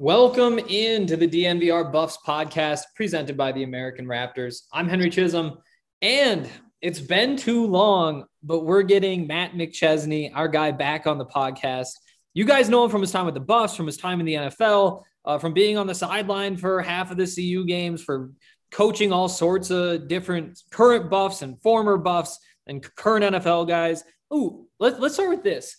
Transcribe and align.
Welcome 0.00 0.60
into 0.60 1.16
the 1.16 1.26
DNVR 1.26 1.90
Buffs 1.90 2.18
podcast 2.24 2.82
presented 2.94 3.36
by 3.36 3.50
the 3.50 3.64
American 3.64 4.06
Raptors. 4.06 4.60
I'm 4.72 4.88
Henry 4.88 5.10
Chisholm, 5.10 5.58
and 6.00 6.48
it's 6.80 7.00
been 7.00 7.36
too 7.36 7.66
long, 7.66 8.26
but 8.44 8.60
we're 8.60 8.84
getting 8.84 9.26
Matt 9.26 9.54
McChesney, 9.54 10.30
our 10.36 10.46
guy, 10.46 10.70
back 10.70 11.08
on 11.08 11.18
the 11.18 11.26
podcast. 11.26 11.88
You 12.32 12.44
guys 12.44 12.68
know 12.68 12.84
him 12.84 12.90
from 12.90 13.00
his 13.00 13.10
time 13.10 13.24
with 13.24 13.34
the 13.34 13.40
Buffs, 13.40 13.74
from 13.74 13.86
his 13.86 13.96
time 13.96 14.20
in 14.20 14.26
the 14.26 14.34
NFL, 14.34 15.02
uh, 15.24 15.38
from 15.38 15.52
being 15.52 15.76
on 15.76 15.88
the 15.88 15.96
sideline 15.96 16.56
for 16.56 16.80
half 16.80 17.10
of 17.10 17.16
the 17.16 17.26
CU 17.26 17.66
games, 17.66 18.00
for 18.00 18.30
coaching 18.70 19.12
all 19.12 19.28
sorts 19.28 19.70
of 19.70 20.06
different 20.06 20.62
current 20.70 21.10
Buffs 21.10 21.42
and 21.42 21.60
former 21.60 21.96
Buffs 21.96 22.38
and 22.68 22.84
current 22.94 23.34
NFL 23.34 23.66
guys. 23.66 24.04
Ooh, 24.32 24.68
let, 24.78 25.00
let's 25.00 25.14
start 25.14 25.30
with 25.30 25.42
this. 25.42 25.76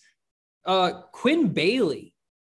Uh, 0.65 1.03
Quinn 1.13 1.53
Bailey 1.53 2.13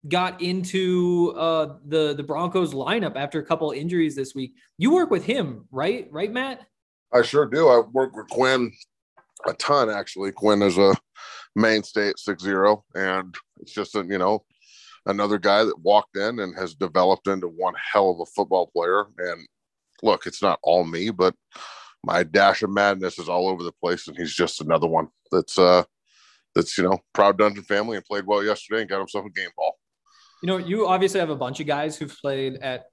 got 0.09 0.43
into 0.43 1.33
uh, 1.37 1.77
the 1.87 2.15
the 2.15 2.23
Broncos 2.23 2.75
lineup 2.75 3.17
after 3.17 3.41
a 3.41 3.45
couple 3.45 3.71
injuries 3.71 4.17
this 4.17 4.35
week. 4.35 4.55
You 4.79 4.93
work 4.93 5.11
with 5.11 5.25
him, 5.25 5.67
right? 5.71 6.09
Right, 6.11 6.33
Matt? 6.33 6.67
I 7.13 7.23
sure 7.23 7.47
do. 7.47 7.69
I 7.69 7.81
work 7.81 8.17
with 8.17 8.29
Quinn 8.29 8.73
a 9.47 9.55
ton, 9.55 9.91
actually. 9.91 10.33
Quinn 10.33 10.63
is 10.63 10.79
a 10.79 10.95
mainstay 11.55 12.09
at 12.09 12.19
six 12.19 12.43
zero, 12.43 12.85
and 12.95 13.35
it's 13.61 13.73
just 13.73 13.95
a 13.95 14.05
you 14.05 14.19
know 14.19 14.45
another 15.07 15.39
guy 15.39 15.65
that 15.65 15.79
walked 15.81 16.17
in 16.17 16.39
and 16.41 16.57
has 16.57 16.75
developed 16.75 17.29
into 17.29 17.49
one 17.49 17.75
hell 17.93 18.11
of 18.11 18.21
a 18.21 18.27
football 18.27 18.69
player. 18.69 19.05
And 19.19 19.47
look, 20.03 20.27
it's 20.27 20.43
not 20.43 20.59
all 20.63 20.85
me, 20.85 21.11
but 21.11 21.35
my 22.05 22.23
dash 22.23 22.63
of 22.63 22.71
madness 22.71 23.19
is 23.19 23.29
all 23.29 23.49
over 23.49 23.63
the 23.63 23.73
place, 23.73 24.09
and 24.09 24.17
he's 24.17 24.35
just 24.35 24.61
another 24.61 24.87
one 24.87 25.09
that's 25.31 25.59
uh 25.59 25.85
that's 26.55 26.77
you 26.77 26.85
know 26.85 26.99
proud 27.13 27.39
Dungeon 27.39 27.65
family 27.65 27.97
and 27.97 28.05
played 28.05 28.27
well 28.27 28.45
yesterday 28.45 28.81
and 28.81 28.91
got 28.91 28.99
himself 28.99 29.27
a 29.27 29.31
game 29.31 29.51
ball. 29.57 29.77
You 30.43 30.49
know, 30.49 30.57
you 30.57 30.89
obviously 30.89 31.21
have 31.21 31.31
a 31.31 31.37
bunch 31.37 31.61
of 31.61 31.67
guys 31.67 31.97
who've 31.97 32.17
played 32.21 32.57
at 32.57 32.87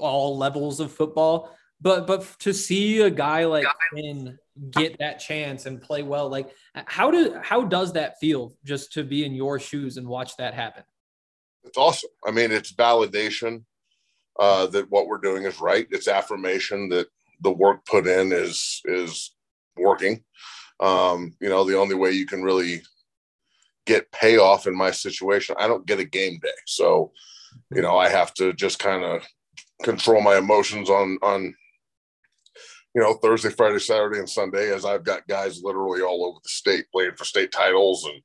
all 0.00 0.36
levels 0.36 0.80
of 0.80 0.92
football, 0.92 1.56
but 1.80 2.06
but 2.06 2.26
to 2.40 2.52
see 2.52 3.00
a 3.02 3.10
guy 3.10 3.44
like 3.44 3.66
Quinn 3.90 4.36
get 4.70 4.98
that 4.98 5.20
chance 5.20 5.66
and 5.66 5.80
play 5.80 6.02
well, 6.02 6.28
like 6.28 6.50
how 6.74 7.10
do 7.10 7.38
how 7.42 7.62
does 7.62 7.92
that 7.92 8.18
feel 8.18 8.54
just 8.64 8.92
to 8.94 9.04
be 9.04 9.24
in 9.24 9.32
your 9.34 9.58
shoes 9.60 9.96
and 9.96 10.06
watch 10.06 10.36
that 10.36 10.54
happen? 10.54 10.82
It's 11.64 11.78
awesome. 11.78 12.10
I 12.26 12.30
mean, 12.30 12.50
it's 12.50 12.72
validation 12.72 13.64
uh, 14.38 14.66
that 14.68 14.90
what 14.90 15.06
we're 15.06 15.18
doing 15.18 15.44
is 15.44 15.60
right. 15.60 15.86
It's 15.90 16.08
affirmation 16.08 16.88
that 16.90 17.08
the 17.42 17.52
work 17.52 17.84
put 17.86 18.06
in 18.06 18.32
is 18.32 18.80
is 18.84 19.34
working. 19.76 20.24
Um, 20.80 21.34
you 21.40 21.48
know, 21.48 21.64
the 21.64 21.78
only 21.78 21.94
way 21.94 22.12
you 22.12 22.26
can 22.26 22.42
really 22.42 22.82
get 23.88 24.12
payoff 24.12 24.66
in 24.66 24.76
my 24.76 24.90
situation. 24.90 25.56
I 25.58 25.66
don't 25.66 25.86
get 25.86 25.98
a 25.98 26.04
game 26.04 26.38
day. 26.42 26.50
So, 26.66 27.10
you 27.74 27.80
know, 27.80 27.96
I 27.96 28.10
have 28.10 28.34
to 28.34 28.52
just 28.52 28.78
kind 28.78 29.02
of 29.02 29.26
control 29.82 30.20
my 30.20 30.36
emotions 30.36 30.90
on 30.90 31.18
on 31.22 31.54
you 32.94 33.02
know 33.02 33.14
Thursday, 33.14 33.50
Friday, 33.50 33.78
Saturday, 33.78 34.18
and 34.18 34.28
Sunday 34.28 34.72
as 34.72 34.84
I've 34.84 35.04
got 35.04 35.26
guys 35.26 35.62
literally 35.62 36.02
all 36.02 36.26
over 36.26 36.38
the 36.42 36.48
state 36.48 36.84
playing 36.92 37.12
for 37.16 37.24
state 37.24 37.50
titles 37.50 38.04
and 38.04 38.20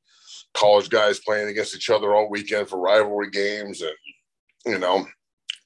college 0.54 0.90
guys 0.90 1.20
playing 1.20 1.48
against 1.48 1.76
each 1.76 1.90
other 1.90 2.14
all 2.14 2.30
weekend 2.30 2.68
for 2.68 2.80
rivalry 2.80 3.30
games 3.32 3.82
and 3.82 3.96
you 4.66 4.78
know 4.78 5.08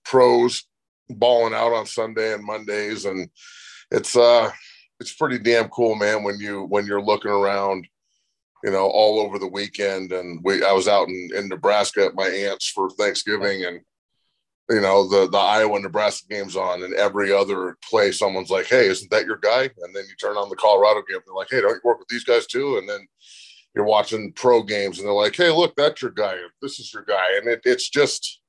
pros 0.06 0.64
balling 1.10 1.54
out 1.54 1.74
on 1.74 1.86
Sunday 1.86 2.34
and 2.34 2.44
Mondays 2.44 3.06
and 3.06 3.30
it's 3.92 4.16
uh 4.16 4.50
it's 5.00 5.14
pretty 5.14 5.40
damn 5.40 5.70
cool 5.70 5.96
man 5.96 6.24
when 6.24 6.40
you 6.40 6.64
when 6.64 6.86
you're 6.86 7.02
looking 7.02 7.32
around 7.32 7.86
you 8.68 8.74
know, 8.74 8.88
all 8.88 9.22
over 9.22 9.40
the 9.40 9.48
weekend. 9.48 10.12
And 10.12 10.44
we, 10.44 10.62
I 10.62 10.74
was 10.74 10.90
out 10.90 11.08
in, 11.08 11.30
in 11.34 11.48
Nebraska 11.48 12.04
at 12.04 12.16
my 12.16 12.28
aunt's 12.28 12.68
for 12.68 12.90
Thanksgiving 12.90 13.64
and, 13.64 13.80
you 14.70 14.82
know, 14.82 15.08
the, 15.08 15.30
the 15.30 15.38
Iowa 15.38 15.80
Nebraska 15.80 16.28
game's 16.30 16.58
on 16.58 16.84
and 16.84 16.94
every 16.96 17.32
other 17.32 17.78
play, 17.90 18.12
someone's 18.12 18.50
like, 18.50 18.66
Hey, 18.66 18.88
isn't 18.88 19.10
that 19.10 19.26
your 19.26 19.38
guy? 19.38 19.70
And 19.80 19.96
then 19.96 20.04
you 20.10 20.16
turn 20.20 20.36
on 20.36 20.50
the 20.50 20.58
Colorado 20.58 21.02
game. 21.10 21.22
They're 21.26 21.34
like, 21.34 21.48
Hey, 21.50 21.62
don't 21.62 21.76
you 21.76 21.82
work 21.86 22.00
with 22.00 22.10
these 22.10 22.26
guys 22.26 22.46
too? 22.46 22.78
And 22.78 22.90
then 22.90 23.08
you're 23.74 23.86
watching 23.86 24.34
pro 24.34 24.62
games 24.64 25.00
and 25.00 25.08
they're 25.08 25.14
like, 25.14 25.38
Hey, 25.38 25.50
look, 25.50 25.74
that's 25.78 26.02
your 26.02 26.12
guy. 26.12 26.36
This 26.62 26.78
is 26.82 26.94
your 26.94 27.04
guy. 27.04 27.38
And 27.38 27.48
it, 27.48 27.62
it's 27.64 27.90
just, 27.90 28.42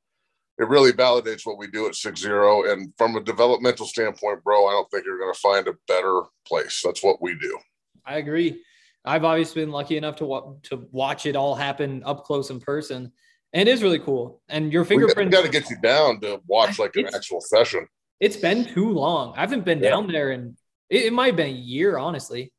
it 0.58 0.68
really 0.68 0.90
validates 0.90 1.46
what 1.46 1.58
we 1.58 1.68
do 1.68 1.86
at 1.86 1.94
six 1.94 2.20
zero. 2.20 2.72
And 2.72 2.92
from 2.98 3.14
a 3.14 3.20
developmental 3.20 3.86
standpoint, 3.86 4.42
bro, 4.42 4.66
I 4.66 4.72
don't 4.72 4.90
think 4.90 5.04
you're 5.04 5.20
going 5.20 5.32
to 5.32 5.38
find 5.38 5.68
a 5.68 5.78
better 5.86 6.22
place. 6.44 6.82
That's 6.84 7.04
what 7.04 7.22
we 7.22 7.38
do. 7.38 7.56
I 8.04 8.16
agree. 8.16 8.60
I've 9.08 9.24
obviously 9.24 9.62
been 9.62 9.72
lucky 9.72 9.96
enough 9.96 10.16
to 10.16 10.26
wa- 10.26 10.52
to 10.64 10.86
watch 10.92 11.24
it 11.24 11.34
all 11.34 11.54
happen 11.54 12.02
up 12.04 12.24
close 12.24 12.50
in 12.50 12.60
person, 12.60 13.10
and 13.52 13.68
it 13.68 13.72
is 13.72 13.82
really 13.82 13.98
cool. 13.98 14.42
And 14.48 14.72
your 14.72 14.84
fingerprint 14.84 15.32
got 15.32 15.44
to 15.44 15.50
get 15.50 15.70
you 15.70 15.76
down 15.82 16.20
to 16.20 16.40
watch 16.46 16.78
like 16.78 16.94
an 16.96 17.08
actual 17.14 17.40
session. 17.40 17.86
It's 18.20 18.36
been 18.36 18.66
too 18.66 18.90
long. 18.90 19.34
I 19.36 19.40
haven't 19.40 19.64
been 19.64 19.82
yeah. 19.82 19.90
down 19.90 20.08
there, 20.08 20.32
and 20.32 20.56
it, 20.90 21.06
it, 21.06 21.12
might 21.12 21.28
have 21.28 21.36
been 21.36 21.48
a 21.48 21.50
year, 21.50 21.96
honestly. 21.96 22.52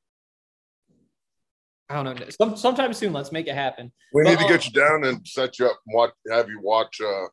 I 1.89 2.01
don't 2.01 2.19
know. 2.19 2.25
Some, 2.29 2.55
sometime 2.55 2.93
soon, 2.93 3.13
let's 3.13 3.31
make 3.31 3.47
it 3.47 3.55
happen. 3.55 3.91
We 4.13 4.23
but, 4.23 4.29
need 4.29 4.39
to 4.39 4.47
get 4.47 4.65
you 4.65 4.71
down 4.71 5.03
and 5.05 5.27
set 5.27 5.59
you 5.59 5.65
up 5.67 5.79
and 5.85 5.95
watch, 5.95 6.11
have 6.31 6.49
you 6.49 6.59
watch 6.61 7.01
uh, 7.01 7.25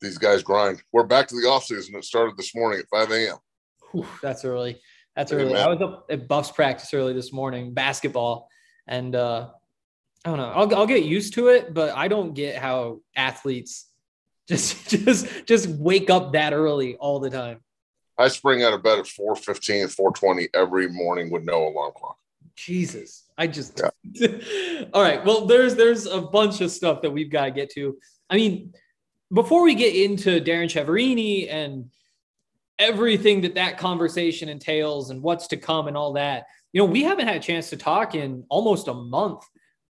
these 0.00 0.18
guys 0.18 0.42
grind. 0.42 0.82
We're 0.92 1.06
back 1.06 1.28
to 1.28 1.34
the 1.34 1.48
off 1.48 1.64
season. 1.64 1.96
It 1.96 2.04
started 2.04 2.36
this 2.36 2.54
morning 2.54 2.80
at 2.80 2.86
5 2.88 3.10
a.m. 3.12 4.04
that's 4.22 4.44
early. 4.44 4.80
That's 5.16 5.32
early. 5.32 5.56
I 5.56 5.68
was 5.68 5.80
up 5.80 6.06
at 6.10 6.28
Buffs 6.28 6.50
practice 6.50 6.94
early 6.94 7.12
this 7.12 7.32
morning, 7.32 7.74
basketball, 7.74 8.48
and 8.86 9.14
uh, 9.14 9.48
I 10.24 10.28
don't 10.28 10.38
know. 10.38 10.50
I'll 10.50 10.74
I'll 10.74 10.86
get 10.86 11.04
used 11.04 11.34
to 11.34 11.48
it, 11.48 11.74
but 11.74 11.94
I 11.96 12.08
don't 12.08 12.34
get 12.34 12.56
how 12.56 13.00
athletes 13.16 13.86
just 14.48 14.88
just 14.88 15.46
just 15.46 15.68
wake 15.68 16.10
up 16.10 16.32
that 16.32 16.52
early 16.52 16.96
all 16.96 17.20
the 17.20 17.30
time. 17.30 17.60
I 18.18 18.28
spring 18.28 18.62
out 18.62 18.74
of 18.74 18.82
bed 18.82 18.98
at 18.98 19.06
4:15, 19.06 19.96
4:20 19.96 20.48
every 20.54 20.88
morning 20.88 21.30
with 21.30 21.44
no 21.44 21.68
alarm 21.68 21.92
clock. 21.96 22.18
Jesus. 22.54 23.24
I 23.38 23.46
just 23.46 23.80
yeah. 24.12 24.28
All 24.92 25.02
right. 25.02 25.24
Well, 25.24 25.46
there's 25.46 25.74
there's 25.74 26.06
a 26.06 26.20
bunch 26.20 26.60
of 26.60 26.70
stuff 26.70 27.00
that 27.02 27.10
we've 27.10 27.30
got 27.30 27.46
to 27.46 27.50
get 27.50 27.70
to. 27.70 27.96
I 28.28 28.36
mean, 28.36 28.74
before 29.32 29.62
we 29.62 29.74
get 29.74 29.94
into 29.94 30.40
Darren 30.40 30.68
Chiaverini 30.68 31.50
and 31.50 31.90
everything 32.80 33.42
that 33.42 33.54
that 33.54 33.78
conversation 33.78 34.48
entails 34.48 35.10
and 35.10 35.22
what's 35.22 35.46
to 35.48 35.56
come 35.56 35.86
and 35.86 35.96
all 35.96 36.14
that. 36.14 36.46
You 36.72 36.80
know, 36.80 36.86
we 36.86 37.02
haven't 37.04 37.28
had 37.28 37.36
a 37.36 37.40
chance 37.40 37.70
to 37.70 37.76
talk 37.76 38.14
in 38.14 38.44
almost 38.48 38.88
a 38.88 38.94
month. 38.94 39.44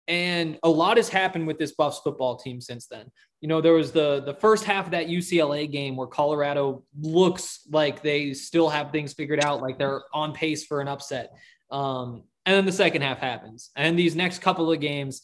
And 0.07 0.59
a 0.63 0.69
lot 0.69 0.99
has 0.99 1.09
happened 1.09 1.47
with 1.47 1.59
this 1.59 1.73
Buffs 1.73 2.01
football 2.01 2.37
team 2.37 2.61
since 2.61 2.87
then. 2.87 3.11
You 3.41 3.49
know, 3.49 3.63
there 3.63 3.73
was 3.73 3.91
the 3.91 4.23
the 4.25 4.35
first 4.35 4.65
half 4.65 4.85
of 4.85 4.91
that 4.91 5.07
UCLA 5.07 5.71
game 5.71 5.97
where 5.97 6.07
Colorado 6.07 6.85
looks 7.01 7.61
like 7.71 8.03
they 8.03 8.35
still 8.35 8.69
have 8.69 8.93
things 8.93 9.15
figured 9.15 9.43
out, 9.43 9.63
like 9.63 9.79
they're 9.79 10.03
on 10.13 10.35
pace 10.35 10.65
for 10.65 10.83
an 10.83 10.89
upset. 10.89 11.33
Um, 11.71 12.25
and 12.45 12.55
then 12.55 12.67
the 12.67 12.73
second 12.73 13.01
half 13.01 13.19
happens, 13.19 13.71
and 13.77 13.99
these 13.99 14.15
next 14.15 14.43
couple 14.43 14.71
of 14.71 14.81
games, 14.81 15.23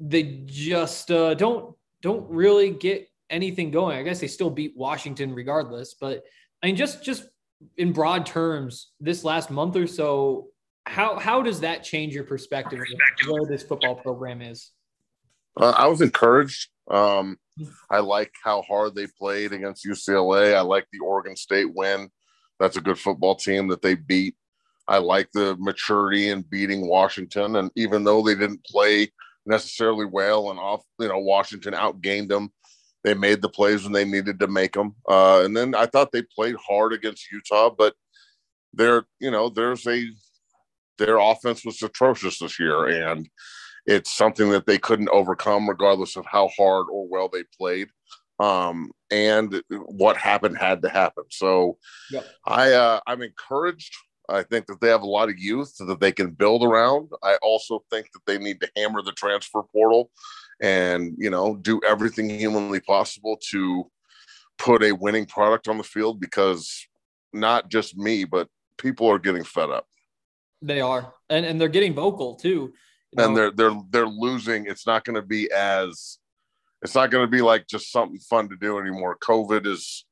they 0.00 0.42
just 0.44 1.10
uh, 1.12 1.34
don't 1.34 1.76
don't 2.02 2.28
really 2.28 2.70
get 2.70 3.08
anything 3.30 3.70
going. 3.70 3.96
I 3.96 4.02
guess 4.02 4.20
they 4.20 4.28
still 4.28 4.50
beat 4.50 4.76
Washington 4.76 5.34
regardless, 5.34 5.94
but 5.94 6.24
I 6.66 6.68
mean, 6.68 6.74
just 6.74 7.04
just 7.04 7.28
in 7.76 7.92
broad 7.92 8.26
terms, 8.26 8.90
this 8.98 9.22
last 9.22 9.52
month 9.52 9.76
or 9.76 9.86
so, 9.86 10.48
how 10.84 11.16
how 11.16 11.40
does 11.40 11.60
that 11.60 11.84
change 11.84 12.12
your 12.12 12.24
perspective, 12.24 12.80
perspective. 12.80 13.28
where 13.30 13.46
this 13.46 13.62
football 13.62 13.94
program 13.94 14.42
is? 14.42 14.72
Uh, 15.56 15.70
I 15.70 15.86
was 15.86 16.00
encouraged. 16.00 16.70
Um, 16.90 17.38
I 17.88 18.00
like 18.00 18.32
how 18.42 18.62
hard 18.62 18.96
they 18.96 19.06
played 19.06 19.52
against 19.52 19.86
UCLA. 19.86 20.56
I 20.56 20.62
like 20.62 20.88
the 20.90 20.98
Oregon 20.98 21.36
State 21.36 21.72
win. 21.72 22.10
That's 22.58 22.76
a 22.76 22.80
good 22.80 22.98
football 22.98 23.36
team 23.36 23.68
that 23.68 23.80
they 23.80 23.94
beat. 23.94 24.34
I 24.88 24.98
like 24.98 25.28
the 25.32 25.56
maturity 25.60 26.30
in 26.30 26.42
beating 26.42 26.88
Washington, 26.88 27.54
and 27.54 27.70
even 27.76 28.02
though 28.02 28.22
they 28.22 28.34
didn't 28.34 28.64
play 28.64 29.12
necessarily 29.46 30.06
well 30.06 30.50
and 30.50 30.58
off, 30.58 30.82
you 30.98 31.06
know, 31.06 31.18
Washington 31.20 31.74
outgained 31.74 32.26
them. 32.26 32.50
They 33.06 33.14
made 33.14 33.40
the 33.40 33.48
plays 33.48 33.84
when 33.84 33.92
they 33.92 34.04
needed 34.04 34.40
to 34.40 34.48
make 34.48 34.72
them. 34.72 34.96
Uh, 35.08 35.42
and 35.44 35.56
then 35.56 35.76
I 35.76 35.86
thought 35.86 36.10
they 36.10 36.22
played 36.22 36.56
hard 36.56 36.92
against 36.92 37.30
Utah, 37.30 37.70
but 37.70 37.94
they're, 38.72 39.04
you 39.20 39.30
know, 39.30 39.48
there's 39.48 39.86
a, 39.86 40.08
their 40.98 41.18
offense 41.18 41.64
was 41.64 41.80
atrocious 41.80 42.40
this 42.40 42.58
year. 42.58 42.86
And 42.86 43.28
it's 43.86 44.12
something 44.12 44.50
that 44.50 44.66
they 44.66 44.76
couldn't 44.76 45.08
overcome 45.10 45.68
regardless 45.68 46.16
of 46.16 46.26
how 46.26 46.48
hard 46.58 46.88
or 46.90 47.06
well 47.06 47.28
they 47.32 47.44
played. 47.56 47.90
Um, 48.40 48.90
and 49.12 49.62
what 49.70 50.16
happened 50.16 50.58
had 50.58 50.82
to 50.82 50.88
happen. 50.88 51.24
So. 51.30 51.78
I, 52.44 52.72
uh, 52.72 52.98
I'm 53.06 53.22
encouraged 53.22 53.94
I 54.28 54.42
think 54.42 54.66
that 54.66 54.80
they 54.80 54.88
have 54.88 55.02
a 55.02 55.06
lot 55.06 55.28
of 55.28 55.38
youth 55.38 55.76
that 55.78 56.00
they 56.00 56.10
can 56.10 56.30
build 56.30 56.64
around. 56.64 57.10
I 57.22 57.36
also 57.42 57.84
think 57.90 58.08
that 58.12 58.26
they 58.26 58.38
need 58.38 58.60
to 58.60 58.70
hammer 58.76 59.00
the 59.02 59.12
transfer 59.12 59.62
portal 59.72 60.10
and 60.60 61.14
you 61.18 61.30
know 61.30 61.56
do 61.56 61.80
everything 61.86 62.30
humanly 62.30 62.80
possible 62.80 63.38
to 63.50 63.90
put 64.58 64.82
a 64.82 64.92
winning 64.92 65.26
product 65.26 65.68
on 65.68 65.76
the 65.76 65.84
field 65.84 66.20
because 66.20 66.86
not 67.32 67.68
just 67.68 67.96
me 67.96 68.24
but 68.24 68.48
people 68.78 69.06
are 69.06 69.18
getting 69.18 69.44
fed 69.44 69.70
up 69.70 69.86
they 70.62 70.80
are 70.80 71.12
and 71.28 71.44
and 71.44 71.60
they're 71.60 71.68
getting 71.68 71.94
vocal 71.94 72.34
too 72.36 72.72
you 73.12 73.16
know? 73.16 73.26
and 73.26 73.36
they're 73.36 73.50
they're 73.50 73.80
they're 73.90 74.06
losing 74.06 74.66
it's 74.66 74.86
not 74.86 75.04
going 75.04 75.16
to 75.16 75.22
be 75.22 75.50
as 75.52 76.18
it's 76.82 76.94
not 76.94 77.10
going 77.10 77.24
to 77.24 77.30
be 77.30 77.42
like 77.42 77.66
just 77.66 77.90
something 77.90 78.18
fun 78.18 78.48
to 78.48 78.56
do 78.56 78.78
anymore. 78.78 79.16
COVID 79.22 79.66
is, 79.66 80.04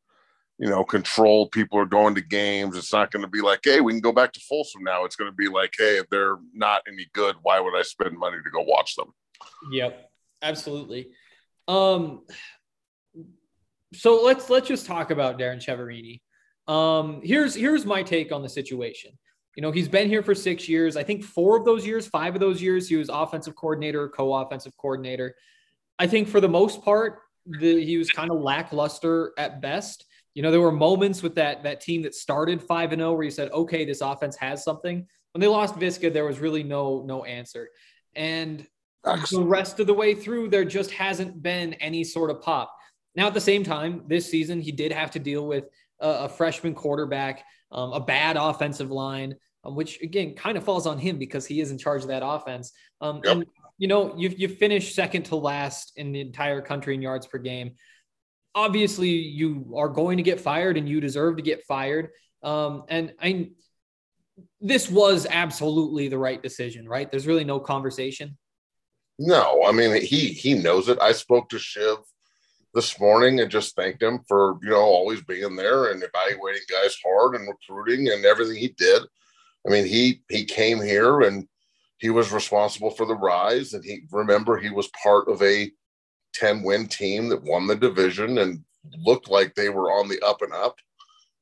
you 0.58 0.68
know, 0.68 0.84
controlled. 0.84 1.50
People 1.52 1.78
are 1.78 1.86
going 1.86 2.14
to 2.14 2.20
games. 2.20 2.76
It's 2.76 2.92
not 2.92 3.10
going 3.10 3.22
to 3.22 3.28
be 3.28 3.40
like, 3.40 3.60
hey, 3.62 3.80
we 3.80 3.92
can 3.92 4.00
go 4.00 4.12
back 4.12 4.32
to 4.32 4.40
Folsom 4.40 4.82
now. 4.82 5.04
It's 5.04 5.16
going 5.16 5.30
to 5.30 5.36
be 5.36 5.48
like, 5.48 5.74
hey, 5.78 5.98
if 5.98 6.08
they're 6.10 6.38
not 6.52 6.82
any 6.88 7.06
good, 7.12 7.36
why 7.42 7.60
would 7.60 7.76
I 7.76 7.82
spend 7.82 8.18
money 8.18 8.38
to 8.42 8.50
go 8.50 8.62
watch 8.62 8.96
them? 8.96 9.12
Yep, 9.72 10.10
absolutely. 10.44 11.08
Um, 11.66 12.24
so 13.94 14.22
let's 14.22 14.50
let's 14.50 14.68
just 14.68 14.86
talk 14.86 15.10
about 15.10 15.38
Darren 15.38 15.64
Chiaverini. 15.64 16.20
Um, 16.72 17.20
here's 17.22 17.54
here's 17.54 17.84
my 17.84 18.02
take 18.02 18.32
on 18.32 18.42
the 18.42 18.48
situation. 18.48 19.12
You 19.56 19.62
know, 19.62 19.70
he's 19.70 19.88
been 19.88 20.08
here 20.08 20.22
for 20.22 20.34
six 20.34 20.68
years. 20.68 20.96
I 20.96 21.04
think 21.04 21.22
four 21.22 21.56
of 21.56 21.64
those 21.64 21.86
years, 21.86 22.06
five 22.08 22.34
of 22.34 22.40
those 22.40 22.60
years, 22.60 22.88
he 22.88 22.96
was 22.96 23.08
offensive 23.08 23.54
coordinator, 23.54 24.08
co-offensive 24.08 24.76
coordinator. 24.76 25.34
I 25.98 26.08
think 26.08 26.26
for 26.26 26.40
the 26.40 26.48
most 26.48 26.82
part, 26.82 27.20
the, 27.46 27.84
he 27.84 27.96
was 27.96 28.10
kind 28.10 28.32
of 28.32 28.40
lackluster 28.40 29.32
at 29.38 29.60
best. 29.60 30.06
You 30.34 30.42
know, 30.42 30.50
there 30.50 30.60
were 30.60 30.72
moments 30.72 31.22
with 31.22 31.36
that 31.36 31.62
that 31.62 31.80
team 31.80 32.02
that 32.02 32.14
started 32.14 32.60
five 32.60 32.92
and 32.92 33.00
zero 33.00 33.10
oh 33.10 33.14
where 33.14 33.24
you 33.24 33.30
said, 33.30 33.52
"Okay, 33.52 33.84
this 33.84 34.00
offense 34.00 34.36
has 34.36 34.64
something." 34.64 35.06
When 35.32 35.40
they 35.40 35.46
lost 35.46 35.76
Viska, 35.76 36.12
there 36.12 36.24
was 36.24 36.40
really 36.40 36.64
no 36.64 37.04
no 37.06 37.24
answer, 37.24 37.68
and 38.16 38.66
the 39.04 39.42
rest 39.42 39.80
of 39.80 39.86
the 39.86 39.94
way 39.94 40.14
through, 40.14 40.48
there 40.48 40.64
just 40.64 40.90
hasn't 40.90 41.42
been 41.42 41.74
any 41.74 42.04
sort 42.04 42.30
of 42.30 42.40
pop. 42.40 42.74
Now, 43.14 43.26
at 43.26 43.34
the 43.34 43.40
same 43.40 43.62
time, 43.62 44.02
this 44.08 44.30
season 44.30 44.60
he 44.60 44.72
did 44.72 44.92
have 44.92 45.10
to 45.12 45.18
deal 45.18 45.46
with 45.46 45.64
a, 46.00 46.08
a 46.08 46.28
freshman 46.28 46.74
quarterback, 46.74 47.44
um, 47.70 47.92
a 47.92 48.00
bad 48.00 48.36
offensive 48.36 48.90
line, 48.90 49.36
um, 49.64 49.76
which 49.76 50.00
again 50.02 50.34
kind 50.34 50.56
of 50.56 50.64
falls 50.64 50.86
on 50.86 50.98
him 50.98 51.18
because 51.18 51.46
he 51.46 51.60
is 51.60 51.70
in 51.70 51.78
charge 51.78 52.02
of 52.02 52.08
that 52.08 52.24
offense. 52.24 52.72
Um, 53.00 53.20
yep. 53.24 53.36
And 53.36 53.46
you 53.78 53.88
know, 53.88 54.16
you 54.16 54.32
you 54.36 54.48
finished 54.48 54.94
second 54.94 55.24
to 55.24 55.36
last 55.36 55.92
in 55.96 56.12
the 56.12 56.20
entire 56.20 56.60
country 56.60 56.94
in 56.94 57.02
yards 57.02 57.26
per 57.26 57.38
game. 57.38 57.72
Obviously, 58.54 59.10
you 59.10 59.74
are 59.76 59.88
going 59.88 60.16
to 60.16 60.22
get 60.22 60.40
fired, 60.40 60.76
and 60.76 60.88
you 60.88 61.00
deserve 61.00 61.36
to 61.36 61.42
get 61.42 61.64
fired. 61.64 62.10
Um, 62.42 62.84
and 62.88 63.12
I, 63.20 63.50
this 64.60 64.88
was 64.88 65.26
absolutely 65.28 66.08
the 66.08 66.18
right 66.18 66.40
decision, 66.40 66.88
right? 66.88 67.10
There's 67.10 67.26
really 67.26 67.44
no 67.44 67.58
conversation. 67.58 68.36
No, 69.18 69.62
I 69.64 69.72
mean 69.72 70.00
he 70.02 70.28
he 70.28 70.54
knows 70.54 70.88
it. 70.88 70.98
I 71.00 71.12
spoke 71.12 71.48
to 71.50 71.58
Shiv 71.58 71.98
this 72.74 72.98
morning 72.98 73.38
and 73.40 73.50
just 73.50 73.76
thanked 73.76 74.02
him 74.02 74.20
for 74.26 74.58
you 74.62 74.70
know 74.70 74.80
always 74.80 75.22
being 75.22 75.54
there 75.54 75.92
and 75.92 76.02
evaluating 76.02 76.62
guys 76.70 76.96
hard 77.04 77.36
and 77.36 77.48
recruiting 77.48 78.08
and 78.08 78.24
everything 78.24 78.56
he 78.56 78.68
did. 78.68 79.02
I 79.66 79.70
mean 79.70 79.86
he 79.86 80.22
he 80.28 80.44
came 80.44 80.82
here 80.82 81.20
and 81.20 81.46
he 81.98 82.10
was 82.10 82.32
responsible 82.32 82.90
for 82.90 83.06
the 83.06 83.14
rise 83.14 83.72
and 83.72 83.84
he 83.84 84.02
remember 84.10 84.58
he 84.58 84.70
was 84.70 84.90
part 85.00 85.28
of 85.28 85.40
a 85.42 85.70
10 86.34 86.64
win 86.64 86.86
team 86.88 87.28
that 87.28 87.42
won 87.44 87.68
the 87.68 87.76
division 87.76 88.38
and 88.38 88.64
looked 89.04 89.30
like 89.30 89.54
they 89.54 89.68
were 89.68 89.92
on 89.92 90.08
the 90.08 90.20
up 90.20 90.42
and 90.42 90.52
up 90.52 90.76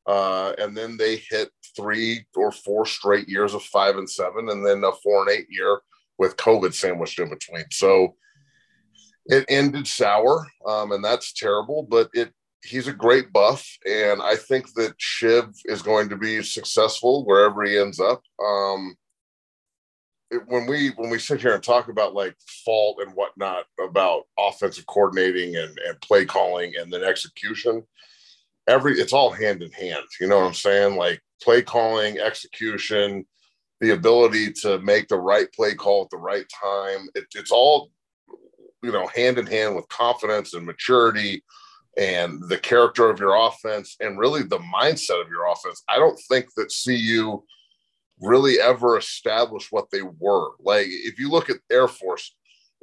uh, 0.06 0.52
and 0.58 0.76
then 0.76 0.96
they 0.96 1.16
hit 1.16 1.50
three 1.74 2.24
or 2.36 2.52
four 2.52 2.84
straight 2.84 3.28
years 3.28 3.54
of 3.54 3.62
five 3.62 3.96
and 3.96 4.08
seven 4.08 4.50
and 4.50 4.64
then 4.64 4.84
a 4.84 4.92
four 5.02 5.22
and 5.22 5.30
eight 5.30 5.46
year 5.48 5.80
with 6.22 6.36
covid 6.36 6.72
sandwiched 6.72 7.18
in 7.18 7.28
between. 7.28 7.64
So 7.70 8.14
it 9.26 9.44
ended 9.48 9.86
sour 9.86 10.46
um, 10.66 10.92
and 10.92 11.04
that's 11.04 11.32
terrible 11.32 11.86
but 11.88 12.08
it 12.12 12.32
he's 12.64 12.88
a 12.88 12.92
great 12.92 13.32
buff 13.32 13.64
and 13.86 14.20
i 14.22 14.34
think 14.34 14.72
that 14.74 14.94
shiv 14.96 15.44
is 15.66 15.80
going 15.80 16.08
to 16.08 16.16
be 16.16 16.42
successful 16.42 17.24
wherever 17.24 17.62
he 17.62 17.78
ends 17.78 18.00
up. 18.00 18.20
Um, 18.44 18.96
when 20.46 20.66
we 20.66 20.90
when 20.96 21.10
we 21.10 21.18
sit 21.18 21.40
here 21.40 21.54
and 21.54 21.62
talk 21.62 21.88
about 21.88 22.14
like 22.14 22.34
fault 22.64 22.98
and 23.00 23.14
whatnot 23.14 23.64
about 23.84 24.24
offensive 24.38 24.86
coordinating 24.86 25.56
and, 25.56 25.78
and 25.86 26.00
play 26.00 26.24
calling 26.24 26.72
and 26.78 26.92
then 26.92 27.02
execution 27.04 27.82
every 28.68 28.98
it's 28.98 29.12
all 29.12 29.30
hand 29.30 29.62
in 29.62 29.70
hand 29.72 30.04
you 30.20 30.26
know 30.26 30.38
what 30.38 30.46
i'm 30.46 30.54
saying? 30.54 30.96
Like 30.96 31.20
play 31.42 31.62
calling 31.62 32.18
execution 32.18 33.26
the 33.82 33.90
ability 33.90 34.50
to 34.50 34.78
make 34.80 35.08
the 35.08 35.18
right 35.18 35.52
play 35.52 35.74
call 35.74 36.02
at 36.04 36.10
the 36.10 36.16
right 36.16 36.46
time 36.48 37.08
it, 37.14 37.24
it's 37.34 37.52
all 37.52 37.90
you 38.82 38.90
know 38.90 39.06
hand 39.08 39.38
in 39.38 39.46
hand 39.46 39.76
with 39.76 39.86
confidence 39.88 40.54
and 40.54 40.64
maturity 40.64 41.44
and 41.98 42.42
the 42.48 42.56
character 42.56 43.10
of 43.10 43.20
your 43.20 43.36
offense 43.36 43.96
and 44.00 44.18
really 44.18 44.42
the 44.42 44.58
mindset 44.74 45.20
of 45.20 45.28
your 45.28 45.46
offense 45.52 45.82
i 45.90 45.98
don't 45.98 46.18
think 46.30 46.46
that 46.56 46.72
cu 46.84 47.42
really 48.22 48.60
ever 48.60 48.96
established 48.96 49.68
what 49.70 49.90
they 49.90 50.02
were. 50.02 50.50
Like 50.60 50.86
if 50.88 51.18
you 51.18 51.28
look 51.28 51.50
at 51.50 51.58
Air 51.70 51.88
Force, 51.88 52.34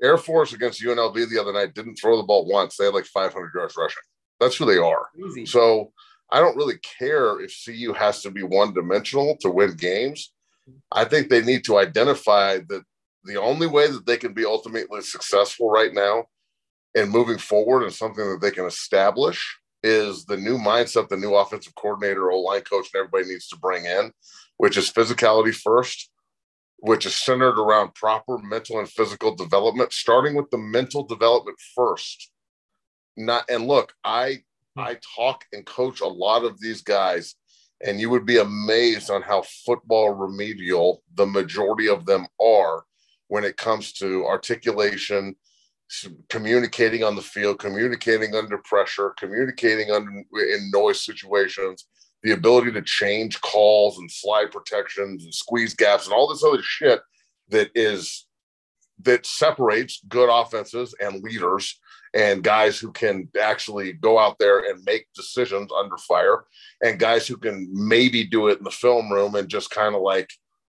Air 0.04 0.18
Force 0.18 0.54
against 0.54 0.84
UNLV 0.84 1.30
the 1.30 1.40
other 1.40 1.54
night 1.54 1.74
didn't 1.74 1.95
throw 1.95 2.18
the 2.18 2.24
ball 2.24 2.48
once. 2.48 2.78
They 2.78 2.86
had 2.86 2.94
like 2.94 3.06
500 3.06 3.52
yards 3.56 3.75
rushing. 3.78 4.04
That's 4.40 4.56
who 4.56 4.66
they 4.66 4.78
are. 4.78 5.07
Easy. 5.28 5.45
So 5.45 5.92
I 6.31 6.40
don't 6.40 6.56
really 6.56 6.78
care 6.78 7.42
if 7.42 7.54
CU 7.66 7.94
has 7.94 8.21
to 8.21 8.31
be 8.31 8.44
one 8.44 8.74
dimensional 8.74 9.35
to 9.38 9.50
win 9.50 9.76
games. 9.76 10.31
I 10.92 11.06
think 11.06 11.30
they 11.30 11.42
need 11.42 11.64
to 11.66 11.78
identify 11.78 12.59
that 12.69 12.83
the 13.23 13.38
only 13.38 13.68
way 13.68 13.88
that 13.88 14.06
they 14.06 14.18
can 14.18 14.33
be 14.33 14.45
ultimately 14.45 15.02
successful 15.02 15.69
right 15.69 15.94
now 15.94 16.26
and 16.95 17.11
moving 17.11 17.38
forward 17.38 17.83
and 17.83 17.94
something 17.94 18.28
that 18.30 18.42
they 18.42 18.52
can 18.52 18.66
establish 18.66 19.57
is 19.83 20.26
the 20.26 20.38
new 20.38 20.57
mindset 20.57 21.07
the 21.09 21.18
new 21.18 21.35
offensive 21.35 21.76
coordinator, 21.76 22.31
O 22.31 22.40
line 22.40 22.61
coach, 22.61 22.90
and 22.94 22.99
everybody 22.99 23.31
needs 23.31 23.47
to 23.47 23.57
bring 23.57 23.85
in, 23.85 24.11
which 24.57 24.78
is 24.78 24.92
physicality 24.92 25.56
first, 25.56 26.09
which 26.80 27.06
is 27.06 27.16
centered 27.16 27.59
around 27.59 27.95
proper 27.95 28.38
mental 28.40 28.80
and 28.80 28.90
physical 28.90 29.35
development, 29.35 29.94
starting 29.94 30.35
with 30.35 30.49
the 30.49 30.57
mental 30.57 31.04
development 31.04 31.57
first. 31.76 32.31
Not 33.16 33.49
and 33.49 33.68
look, 33.68 33.94
I 34.04 34.40
hmm. 34.76 34.81
I 34.81 34.97
talk 35.16 35.45
and 35.54 35.66
coach 35.66 36.02
a 36.02 36.07
lot 36.07 36.44
of 36.44 36.59
these 36.59 36.81
guys, 36.81 37.35
and 37.86 38.00
you 38.00 38.09
would 38.09 38.26
be 38.26 38.38
amazed 38.38 39.09
on 39.09 39.21
how 39.21 39.44
football 39.66 40.12
remedial 40.12 41.04
the 41.16 41.26
majority 41.26 41.88
of 41.88 42.06
them 42.06 42.28
are 42.42 42.83
when 43.28 43.44
it 43.44 43.57
comes 43.57 43.94
to 43.94 44.26
articulation, 44.26 45.36
communicating 46.30 47.04
on 47.04 47.16
the 47.16 47.21
field, 47.21 47.59
communicating 47.59 48.36
under 48.36 48.57
pressure, 48.59 49.14
communicating 49.18 49.92
under 49.92 50.12
in 50.12 50.69
noise 50.74 51.04
situations, 51.04 51.86
the 52.24 52.31
ability 52.31 52.71
to 52.71 52.81
change 52.81 53.40
calls 53.42 53.98
and 53.98 54.12
slide 54.12 54.52
protections 54.52 55.24
and 55.24 55.33
squeeze 55.33 55.74
gaps 55.74 56.06
and 56.06 56.14
all 56.14 56.28
this 56.28 56.44
other 56.44 56.62
shit 56.62 57.02
that 57.50 57.69
is 57.76 58.28
that 59.04 59.26
separates 59.26 60.02
good 60.08 60.30
offenses 60.30 60.96
and 61.00 61.24
leaders 61.24 61.80
and 62.14 62.44
guys 62.44 62.80
who 62.80 62.92
can 62.92 63.30
actually 63.40 63.94
go 63.94 64.18
out 64.18 64.38
there 64.40 64.60
and 64.60 64.84
make 64.84 65.08
decisions 65.16 65.70
under 65.72 65.98
fire 65.98 66.46
and 66.84 67.00
guys 67.00 67.28
who 67.28 67.38
can 67.38 67.70
maybe 67.72 68.26
do 68.26 68.48
it 68.48 68.58
in 68.58 68.64
the 68.64 68.72
film 68.72 69.12
room 69.12 69.36
and 69.36 69.48
just 69.48 69.70
kind 69.70 69.96
of 69.96 70.02
like 70.02 70.30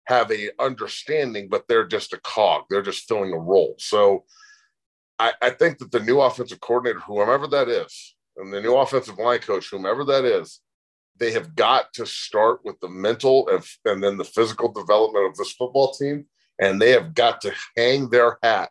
have 0.06 0.30
a 0.30 0.50
understanding 0.61 1.49
but 1.49 1.64
they're 1.68 1.87
just 1.87 2.12
a 2.12 2.21
cog 2.21 2.64
they're 2.71 2.83
just 2.83 3.06
filling 3.09 3.33
a 3.33 3.38
role 3.38 3.75
so 3.78 4.25
I, 5.18 5.33
I 5.42 5.50
think 5.50 5.78
that 5.78 5.90
the 5.90 6.00
new 6.00 6.21
offensive 6.21 6.61
coordinator 6.61 7.00
whoever 7.00 7.47
that 7.49 7.68
is 7.68 8.14
and 8.37 8.52
the 8.52 8.61
new 8.61 8.75
offensive 8.75 9.18
line 9.18 9.40
coach 9.40 9.68
whomever 9.71 10.04
that 10.04 10.25
is 10.25 10.61
they 11.18 11.33
have 11.33 11.54
got 11.54 11.92
to 11.95 12.06
start 12.06 12.61
with 12.64 12.78
the 12.80 12.88
mental 12.88 13.49
and, 13.49 13.64
and 13.85 14.02
then 14.02 14.16
the 14.16 14.25
physical 14.25 14.71
development 14.71 15.26
of 15.26 15.37
this 15.37 15.52
football 15.52 15.92
team. 15.92 16.26
And 16.58 16.80
they 16.80 16.90
have 16.90 17.14
got 17.14 17.40
to 17.42 17.52
hang 17.76 18.08
their 18.08 18.38
hat 18.42 18.70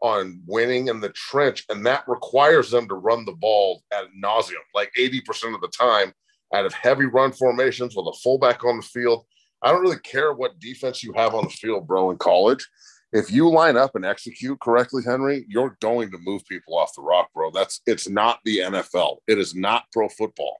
on 0.00 0.42
winning 0.46 0.88
in 0.88 1.00
the 1.00 1.10
trench. 1.10 1.64
And 1.68 1.84
that 1.86 2.04
requires 2.06 2.70
them 2.70 2.88
to 2.88 2.94
run 2.94 3.24
the 3.24 3.32
ball 3.32 3.82
at 3.92 4.06
nauseum, 4.18 4.54
like 4.74 4.90
80% 4.98 5.54
of 5.54 5.60
the 5.60 5.68
time 5.68 6.12
out 6.54 6.66
of 6.66 6.72
heavy 6.72 7.06
run 7.06 7.32
formations 7.32 7.96
with 7.96 8.06
a 8.06 8.18
fullback 8.22 8.64
on 8.64 8.76
the 8.76 8.82
field. 8.82 9.24
I 9.62 9.70
don't 9.70 9.82
really 9.82 10.00
care 10.00 10.32
what 10.32 10.60
defense 10.60 11.02
you 11.02 11.12
have 11.14 11.34
on 11.34 11.44
the 11.44 11.50
field, 11.50 11.86
bro, 11.86 12.10
in 12.10 12.18
college. 12.18 12.68
If 13.12 13.30
you 13.30 13.48
line 13.48 13.76
up 13.76 13.94
and 13.94 14.04
execute 14.04 14.60
correctly, 14.60 15.02
Henry, 15.06 15.46
you're 15.48 15.76
going 15.80 16.10
to 16.10 16.18
move 16.18 16.44
people 16.46 16.76
off 16.76 16.94
the 16.94 17.02
rock, 17.02 17.28
bro. 17.32 17.50
That's 17.50 17.80
it's 17.86 18.08
not 18.08 18.40
the 18.44 18.58
NFL. 18.58 19.18
It 19.26 19.38
is 19.38 19.54
not 19.54 19.84
pro 19.92 20.08
football 20.08 20.58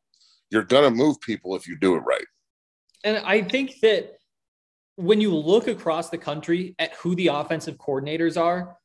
you're 0.54 0.62
going 0.62 0.84
to 0.84 0.90
move 0.90 1.20
people 1.20 1.56
if 1.56 1.66
you 1.66 1.76
do 1.76 1.96
it 1.96 2.00
right. 2.00 2.24
And 3.02 3.18
I 3.18 3.42
think 3.42 3.80
that 3.80 4.18
when 4.96 5.20
you 5.20 5.34
look 5.34 5.68
across 5.68 6.10
the 6.10 6.18
country 6.18 6.74
at 6.78 6.94
who 6.94 7.14
the 7.14 7.28
offensive 7.28 7.76
coordinators 7.76 8.40
are, 8.40 8.76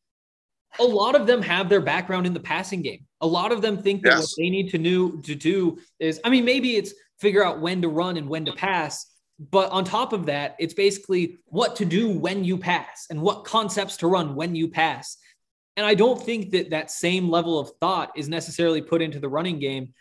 a 0.79 0.83
lot 0.83 1.15
of 1.15 1.27
them 1.27 1.41
have 1.41 1.69
their 1.69 1.81
background 1.81 2.25
in 2.27 2.33
the 2.33 2.39
passing 2.39 2.81
game. 2.81 3.05
A 3.21 3.27
lot 3.27 3.51
of 3.51 3.61
them 3.61 3.81
think 3.81 4.03
that 4.03 4.11
yes. 4.11 4.21
what 4.21 4.29
they 4.37 4.49
need 4.49 4.69
to, 4.69 4.77
do 4.77 5.21
to 5.21 5.35
do 5.35 5.79
is, 5.99 6.19
I 6.23 6.29
mean, 6.29 6.45
maybe 6.45 6.75
it's 6.75 6.93
figure 7.19 7.43
out 7.43 7.59
when 7.59 7.81
to 7.81 7.89
run 7.89 8.17
and 8.17 8.29
when 8.29 8.45
to 8.45 8.53
pass. 8.53 9.05
But 9.51 9.71
on 9.71 9.83
top 9.83 10.13
of 10.13 10.25
that, 10.27 10.55
it's 10.59 10.73
basically 10.73 11.37
what 11.45 11.75
to 11.77 11.85
do 11.85 12.09
when 12.09 12.43
you 12.43 12.57
pass 12.57 13.07
and 13.09 13.21
what 13.21 13.45
concepts 13.45 13.97
to 13.97 14.07
run 14.07 14.35
when 14.35 14.55
you 14.55 14.69
pass. 14.69 15.17
And 15.77 15.85
I 15.85 15.93
don't 15.95 16.21
think 16.21 16.51
that 16.51 16.71
that 16.71 16.91
same 16.91 17.29
level 17.29 17.57
of 17.57 17.71
thought 17.79 18.11
is 18.15 18.27
necessarily 18.27 18.81
put 18.81 19.01
into 19.01 19.19
the 19.19 19.29
running 19.29 19.59
game 19.59 19.93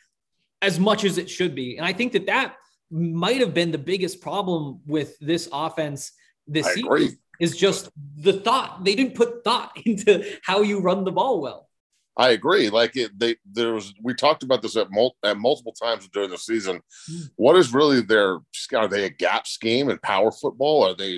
as 0.61 0.81
much 0.81 1.05
as 1.05 1.19
it 1.19 1.31
should 1.31 1.55
be. 1.55 1.77
And 1.77 1.87
I 1.87 1.93
think 1.93 2.13
that 2.13 2.27
that 2.27 2.57
might 2.91 3.41
have 3.41 3.55
been 3.55 3.71
the 3.71 3.79
biggest 3.79 4.21
problem 4.21 4.81
with 4.87 5.19
this 5.19 5.49
offense 5.53 6.13
this 6.47 6.67
I 6.67 6.75
season 6.75 6.87
agree. 6.87 7.11
is 7.41 7.57
just 7.57 7.91
the 8.17 8.35
thought. 8.35 8.85
They 8.85 8.95
didn't 8.95 9.15
put 9.15 9.45
thought 9.45 9.73
into 9.85 10.25
how 10.43 10.63
you 10.63 10.81
run 10.81 11.05
the 11.05 11.13
ball 11.13 11.41
well. 11.41 11.69
I 12.17 12.31
agree. 12.31 12.69
Like 12.69 12.97
it, 12.97 13.17
they 13.17 13.37
there 13.51 13.75
was 13.75 13.95
we 14.03 14.13
talked 14.13 14.43
about 14.43 14.61
this 14.61 14.77
at, 14.77 14.91
mul- 14.91 15.17
at 15.25 15.39
multiple 15.39 15.73
times 15.73 16.09
during 16.09 16.31
the 16.31 16.39
season. 16.39 16.81
Mm. 17.09 17.31
What 17.37 17.57
is 17.57 17.73
really 17.73 18.01
their 18.01 18.41
are 18.75 18.89
they 18.89 19.05
a 19.05 19.11
gap 19.11 19.47
scheme 19.47 19.89
in 19.89 19.99
power 19.99 20.33
football? 20.33 20.83
Are 20.85 20.97
they 20.97 21.17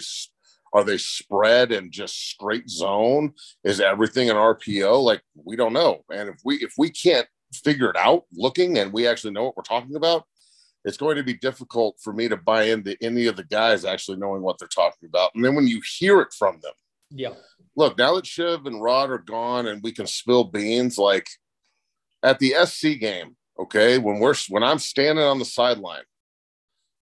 are 0.75 0.85
they 0.85 0.99
spread 0.99 1.73
and 1.73 1.91
just 1.91 2.31
straight 2.31 2.69
zone? 2.69 3.33
Is 3.65 3.81
everything 3.81 4.29
an 4.29 4.37
RPO? 4.37 5.03
Like 5.03 5.23
we 5.35 5.57
don't 5.57 5.73
know. 5.73 6.05
And 6.13 6.29
if 6.29 6.37
we 6.45 6.57
if 6.57 6.75
we 6.77 6.91
can't 6.91 7.27
figure 7.55 7.89
it 7.89 7.97
out 7.97 8.25
looking 8.35 8.79
and 8.79 8.93
we 8.93 9.07
actually 9.07 9.33
know 9.33 9.45
what 9.45 9.57
we're 9.57 9.63
talking 9.63 9.97
about, 9.97 10.25
it's 10.85 10.97
going 10.97 11.17
to 11.17 11.23
be 11.23 11.35
difficult 11.35 11.97
for 12.03 12.13
me 12.13 12.29
to 12.29 12.37
buy 12.37 12.65
into 12.65 12.97
any 13.03 13.27
of 13.27 13.37
the 13.37 13.45
guys 13.45 13.85
actually 13.85 14.17
knowing 14.17 14.43
what 14.43 14.59
they're 14.59 14.69
talking 14.69 15.09
about. 15.09 15.31
And 15.35 15.45
then 15.45 15.55
when 15.55 15.67
you 15.67 15.81
hear 15.99 16.21
it 16.21 16.33
from 16.39 16.59
them, 16.63 16.73
yeah, 17.11 17.35
look, 17.77 17.99
now 17.99 18.15
that 18.15 18.27
Shiv 18.27 18.67
and 18.67 18.83
Rod 18.83 19.11
are 19.11 19.19
gone 19.19 19.67
and 19.67 19.83
we 19.83 19.93
can 19.93 20.07
spill 20.07 20.45
beans, 20.45 20.97
like 20.97 21.29
at 22.23 22.39
the 22.39 22.55
SC 22.65 22.99
game, 22.99 23.37
okay, 23.59 23.99
when 23.99 24.21
we're 24.21 24.35
when 24.49 24.63
I'm 24.63 24.79
standing 24.79 25.25
on 25.25 25.39
the 25.39 25.45
sideline 25.45 26.05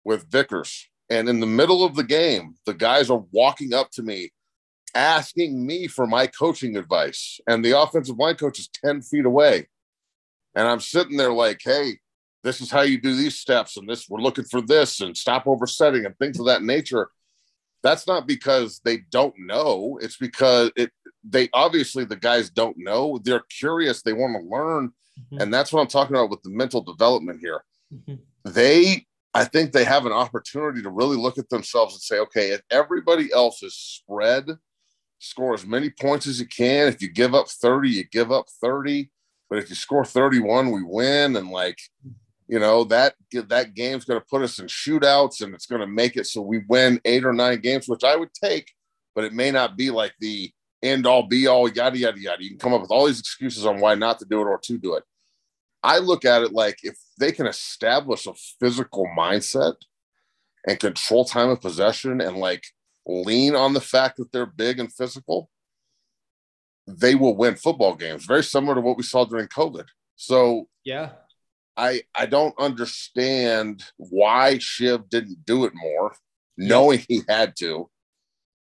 with 0.05 0.31
Vickers, 0.31 0.89
and 1.11 1.29
in 1.29 1.41
the 1.41 1.47
middle 1.47 1.85
of 1.85 1.95
the 1.95 2.05
game, 2.05 2.55
the 2.67 2.75
guys 2.75 3.11
are 3.11 3.25
walking 3.33 3.75
up 3.75 3.91
to 3.93 4.03
me 4.03 4.31
asking 4.95 5.67
me 5.67 5.87
for 5.87 6.07
my 6.07 6.27
coaching 6.27 6.77
advice, 6.77 7.41
and 7.47 7.65
the 7.65 7.79
offensive 7.79 8.19
line 8.19 8.35
coach 8.35 8.59
is 8.59 8.69
10 8.85 9.03
feet 9.03 9.25
away. 9.25 9.69
And 10.55 10.67
I'm 10.67 10.81
sitting 10.81 11.17
there 11.17 11.33
like, 11.33 11.61
hey, 11.63 11.99
this 12.45 12.61
is 12.61 12.71
how 12.71 12.83
you 12.83 13.01
do 13.01 13.15
these 13.15 13.37
steps, 13.37 13.77
and 13.77 13.89
this 13.89 14.09
we're 14.09 14.21
looking 14.21 14.45
for 14.45 14.61
this 14.61 15.01
and 15.01 15.17
stop 15.17 15.47
oversetting 15.47 16.07
and 16.07 16.17
things 16.19 16.39
of 16.39 16.47
that 16.47 16.63
nature. 16.63 17.11
That's 17.83 18.07
not 18.07 18.27
because 18.27 18.81
they 18.85 18.99
don't 19.11 19.35
know. 19.39 19.99
It's 20.03 20.17
because 20.17 20.71
it 20.77 20.91
they 21.25 21.49
obviously 21.53 22.05
the 22.05 22.17
guys 22.17 22.51
don't 22.51 22.77
know. 22.79 23.19
They're 23.23 23.45
curious. 23.59 24.03
They 24.03 24.13
want 24.13 24.37
to 24.41 24.49
learn. 24.49 24.93
Mm-hmm. 25.19 25.43
and 25.43 25.55
that's 25.55 25.73
what 25.73 25.81
i'm 25.81 25.89
talking 25.89 26.15
about 26.15 26.31
with 26.31 26.43
the 26.43 26.51
mental 26.51 26.81
development 26.81 27.41
here. 27.41 27.65
Mm-hmm. 27.93 28.15
they 28.45 29.07
i 29.35 29.45
think 29.45 29.73
they 29.73 29.85
have 29.85 30.07
an 30.07 30.13
opportunity 30.13 30.83
to 30.83 30.91
really 30.91 31.17
look 31.17 31.39
at 31.39 31.49
themselves 31.49 31.95
and 31.95 32.03
say 32.03 32.19
okay 32.19 32.51
if 32.51 32.61
everybody 32.71 33.33
else 33.33 33.63
is 33.63 33.75
spread 33.75 34.45
score 35.19 35.55
as 35.55 35.67
many 35.67 35.91
points 35.91 36.27
as 36.27 36.39
you 36.39 36.47
can 36.47 36.89
if 36.89 37.03
you 37.03 37.11
give 37.11 37.35
up 37.35 37.49
30 37.49 37.89
you 37.89 38.05
give 38.05 38.31
up 38.31 38.47
30 38.61 39.11
but 39.49 39.59
if 39.59 39.71
you 39.71 39.75
score 39.75 40.05
31 40.05 40.71
we 40.71 40.83
win 40.85 41.35
and 41.35 41.51
like 41.51 41.79
you 42.49 42.59
know 42.59 42.85
that 42.85 43.15
that 43.33 43.75
game's 43.75 44.05
going 44.05 44.21
to 44.21 44.27
put 44.27 44.43
us 44.43 44.59
in 44.59 44.67
shootouts 44.67 45.43
and 45.43 45.55
it's 45.55 45.67
going 45.67 45.81
to 45.81 45.87
make 45.87 46.17
it 46.17 46.27
so 46.27 46.41
we 46.41 46.63
win 46.69 47.01
eight 47.05 47.25
or 47.25 47.33
nine 47.33 47.61
games 47.61 47.89
which 47.89 48.05
i 48.05 48.17
would 48.17 48.33
take 48.33 48.73
but 49.15 49.25
it 49.25 49.33
may 49.33 49.51
not 49.51 49.77
be 49.77 49.91
like 49.91 50.15
the 50.21 50.51
end 50.83 51.07
all 51.07 51.25
be 51.25 51.47
all 51.47 51.69
yada 51.69 51.99
yada 51.99 52.21
yada. 52.21 52.43
You 52.43 52.51
can 52.51 52.59
come 52.59 52.75
up 52.75 52.81
with 52.81 52.91
all 52.91 53.07
these 53.07 53.21
excuses 53.21 53.67
on 53.67 53.81
why 53.81 53.95
not 53.95 54.19
to 54.21 54.25
do 54.25 54.41
it 54.41 54.45
or 54.45 54.59
to 54.59 54.79
do 54.79 54.95
it. 54.95 55.05
I 55.83 55.99
look 55.99 56.25
at 56.25 56.43
it 56.43 56.53
like 56.53 56.79
if 56.83 56.97
they 57.19 57.33
can 57.33 57.47
establish 57.47 58.27
a 58.27 58.35
physical 58.61 59.07
mindset 59.17 59.75
and 60.67 60.79
control 60.79 61.25
time 61.25 61.51
of 61.51 61.61
possession 61.61 62.21
and 62.21 62.37
like 62.37 62.65
lean 63.07 63.55
on 63.55 63.75
the 63.75 63.81
fact 63.81 64.19
that 64.19 64.31
they're 64.33 64.47
big 64.47 64.79
and 64.79 64.93
physical 64.93 65.51
they 66.87 67.15
will 67.15 67.37
win 67.37 67.55
football 67.55 67.95
games. 67.95 68.25
Very 68.25 68.43
similar 68.43 68.75
to 68.75 68.81
what 68.81 68.97
we 68.97 69.03
saw 69.03 69.25
during 69.25 69.47
covid. 69.49 69.85
So 70.17 70.69
yeah 70.85 71.11
I 71.79 72.03
I 72.15 72.27
don't 72.27 72.59
understand 72.59 73.85
why 73.97 74.59
Shiv 74.59 75.09
didn't 75.09 75.47
do 75.47 75.65
it 75.65 75.73
more, 75.75 76.13
knowing 76.57 77.05
he 77.09 77.23
had 77.29 77.55
to. 77.61 77.89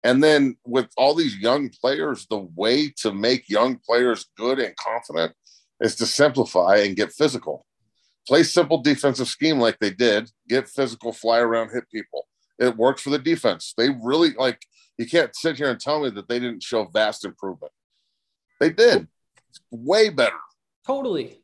And 0.05 0.23
then 0.23 0.57
with 0.65 0.89
all 0.97 1.15
these 1.15 1.37
young 1.37 1.71
players, 1.71 2.27
the 2.29 2.47
way 2.55 2.93
to 2.99 3.13
make 3.13 3.49
young 3.49 3.81
players 3.85 4.27
good 4.37 4.61
and 4.61 4.77
confident 4.77 5.33
is 5.81 5.97
to 5.97 6.07
simplify 6.07 6.77
and 6.77 6.95
get 6.95 7.13
physical. 7.13 7.67
Play 8.29 8.43
simple 8.43 8.83
defensive 8.83 9.29
scheme 9.29 9.59
like 9.59 9.79
they 9.79 9.91
did, 9.91 10.31
get 10.49 10.69
physical, 10.69 11.13
fly 11.13 11.39
around, 11.39 11.71
hit 11.73 11.91
people. 11.91 12.27
It 12.59 12.77
works 12.77 13.03
for 13.03 13.11
the 13.11 13.19
defense. 13.19 13.73
They 13.77 13.89
really 14.03 14.35
like 14.35 14.61
you 14.99 15.07
can't 15.07 15.35
sit 15.35 15.57
here 15.57 15.71
and 15.71 15.81
tell 15.81 16.03
me 16.03 16.11
that 16.11 16.29
they 16.29 16.39
didn't 16.39 16.63
show 16.63 16.85
vast 16.85 17.25
improvement. 17.25 17.73
They 18.61 18.71
did. 18.71 19.09
Way 19.71 20.11
better. 20.11 20.37
Totally. 20.87 21.41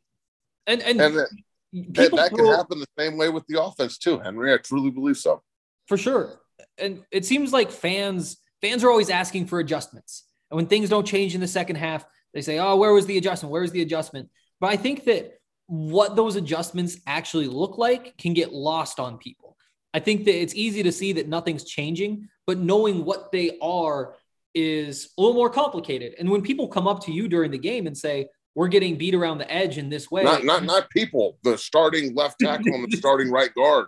And 0.67 0.83
and, 0.83 1.01
and 1.01 1.27
that, 1.73 2.13
that 2.13 2.31
can 2.31 2.47
happen 2.47 2.81
the 2.81 2.87
same 2.99 3.17
way 3.17 3.29
with 3.29 3.47
the 3.47 3.63
offense 3.63 3.99
too, 3.99 4.19
Henry. 4.19 4.53
I 4.53 4.59
truly 4.59 4.91
believe 4.91 5.17
so. 5.17 5.43
For 5.87 5.97
sure. 5.97 6.41
And 6.79 7.03
it 7.11 7.25
seems 7.25 7.53
like 7.53 7.71
fans 7.71 8.39
fans 8.61 8.85
are 8.85 8.91
always 8.91 9.11
asking 9.11 9.47
for 9.47 9.59
adjustments. 9.59 10.25
And 10.51 10.57
when 10.57 10.67
things 10.67 10.89
don't 10.89 11.07
change 11.07 11.35
in 11.35 11.41
the 11.41 11.49
second 11.49 11.77
half, 11.77 12.05
they 12.35 12.43
say, 12.43 12.59
"Oh, 12.59 12.77
where 12.77 12.93
was 12.93 13.07
the 13.07 13.19
adjustment? 13.19 13.53
Where 13.53 13.63
was 13.63 13.73
the 13.73 13.83
adjustment?" 13.83 14.29
But 14.61 14.71
I 14.71 14.77
think 14.77 15.05
that 15.05 15.39
what 15.67 16.17
those 16.17 16.37
adjustments 16.37 16.99
actually 17.07 17.47
look 17.47 17.79
like 17.79 18.17
can 18.19 18.35
get 18.35 18.53
lost 18.53 19.01
on 19.01 19.19
people. 19.19 19.57
I 19.95 20.01
think 20.01 20.25
that 20.25 20.41
it's 20.41 20.55
easy 20.55 20.83
to 20.83 20.93
see 20.93 21.15
that 21.15 21.29
nothing's 21.29 21.65
changing, 21.65 22.29
but 22.47 22.59
knowing 22.59 23.05
what 23.05 23.33
they 23.33 23.59
are 23.61 24.15
is 24.55 25.11
a 25.17 25.21
little 25.21 25.35
more 25.35 25.51
complicated. 25.51 26.15
And 26.19 26.31
when 26.31 26.43
people 26.43 26.69
come 26.69 26.87
up 26.87 27.05
to 27.05 27.13
you 27.13 27.29
during 27.29 27.51
the 27.51 27.59
game 27.59 27.87
and 27.87 27.97
say, 27.97 28.29
we're 28.55 28.69
getting 28.69 28.97
beat 28.97 29.15
around 29.15 29.39
the 29.39 29.51
edge 29.51 29.79
in 29.79 29.89
this 29.89 30.11
way. 30.11 30.23
Not 30.25 30.45
not 30.45 30.65
not 30.65 30.91
people. 30.91 31.39
The 31.43 31.57
starting 31.57 32.15
left 32.15 32.39
tackle 32.41 32.75
and 32.75 32.91
the 32.91 32.97
starting 32.97 33.31
right 33.31 33.53
guard. 33.55 33.87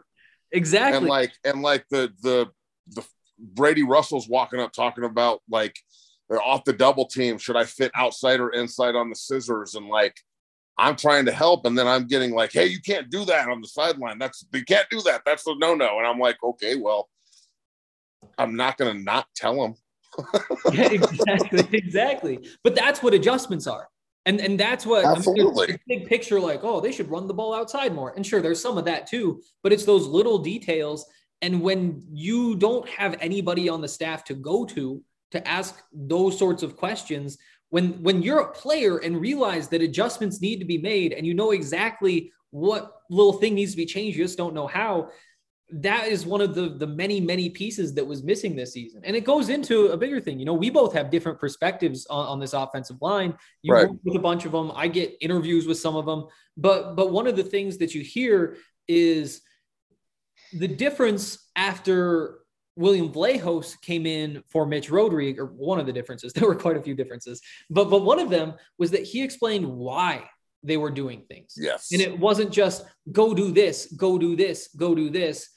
Exactly. 0.52 0.98
And 0.98 1.06
like 1.06 1.32
and 1.44 1.62
like 1.62 1.84
the 1.90 2.12
the 2.22 2.50
the 2.88 3.04
Brady 3.38 3.82
Russell's 3.82 4.28
walking 4.28 4.60
up 4.60 4.72
talking 4.72 5.04
about 5.04 5.42
like 5.50 5.76
they're 6.28 6.42
off 6.42 6.64
the 6.64 6.72
double 6.72 7.06
team. 7.06 7.38
Should 7.38 7.56
I 7.56 7.64
fit 7.64 7.92
outside 7.94 8.40
or 8.40 8.50
inside 8.50 8.94
on 8.94 9.10
the 9.10 9.16
scissors? 9.16 9.74
And 9.74 9.88
like 9.88 10.16
I'm 10.78 10.96
trying 10.96 11.26
to 11.26 11.32
help, 11.32 11.66
and 11.66 11.78
then 11.78 11.86
I'm 11.86 12.06
getting 12.06 12.32
like, 12.32 12.52
hey, 12.52 12.66
you 12.66 12.80
can't 12.80 13.10
do 13.10 13.24
that 13.26 13.48
on 13.48 13.60
the 13.60 13.68
sideline. 13.68 14.18
That's 14.18 14.44
you 14.52 14.64
can't 14.64 14.88
do 14.90 15.00
that. 15.02 15.22
That's 15.26 15.44
the 15.44 15.54
no 15.58 15.74
no. 15.74 15.98
And 15.98 16.06
I'm 16.06 16.18
like, 16.18 16.36
okay, 16.42 16.76
well, 16.76 17.08
I'm 18.38 18.56
not 18.56 18.78
gonna 18.78 18.94
not 18.94 19.26
tell 19.36 19.60
them. 19.60 19.74
yeah, 20.72 20.88
exactly, 20.92 21.68
exactly. 21.72 22.48
But 22.62 22.74
that's 22.74 23.02
what 23.02 23.14
adjustments 23.14 23.66
are. 23.66 23.88
And 24.26 24.40
and 24.40 24.58
that's 24.58 24.86
what 24.86 25.04
absolutely 25.04 25.64
I 25.64 25.68
mean, 25.68 25.78
big 25.86 26.08
picture, 26.08 26.40
like, 26.40 26.60
oh, 26.62 26.80
they 26.80 26.92
should 26.92 27.10
run 27.10 27.26
the 27.26 27.34
ball 27.34 27.54
outside 27.54 27.94
more. 27.94 28.14
And 28.16 28.26
sure, 28.26 28.40
there's 28.40 28.60
some 28.60 28.78
of 28.78 28.86
that 28.86 29.06
too, 29.06 29.42
but 29.62 29.72
it's 29.72 29.84
those 29.84 30.06
little 30.06 30.38
details. 30.38 31.04
And 31.42 31.60
when 31.60 32.02
you 32.10 32.56
don't 32.56 32.88
have 32.88 33.16
anybody 33.20 33.68
on 33.68 33.82
the 33.82 33.88
staff 33.88 34.24
to 34.24 34.34
go 34.34 34.64
to 34.66 35.02
to 35.32 35.46
ask 35.46 35.82
those 35.92 36.38
sorts 36.38 36.62
of 36.62 36.76
questions, 36.76 37.36
when 37.68 38.02
when 38.02 38.22
you're 38.22 38.40
a 38.40 38.52
player 38.52 38.98
and 38.98 39.20
realize 39.20 39.68
that 39.68 39.82
adjustments 39.82 40.40
need 40.40 40.58
to 40.60 40.64
be 40.64 40.78
made 40.78 41.12
and 41.12 41.26
you 41.26 41.34
know 41.34 41.50
exactly 41.50 42.32
what 42.50 43.02
little 43.10 43.32
thing 43.34 43.54
needs 43.54 43.72
to 43.72 43.76
be 43.76 43.84
changed, 43.84 44.16
you 44.16 44.24
just 44.24 44.38
don't 44.38 44.54
know 44.54 44.68
how, 44.68 45.10
that 45.70 46.08
is 46.08 46.26
one 46.26 46.40
of 46.40 46.54
the 46.54 46.68
the 46.68 46.86
many 46.86 47.20
many 47.20 47.48
pieces 47.48 47.94
that 47.94 48.06
was 48.06 48.22
missing 48.22 48.54
this 48.54 48.72
season 48.72 49.00
and 49.04 49.16
it 49.16 49.24
goes 49.24 49.48
into 49.48 49.88
a 49.88 49.96
bigger 49.96 50.20
thing 50.20 50.38
you 50.38 50.44
know 50.44 50.52
we 50.52 50.68
both 50.68 50.92
have 50.92 51.10
different 51.10 51.38
perspectives 51.38 52.06
on, 52.06 52.26
on 52.26 52.38
this 52.38 52.52
offensive 52.52 53.00
line 53.00 53.34
you 53.62 53.72
right. 53.72 53.88
work 53.88 53.98
with 54.04 54.16
a 54.16 54.20
bunch 54.20 54.44
of 54.44 54.52
them 54.52 54.70
i 54.74 54.86
get 54.86 55.16
interviews 55.20 55.66
with 55.66 55.78
some 55.78 55.96
of 55.96 56.04
them 56.04 56.26
but 56.56 56.94
but 56.94 57.10
one 57.10 57.26
of 57.26 57.34
the 57.34 57.42
things 57.42 57.78
that 57.78 57.94
you 57.94 58.02
hear 58.02 58.56
is 58.88 59.40
the 60.52 60.68
difference 60.68 61.48
after 61.56 62.40
William 62.76 63.12
Vlahos 63.12 63.80
came 63.80 64.04
in 64.04 64.42
for 64.48 64.66
Mitch 64.66 64.90
Rodrigue, 64.90 65.38
or 65.38 65.46
one 65.46 65.78
of 65.78 65.86
the 65.86 65.92
differences. 65.92 66.32
There 66.34 66.48
were 66.48 66.56
quite 66.56 66.76
a 66.76 66.82
few 66.82 66.94
differences, 66.94 67.40
but 67.70 67.88
but 67.88 68.02
one 68.02 68.18
of 68.18 68.30
them 68.30 68.54
was 68.78 68.90
that 68.90 69.04
he 69.04 69.22
explained 69.22 69.64
why 69.66 70.28
they 70.64 70.76
were 70.76 70.90
doing 70.90 71.22
things. 71.28 71.54
Yes. 71.56 71.92
And 71.92 72.00
it 72.00 72.18
wasn't 72.18 72.50
just 72.50 72.84
go 73.12 73.34
do 73.34 73.52
this, 73.52 73.92
go 73.96 74.18
do 74.18 74.34
this, 74.34 74.68
go 74.76 74.94
do 74.94 75.10
this. 75.10 75.48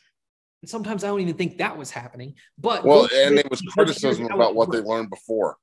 And 0.62 0.70
sometimes 0.70 1.04
I 1.04 1.08
don't 1.08 1.22
even 1.22 1.36
think 1.36 1.58
that 1.58 1.78
was 1.78 1.92
happening. 1.92 2.36
But 2.58 2.84
well, 2.84 3.08
and 3.14 3.38
it 3.38 3.50
was 3.50 3.62
criticism 3.62 4.26
about 4.26 4.56
what 4.56 4.72
they 4.72 4.80
learned 4.80 5.10
before. 5.10 5.58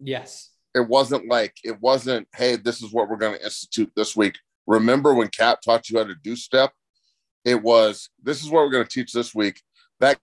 Yes. 0.00 0.50
It 0.74 0.88
wasn't 0.88 1.28
like 1.28 1.56
it 1.62 1.80
wasn't, 1.80 2.28
hey, 2.34 2.56
this 2.56 2.82
is 2.82 2.92
what 2.92 3.08
we're 3.08 3.16
going 3.16 3.36
to 3.36 3.44
institute 3.44 3.90
this 3.96 4.16
week. 4.16 4.36
Remember 4.66 5.14
when 5.14 5.28
Cap 5.28 5.60
taught 5.60 5.90
you 5.90 5.98
how 5.98 6.04
to 6.04 6.14
do 6.14 6.36
step? 6.36 6.72
It 7.44 7.62
was 7.62 8.10
this 8.22 8.42
is 8.42 8.50
what 8.50 8.64
we're 8.64 8.70
going 8.70 8.84
to 8.84 8.90
teach 8.90 9.12
this 9.12 9.34
week. 9.34 9.60
That 10.00 10.18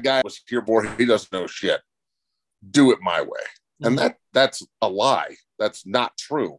guy 0.00 0.22
was 0.24 0.40
here 0.48 0.60
board, 0.60 0.88
he 0.98 1.04
doesn't 1.04 1.32
know 1.32 1.46
shit. 1.46 1.80
Do 2.68 2.92
it 2.92 2.98
my 3.02 3.20
way. 3.20 3.28
Mm-hmm. 3.28 3.86
And 3.86 3.98
that 3.98 4.16
that's 4.32 4.66
a 4.80 4.88
lie. 4.88 5.36
That's 5.58 5.86
not 5.86 6.16
true. 6.16 6.58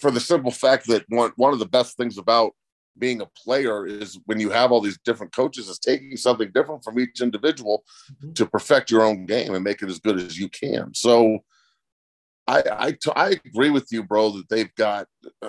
For 0.00 0.10
the 0.10 0.20
simple 0.20 0.50
fact 0.50 0.86
that 0.88 1.04
one 1.08 1.32
one 1.36 1.52
of 1.52 1.58
the 1.58 1.66
best 1.66 1.96
things 1.96 2.18
about 2.18 2.52
being 2.98 3.20
a 3.20 3.26
player 3.26 3.86
is 3.86 4.18
when 4.26 4.40
you 4.40 4.50
have 4.50 4.72
all 4.72 4.80
these 4.80 4.98
different 5.04 5.34
coaches 5.34 5.68
is 5.68 5.78
taking 5.78 6.16
something 6.16 6.50
different 6.54 6.82
from 6.82 6.98
each 6.98 7.20
individual 7.20 7.84
mm-hmm. 8.12 8.32
to 8.32 8.46
perfect 8.46 8.90
your 8.90 9.02
own 9.02 9.26
game 9.26 9.54
and 9.54 9.64
make 9.64 9.82
it 9.82 9.90
as 9.90 9.98
good 9.98 10.18
as 10.18 10.38
you 10.38 10.48
can 10.48 10.92
so 10.94 11.38
I, 12.48 12.62
I, 12.70 12.90
t- 12.92 13.12
I 13.16 13.40
agree 13.44 13.70
with 13.70 13.88
you, 13.90 14.04
bro, 14.04 14.30
that 14.30 14.48
they've 14.48 14.72
got 14.76 15.08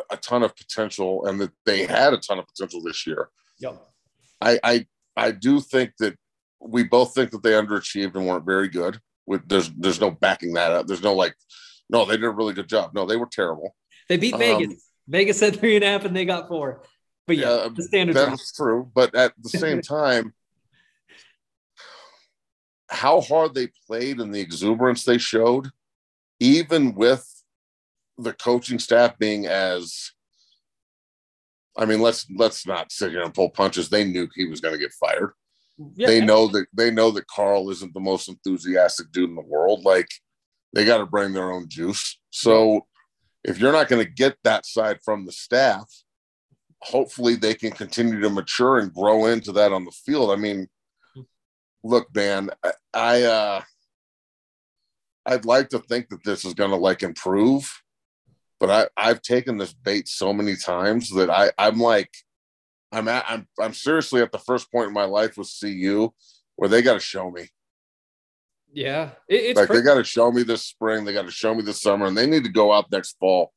a 0.09 0.17
ton 0.17 0.43
of 0.43 0.55
potential 0.55 1.25
and 1.25 1.39
that 1.39 1.51
they 1.65 1.85
had 1.85 2.13
a 2.13 2.17
ton 2.17 2.39
of 2.39 2.47
potential 2.47 2.81
this 2.81 3.05
year. 3.05 3.29
Yep. 3.59 3.83
I, 4.41 4.59
I, 4.63 4.85
I 5.15 5.31
do 5.31 5.61
think 5.61 5.91
that 5.99 6.15
we 6.59 6.83
both 6.83 7.13
think 7.13 7.31
that 7.31 7.43
they 7.43 7.51
underachieved 7.51 8.15
and 8.15 8.25
weren't 8.25 8.45
very 8.45 8.67
good. 8.67 8.99
With 9.27 9.47
there's, 9.47 9.69
there's 9.77 10.01
no 10.01 10.09
backing 10.09 10.53
that 10.53 10.71
up. 10.71 10.87
There's 10.87 11.03
no 11.03 11.13
like, 11.13 11.35
no, 11.89 12.05
they 12.05 12.17
did 12.17 12.25
a 12.25 12.31
really 12.31 12.53
good 12.53 12.69
job. 12.69 12.91
No, 12.95 13.05
they 13.05 13.17
were 13.17 13.29
terrible. 13.31 13.75
They 14.09 14.17
beat 14.17 14.37
Vegas. 14.37 14.71
Um, 14.71 14.77
Vegas 15.07 15.37
said 15.37 15.59
three 15.59 15.75
and 15.75 15.83
a 15.83 15.87
half, 15.87 16.05
and 16.05 16.15
they 16.15 16.25
got 16.25 16.47
four. 16.47 16.83
But 17.27 17.37
yeah, 17.37 17.63
yeah 17.63 17.69
the 17.75 17.83
standard. 17.83 18.15
That's 18.15 18.51
true. 18.53 18.89
But 18.93 19.13
at 19.13 19.33
the 19.37 19.49
same 19.49 19.81
time, 19.81 20.33
how 22.89 23.21
hard 23.21 23.53
they 23.53 23.69
played 23.85 24.19
and 24.19 24.33
the 24.33 24.39
exuberance 24.39 25.03
they 25.03 25.17
showed, 25.17 25.69
even 26.39 26.95
with 26.95 27.25
the 28.17 28.33
coaching 28.33 28.79
staff 28.79 29.17
being 29.19 29.45
as 29.45 30.11
I 31.77 31.85
mean, 31.85 32.01
let's 32.01 32.25
let's 32.35 32.65
not 32.65 32.91
sit 32.91 33.11
here 33.11 33.21
and 33.21 33.33
pull 33.33 33.49
punches. 33.49 33.89
They 33.89 34.03
knew 34.03 34.27
he 34.33 34.47
was 34.47 34.61
going 34.61 34.73
to 34.73 34.79
get 34.79 34.93
fired. 34.93 35.33
Yeah, 35.95 36.07
they 36.07 36.21
know 36.21 36.47
that 36.47 36.65
they 36.73 36.89
know 36.89 37.11
that 37.11 37.27
Karl 37.27 37.69
isn't 37.69 37.93
the 37.93 37.99
most 37.99 38.29
enthusiastic 38.29 39.11
dude 39.11 39.29
in 39.29 39.35
the 39.35 39.41
world. 39.41 39.85
Like 39.85 40.07
they 40.73 40.85
got 40.85 40.97
to 40.97 41.05
bring 41.05 41.33
their 41.33 41.51
own 41.51 41.67
juice. 41.69 42.19
So 42.31 42.87
if 43.43 43.59
you're 43.59 43.71
not 43.71 43.87
going 43.87 44.03
to 44.03 44.11
get 44.11 44.37
that 44.43 44.65
side 44.65 44.99
from 45.05 45.25
the 45.25 45.31
staff, 45.31 45.87
hopefully 46.81 47.35
they 47.35 47.53
can 47.53 47.71
continue 47.71 48.19
to 48.21 48.29
mature 48.29 48.79
and 48.79 48.93
grow 48.93 49.25
into 49.25 49.51
that 49.53 49.71
on 49.71 49.85
the 49.85 49.91
field. 49.91 50.31
I 50.31 50.35
mean, 50.35 50.67
look, 51.83 52.13
man, 52.15 52.49
I, 52.63 52.71
I 52.93 53.23
uh 53.23 53.61
I'd 55.25 55.45
like 55.45 55.69
to 55.69 55.79
think 55.79 56.09
that 56.09 56.23
this 56.23 56.45
is 56.45 56.53
going 56.53 56.69
to 56.69 56.77
like 56.77 57.03
improve, 57.03 57.69
but 58.59 58.69
I 58.69 58.87
I've 58.95 59.21
taken 59.21 59.57
this 59.57 59.73
bait 59.73 60.07
so 60.07 60.33
many 60.33 60.55
times 60.55 61.09
that 61.11 61.29
I 61.29 61.51
I'm 61.57 61.79
like 61.79 62.11
I'm 62.91 63.07
at 63.07 63.25
I'm 63.27 63.47
I'm 63.59 63.73
seriously 63.73 64.21
at 64.21 64.31
the 64.31 64.39
first 64.39 64.71
point 64.71 64.87
in 64.87 64.93
my 64.93 65.05
life 65.05 65.37
with 65.37 65.51
CU 65.59 66.13
where 66.55 66.69
they 66.69 66.81
got 66.81 66.93
to 66.93 66.99
show 66.99 67.29
me. 67.29 67.49
Yeah, 68.73 69.11
it, 69.27 69.35
it's 69.35 69.59
like 69.59 69.69
they 69.69 69.81
got 69.81 69.95
to 69.95 70.03
show 70.03 70.31
me 70.31 70.43
this 70.43 70.63
spring, 70.63 71.03
they 71.03 71.13
got 71.13 71.25
to 71.25 71.31
show 71.31 71.55
me 71.55 71.63
this 71.63 71.81
summer, 71.81 72.05
and 72.05 72.17
they 72.17 72.27
need 72.27 72.43
to 72.43 72.51
go 72.51 72.71
out 72.71 72.91
next 72.91 73.17
fall 73.19 73.51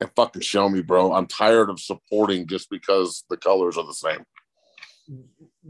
and 0.00 0.10
fucking 0.16 0.42
show 0.42 0.68
me, 0.68 0.82
bro. 0.82 1.12
I'm 1.12 1.26
tired 1.26 1.70
of 1.70 1.80
supporting 1.80 2.46
just 2.46 2.70
because 2.70 3.24
the 3.28 3.36
colors 3.36 3.76
are 3.76 3.86
the 3.86 3.94
same. 3.94 4.24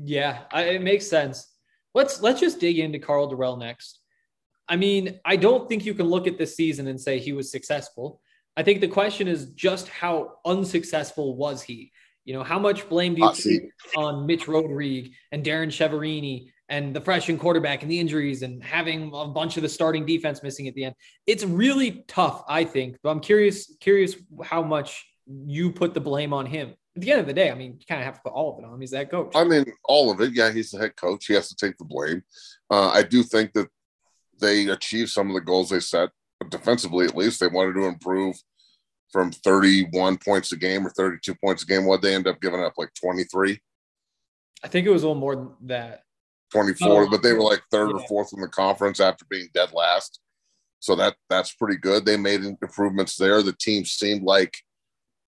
Yeah, 0.05 0.43
I, 0.53 0.63
it 0.63 0.83
makes 0.83 1.07
sense. 1.07 1.49
Let's 1.95 2.23
let's 2.23 2.40
just 2.40 2.61
dig 2.61 2.79
into 2.79 2.99
Karl 2.99 3.31
Dorrell 3.31 3.59
next. 3.59 4.01
I 4.69 4.77
mean, 4.77 5.19
I 5.25 5.37
don't 5.37 5.69
think 5.69 5.85
you 5.85 5.95
can 5.95 6.07
look 6.07 6.29
at 6.29 6.38
this 6.38 6.55
season 6.55 6.87
and 6.87 7.01
say 7.01 7.19
he 7.19 7.33
was 7.33 7.51
successful. 7.51 8.21
I 8.57 8.62
think 8.62 8.81
the 8.81 8.88
question 8.88 9.27
is 9.27 9.47
just 9.51 9.88
how 9.88 10.37
unsuccessful 10.45 11.37
was 11.37 11.62
he? 11.62 11.90
You 12.25 12.35
know, 12.35 12.45
how 12.45 12.59
much 12.59 12.88
blame 12.88 13.14
do 13.14 13.23
you 13.23 13.71
put 13.93 14.01
on 14.01 14.27
Mitch 14.27 14.47
Rodrigue 14.47 15.12
and 15.33 15.45
Darren 15.45 15.69
Chiaverini 15.69 16.53
and 16.70 16.94
the 16.94 17.00
freshman 17.00 17.37
quarterback 17.37 17.83
and 17.83 17.90
the 17.90 17.98
injuries 17.98 18.42
and 18.42 18.62
having 18.62 19.11
a 19.12 19.26
bunch 19.26 19.56
of 19.56 19.62
the 19.62 19.68
starting 19.68 20.06
defense 20.06 20.42
missing 20.42 20.68
at 20.68 20.74
the 20.74 20.85
end? 20.85 20.94
It's 21.26 21.44
really 21.44 22.04
tough, 22.09 22.44
I 22.48 22.64
think. 22.64 22.96
But 23.02 23.11
I'm 23.11 23.20
curious, 23.20 23.76
curious 23.80 24.14
how 24.42 24.62
much 24.62 25.04
you 25.26 25.70
put 25.72 25.92
the 25.92 26.00
blame 26.00 26.33
on 26.33 26.46
him. 26.46 26.74
At 26.96 27.02
the 27.02 27.11
end 27.12 27.20
of 27.20 27.26
the 27.26 27.33
day, 27.33 27.50
I 27.50 27.54
mean, 27.54 27.76
you 27.78 27.87
kind 27.87 28.00
of 28.00 28.06
have 28.06 28.16
to 28.16 28.22
put 28.22 28.33
all 28.33 28.52
of 28.52 28.59
it 28.59 28.66
on 28.66 28.74
him. 28.74 28.80
He's 28.80 28.90
that 28.92 29.11
coach. 29.11 29.33
I 29.35 29.44
mean, 29.44 29.64
all 29.85 30.11
of 30.11 30.20
it. 30.20 30.33
Yeah, 30.33 30.50
he's 30.50 30.70
the 30.70 30.78
head 30.78 30.96
coach. 30.96 31.26
He 31.26 31.35
has 31.35 31.48
to 31.48 31.56
take 31.56 31.76
the 31.76 31.85
blame. 31.85 32.22
Uh, 32.70 32.88
I 32.88 33.02
do 33.02 33.22
think 33.22 33.52
that 33.52 33.68
they 34.40 34.68
achieved 34.68 35.11
some 35.11 35.28
of 35.28 35.35
the 35.35 35.40
goals 35.40 35.70
they 35.70 35.80
set 35.80 36.11
defensively. 36.48 37.06
At 37.06 37.16
least 37.16 37.40
they 37.40 37.46
wanted 37.48 37.74
to 37.74 37.85
improve 37.85 38.37
from 39.12 39.33
31 39.33 40.18
points 40.18 40.52
a 40.52 40.56
game 40.56 40.87
or 40.87 40.90
32 40.90 41.35
points 41.44 41.62
a 41.62 41.66
game. 41.66 41.85
What 41.85 42.02
they 42.02 42.14
end 42.14 42.26
up 42.26 42.40
giving 42.40 42.62
up 42.62 42.74
like 42.76 42.90
23. 42.94 43.61
I 44.62 44.68
think 44.68 44.87
it 44.87 44.90
was 44.90 45.02
a 45.02 45.09
little 45.09 45.20
more 45.20 45.37
than 45.37 45.50
that. 45.62 46.02
24, 46.53 46.89
oh, 46.89 47.09
but 47.11 47.23
they 47.23 47.33
were 47.33 47.43
like 47.43 47.63
third 47.71 47.91
yeah. 47.91 47.97
or 47.97 48.07
fourth 48.09 48.33
in 48.33 48.41
the 48.41 48.49
conference 48.49 49.01
after 49.01 49.25
being 49.29 49.49
dead 49.55 49.73
last. 49.73 50.21
So 50.81 50.97
that 50.97 51.17
that's 51.29 51.53
pretty 51.53 51.77
good. 51.79 52.05
They 52.05 52.17
made 52.17 52.43
improvements 52.43 53.17
there. 53.17 53.43
The 53.43 53.53
team 53.53 53.85
seemed 53.85 54.23
like 54.23 54.57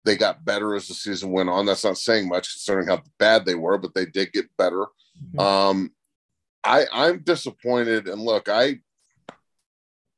they 0.04 0.16
got 0.16 0.46
better 0.46 0.76
as 0.76 0.88
the 0.88 0.94
season 0.94 1.32
went 1.32 1.50
on. 1.50 1.66
That's 1.66 1.84
not 1.84 1.98
saying 1.98 2.28
much 2.28 2.54
considering 2.54 2.88
how 2.88 3.02
bad 3.20 3.46
they 3.46 3.56
were, 3.56 3.78
but 3.78 3.94
they 3.94 4.06
did 4.06 4.32
get 4.34 4.46
better. 4.58 4.86
Mm-hmm. 5.24 5.40
Um, 5.40 5.92
I 6.64 6.86
I'm 6.92 7.20
disappointed. 7.20 8.08
And 8.08 8.22
look, 8.22 8.50
I 8.50 8.80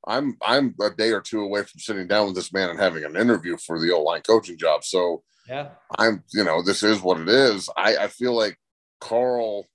I'm 0.08 0.38
I'm 0.42 0.76
a 0.82 0.90
day 0.90 1.12
or 1.12 1.22
two 1.22 1.42
away 1.42 1.64
from 1.64 1.80
sitting 1.80 2.08
down 2.08 2.28
with 2.28 2.36
this 2.36 2.54
man 2.54 2.70
and 2.70 2.80
having 2.80 3.04
an 3.04 3.18
interview 3.18 3.58
for 3.58 3.80
the 3.80 3.92
O 3.92 4.02
line 4.02 4.22
coaching 4.22 4.58
job. 4.58 4.84
So 4.84 5.24
yeah, 5.48 5.70
I'm 5.98 6.24
you 6.34 6.44
know 6.44 6.62
this 6.62 6.84
is 6.84 7.02
what 7.02 7.20
it 7.20 7.30
is. 7.30 7.70
I 7.76 7.98
I 7.98 8.08
feel 8.08 8.34
like 8.34 8.58
Karl, 9.02 9.66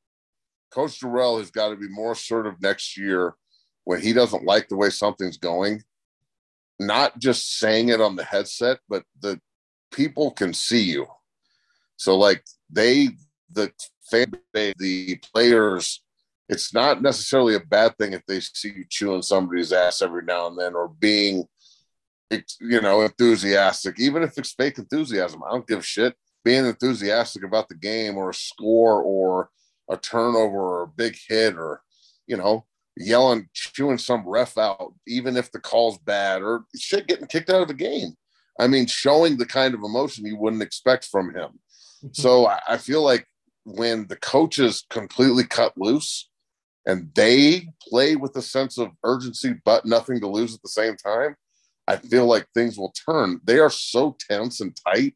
Coach 0.72 1.00
Dorrell 1.00 1.38
has 1.38 1.50
got 1.50 1.68
to 1.68 1.76
be 1.76 1.88
more 1.88 2.12
assertive 2.12 2.60
next 2.60 2.96
year 2.96 3.34
when 3.84 4.00
he 4.00 4.12
doesn't 4.12 4.44
like 4.44 4.68
the 4.68 4.76
way 4.76 4.90
something's 4.90 5.36
going. 5.36 5.82
Not 6.78 7.18
just 7.18 7.58
saying 7.58 7.90
it 7.90 8.00
on 8.00 8.16
the 8.16 8.24
headset, 8.24 8.78
but 8.88 9.04
the 9.20 9.40
people 9.92 10.30
can 10.30 10.52
see 10.54 10.82
you. 10.82 11.06
So 11.96 12.16
like 12.16 12.42
they 12.70 13.10
the 13.52 13.70
fan 14.10 14.32
the 14.52 15.20
players 15.32 16.02
it's 16.48 16.74
not 16.74 17.00
necessarily 17.00 17.54
a 17.54 17.60
bad 17.60 17.96
thing 17.96 18.12
if 18.12 18.24
they 18.26 18.40
see 18.40 18.72
you 18.76 18.84
chewing 18.88 19.22
somebody's 19.22 19.72
ass 19.72 20.02
every 20.02 20.22
now 20.22 20.48
and 20.48 20.58
then 20.58 20.74
or 20.74 20.88
being 20.88 21.44
you 22.60 22.80
know 22.80 23.02
enthusiastic 23.02 23.98
even 24.00 24.22
if 24.22 24.36
it's 24.36 24.52
fake 24.52 24.78
enthusiasm 24.78 25.42
i 25.46 25.50
don't 25.50 25.66
give 25.66 25.78
a 25.78 25.82
shit 25.82 26.14
being 26.44 26.66
enthusiastic 26.66 27.44
about 27.44 27.68
the 27.68 27.74
game 27.74 28.16
or 28.16 28.30
a 28.30 28.34
score 28.34 29.02
or 29.02 29.48
a 29.92 29.96
turnover 29.96 30.58
or 30.58 30.82
a 30.82 30.88
big 30.88 31.16
hit 31.28 31.54
or 31.54 31.82
you 32.26 32.36
know 32.36 32.64
yelling 32.96 33.48
chewing 33.54 33.98
some 33.98 34.26
ref 34.26 34.58
out 34.58 34.92
even 35.06 35.36
if 35.36 35.50
the 35.52 35.60
call's 35.60 35.98
bad 35.98 36.42
or 36.42 36.64
shit 36.78 37.06
getting 37.06 37.26
kicked 37.26 37.48
out 37.48 37.62
of 37.62 37.68
the 37.68 37.74
game 37.74 38.10
i 38.60 38.66
mean 38.66 38.86
showing 38.86 39.36
the 39.36 39.46
kind 39.46 39.72
of 39.74 39.82
emotion 39.82 40.26
you 40.26 40.36
wouldn't 40.36 40.62
expect 40.62 41.06
from 41.06 41.34
him 41.34 41.58
so 42.12 42.46
I 42.46 42.78
feel 42.78 43.02
like 43.02 43.26
when 43.64 44.06
the 44.08 44.16
coaches 44.16 44.84
completely 44.90 45.44
cut 45.44 45.72
loose 45.76 46.28
and 46.86 47.10
they 47.14 47.68
play 47.88 48.16
with 48.16 48.36
a 48.36 48.42
sense 48.42 48.78
of 48.78 48.90
urgency 49.04 49.54
but 49.64 49.86
nothing 49.86 50.20
to 50.20 50.26
lose 50.26 50.54
at 50.54 50.62
the 50.62 50.68
same 50.68 50.96
time, 50.96 51.36
I 51.86 51.96
feel 51.96 52.26
like 52.26 52.46
things 52.54 52.76
will 52.76 52.92
turn. 53.08 53.40
They 53.44 53.58
are 53.58 53.70
so 53.70 54.16
tense 54.28 54.60
and 54.60 54.76
tight 54.86 55.14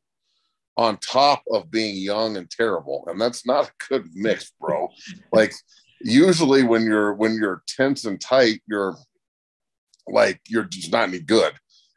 on 0.76 0.98
top 0.98 1.42
of 1.50 1.70
being 1.70 1.96
young 1.96 2.36
and 2.36 2.50
terrible. 2.50 3.04
And 3.08 3.20
that's 3.20 3.46
not 3.46 3.68
a 3.68 3.86
good 3.88 4.08
mix, 4.14 4.52
bro. 4.60 4.88
like 5.32 5.52
usually 6.00 6.62
when 6.62 6.82
you're 6.82 7.14
when 7.14 7.34
you're 7.34 7.62
tense 7.66 8.04
and 8.04 8.20
tight, 8.20 8.62
you're 8.66 8.96
like 10.06 10.40
you're 10.48 10.64
just 10.64 10.92
not 10.92 11.08
any 11.08 11.20
good. 11.20 11.54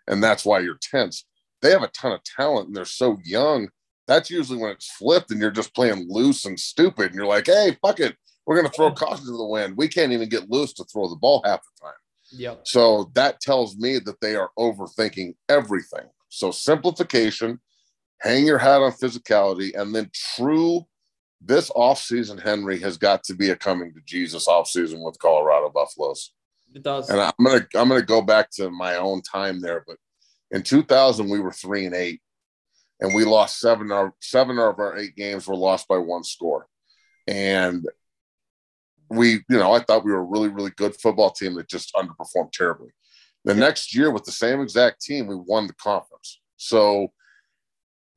And 0.08 0.24
that's 0.24 0.46
why 0.46 0.60
you're 0.60 0.80
tense. 0.82 1.26
They 1.62 1.72
have 1.72 1.84
a 1.84 1.90
ton 1.90 2.14
of 2.14 2.24
talent 2.24 2.68
and 2.68 2.76
they're 2.76 2.86
so 2.86 3.18
young. 3.24 3.70
That's 4.08 4.30
usually 4.30 4.60
when 4.60 4.72
it's 4.72 4.92
flipped 4.92 5.30
and 5.30 5.40
you're 5.40 5.52
just 5.52 5.76
playing 5.76 6.08
loose 6.10 6.46
and 6.46 6.60
stupid. 6.60 7.08
And 7.08 7.16
you're 7.16 7.28
like, 7.28 7.46
hey, 7.46 7.78
fuck 7.82 8.00
it. 8.00 8.16
We're 8.46 8.56
going 8.56 8.68
to 8.68 8.76
throw 8.76 8.92
caution 8.92 9.26
to 9.26 9.38
the 9.38 9.46
wind. 9.46 9.78
We 9.78 9.88
can't 9.88 10.12
even 10.12 10.30
get 10.30 10.50
loose 10.50 10.74
to 10.74 10.86
throw 10.86 11.08
the 11.08 11.16
ball 11.18 11.44
half 11.46 11.60
the 11.62 11.86
time. 11.86 11.94
Yep. 12.32 12.62
So 12.64 13.12
that 13.14 13.40
tells 13.42 13.78
me 13.78 14.00
that 14.00 14.20
they 14.22 14.36
are 14.36 14.50
overthinking 14.58 15.36
everything. 15.48 16.06
So 16.30 16.50
simplification, 16.50 17.60
hang 18.22 18.46
your 18.46 18.58
hat 18.58 18.82
on 18.82 18.92
physicality, 18.92 19.80
and 19.80 19.94
then 19.94 20.10
true. 20.14 20.86
This 21.42 21.70
offseason, 21.70 22.42
Henry 22.42 22.80
has 22.80 22.98
got 22.98 23.24
to 23.26 23.34
be 23.34 23.50
a 23.50 23.56
coming 23.56 23.94
to 23.94 24.02
Jesus 24.06 24.48
offseason 24.48 25.04
with 25.04 25.20
Colorado 25.20 25.70
Buffaloes. 25.70 26.34
It 26.74 26.84
does. 26.84 27.10
And 27.10 27.20
I'm 27.20 27.32
gonna 27.44 27.66
I'm 27.76 27.88
gonna 27.88 28.02
go 28.02 28.22
back 28.22 28.52
to 28.52 28.70
my 28.70 28.98
own 28.98 29.22
time 29.22 29.62
there, 29.62 29.84
but 29.88 29.98
in 30.52 30.64
2000 30.64 31.30
we 31.30 31.40
were 31.40 31.52
three 31.52 31.86
and 31.86 31.96
eight, 31.96 32.22
and 33.00 33.14
we 33.14 33.24
lost 33.24 33.60
seven 33.60 33.92
of 33.92 34.12
seven 34.22 34.60
of 34.60 34.80
our 34.80 34.98
eight 34.98 35.16
games 35.16 35.48
were 35.48 35.56
lost 35.56 35.88
by 35.88 35.98
one 35.98 36.24
score, 36.24 36.68
and 37.28 37.88
we, 39.10 39.32
you 39.50 39.58
know, 39.58 39.74
I 39.74 39.80
thought 39.80 40.06
we 40.06 40.12
were 40.12 40.20
a 40.20 40.24
really, 40.24 40.50
really 40.50 40.72
good 40.72 40.96
football 40.96 41.32
team 41.32 41.56
that 41.56 41.68
just 41.68 41.94
underperformed 41.96 42.52
terribly. 42.52 42.90
The 43.46 43.56
next 43.56 43.96
year, 43.96 44.12
with 44.12 44.26
the 44.26 44.32
same 44.32 44.62
exact 44.62 45.02
team, 45.02 45.26
we 45.26 45.36
won 45.36 45.66
the 45.66 45.74
conference. 45.74 46.42
So 46.58 47.12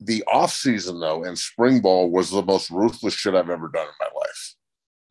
the 0.03 0.23
off 0.25 0.51
season 0.51 0.99
though 0.99 1.23
and 1.23 1.37
spring 1.37 1.81
ball 1.81 2.09
was 2.09 2.31
the 2.31 2.43
most 2.43 2.69
ruthless 2.69 3.13
shit 3.13 3.35
I've 3.35 3.49
ever 3.49 3.69
done 3.69 3.87
in 3.87 3.93
my 3.99 4.09
life. 4.15 4.55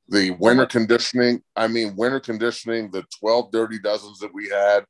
The 0.08 0.30
winter 0.32 0.62
uh-huh. 0.62 0.70
conditioning, 0.70 1.42
I 1.56 1.68
mean, 1.68 1.96
winter 1.96 2.20
conditioning, 2.20 2.90
the 2.90 3.04
12 3.20 3.52
dirty 3.52 3.78
dozens 3.78 4.18
that 4.18 4.34
we 4.34 4.48
had, 4.48 4.84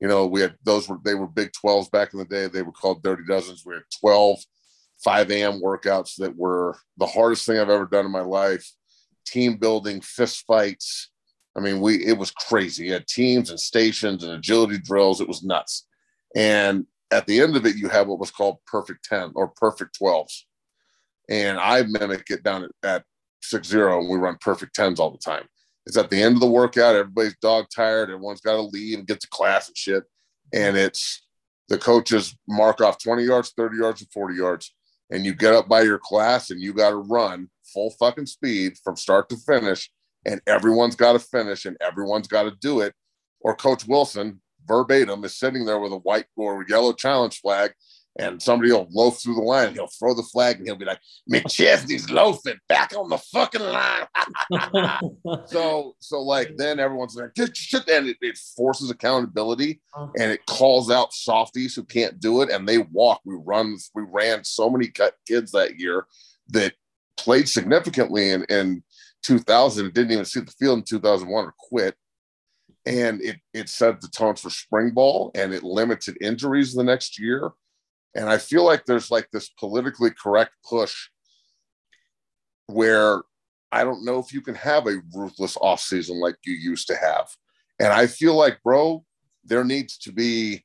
you 0.00 0.08
know, 0.08 0.26
we 0.26 0.40
had 0.40 0.54
those 0.64 0.88
were 0.88 0.98
they 1.04 1.14
were 1.14 1.26
big 1.26 1.50
12s 1.52 1.90
back 1.90 2.12
in 2.12 2.18
the 2.18 2.24
day. 2.24 2.46
They 2.46 2.62
were 2.62 2.72
called 2.72 3.02
dirty 3.02 3.24
dozens. 3.28 3.64
We 3.64 3.74
had 3.74 3.82
12 4.00 4.38
5 5.04 5.30
a.m. 5.32 5.60
workouts 5.60 6.14
that 6.16 6.36
were 6.36 6.76
the 6.96 7.06
hardest 7.06 7.44
thing 7.44 7.58
I've 7.58 7.68
ever 7.68 7.86
done 7.86 8.06
in 8.06 8.12
my 8.12 8.20
life 8.20 8.68
team 9.24 9.56
building, 9.56 10.00
fist 10.00 10.44
fights. 10.46 11.10
I 11.56 11.60
mean, 11.60 11.80
we 11.80 12.04
it 12.04 12.16
was 12.16 12.30
crazy. 12.30 12.86
You 12.86 12.94
had 12.94 13.06
teams 13.06 13.50
and 13.50 13.60
stations 13.60 14.24
and 14.24 14.32
agility 14.32 14.78
drills. 14.78 15.20
It 15.20 15.28
was 15.28 15.42
nuts. 15.42 15.86
And 16.34 16.86
at 17.12 17.26
the 17.26 17.40
end 17.40 17.56
of 17.56 17.66
it, 17.66 17.76
you 17.76 17.88
have 17.88 18.08
what 18.08 18.18
was 18.18 18.30
called 18.30 18.56
perfect 18.66 19.04
10 19.04 19.32
or 19.34 19.48
perfect 19.48 19.98
12s. 20.00 20.42
And 21.28 21.58
I 21.58 21.82
mimic 21.82 22.30
it 22.30 22.42
down 22.42 22.64
at, 22.64 22.70
at 22.82 23.04
six 23.42 23.68
zero, 23.68 24.00
and 24.00 24.08
we 24.08 24.16
run 24.16 24.38
perfect 24.40 24.76
10s 24.76 24.98
all 24.98 25.10
the 25.10 25.18
time. 25.18 25.44
It's 25.86 25.96
at 25.96 26.10
the 26.10 26.20
end 26.22 26.34
of 26.34 26.40
the 26.40 26.50
workout, 26.50 26.94
everybody's 26.94 27.36
dog 27.40 27.66
tired, 27.74 28.10
everyone's 28.10 28.40
got 28.40 28.54
to 28.54 28.62
leave 28.62 28.98
and 28.98 29.06
get 29.06 29.20
to 29.20 29.28
class 29.28 29.68
and 29.68 29.76
shit. 29.76 30.04
And 30.52 30.76
it's 30.76 31.26
the 31.68 31.78
coaches 31.78 32.36
mark 32.48 32.80
off 32.80 33.02
20 33.02 33.24
yards, 33.24 33.52
30 33.56 33.78
yards, 33.78 34.00
and 34.00 34.10
40 34.12 34.34
yards, 34.34 34.74
and 35.10 35.24
you 35.24 35.34
get 35.34 35.54
up 35.54 35.68
by 35.68 35.82
your 35.82 35.98
class 35.98 36.50
and 36.50 36.60
you 36.60 36.72
got 36.72 36.90
to 36.90 36.96
run 36.96 37.48
full 37.72 37.90
fucking 37.98 38.26
speed 38.26 38.74
from 38.84 38.96
start 38.96 39.28
to 39.30 39.36
finish, 39.36 39.90
and 40.26 40.40
everyone's 40.46 40.96
got 40.96 41.14
to 41.14 41.18
finish 41.18 41.64
and 41.64 41.76
everyone's 41.80 42.28
got 42.28 42.42
to 42.44 42.52
do 42.60 42.80
it. 42.80 42.94
Or 43.40 43.56
Coach 43.56 43.86
Wilson, 43.86 44.41
verbatim, 44.66 45.24
is 45.24 45.38
sitting 45.38 45.64
there 45.64 45.78
with 45.78 45.92
a 45.92 45.98
white 45.98 46.26
or 46.36 46.64
yellow 46.68 46.92
challenge 46.92 47.40
flag 47.40 47.72
and 48.18 48.42
somebody 48.42 48.70
will 48.70 48.88
loaf 48.90 49.20
through 49.20 49.34
the 49.34 49.40
line. 49.40 49.72
He'll 49.72 49.86
throw 49.86 50.14
the 50.14 50.22
flag 50.22 50.58
and 50.58 50.66
he'll 50.66 50.76
be 50.76 50.84
like, 50.84 51.00
McChesney's 51.30 52.10
loafing 52.10 52.58
back 52.68 52.92
on 52.96 53.08
the 53.08 53.18
fucking 53.18 53.62
line. 53.62 54.06
so, 55.46 55.96
so 55.98 56.20
like 56.20 56.52
then 56.56 56.78
everyone's 56.78 57.16
like, 57.16 57.30
shit, 57.54 57.88
and 57.88 58.08
it, 58.08 58.18
it 58.20 58.38
forces 58.56 58.90
accountability 58.90 59.80
uh-huh. 59.94 60.08
and 60.18 60.30
it 60.30 60.44
calls 60.46 60.90
out 60.90 61.14
softies 61.14 61.74
who 61.74 61.84
can't 61.84 62.20
do 62.20 62.42
it. 62.42 62.50
And 62.50 62.68
they 62.68 62.78
walk. 62.78 63.20
We 63.24 63.36
run, 63.38 63.76
we 63.94 64.02
ran 64.06 64.44
so 64.44 64.68
many 64.68 64.88
cut 64.88 65.14
kids 65.26 65.52
that 65.52 65.78
year 65.78 66.06
that 66.48 66.74
played 67.16 67.48
significantly 67.48 68.30
in, 68.30 68.44
in 68.44 68.82
2000 69.22 69.86
and 69.86 69.94
didn't 69.94 70.12
even 70.12 70.24
see 70.24 70.40
the 70.40 70.52
field 70.52 70.78
in 70.78 70.84
2001 70.84 71.44
or 71.44 71.54
quit. 71.58 71.94
And 72.84 73.22
it, 73.22 73.36
it 73.54 73.68
set 73.68 74.00
the 74.00 74.08
tone 74.08 74.34
for 74.34 74.50
spring 74.50 74.90
ball 74.90 75.30
and 75.34 75.54
it 75.54 75.62
limited 75.62 76.16
injuries 76.20 76.74
the 76.74 76.82
next 76.82 77.18
year 77.18 77.52
and 78.14 78.28
I 78.28 78.38
feel 78.38 78.64
like 78.64 78.84
there's 78.84 79.10
like 79.10 79.28
this 79.32 79.48
politically 79.48 80.10
correct 80.10 80.52
push 80.68 81.08
where 82.66 83.22
I 83.70 83.84
don't 83.84 84.04
know 84.04 84.18
if 84.18 84.32
you 84.32 84.42
can 84.42 84.54
have 84.54 84.86
a 84.86 85.00
ruthless 85.14 85.56
off 85.60 85.80
season 85.80 86.20
like 86.20 86.36
you 86.44 86.54
used 86.54 86.88
to 86.88 86.96
have. 86.96 87.28
And 87.80 87.88
I 87.92 88.06
feel 88.06 88.34
like, 88.34 88.62
bro, 88.62 89.04
there 89.44 89.64
needs 89.64 89.96
to 89.98 90.12
be 90.12 90.64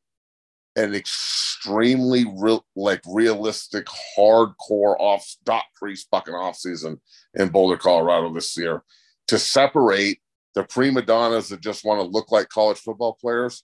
an 0.75 0.93
extremely 0.93 2.25
real, 2.35 2.65
like 2.75 3.01
realistic, 3.07 3.87
hardcore 4.17 4.95
off 4.99 5.25
dot 5.45 5.63
crease 5.75 6.05
fucking 6.11 6.35
off 6.35 6.57
season 6.57 6.99
in 7.33 7.49
Boulder, 7.49 7.77
Colorado 7.77 8.31
this 8.33 8.55
year 8.57 8.83
to 9.27 9.39
separate 9.39 10.19
the 10.57 10.63
prima 10.63 11.03
donnas 11.03 11.49
that 11.49 11.61
just 11.61 11.85
want 11.85 12.01
to 12.01 12.07
look 12.07 12.31
like 12.31 12.49
college 12.49 12.79
football 12.79 13.13
players 13.13 13.63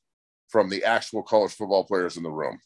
from 0.49 0.69
the 0.69 0.84
actual 0.84 1.23
college 1.23 1.51
football 1.51 1.84
players 1.84 2.17
in 2.17 2.23
the 2.23 2.29
room. 2.29 2.60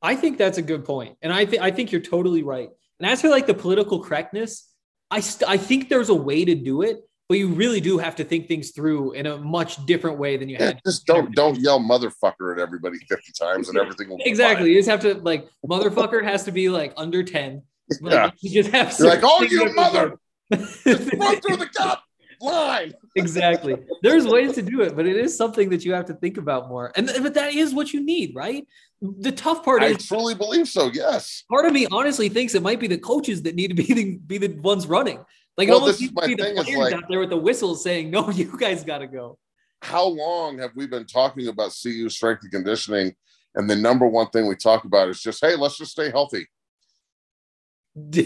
I 0.00 0.14
think 0.14 0.38
that's 0.38 0.56
a 0.56 0.62
good 0.62 0.84
point, 0.84 1.16
and 1.20 1.32
I 1.32 1.44
think 1.44 1.62
I 1.62 1.72
think 1.72 1.90
you're 1.90 2.00
totally 2.00 2.44
right. 2.44 2.70
And 3.00 3.10
as 3.10 3.20
for 3.20 3.28
like 3.28 3.48
the 3.48 3.54
political 3.54 4.00
correctness, 4.00 4.72
I 5.10 5.18
st- 5.18 5.50
I 5.50 5.56
think 5.56 5.88
there's 5.88 6.10
a 6.10 6.14
way 6.14 6.44
to 6.44 6.54
do 6.54 6.82
it, 6.82 7.00
but 7.28 7.38
you 7.38 7.48
really 7.48 7.80
do 7.80 7.98
have 7.98 8.14
to 8.16 8.24
think 8.24 8.46
things 8.46 8.70
through 8.70 9.12
in 9.12 9.26
a 9.26 9.36
much 9.38 9.84
different 9.84 10.18
way 10.18 10.36
than 10.36 10.48
you 10.48 10.58
yeah, 10.60 10.66
had. 10.66 10.80
Just 10.86 11.04
don't 11.06 11.34
don't 11.34 11.58
yell 11.58 11.80
motherfucker 11.80 12.52
at 12.52 12.60
everybody 12.60 12.98
50 13.08 13.32
times 13.32 13.68
and 13.68 13.76
everything 13.78 14.08
will 14.08 14.18
exactly. 14.24 14.70
You 14.70 14.78
just 14.78 14.88
have 14.88 15.00
to 15.00 15.14
like 15.14 15.48
motherfucker 15.66 16.22
has 16.22 16.44
to 16.44 16.52
be 16.52 16.68
like 16.68 16.92
under 16.96 17.24
10. 17.24 17.62
Like, 18.00 18.12
yeah. 18.12 18.30
You 18.40 18.62
just 18.62 18.70
have 18.70 18.96
like, 19.00 19.20
oh 19.24 19.42
you 19.42 19.74
mother 19.74 20.18
just 20.52 21.12
run 21.14 21.40
through 21.40 21.56
the 21.56 21.68
cup 21.76 22.04
line. 22.42 22.92
exactly. 23.16 23.76
There's 24.02 24.26
ways 24.26 24.54
to 24.54 24.62
do 24.62 24.82
it, 24.82 24.96
but 24.96 25.06
it 25.06 25.16
is 25.16 25.36
something 25.36 25.70
that 25.70 25.84
you 25.84 25.92
have 25.92 26.06
to 26.06 26.14
think 26.14 26.36
about 26.36 26.68
more. 26.68 26.92
And 26.96 27.10
but 27.22 27.34
that 27.34 27.54
is 27.54 27.74
what 27.74 27.92
you 27.92 28.04
need, 28.04 28.34
right? 28.34 28.66
The 29.00 29.32
tough 29.32 29.64
part 29.64 29.82
I 29.82 29.86
is 29.86 29.96
I 29.96 30.14
truly 30.14 30.34
believe 30.34 30.68
so. 30.68 30.90
Yes. 30.92 31.44
Part 31.50 31.66
of 31.66 31.72
me 31.72 31.86
honestly 31.90 32.28
thinks 32.28 32.54
it 32.54 32.62
might 32.62 32.80
be 32.80 32.86
the 32.86 32.98
coaches 32.98 33.42
that 33.42 33.54
need 33.54 33.68
to 33.68 33.74
be 33.74 33.92
the, 33.92 34.18
be 34.18 34.38
the 34.38 34.48
ones 34.60 34.86
running. 34.86 35.24
Like 35.56 35.68
well, 35.68 35.78
it 35.78 35.80
almost 35.80 36.00
needs 36.00 36.12
to 36.14 36.26
be 36.26 36.34
the 36.34 36.62
players 36.62 36.78
like, 36.78 36.94
out 36.94 37.04
there 37.08 37.20
with 37.20 37.30
the 37.30 37.36
whistles 37.36 37.82
saying, 37.82 38.10
"No, 38.10 38.30
you 38.32 38.56
guys 38.58 38.84
got 38.84 38.98
to 38.98 39.06
go." 39.06 39.38
How 39.82 40.06
long 40.06 40.58
have 40.58 40.70
we 40.76 40.86
been 40.86 41.06
talking 41.06 41.48
about 41.48 41.74
CU 41.82 42.08
strength 42.08 42.42
and 42.44 42.52
conditioning? 42.52 43.14
And 43.54 43.68
the 43.68 43.76
number 43.76 44.06
one 44.06 44.28
thing 44.28 44.46
we 44.46 44.56
talk 44.56 44.84
about 44.84 45.08
is 45.08 45.20
just, 45.20 45.44
hey, 45.44 45.56
let's 45.56 45.76
just 45.76 45.92
stay 45.92 46.10
healthy. 46.10 46.46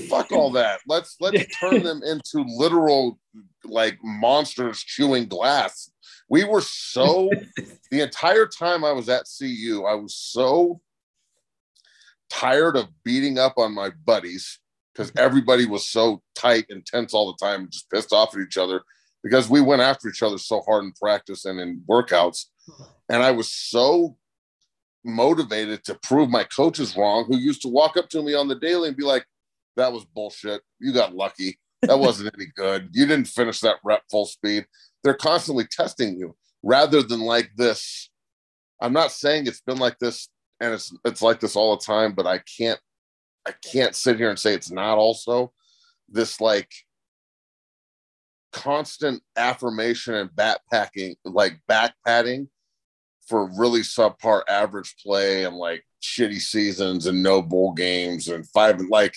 Fuck 0.08 0.30
all 0.30 0.50
that. 0.52 0.80
Let's 0.86 1.16
let's 1.20 1.44
turn 1.60 1.82
them 1.82 2.02
into 2.04 2.44
literal 2.46 3.18
like 3.64 3.98
monsters 4.02 4.80
chewing 4.80 5.26
glass. 5.26 5.90
We 6.28 6.44
were 6.44 6.60
so 6.60 7.30
the 7.90 8.00
entire 8.00 8.46
time 8.46 8.84
I 8.84 8.92
was 8.92 9.08
at 9.08 9.26
CU, 9.38 9.84
I 9.88 9.94
was 9.94 10.14
so 10.14 10.80
tired 12.28 12.76
of 12.76 12.86
beating 13.04 13.38
up 13.38 13.54
on 13.56 13.74
my 13.74 13.90
buddies 14.04 14.60
because 14.92 15.12
everybody 15.16 15.66
was 15.66 15.88
so 15.88 16.22
tight 16.34 16.66
and 16.70 16.84
tense 16.86 17.12
all 17.12 17.32
the 17.32 17.44
time, 17.44 17.68
just 17.70 17.90
pissed 17.90 18.12
off 18.12 18.34
at 18.34 18.40
each 18.40 18.56
other 18.56 18.82
because 19.22 19.48
we 19.48 19.60
went 19.60 19.82
after 19.82 20.08
each 20.08 20.22
other 20.22 20.38
so 20.38 20.62
hard 20.62 20.84
in 20.84 20.92
practice 20.92 21.44
and 21.44 21.60
in 21.60 21.82
workouts. 21.88 22.46
And 23.08 23.22
I 23.22 23.32
was 23.32 23.52
so 23.52 24.16
motivated 25.04 25.84
to 25.84 25.98
prove 26.02 26.30
my 26.30 26.44
coaches 26.44 26.96
wrong, 26.96 27.26
who 27.26 27.36
used 27.36 27.62
to 27.62 27.68
walk 27.68 27.96
up 27.96 28.08
to 28.10 28.22
me 28.22 28.34
on 28.34 28.48
the 28.48 28.54
daily 28.54 28.88
and 28.88 28.96
be 28.96 29.04
like, 29.04 29.24
that 29.76 29.92
was 29.92 30.04
bullshit. 30.04 30.62
You 30.78 30.92
got 30.92 31.14
lucky. 31.14 31.58
That 31.82 31.98
wasn't 31.98 32.34
any 32.34 32.46
good. 32.56 32.88
You 32.92 33.06
didn't 33.06 33.28
finish 33.28 33.60
that 33.60 33.76
rep 33.84 34.02
full 34.10 34.26
speed. 34.26 34.66
They're 35.04 35.14
constantly 35.14 35.66
testing 35.70 36.18
you 36.18 36.34
rather 36.62 37.02
than 37.02 37.20
like 37.20 37.50
this. 37.56 38.10
I'm 38.80 38.92
not 38.92 39.12
saying 39.12 39.46
it's 39.46 39.60
been 39.60 39.78
like 39.78 39.98
this 39.98 40.28
and 40.60 40.74
it's 40.74 40.92
it's 41.04 41.22
like 41.22 41.40
this 41.40 41.56
all 41.56 41.76
the 41.76 41.84
time, 41.84 42.14
but 42.14 42.26
I 42.26 42.38
can't 42.58 42.80
I 43.46 43.52
can't 43.64 43.94
sit 43.94 44.16
here 44.16 44.30
and 44.30 44.38
say 44.38 44.54
it's 44.54 44.70
not 44.70 44.98
also 44.98 45.52
this 46.08 46.40
like 46.40 46.70
constant 48.52 49.22
affirmation 49.36 50.14
and 50.14 50.30
backpacking, 50.30 51.16
like 51.24 51.60
back 51.68 51.94
padding 52.06 52.48
for 53.28 53.50
really 53.58 53.80
subpar 53.80 54.42
average 54.48 54.94
play 55.04 55.44
and 55.44 55.56
like 55.56 55.84
shitty 56.02 56.40
seasons 56.40 57.06
and 57.06 57.22
no 57.22 57.42
bowl 57.42 57.72
games 57.72 58.28
and 58.28 58.48
five 58.48 58.78
and 58.78 58.88
like 58.88 59.14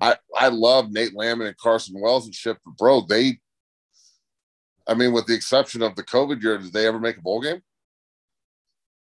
I 0.00 0.16
I 0.36 0.48
love 0.48 0.90
Nate 0.90 1.14
Landman 1.14 1.48
and 1.48 1.56
Carson 1.56 2.00
Wells 2.00 2.26
and 2.26 2.34
shit, 2.34 2.56
but 2.64 2.76
bro, 2.76 3.02
they, 3.02 3.38
I 4.86 4.94
mean, 4.94 5.12
with 5.12 5.26
the 5.26 5.34
exception 5.34 5.82
of 5.82 5.94
the 5.96 6.02
COVID 6.02 6.42
year, 6.42 6.58
did 6.58 6.72
they 6.72 6.86
ever 6.86 7.00
make 7.00 7.18
a 7.18 7.22
bowl 7.22 7.40
game? 7.40 7.62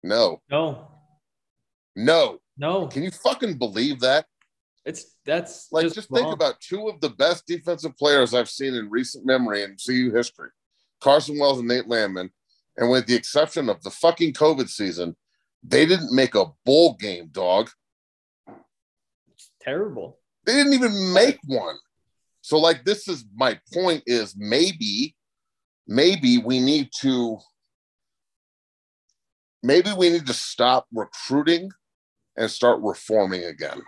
No. 0.03 0.43
No. 0.51 0.89
No. 1.97 2.39
No. 2.57 2.87
Can 2.87 3.03
you 3.03 3.11
fucking 3.11 3.59
believe 3.59 4.01
that? 4.01 4.27
It's 4.85 5.17
that's 5.25 5.69
like 5.73 5.85
just, 5.85 5.95
just 5.95 6.11
think 6.11 6.31
about 6.31 6.61
two 6.61 6.89
of 6.89 7.01
the 7.01 7.09
best 7.09 7.47
defensive 7.47 7.97
players 7.97 8.35
I've 8.35 8.51
seen 8.51 8.75
in 8.75 8.91
recent 8.91 9.25
memory 9.25 9.63
in 9.63 9.77
CU 9.85 10.13
history, 10.13 10.51
Carson 11.01 11.39
Wells 11.39 11.59
and 11.59 11.69
Nate 11.69 11.89
Landman, 11.89 12.31
and 12.77 12.91
with 12.91 13.07
the 13.07 13.15
exception 13.15 13.71
of 13.71 13.83
the 13.83 13.91
fucking 13.91 14.35
COVID 14.35 14.69
season, 14.69 15.17
they 15.63 15.87
didn't 15.87 16.15
make 16.15 16.35
a 16.35 16.47
bowl 16.67 16.97
game, 17.01 17.29
dog. 17.33 17.71
It's 19.33 19.51
terrible. 19.61 20.19
They 20.47 20.55
didn't 20.55 20.75
even 20.75 21.13
make 21.13 21.39
one. 21.47 21.77
So, 22.41 22.59
like, 22.59 22.85
this 22.85 23.09
is 23.09 23.25
my 23.35 23.59
point 23.73 24.03
is 24.07 24.35
maybe, 24.37 25.17
maybe 25.87 26.39
we 26.39 26.61
need 26.61 26.91
to, 27.01 27.39
maybe 29.63 29.91
we 29.97 30.11
need 30.11 30.27
to 30.27 30.35
stop 30.35 30.87
recruiting 30.93 31.71
and 32.37 32.51
start 32.51 32.81
reforming 32.83 33.45
again. 33.45 33.83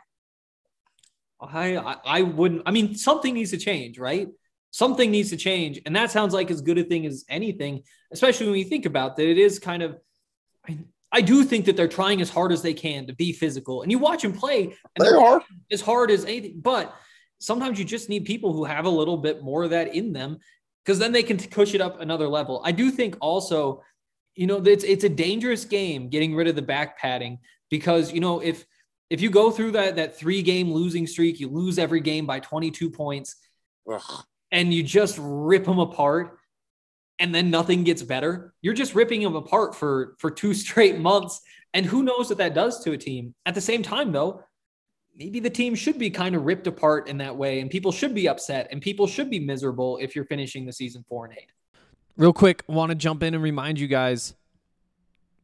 I, 1.41 1.97
I, 2.05 2.23
wouldn't, 2.23 2.63
I 2.65 2.71
mean, 2.71 2.95
something 2.95 3.35
needs 3.35 3.51
to 3.51 3.59
change, 3.59 3.99
right? 3.99 4.29
Something 4.71 5.11
needs 5.11 5.31
to 5.31 5.37
change. 5.37 5.81
And 5.85 5.95
that 5.95 6.11
sounds 6.11 6.33
like 6.33 6.51
as 6.51 6.63
good 6.63 6.79
a 6.79 6.85
thing 6.85 7.05
as 7.05 7.25
anything, 7.29 7.83
especially 8.11 8.47
when 8.47 8.59
you 8.59 8.65
think 8.65 8.87
about 8.87 9.17
that. 9.17 9.29
It 9.29 9.39
is 9.39 9.59
kind 9.59 9.83
of, 9.83 9.99
I 10.67 10.71
mean, 10.71 10.89
I 11.17 11.23
do 11.23 11.45
think 11.45 11.65
that 11.65 11.79
they're 11.79 11.89
trying 11.89 12.21
as 12.21 12.29
hard 12.29 12.53
as 12.53 12.61
they 12.61 12.75
can 12.75 13.07
to 13.07 13.15
be 13.15 13.33
physical. 13.33 13.81
And 13.81 13.91
you 13.91 13.99
watch 13.99 14.21
them 14.21 14.35
play, 14.35 14.65
and 14.65 15.07
they 15.07 15.09
are 15.09 15.43
as 15.73 15.81
hard 15.81 16.11
as 16.11 16.27
anything. 16.27 16.61
But 16.61 16.95
sometimes 17.39 17.79
you 17.79 17.87
just 17.87 18.11
need 18.11 18.27
people 18.27 18.53
who 18.53 18.65
have 18.65 18.85
a 18.85 18.91
little 18.91 19.17
bit 19.17 19.43
more 19.43 19.65
of 19.65 19.71
that 19.71 19.95
in 19.95 20.13
them 20.13 20.37
because 20.85 20.99
then 20.99 21.13
they 21.13 21.23
can 21.23 21.39
push 21.39 21.73
it 21.75 21.81
up 21.81 22.03
another 22.03 22.29
level. 22.29 22.61
I 22.67 22.73
do 22.73 22.91
think 22.91 23.17
also, 23.23 23.83
you 24.35 24.47
know, 24.47 24.59
it's 24.59 24.85
it's 24.85 25.05
a 25.05 25.09
dangerous 25.09 25.65
game 25.65 26.11
getting 26.11 26.35
rid 26.35 26.49
of 26.49 26.55
the 26.55 26.61
back 26.61 26.99
padding 26.99 27.39
because 27.71 28.13
you 28.13 28.21
know 28.21 28.41
if 28.41 28.67
if 29.09 29.23
you 29.23 29.31
go 29.31 29.51
through 29.51 29.71
that 29.71 29.97
that 29.97 30.19
three 30.19 30.43
game 30.43 30.71
losing 30.71 31.07
streak, 31.07 31.41
you 31.41 31.49
lose 31.49 31.79
every 31.79 32.01
game 32.01 32.27
by 32.27 32.41
22 32.41 32.91
points, 32.91 33.37
Ugh. 33.91 34.25
and 34.53 34.75
you 34.75 34.83
just 34.83 35.17
rip 35.19 35.65
them 35.65 35.79
apart 35.79 36.37
and 37.19 37.35
then 37.35 37.51
nothing 37.51 37.85
gets 37.85 38.03
better, 38.03 38.53
you're 38.63 38.75
just 38.75 38.95
ripping 38.95 39.23
them 39.23 39.37
apart 39.37 39.75
for 39.75 40.15
for 40.19 40.31
two 40.31 40.55
straight 40.65 40.99
months. 40.99 41.41
And 41.75 41.85
who 41.85 42.03
knows 42.03 42.29
what 42.29 42.39
that 42.39 42.55
does 42.55 42.83
to 42.85 42.93
a 42.93 42.99
team? 42.99 43.35
At 43.45 43.55
the 43.55 43.61
same 43.61 43.83
time, 43.83 44.11
though, 44.11 44.43
maybe 45.15 45.41
the 45.41 45.51
team 45.51 45.75
should 45.75 45.99
be 45.99 46.09
kind 46.11 46.35
of 46.35 46.45
ripped 46.45 46.67
apart 46.67 47.09
in 47.09 47.19
that 47.19 47.37
way, 47.37 47.61
and 47.61 47.71
people 47.71 47.93
should 47.93 48.15
be 48.15 48.29
upset, 48.29 48.69
and 48.71 48.81
people 48.81 49.07
should 49.07 49.31
be 49.31 49.39
miserable 49.39 49.99
if 50.01 50.17
you're 50.17 50.25
finishing 50.25 50.65
the 50.65 50.73
season 50.73 51.05
four 51.09 51.27
and 51.27 51.35
eight. 51.37 51.51
Real 52.17 52.33
quick, 52.33 52.63
want 52.67 52.91
to 52.91 52.95
jump 52.95 53.23
in 53.23 53.35
and 53.35 53.43
remind 53.43 53.79
you 53.79 53.89
guys, 53.89 54.35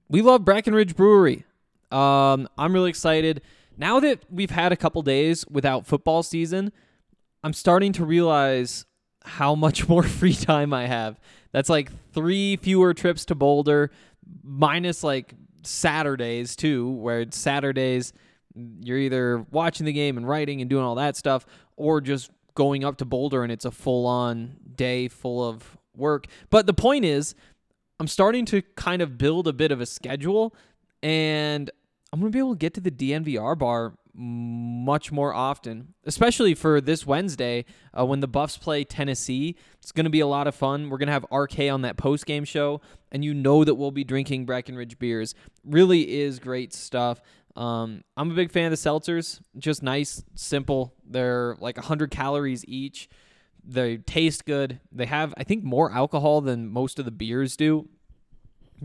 we 0.08 0.22
love 0.22 0.44
Breckenridge 0.44 0.96
Brewery. 0.96 1.44
Um, 1.90 2.48
I'm 2.56 2.72
really 2.72 2.88
excited 2.88 3.42
now 3.76 4.00
that 4.00 4.20
we've 4.30 4.50
had 4.50 4.72
a 4.72 4.76
couple 4.76 5.02
days 5.02 5.46
without 5.48 5.86
football 5.86 6.22
season. 6.22 6.72
I'm 7.44 7.52
starting 7.52 7.92
to 7.94 8.04
realize 8.04 8.86
how 9.24 9.54
much 9.54 9.88
more 9.90 10.02
free 10.02 10.34
time 10.34 10.72
I 10.72 10.86
have. 10.86 11.20
That's 11.52 11.68
like 11.68 11.90
three 12.12 12.56
fewer 12.56 12.94
trips 12.94 13.24
to 13.26 13.34
Boulder, 13.34 13.90
minus 14.42 15.04
like 15.04 15.34
Saturdays 15.62 16.56
too, 16.56 16.90
where 16.90 17.20
it's 17.20 17.38
Saturdays 17.38 18.12
you're 18.54 18.98
either 18.98 19.46
watching 19.50 19.86
the 19.86 19.92
game 19.92 20.16
and 20.16 20.28
writing 20.28 20.60
and 20.60 20.68
doing 20.68 20.84
all 20.84 20.96
that 20.96 21.16
stuff, 21.16 21.46
or 21.76 22.00
just 22.00 22.30
going 22.54 22.84
up 22.84 22.98
to 22.98 23.04
Boulder 23.04 23.42
and 23.42 23.52
it's 23.52 23.64
a 23.64 23.70
full 23.70 24.06
on 24.06 24.56
day 24.76 25.08
full 25.08 25.46
of 25.46 25.76
work. 25.96 26.26
But 26.50 26.66
the 26.66 26.74
point 26.74 27.04
is, 27.04 27.34
I'm 27.98 28.08
starting 28.08 28.44
to 28.46 28.62
kind 28.76 29.00
of 29.00 29.16
build 29.16 29.46
a 29.48 29.52
bit 29.52 29.72
of 29.72 29.80
a 29.80 29.86
schedule 29.86 30.54
and 31.02 31.70
I'm 32.12 32.20
going 32.20 32.30
to 32.30 32.36
be 32.36 32.40
able 32.40 32.54
to 32.54 32.58
get 32.58 32.74
to 32.74 32.80
the 32.80 32.90
DNVR 32.90 33.58
bar 33.58 33.94
much 34.14 35.10
more 35.10 35.32
often, 35.32 35.94
especially 36.04 36.54
for 36.54 36.80
this 36.80 37.06
Wednesday 37.06 37.64
uh, 37.98 38.04
when 38.04 38.20
the 38.20 38.28
Buffs 38.28 38.58
play 38.58 38.84
Tennessee. 38.84 39.56
It's 39.78 39.92
going 39.92 40.04
to 40.04 40.10
be 40.10 40.20
a 40.20 40.26
lot 40.26 40.46
of 40.46 40.54
fun. 40.54 40.90
We're 40.90 40.98
going 40.98 41.06
to 41.08 41.12
have 41.12 41.26
RK 41.32 41.60
on 41.70 41.82
that 41.82 41.96
post 41.96 42.26
game 42.26 42.44
show, 42.44 42.80
and 43.10 43.24
you 43.24 43.32
know 43.34 43.64
that 43.64 43.74
we'll 43.74 43.90
be 43.90 44.04
drinking 44.04 44.44
Breckenridge 44.44 44.98
beers. 44.98 45.34
Really 45.64 46.20
is 46.20 46.38
great 46.38 46.72
stuff. 46.74 47.22
Um, 47.56 48.02
I'm 48.16 48.30
a 48.30 48.34
big 48.34 48.50
fan 48.50 48.70
of 48.70 48.70
the 48.70 48.88
seltzers. 48.88 49.40
Just 49.58 49.82
nice, 49.82 50.22
simple. 50.34 50.94
They're 51.06 51.56
like 51.60 51.76
100 51.76 52.10
calories 52.10 52.64
each. 52.66 53.08
They 53.64 53.98
taste 53.98 54.44
good. 54.44 54.80
They 54.90 55.06
have, 55.06 55.34
I 55.36 55.44
think, 55.44 55.62
more 55.62 55.92
alcohol 55.92 56.40
than 56.40 56.68
most 56.68 56.98
of 56.98 57.04
the 57.04 57.10
beers 57.10 57.56
do. 57.56 57.88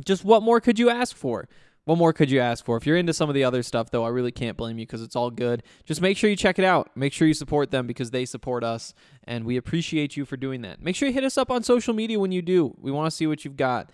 Just 0.06 0.24
what 0.24 0.44
more 0.44 0.60
could 0.62 0.78
you 0.78 0.90
ask 0.90 1.16
for? 1.16 1.48
What 1.88 1.98
more 1.98 2.12
could 2.12 2.30
you 2.30 2.42
ask 2.42 2.66
for? 2.66 2.76
If 2.76 2.86
you're 2.86 2.98
into 2.98 3.14
some 3.14 3.30
of 3.30 3.34
the 3.34 3.46
other 3.46 3.64
stuff, 3.64 3.92
though, 3.92 4.04
I 4.04 4.10
really 4.10 4.34
can't 4.34 4.58
blame 4.58 4.78
you 4.78 4.86
because 4.86 5.02
it's 5.02 5.16
all 5.16 5.32
good. 5.32 5.64
Just 5.86 6.02
make 6.02 6.18
sure 6.18 6.30
you 6.30 6.36
check 6.36 6.60
it 6.60 6.66
out. 6.66 6.92
Make 6.98 7.14
sure 7.14 7.30
you 7.30 7.34
support 7.34 7.72
them 7.72 7.88
because 7.88 8.12
they 8.12 8.26
support 8.26 8.66
us, 8.66 8.94
and 9.24 9.46
we 9.46 9.56
appreciate 9.56 10.18
you 10.18 10.26
for 10.26 10.36
doing 10.36 10.64
that. 10.64 10.82
Make 10.82 10.98
sure 10.98 11.08
you 11.08 11.14
hit 11.14 11.24
us 11.24 11.38
up 11.38 11.50
on 11.50 11.64
social 11.64 11.94
media 11.94 12.20
when 12.20 12.34
you 12.34 12.42
do. 12.42 12.76
We 12.78 12.92
want 12.92 13.10
to 13.10 13.16
see 13.16 13.26
what 13.26 13.46
you've 13.46 13.56
got. 13.56 13.90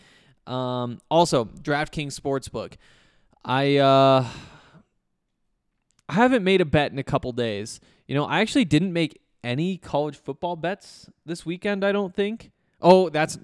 Um, 0.48 1.02
also, 1.12 1.46
DraftKings 1.46 2.20
Sportsbook. 2.20 2.78
I 3.46 3.78
uh, 3.78 4.26
I 6.10 6.14
haven't 6.14 6.44
made 6.44 6.62
a 6.62 6.66
bet 6.66 6.92
in 6.92 6.98
a 6.98 7.04
couple 7.04 7.32
days. 7.32 7.80
You 8.08 8.16
know, 8.16 8.26
I 8.26 8.40
actually 8.40 8.66
didn't 8.66 8.92
make 8.92 9.22
any 9.44 9.78
college 9.78 10.18
football 10.18 10.56
bets 10.56 11.12
this 11.28 11.46
weekend. 11.46 11.86
I 11.86 11.92
don't 11.92 12.16
think. 12.16 12.50
Oh, 12.82 13.10
that's 13.10 13.38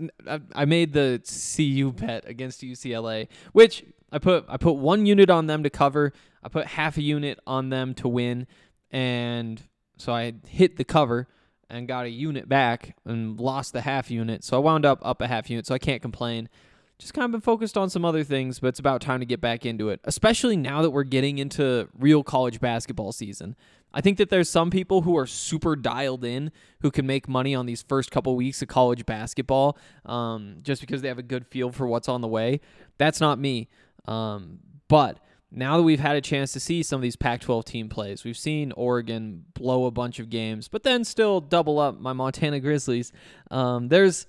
I 0.55 0.65
made 0.65 0.93
the 0.93 1.21
CU 1.55 1.91
bet 1.91 2.27
against 2.27 2.61
UCLA, 2.61 3.27
which 3.53 3.85
I 4.11 4.19
put 4.19 4.45
I 4.47 4.57
put 4.57 4.73
one 4.73 5.05
unit 5.05 5.29
on 5.29 5.47
them 5.47 5.63
to 5.63 5.69
cover. 5.69 6.13
I 6.43 6.49
put 6.49 6.67
half 6.67 6.97
a 6.97 7.01
unit 7.01 7.39
on 7.45 7.69
them 7.69 7.93
to 7.95 8.07
win, 8.07 8.47
and 8.91 9.61
so 9.97 10.13
I 10.13 10.33
hit 10.47 10.77
the 10.77 10.83
cover 10.83 11.27
and 11.69 11.87
got 11.87 12.05
a 12.05 12.09
unit 12.09 12.49
back 12.49 12.95
and 13.05 13.39
lost 13.39 13.73
the 13.73 13.81
half 13.81 14.09
unit. 14.09 14.43
So 14.43 14.57
I 14.57 14.59
wound 14.59 14.85
up 14.85 14.99
up 15.03 15.21
a 15.21 15.27
half 15.27 15.49
unit. 15.49 15.67
So 15.67 15.75
I 15.75 15.79
can't 15.79 16.01
complain. 16.01 16.49
Just 16.97 17.13
kind 17.13 17.23
of 17.23 17.31
been 17.31 17.41
focused 17.41 17.77
on 17.77 17.89
some 17.89 18.03
other 18.03 18.25
things, 18.25 18.59
but 18.59 18.67
it's 18.67 18.79
about 18.79 18.99
time 18.99 19.21
to 19.21 19.25
get 19.25 19.39
back 19.39 19.65
into 19.65 19.87
it, 19.87 20.01
especially 20.03 20.57
now 20.57 20.81
that 20.81 20.89
we're 20.89 21.03
getting 21.03 21.37
into 21.37 21.87
real 21.97 22.23
college 22.23 22.59
basketball 22.59 23.13
season. 23.13 23.55
I 23.93 24.01
think 24.01 24.17
that 24.17 24.29
there's 24.29 24.49
some 24.49 24.69
people 24.69 25.01
who 25.01 25.17
are 25.17 25.25
super 25.25 25.77
dialed 25.77 26.25
in 26.25 26.51
who 26.81 26.91
can 26.91 27.07
make 27.07 27.29
money 27.29 27.55
on 27.55 27.65
these 27.65 27.81
first 27.81 28.11
couple 28.11 28.35
weeks 28.35 28.61
of 28.61 28.67
college 28.67 29.05
basketball 29.05 29.77
um, 30.05 30.57
just 30.61 30.81
because 30.81 31.01
they 31.01 31.07
have 31.07 31.17
a 31.17 31.23
good 31.23 31.47
feel 31.47 31.71
for 31.71 31.87
what's 31.87 32.09
on 32.09 32.19
the 32.19 32.27
way. 32.27 32.59
That's 32.97 33.21
not 33.21 33.39
me. 33.39 33.69
Um, 34.09 34.59
but 34.87 35.19
now 35.51 35.77
that 35.77 35.83
we've 35.83 35.99
had 35.99 36.15
a 36.15 36.21
chance 36.21 36.51
to 36.53 36.59
see 36.59 36.83
some 36.83 36.97
of 36.97 37.01
these 37.01 37.15
Pac 37.15 37.41
12 37.41 37.65
team 37.65 37.89
plays, 37.89 38.23
we've 38.23 38.37
seen 38.37 38.71
Oregon 38.73 39.45
blow 39.53 39.85
a 39.85 39.91
bunch 39.91 40.19
of 40.19 40.29
games, 40.29 40.67
but 40.67 40.83
then 40.83 41.03
still 41.03 41.41
double 41.41 41.79
up 41.79 41.99
my 41.99 42.13
Montana 42.13 42.59
Grizzlies. 42.61 43.11
Um, 43.51 43.87
there's 43.87 44.27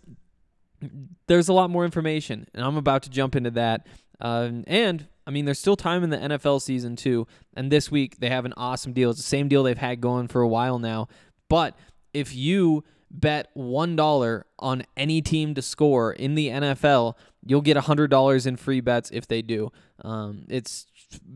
there's 1.27 1.49
a 1.49 1.53
lot 1.53 1.69
more 1.69 1.85
information, 1.85 2.47
and 2.55 2.65
I'm 2.65 2.77
about 2.77 3.03
to 3.03 3.11
jump 3.11 3.37
into 3.37 3.51
that. 3.51 3.87
Um, 4.21 4.65
and 4.67 5.07
I 5.27 5.31
mean, 5.31 5.45
there's 5.45 5.59
still 5.59 5.77
time 5.77 6.03
in 6.03 6.11
the 6.11 6.17
NFL 6.17 6.63
season 6.63 6.97
too. 6.97 7.27
And 7.55 7.71
this 7.71 7.91
week 7.91 8.19
they 8.19 8.31
have 8.31 8.45
an 8.45 8.55
awesome 8.57 8.93
deal. 8.93 9.11
It's 9.11 9.21
the 9.21 9.25
same 9.25 9.49
deal 9.49 9.63
they've 9.63 9.77
had 9.77 10.01
going 10.01 10.29
for 10.29 10.41
a 10.41 10.49
while 10.49 10.79
now. 10.79 11.09
But 11.49 11.77
if 12.13 12.35
you 12.35 12.85
bet 13.11 13.51
one 13.55 13.97
dollar 13.97 14.47
on 14.59 14.85
any 14.97 15.21
team 15.21 15.55
to 15.55 15.63
score 15.63 16.13
in 16.13 16.35
the 16.35 16.49
NFL, 16.49 17.15
you'll 17.45 17.61
get 17.61 17.77
$100 17.77 18.47
in 18.47 18.57
free 18.57 18.81
bets 18.81 19.11
if 19.13 19.27
they 19.27 19.43
do. 19.43 19.73
Um, 20.05 20.45
it's 20.49 20.87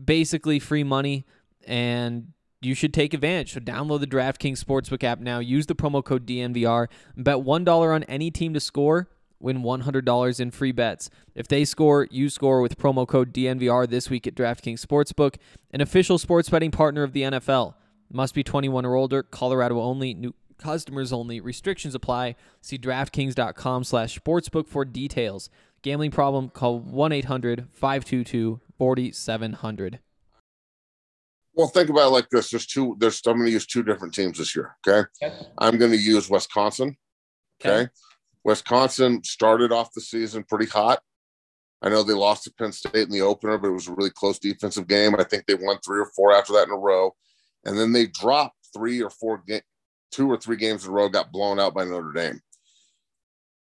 basically 0.05 0.59
free 0.59 0.83
money, 0.83 1.25
and 1.67 2.31
you 2.61 2.73
should 2.73 2.93
take 2.93 3.13
advantage. 3.13 3.53
So 3.53 3.59
download 3.59 3.99
the 3.99 4.07
DraftKings 4.07 4.63
Sportsbook 4.63 5.03
app 5.03 5.19
now. 5.19 5.39
Use 5.39 5.65
the 5.65 5.75
promo 5.75 6.03
code 6.03 6.25
DNVR. 6.25 6.87
Bet 7.15 7.37
$1 7.37 7.95
on 7.95 8.03
any 8.03 8.31
team 8.31 8.53
to 8.53 8.59
score. 8.59 9.09
Win 9.39 9.61
$100 9.63 10.39
in 10.39 10.51
free 10.51 10.71
bets. 10.71 11.09
If 11.35 11.47
they 11.47 11.65
score, 11.65 12.07
you 12.09 12.29
score 12.29 12.61
with 12.61 12.77
promo 12.77 13.07
code 13.07 13.33
DNVR 13.33 13.87
this 13.87 14.09
week 14.09 14.25
at 14.25 14.33
DraftKings 14.33 14.83
Sportsbook, 14.83 15.35
an 15.71 15.81
official 15.81 16.17
sports 16.17 16.49
betting 16.49 16.71
partner 16.71 17.03
of 17.03 17.11
the 17.11 17.23
NFL. 17.23 17.75
Must 18.11 18.33
be 18.33 18.43
21 18.43 18.85
or 18.85 18.95
older. 18.95 19.23
Colorado 19.23 19.81
only. 19.81 20.13
New 20.13 20.33
customers 20.57 21.13
only. 21.13 21.39
Restrictions 21.39 21.95
apply. 21.95 22.35
See 22.61 22.77
DraftKings.com 22.77 23.83
slash 23.83 24.19
sportsbook 24.19 24.67
for 24.67 24.85
details. 24.85 25.49
Gambling 25.81 26.11
problem, 26.11 26.49
call 26.49 26.79
1 26.79 27.11
800 27.11 27.67
522 27.71 28.59
4700. 28.77 29.99
Well, 31.53 31.67
think 31.67 31.89
about 31.89 32.07
it 32.07 32.11
like 32.11 32.29
this. 32.29 32.49
There's 32.49 32.65
two, 32.65 32.97
there's, 32.99 33.21
I'm 33.25 33.37
going 33.37 33.45
to 33.45 33.51
use 33.51 33.65
two 33.65 33.83
different 33.83 34.13
teams 34.13 34.37
this 34.37 34.55
year. 34.55 34.75
Okay. 34.85 35.07
okay. 35.23 35.35
I'm 35.57 35.77
going 35.77 35.91
to 35.91 35.97
use 35.97 36.29
Wisconsin. 36.29 36.97
Okay. 37.61 37.83
okay. 37.83 37.89
Wisconsin 38.43 39.23
started 39.23 39.71
off 39.71 39.93
the 39.93 40.01
season 40.01 40.43
pretty 40.43 40.65
hot. 40.65 40.99
I 41.81 41.89
know 41.89 42.03
they 42.03 42.13
lost 42.13 42.43
to 42.43 42.53
Penn 42.53 42.71
State 42.71 42.95
in 43.07 43.09
the 43.09 43.21
opener, 43.21 43.57
but 43.57 43.67
it 43.67 43.73
was 43.73 43.87
a 43.87 43.93
really 43.93 44.09
close 44.09 44.39
defensive 44.39 44.87
game. 44.87 45.15
I 45.15 45.23
think 45.23 45.45
they 45.45 45.55
won 45.55 45.77
three 45.85 45.99
or 45.99 46.11
four 46.15 46.33
after 46.33 46.53
that 46.53 46.67
in 46.67 46.73
a 46.73 46.77
row. 46.77 47.15
And 47.63 47.77
then 47.77 47.91
they 47.91 48.07
dropped 48.07 48.57
three 48.73 49.01
or 49.01 49.09
four, 49.09 49.43
ga- 49.47 49.61
two 50.15 50.31
or 50.31 50.37
three 50.37 50.55
games 50.55 50.85
in 50.85 50.91
a 50.91 50.93
row, 50.93 51.09
got 51.09 51.31
blown 51.31 51.59
out 51.59 51.73
by 51.73 51.83
Notre 51.83 52.13
Dame. 52.13 52.39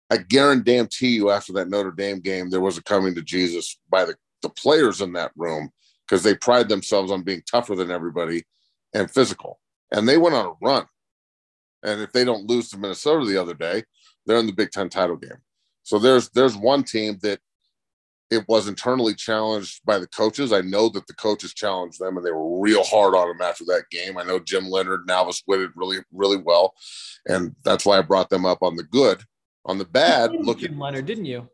I 0.10 0.18
guarantee 0.18 1.10
you, 1.10 1.32
after 1.32 1.52
that 1.54 1.68
Notre 1.68 1.92
Dame 1.92 2.20
game, 2.20 2.50
there 2.50 2.62
was 2.62 2.78
a 2.78 2.84
coming 2.84 3.16
to 3.16 3.22
Jesus 3.22 3.80
by 3.90 4.06
the, 4.06 4.16
the 4.42 4.50
players 4.50 5.02
in 5.02 5.14
that 5.14 5.32
room 5.36 5.70
because 6.08 6.24
they 6.24 6.36
pride 6.36 6.70
themselves 6.70 7.12
on 7.12 7.24
being 7.24 7.42
tougher 7.50 7.76
than 7.76 7.92
everybody 7.92 8.44
and 8.94 9.12
physical. 9.12 9.60
And 9.92 10.08
they 10.08 10.18
went 10.18 10.36
on 10.36 10.46
a 10.46 10.54
run. 10.62 10.86
And 11.84 12.02
if 12.02 12.12
they 12.12 12.24
don't 12.24 12.48
lose 12.48 12.70
to 12.70 12.78
Minnesota 12.78 13.26
the 13.26 13.42
other 13.42 13.54
day, 13.54 13.84
they're 14.26 14.38
in 14.38 14.46
the 14.46 14.54
Big 14.54 14.72
Ten 14.72 14.90
title 14.90 15.18
game. 15.18 15.40
So 15.84 16.00
there's 16.00 16.30
there's 16.30 16.56
one 16.56 16.84
team 16.84 17.18
that 17.22 17.40
it 18.30 18.44
was 18.48 18.68
internally 18.68 19.16
challenged 19.16 19.82
by 19.86 20.00
the 20.00 20.08
coaches. 20.08 20.52
I 20.52 20.62
know 20.62 20.90
that 20.90 21.08
the 21.08 21.14
coaches 21.14 21.54
challenged 21.54 22.00
them 22.00 22.18
and 22.18 22.26
they 22.26 22.32
were 22.32 22.60
real 22.60 22.84
hard 22.84 23.16
on 23.16 23.28
them 23.30 23.42
after 23.42 23.64
that 23.66 23.84
game. 23.90 24.18
I 24.18 24.24
know 24.24 24.40
Jim 24.40 24.70
Leonhard 24.70 25.02
and 25.02 25.10
Alvis 25.10 25.44
Whitted 25.46 25.72
really, 25.76 26.00
really 26.12 26.38
well. 26.38 26.74
And 27.28 27.56
that's 27.64 27.86
why 27.86 27.98
I 27.98 28.02
brought 28.02 28.30
them 28.30 28.46
up 28.46 28.62
on 28.62 28.76
the 28.76 28.84
good 28.84 29.24
on 29.66 29.78
the 29.78 29.86
bad, 29.86 30.32
look 30.34 30.60
Jim 30.60 30.74
at 30.74 30.80
Leonhard, 30.80 31.06
didn't 31.06 31.26
you? 31.26 31.48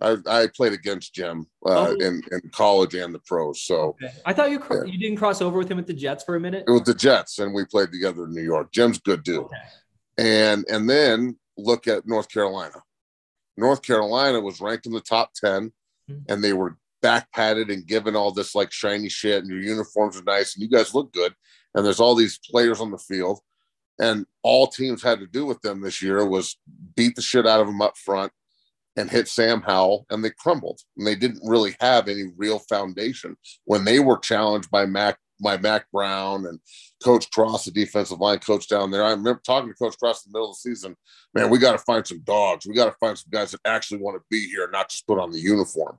I, 0.00 0.16
I 0.26 0.46
played 0.54 0.72
against 0.72 1.14
Jim 1.14 1.46
uh, 1.66 1.88
oh. 1.88 1.94
in, 1.94 2.22
in 2.30 2.40
college 2.52 2.94
and 2.94 3.12
the 3.12 3.18
pros. 3.20 3.62
So 3.62 3.96
okay. 4.02 4.12
I 4.24 4.32
thought 4.32 4.50
you 4.50 4.62
yeah. 4.70 4.84
you 4.84 4.98
didn't 4.98 5.16
cross 5.16 5.42
over 5.42 5.58
with 5.58 5.70
him 5.70 5.78
at 5.78 5.86
the 5.86 5.92
Jets 5.92 6.22
for 6.24 6.36
a 6.36 6.40
minute. 6.40 6.64
It 6.66 6.70
was 6.70 6.84
the 6.84 6.94
Jets, 6.94 7.40
and 7.40 7.52
we 7.52 7.64
played 7.64 7.90
together 7.90 8.24
in 8.24 8.32
New 8.32 8.42
York. 8.42 8.72
Jim's 8.72 8.98
good 8.98 9.24
dude. 9.24 9.44
Okay. 9.44 9.56
And 10.18 10.64
and 10.68 10.88
then 10.88 11.36
look 11.56 11.88
at 11.88 12.06
North 12.06 12.28
Carolina. 12.28 12.76
North 13.56 13.82
Carolina 13.82 14.40
was 14.40 14.60
ranked 14.60 14.86
in 14.86 14.92
the 14.92 15.00
top 15.00 15.32
10 15.34 15.50
mm-hmm. 15.50 15.66
Mm-hmm. 16.10 16.32
and 16.32 16.42
they 16.42 16.52
were 16.52 16.76
back 17.02 17.30
padded 17.32 17.70
and 17.70 17.86
given 17.86 18.16
all 18.16 18.32
this 18.32 18.54
like 18.54 18.72
shiny 18.72 19.08
shit 19.08 19.42
and 19.42 19.50
your 19.50 19.60
uniforms 19.60 20.18
are 20.18 20.24
nice 20.24 20.54
and 20.54 20.62
you 20.62 20.68
guys 20.68 20.94
look 20.94 21.12
good. 21.12 21.34
And 21.74 21.84
there's 21.84 22.00
all 22.00 22.14
these 22.14 22.40
players 22.50 22.80
on 22.80 22.90
the 22.90 22.98
field 22.98 23.40
and 24.00 24.26
all 24.42 24.66
teams 24.66 25.02
had 25.02 25.20
to 25.20 25.26
do 25.26 25.44
with 25.44 25.60
them 25.62 25.80
this 25.80 26.00
year 26.00 26.24
was 26.24 26.56
beat 26.96 27.16
the 27.16 27.22
shit 27.22 27.46
out 27.46 27.60
of 27.60 27.66
them 27.66 27.82
up 27.82 27.96
front 27.96 28.32
and 28.96 29.10
hit 29.10 29.28
Sam 29.28 29.62
Howell, 29.62 30.06
and 30.10 30.24
they 30.24 30.30
crumbled. 30.30 30.80
And 30.96 31.06
they 31.06 31.14
didn't 31.14 31.48
really 31.48 31.76
have 31.80 32.08
any 32.08 32.24
real 32.36 32.58
foundation 32.58 33.36
when 33.64 33.84
they 33.84 34.00
were 34.00 34.18
challenged 34.18 34.70
by 34.70 34.86
Mac 34.86 35.18
by 35.40 35.56
Mack 35.56 35.90
Brown 35.90 36.46
and 36.46 36.58
Coach 37.02 37.30
Cross, 37.30 37.64
the 37.64 37.70
defensive 37.70 38.18
line 38.18 38.38
coach 38.38 38.68
down 38.68 38.90
there. 38.90 39.04
I 39.04 39.10
remember 39.10 39.40
talking 39.44 39.68
to 39.68 39.74
Coach 39.74 39.98
Cross 39.98 40.26
in 40.26 40.32
the 40.32 40.38
middle 40.38 40.50
of 40.50 40.56
the 40.56 40.70
season. 40.70 40.96
Man, 41.34 41.50
we 41.50 41.58
got 41.58 41.72
to 41.72 41.78
find 41.78 42.06
some 42.06 42.20
dogs. 42.20 42.66
We 42.66 42.74
got 42.74 42.86
to 42.86 42.96
find 42.98 43.16
some 43.16 43.30
guys 43.30 43.52
that 43.52 43.60
actually 43.64 44.00
want 44.00 44.16
to 44.16 44.24
be 44.30 44.48
here, 44.48 44.68
not 44.72 44.88
just 44.88 45.06
put 45.06 45.18
on 45.18 45.30
the 45.30 45.40
uniform. 45.40 45.98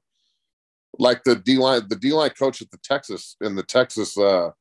Like 0.98 1.24
the 1.24 1.36
D 1.36 1.58
line, 1.58 1.84
the 1.88 1.96
D 1.96 2.12
line 2.12 2.32
coach 2.32 2.62
at 2.62 2.72
the 2.72 2.80
Texas 2.84 3.36
in 3.42 3.56
the 3.56 3.64
Texas 3.64 4.18
uh, 4.18 4.52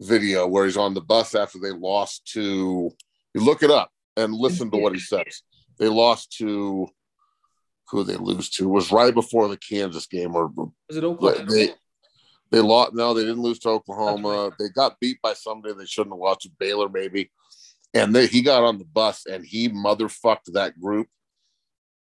video 0.00 0.46
where 0.46 0.64
he's 0.64 0.76
on 0.76 0.94
the 0.94 1.00
bus 1.00 1.34
after 1.34 1.58
they 1.58 1.72
lost 1.72 2.26
to. 2.32 2.90
You 3.34 3.40
look 3.42 3.62
it 3.62 3.70
up 3.70 3.90
and 4.16 4.32
listen 4.32 4.70
to 4.70 4.78
what 4.78 4.94
he 4.94 5.00
says. 5.00 5.42
They 5.78 5.88
lost 5.88 6.32
to 6.38 6.88
who 7.90 8.02
they 8.02 8.16
lose 8.16 8.50
to 8.50 8.68
was 8.68 8.90
right 8.90 9.14
before 9.14 9.48
the 9.48 9.56
Kansas 9.56 10.06
game 10.06 10.34
or 10.34 10.48
was 10.48 10.96
it 10.96 11.04
Oklahoma? 11.04 11.50
They, 11.50 11.74
they 12.50 12.60
lost. 12.60 12.94
No, 12.94 13.14
they 13.14 13.22
didn't 13.22 13.42
lose 13.42 13.58
to 13.60 13.70
Oklahoma. 13.70 14.52
They 14.58 14.68
got 14.68 15.00
beat 15.00 15.20
by 15.22 15.34
somebody 15.34 15.74
they 15.74 15.86
shouldn't 15.86 16.14
have 16.14 16.20
lost 16.20 16.42
to 16.42 16.50
Baylor, 16.58 16.88
maybe. 16.88 17.30
And 17.94 18.14
they, 18.14 18.26
he 18.26 18.42
got 18.42 18.62
on 18.62 18.78
the 18.78 18.84
bus 18.84 19.26
and 19.26 19.44
he 19.44 19.68
motherfucked 19.68 20.52
that 20.52 20.78
group, 20.80 21.08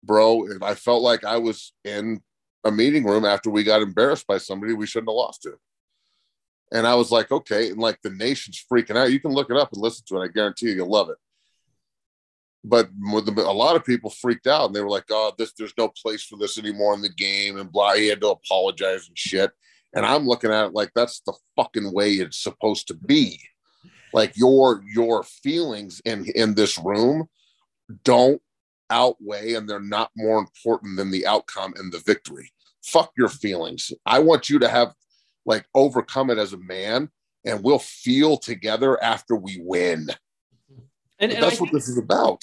bro. 0.05 0.45
And 0.45 0.63
I 0.63 0.75
felt 0.75 1.03
like 1.03 1.25
I 1.25 1.39
was 1.39 1.73
in 1.85 2.21
a 2.65 2.71
meeting 2.71 3.05
room 3.05 3.25
after 3.25 3.51
we 3.51 3.65
got 3.65 3.83
embarrassed 3.83 4.27
by 4.27 4.39
somebody 4.39 4.75
we 4.75 4.87
shouldn't 4.87 5.11
have 5.11 5.17
lost 5.17 5.43
to. 5.43 5.55
And 6.73 6.87
I 6.87 6.95
was 6.95 7.11
like, 7.11 7.33
okay. 7.33 7.71
And 7.71 7.79
like 7.79 7.99
the 8.03 8.11
nation's 8.11 8.63
freaking 8.71 8.97
out. 8.97 9.11
You 9.11 9.21
can 9.21 9.33
look 9.33 9.51
it 9.51 9.57
up 9.57 9.73
and 9.73 9.81
listen 9.81 10.05
to 10.09 10.21
it. 10.21 10.25
I 10.25 10.29
guarantee 10.29 10.67
you, 10.67 10.75
you'll 10.75 10.91
love 10.91 11.09
it. 11.09 11.17
But 12.65 12.91
a 13.01 13.53
lot 13.53 13.77
of 13.77 13.85
people 13.85 14.11
freaked 14.11 14.47
out 14.47 14.67
and 14.67 14.75
they 14.75 14.83
were 14.83 14.91
like, 14.91 15.07
oh, 15.11 15.33
this, 15.39 15.53
there's 15.55 15.73
no 15.79 15.89
place 15.89 16.25
for 16.25 16.37
this 16.37 16.59
anymore 16.59 16.93
in 16.93 17.01
the 17.01 17.09
game 17.09 17.57
and 17.57 17.73
blah. 17.73 17.95
He 17.95 18.09
had 18.09 18.21
to 18.21 18.29
apologize 18.29 19.09
and 19.09 19.17
shit. 19.17 19.51
And 19.95 20.05
I'm 20.05 20.27
looking 20.27 20.53
at 20.53 20.67
it 20.67 20.75
like 20.75 20.91
that's 20.95 21.21
the 21.21 21.35
fucking 21.57 21.93
way 21.93 22.15
it's 22.15 22.43
supposed 22.43 22.89
to 22.89 22.95
be. 22.95 23.41
Like 24.13 24.37
your 24.37 24.83
your 24.87 25.23
feelings 25.23 26.01
in 26.05 26.27
in 26.35 26.55
this 26.55 26.79
room 26.79 27.29
don't 28.05 28.41
outweigh 28.91 29.55
and 29.55 29.69
they're 29.69 29.81
not 29.81 30.11
more 30.17 30.39
important 30.39 30.97
than 30.97 31.11
the 31.11 31.27
outcome 31.27 31.75
and 31.77 31.93
the 31.93 32.01
victory. 32.01 32.53
Fuck 32.83 33.13
your 33.17 33.29
feelings. 33.29 33.93
I 34.07 34.21
want 34.21 34.49
you 34.49 34.59
to 34.61 34.69
have 34.69 34.95
like 35.45 35.67
overcome 35.75 36.31
it 36.31 36.39
as 36.39 36.53
a 36.53 36.59
man 36.59 37.11
and 37.45 37.63
we'll 37.63 37.79
feel 37.79 38.37
together 38.37 39.03
after 39.03 39.37
we 39.37 39.61
win. 39.63 40.09
And, 41.19 41.33
and 41.33 41.43
that's 41.43 41.61
I, 41.61 41.65
what 41.65 41.73
this 41.73 41.89
is 41.89 41.99
about. 41.99 42.43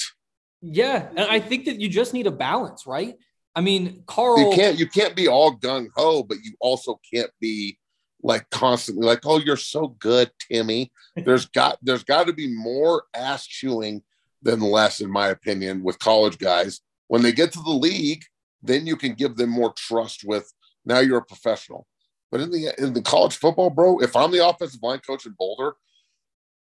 Yeah, 0.62 1.08
and 1.10 1.19
I 1.19 1.39
think 1.39 1.65
that 1.65 1.79
you 1.79 1.88
just 1.88 2.13
need 2.13 2.27
a 2.27 2.31
balance, 2.31 2.88
right? 2.88 3.15
I 3.56 3.62
mean, 3.62 4.04
Karl. 4.06 4.38
You 4.38 4.56
can't 4.56 4.78
you 4.78 4.88
can't 4.88 5.15
be 5.15 5.28
all 5.28 5.58
gung 5.58 5.88
ho, 5.96 6.24
but 6.24 6.38
you 6.44 6.54
also 6.60 7.00
can't 7.13 7.32
be 7.39 7.78
like 8.22 8.50
constantly 8.50 9.06
like, 9.06 9.26
oh, 9.26 9.39
you're 9.39 9.56
so 9.56 9.89
good, 10.00 10.32
Timmy. 10.52 10.91
There's 11.15 11.46
got 11.60 11.78
there's 11.82 12.04
got 12.04 12.28
to 12.28 12.34
be 12.34 12.54
more 12.54 13.04
ass 13.13 13.48
chewing 13.48 14.04
than 14.41 14.60
less, 14.60 15.00
in 15.00 15.10
my 15.10 15.28
opinion, 15.30 15.84
with 15.84 16.00
college 16.00 16.38
guys. 16.38 16.82
When 17.08 17.22
they 17.22 17.32
get 17.32 17.54
to 17.54 17.62
the 17.62 17.72
league, 17.72 18.24
then 18.62 18.88
you 18.88 18.96
can 18.98 19.13
give 19.13 19.38
them 19.38 19.50
more 19.50 19.74
trust 19.78 20.24
with 20.26 20.52
now 20.86 21.00
you're 21.00 21.20
a 21.20 21.26
professional. 21.26 21.88
But 22.32 22.41
in 22.41 22.52
the 22.52 22.74
in 22.78 22.94
the 22.94 23.02
college 23.02 23.38
football, 23.38 23.70
bro, 23.70 24.00
if 24.00 24.15
I'm 24.15 24.32
the 24.32 24.46
offensive 24.46 24.84
line 24.84 25.00
coach 25.00 25.26
in 25.26 25.36
Boulder, 25.38 25.76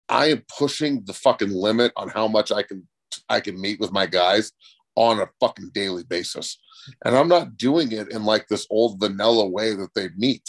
I 0.08 0.28
am 0.28 0.44
pushing 0.58 1.04
the 1.04 1.14
fucking 1.14 1.52
limit 1.52 1.92
on 1.98 2.08
how 2.08 2.28
much 2.30 2.52
I 2.52 2.64
can 2.64 2.88
I 3.28 3.42
can 3.42 3.60
meet 3.60 3.80
with 3.80 3.92
my 3.92 4.06
guys 4.06 4.54
on 4.98 5.22
a 5.22 5.30
fucking 5.40 5.70
daily 5.74 6.04
basis. 6.04 6.60
And 7.06 7.16
I'm 7.16 7.28
not 7.28 7.56
doing 7.56 7.92
it 7.92 8.12
in 8.12 8.26
like 8.26 8.48
this 8.48 8.68
old 8.70 9.00
vanilla 9.00 9.48
way 9.48 9.74
that 9.76 9.94
they 9.94 10.10
meet. 10.18 10.44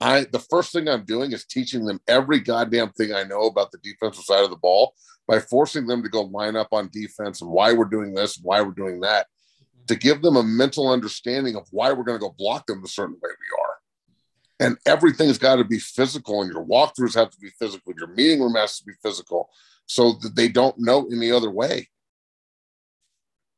I 0.00 0.26
the 0.30 0.38
first 0.50 0.72
thing 0.72 0.88
I'm 0.88 1.04
doing 1.04 1.32
is 1.32 1.46
teaching 1.46 1.86
them 1.86 2.00
every 2.06 2.40
goddamn 2.40 2.90
thing 2.90 3.14
I 3.14 3.24
know 3.24 3.42
about 3.42 3.72
the 3.72 3.78
defensive 3.78 4.24
side 4.24 4.44
of 4.44 4.50
the 4.50 4.56
ball 4.56 4.94
by 5.26 5.40
forcing 5.40 5.86
them 5.86 6.02
to 6.02 6.08
go 6.10 6.22
line 6.22 6.54
up 6.54 6.68
on 6.72 6.90
defense 6.92 7.40
and 7.40 7.50
why 7.50 7.72
we're 7.72 7.86
doing 7.86 8.12
this, 8.12 8.38
why 8.42 8.60
we're 8.60 8.72
doing 8.72 9.00
that, 9.00 9.26
to 9.86 9.96
give 9.96 10.20
them 10.20 10.36
a 10.36 10.42
mental 10.42 10.88
understanding 10.88 11.56
of 11.56 11.66
why 11.70 11.92
we're 11.92 12.04
going 12.04 12.18
to 12.18 12.26
go 12.26 12.34
block 12.38 12.66
them 12.66 12.82
the 12.82 12.88
certain 12.88 13.16
way 13.22 13.30
we 13.30 13.62
are. 13.62 14.68
And 14.68 14.78
everything's 14.86 15.38
got 15.38 15.56
to 15.56 15.64
be 15.64 15.78
physical, 15.78 16.42
and 16.42 16.52
your 16.52 16.64
walkthroughs 16.64 17.14
have 17.14 17.30
to 17.30 17.38
be 17.38 17.50
physical. 17.58 17.92
Your 17.96 18.08
meeting 18.08 18.40
room 18.40 18.54
has 18.54 18.78
to 18.78 18.84
be 18.84 18.92
physical, 19.02 19.50
so 19.86 20.12
that 20.22 20.36
they 20.36 20.48
don't 20.48 20.78
know 20.78 21.08
any 21.12 21.30
other 21.30 21.50
way. 21.50 21.88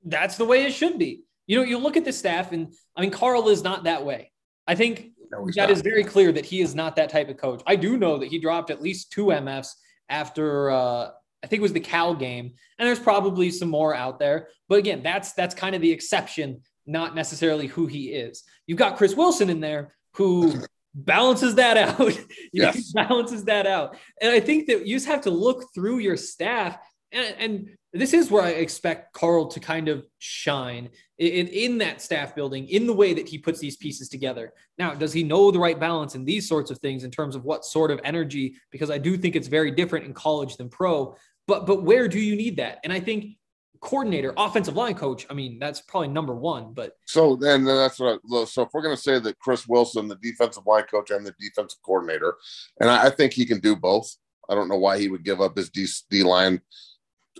That's 0.04 0.36
the 0.36 0.44
way 0.44 0.64
it 0.64 0.72
should 0.72 0.98
be. 0.98 1.24
You 1.46 1.58
know, 1.58 1.64
you 1.64 1.78
look 1.78 1.96
at 1.96 2.04
the 2.04 2.12
staff, 2.12 2.52
and 2.52 2.74
I 2.96 3.00
mean, 3.00 3.10
Karl 3.10 3.48
is 3.48 3.62
not 3.62 3.84
that 3.84 4.04
way. 4.04 4.32
I 4.66 4.74
think 4.74 5.10
no, 5.30 5.46
that 5.46 5.56
not. 5.56 5.70
is 5.70 5.80
very 5.80 6.04
clear 6.04 6.32
that 6.32 6.44
he 6.44 6.60
is 6.60 6.74
not 6.74 6.96
that 6.96 7.10
type 7.10 7.28
of 7.28 7.36
coach. 7.36 7.62
I 7.66 7.76
do 7.76 7.96
know 7.96 8.18
that 8.18 8.28
he 8.28 8.38
dropped 8.38 8.70
at 8.70 8.82
least 8.82 9.12
two 9.12 9.26
MFs 9.26 9.70
after 10.08 10.70
uh, 10.70 11.10
I 11.42 11.46
think 11.46 11.60
it 11.60 11.62
was 11.62 11.72
the 11.72 11.80
Cal 11.80 12.14
game, 12.14 12.52
and 12.78 12.86
there's 12.86 12.98
probably 12.98 13.50
some 13.50 13.68
more 13.68 13.94
out 13.94 14.18
there. 14.18 14.48
But 14.68 14.78
again, 14.78 15.02
that's 15.02 15.32
that's 15.32 15.54
kind 15.54 15.74
of 15.74 15.80
the 15.80 15.90
exception, 15.90 16.62
not 16.86 17.14
necessarily 17.14 17.66
who 17.66 17.86
he 17.86 18.08
is. 18.08 18.42
You've 18.66 18.78
got 18.78 18.96
Chris 18.96 19.14
Wilson 19.14 19.48
in 19.50 19.60
there 19.60 19.94
who 20.14 20.62
balances 20.94 21.54
that 21.56 21.76
out. 21.76 22.18
yes. 22.52 22.92
balances 22.92 23.44
that 23.44 23.66
out. 23.66 23.96
And 24.20 24.32
I 24.32 24.40
think 24.40 24.66
that 24.66 24.86
you 24.86 24.96
just 24.96 25.06
have 25.06 25.22
to 25.22 25.30
look 25.30 25.72
through 25.74 25.98
your 25.98 26.16
staff 26.16 26.76
and, 27.12 27.34
and 27.38 27.77
this 27.98 28.14
is 28.14 28.30
where 28.30 28.42
I 28.42 28.50
expect 28.50 29.12
Karl 29.12 29.48
to 29.48 29.60
kind 29.60 29.88
of 29.88 30.04
shine 30.18 30.90
in, 31.18 31.48
in 31.48 31.78
that 31.78 32.00
staff 32.00 32.34
building 32.34 32.68
in 32.68 32.86
the 32.86 32.92
way 32.92 33.14
that 33.14 33.28
he 33.28 33.38
puts 33.38 33.60
these 33.60 33.76
pieces 33.76 34.08
together. 34.08 34.52
Now, 34.78 34.94
does 34.94 35.12
he 35.12 35.22
know 35.22 35.50
the 35.50 35.58
right 35.58 35.78
balance 35.78 36.14
in 36.14 36.24
these 36.24 36.48
sorts 36.48 36.70
of 36.70 36.78
things 36.78 37.04
in 37.04 37.10
terms 37.10 37.34
of 37.34 37.44
what 37.44 37.64
sort 37.64 37.90
of 37.90 38.00
energy? 38.04 38.56
Because 38.70 38.90
I 38.90 38.98
do 38.98 39.16
think 39.16 39.36
it's 39.36 39.48
very 39.48 39.70
different 39.70 40.06
in 40.06 40.14
college 40.14 40.56
than 40.56 40.68
pro. 40.68 41.16
But 41.46 41.66
but 41.66 41.82
where 41.82 42.08
do 42.08 42.20
you 42.20 42.36
need 42.36 42.56
that? 42.58 42.78
And 42.84 42.92
I 42.92 43.00
think 43.00 43.36
coordinator, 43.80 44.34
offensive 44.36 44.76
line 44.76 44.94
coach. 44.94 45.26
I 45.30 45.34
mean, 45.34 45.58
that's 45.58 45.80
probably 45.80 46.08
number 46.08 46.34
one. 46.34 46.72
But 46.74 46.92
so 47.06 47.36
then 47.36 47.64
that's 47.64 47.98
what. 47.98 48.20
I, 48.32 48.44
so 48.44 48.62
if 48.62 48.68
we're 48.72 48.82
going 48.82 48.96
to 48.96 49.02
say 49.02 49.18
that 49.18 49.38
Chris 49.38 49.66
Wilson, 49.66 50.08
the 50.08 50.16
defensive 50.16 50.66
line 50.66 50.84
coach, 50.84 51.10
and 51.10 51.26
the 51.26 51.34
defensive 51.40 51.80
coordinator, 51.84 52.36
and 52.80 52.90
I, 52.90 53.06
I 53.06 53.10
think 53.10 53.32
he 53.32 53.46
can 53.46 53.60
do 53.60 53.76
both. 53.76 54.14
I 54.48 54.54
don't 54.54 54.68
know 54.68 54.78
why 54.78 54.98
he 54.98 55.08
would 55.08 55.24
give 55.24 55.40
up 55.40 55.56
his 55.56 55.70
D, 55.70 55.86
D 56.10 56.22
line 56.22 56.60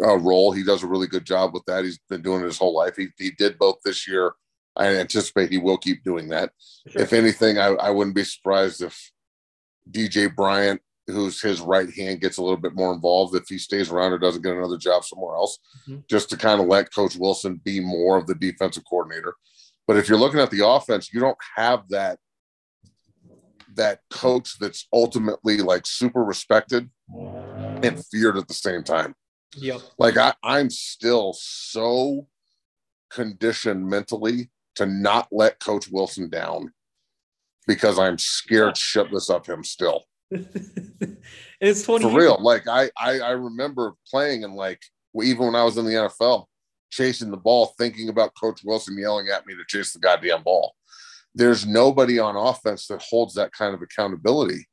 uh, 0.03 0.17
role. 0.19 0.53
He 0.53 0.63
does 0.63 0.83
a 0.83 0.87
really 0.87 1.07
good 1.07 1.25
job 1.25 1.55
with 1.55 1.65
that. 1.67 1.85
He's 1.85 1.99
been 2.09 2.23
doing 2.23 2.43
it 2.43 2.47
his 2.47 2.59
whole 2.59 2.75
life. 2.75 2.97
He, 2.97 3.09
he 3.19 3.31
did 3.33 3.59
both 3.59 3.79
this 3.85 4.07
year. 4.07 4.33
I 4.77 4.97
anticipate 4.97 5.51
he 5.51 5.59
will 5.59 5.79
keep 5.79 6.05
doing 6.05 6.29
that. 6.29 6.53
Sure. 6.87 7.03
If 7.03 7.13
anything, 7.13 7.59
I, 7.59 7.69
I 7.69 7.91
wouldn't 7.91 8.15
be 8.15 8.25
surprised 8.25 8.83
if 8.83 9.11
DJ 9.91 10.35
Bryant, 10.35 10.81
who's 11.09 11.41
his 11.41 11.61
right 11.61 11.93
hand, 11.93 12.21
gets 12.21 12.39
a 12.39 12.43
little 12.43 12.59
bit 12.59 12.75
more 12.75 12.93
involved 12.93 13.35
if 13.35 13.49
he 13.49 13.59
stays 13.59 13.91
around 13.91 14.13
or 14.13 14.19
doesn't 14.19 14.43
get 14.43 14.55
another 14.55 14.77
job 14.77 15.05
somewhere 15.05 15.35
else, 15.35 15.59
mm-hmm. 15.89 16.01
just 16.09 16.31
to 16.31 16.37
kind 16.37 16.61
of 16.61 16.69
let 16.69 16.95
Coach 16.95 17.17
Wilson 17.17 17.61
be 17.65 17.81
more 17.81 18.17
of 18.17 18.27
the 18.27 18.35
defensive 18.35 18.85
coordinator. 18.89 19.35
But 19.87 19.97
if 19.97 20.09
you're 20.09 20.19
looking 20.19 20.41
at 20.41 20.51
the 20.51 20.67
offense, 20.67 21.13
you 21.13 21.19
don't 21.19 21.39
have 21.57 21.89
that 21.89 22.19
that 23.75 24.01
coach 24.11 24.59
that's 24.59 24.89
ultimately 24.93 25.59
like 25.59 25.87
super 25.87 26.25
respected 26.25 26.91
and 27.83 28.05
feared 28.07 28.37
at 28.37 28.49
the 28.49 28.55
same 28.55 28.83
time. 28.83 29.15
Yep. 29.57 29.81
Like 29.99 30.17
I, 30.17 30.35
I'm 30.43 30.71
still 30.71 31.35
so 31.39 32.27
conditioned 33.11 33.87
mentally 33.87 34.51
to 34.77 34.87
not 34.87 35.29
let 35.33 35.61
Coach 35.61 35.89
Wilson 35.91 36.29
down 36.29 36.73
because 37.67 37.99
I'm 37.99 38.19
scared 38.19 38.75
shitless 38.77 39.31
of 39.31 39.47
him 39.47 39.65
still. 39.65 40.05
it's 41.61 41.83
20 41.85 42.05
for 42.05 42.17
real. 42.17 42.39
Like 42.41 42.69
I, 42.69 42.91
I 42.99 43.21
I 43.21 43.31
remember 43.31 43.95
playing 44.11 44.45
and 44.45 44.55
like 44.55 44.83
even 45.23 45.47
when 45.47 45.57
I 45.57 45.65
was 45.65 45.79
in 45.79 45.87
the 45.87 45.93
NFL, 45.93 46.45
chasing 46.91 47.31
the 47.31 47.37
ball, 47.37 47.75
thinking 47.79 48.09
about 48.09 48.35
Coach 48.39 48.61
Wilson 48.65 48.99
yelling 48.99 49.29
at 49.29 49.47
me 49.47 49.55
to 49.55 49.65
chase 49.67 49.93
the 49.93 49.99
goddamn 49.99 50.43
ball. 50.43 50.75
There's 51.35 51.67
nobody 51.67 52.19
on 52.19 52.37
offense 52.37 52.87
that 52.89 53.03
holds 53.03 53.35
that 53.35 53.53
kind 53.53 53.75
of 53.75 53.83
accountability 53.83 54.67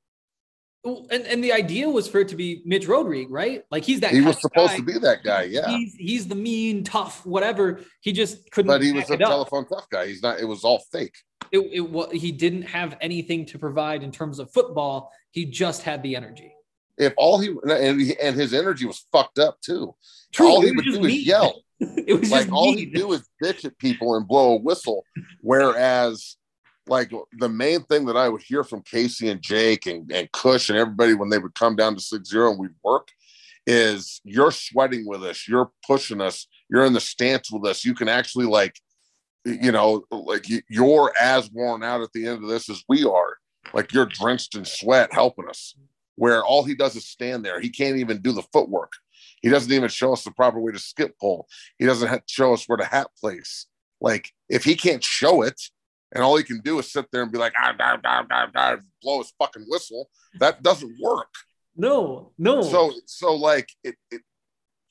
and, 0.86 1.26
and 1.26 1.44
the 1.44 1.52
idea 1.52 1.90
was 1.90 2.08
for 2.08 2.20
it 2.20 2.28
to 2.30 2.36
be 2.36 2.62
Mitch 2.64 2.88
Rodrigue, 2.88 3.32
right? 3.32 3.64
Like 3.72 3.84
he's 3.84 4.00
that. 4.02 4.12
He 4.12 4.22
was 4.22 4.40
supposed 4.40 4.72
guy. 4.72 4.78
to 4.78 4.84
be 4.84 5.00
that 5.00 5.24
guy. 5.24 5.44
Yeah. 5.44 5.68
He's 5.68 5.96
he's 5.96 6.28
the 6.28 6.36
mean, 6.36 6.84
tough, 6.84 7.26
whatever. 7.26 7.82
He 8.02 8.12
just 8.12 8.52
couldn't. 8.52 8.68
But 8.68 8.82
he 8.82 8.92
was 8.92 9.10
a 9.10 9.18
telephone 9.18 9.66
tough 9.66 9.90
guy. 9.90 10.08
He's 10.08 10.22
not. 10.22 10.40
It 10.40 10.46
was 10.46 10.64
all 10.64 10.84
fake. 10.92 11.16
It, 11.52 11.60
it 11.72 11.82
was. 11.82 12.12
he 12.12 12.32
didn't 12.32 12.64
have 12.64 12.98
anything 13.02 13.46
to 13.48 13.60
provide 13.60 14.04
in 14.04 14.12
terms 14.12 14.40
of 14.40 14.52
football. 14.52 15.12
He 15.32 15.46
just 15.46 15.82
had 15.82 16.04
the 16.04 16.16
energy. 16.16 16.54
If 16.98 17.14
all 17.18 17.40
he 17.40 17.54
and, 17.64 18.00
he, 18.00 18.18
and 18.20 18.36
his 18.36 18.54
energy 18.54 18.86
was 18.86 19.06
fucked 19.12 19.40
up 19.40 19.60
too. 19.62 19.96
True, 20.32 20.48
all 20.48 20.62
he 20.62 20.72
would 20.72 20.86
do 20.86 21.04
is 21.06 21.26
yell. 21.26 21.62
it 21.80 22.20
was 22.20 22.32
like 22.32 22.52
all 22.52 22.74
he 22.74 22.86
do 22.86 23.12
is 23.14 23.28
bitch 23.44 23.66
at 23.66 23.78
people 23.80 24.16
and 24.16 24.28
blow 24.28 24.54
a 24.54 24.58
whistle. 24.58 25.04
Whereas 25.42 26.38
like 26.88 27.12
the 27.40 27.50
main 27.50 27.84
thing 27.84 28.06
that 28.06 28.18
I 28.18 28.30
would 28.30 28.42
hear 28.42 28.64
from 28.64 28.84
Casey 28.84 29.30
and 29.30 29.42
Jake 29.42 29.86
and, 29.86 30.12
and 30.12 30.32
Cush 30.32 30.70
and 30.70 30.78
everybody 30.78 31.14
when 31.14 31.30
they 31.30 31.40
would 31.40 31.56
come 31.56 31.76
down 31.76 31.96
to 31.96 32.02
six 32.02 32.30
zero 32.30 32.52
and 32.52 32.60
we'd 32.60 32.72
work 32.84 33.10
is 33.68 34.22
you're 34.24 34.52
sweating 34.52 35.08
with 35.08 35.24
us, 35.24 35.48
you're 35.48 35.72
pushing 35.86 36.22
us, 36.22 36.48
you're 36.70 36.86
in 36.86 36.94
the 36.94 37.00
stance 37.00 37.52
with 37.52 37.66
us. 37.66 37.84
You 37.84 37.96
can 37.96 38.08
actually 38.08 38.46
like, 38.46 38.80
you 39.44 39.72
know, 39.72 40.04
like 40.12 40.46
you're 40.70 41.12
as 41.20 41.50
worn 41.52 41.84
out 41.84 42.02
at 42.02 42.12
the 42.14 42.28
end 42.28 42.44
of 42.44 42.50
this 42.50 42.70
as 42.70 42.84
we 42.88 43.04
are. 43.04 43.38
Like 43.74 43.92
you're 43.92 44.06
drenched 44.06 44.56
in 44.56 44.66
sweat 44.66 45.14
helping 45.14 45.50
us. 45.50 45.76
Where 46.18 46.46
all 46.46 46.64
he 46.64 46.76
does 46.76 46.96
is 46.96 47.08
stand 47.08 47.44
there. 47.44 47.60
He 47.60 47.70
can't 47.70 47.98
even 47.98 48.22
do 48.22 48.32
the 48.32 48.44
footwork. 48.54 48.94
He 49.42 49.50
doesn't 49.50 49.72
even 49.72 49.90
show 49.90 50.14
us 50.14 50.24
the 50.24 50.32
proper 50.32 50.60
way 50.60 50.72
to 50.72 50.80
skip 50.80 51.20
pole. 51.20 51.48
He 51.78 51.86
doesn't 51.86 52.30
show 52.30 52.54
us 52.54 52.66
where 52.68 52.78
to 52.78 52.86
hat 52.86 53.08
place. 53.20 53.66
Like 54.00 54.32
if 54.48 54.64
he 54.64 54.76
can't 54.76 55.04
show 55.04 55.42
it, 55.42 55.60
and 56.14 56.24
all 56.24 56.38
he 56.38 56.44
can 56.44 56.60
do 56.62 56.80
is 56.80 56.92
sit 56.92 57.06
there 57.12 57.24
and 57.24 57.32
be 57.32 57.38
like, 57.38 57.54
ah, 57.58 57.74
ah, 57.80 57.98
ah, 58.04 58.26
ah, 58.32 58.48
ah, 58.56 58.78
blow 59.02 59.20
his 59.20 59.34
fucking 59.38 59.66
whistle. 59.68 60.10
That 60.40 60.64
doesn't 60.64 60.96
work. 61.02 61.34
No, 61.76 62.32
no. 62.38 62.62
So, 62.62 62.94
so 63.06 63.36
like 63.36 63.70
it, 63.84 63.96
it 64.12 64.22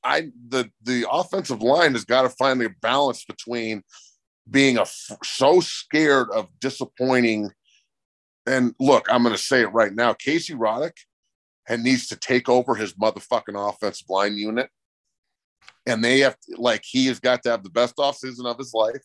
I 0.04 0.30
the 0.48 0.70
the 0.82 1.06
offensive 1.10 1.62
line 1.62 1.92
has 1.92 2.04
got 2.04 2.22
to 2.22 2.28
find 2.28 2.60
the 2.60 2.70
balance 2.82 3.24
between 3.24 3.82
being 4.50 4.78
a 4.78 4.84
so 5.24 5.60
scared 5.60 6.28
of 6.30 6.48
disappointing. 6.60 7.50
And 8.46 8.74
look, 8.78 9.06
I'm 9.10 9.22
going 9.22 9.34
to 9.34 9.42
say 9.42 9.62
it 9.62 9.72
right 9.72 9.94
now. 9.94 10.12
Casey 10.12 10.54
Roddick 10.54 10.92
and 11.66 11.82
needs 11.82 12.08
to 12.08 12.16
take 12.16 12.50
over 12.50 12.74
his 12.74 12.92
motherfucking 12.94 13.56
offensive 13.56 14.10
line 14.10 14.36
unit, 14.36 14.68
and 15.86 16.04
they 16.04 16.20
have 16.20 16.38
to, 16.40 16.60
like 16.60 16.82
he 16.84 17.06
has 17.06 17.18
got 17.18 17.42
to 17.44 17.50
have 17.50 17.62
the 17.62 17.70
best 17.70 17.96
offseason 17.96 18.44
of 18.44 18.58
his 18.58 18.74
life. 18.74 19.02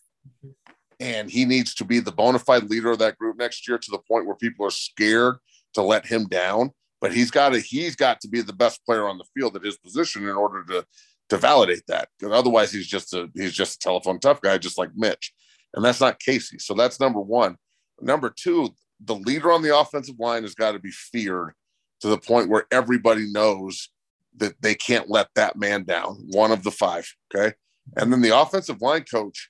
And 0.99 1.29
he 1.29 1.45
needs 1.45 1.73
to 1.75 1.85
be 1.85 1.99
the 1.99 2.11
bona 2.11 2.39
fide 2.39 2.69
leader 2.69 2.91
of 2.91 2.99
that 2.99 3.17
group 3.17 3.37
next 3.37 3.67
year 3.67 3.77
to 3.77 3.91
the 3.91 3.99
point 3.99 4.25
where 4.25 4.35
people 4.35 4.65
are 4.65 4.71
scared 4.71 5.37
to 5.73 5.81
let 5.81 6.05
him 6.05 6.27
down. 6.27 6.71
But 7.01 7.13
he's 7.13 7.31
got 7.31 7.49
to 7.49 7.59
he's 7.59 7.95
got 7.95 8.19
to 8.21 8.27
be 8.27 8.41
the 8.41 8.53
best 8.53 8.85
player 8.85 9.07
on 9.07 9.17
the 9.17 9.25
field 9.33 9.55
at 9.55 9.63
his 9.63 9.77
position 9.77 10.23
in 10.23 10.35
order 10.35 10.63
to 10.65 10.85
to 11.29 11.37
validate 11.37 11.83
that. 11.87 12.09
Because 12.17 12.33
otherwise, 12.33 12.71
he's 12.71 12.87
just 12.87 13.13
a 13.13 13.29
he's 13.33 13.53
just 13.53 13.75
a 13.75 13.79
telephone 13.79 14.19
tough 14.19 14.41
guy, 14.41 14.57
just 14.57 14.77
like 14.77 14.89
Mitch, 14.95 15.33
and 15.73 15.83
that's 15.83 16.01
not 16.01 16.19
Casey. 16.19 16.59
So 16.59 16.73
that's 16.73 16.99
number 16.99 17.21
one. 17.21 17.55
Number 18.01 18.29
two, 18.29 18.69
the 19.03 19.15
leader 19.15 19.51
on 19.51 19.61
the 19.61 19.77
offensive 19.77 20.19
line 20.19 20.43
has 20.43 20.55
got 20.55 20.73
to 20.73 20.79
be 20.79 20.91
feared 20.91 21.53
to 22.01 22.07
the 22.07 22.17
point 22.17 22.49
where 22.49 22.65
everybody 22.71 23.31
knows 23.31 23.89
that 24.37 24.61
they 24.61 24.75
can't 24.75 25.09
let 25.09 25.27
that 25.35 25.57
man 25.57 25.83
down. 25.83 26.15
One 26.31 26.51
of 26.51 26.63
the 26.63 26.71
five. 26.71 27.09
Okay. 27.33 27.53
And 27.95 28.11
then 28.11 28.21
the 28.21 28.37
offensive 28.37 28.81
line 28.81 29.03
coach 29.03 29.49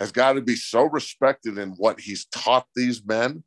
has 0.00 0.10
got 0.10 0.32
to 0.32 0.40
be 0.40 0.56
so 0.56 0.84
respected 0.84 1.58
in 1.58 1.70
what 1.72 2.00
he's 2.00 2.24
taught 2.26 2.66
these 2.74 3.04
men 3.04 3.44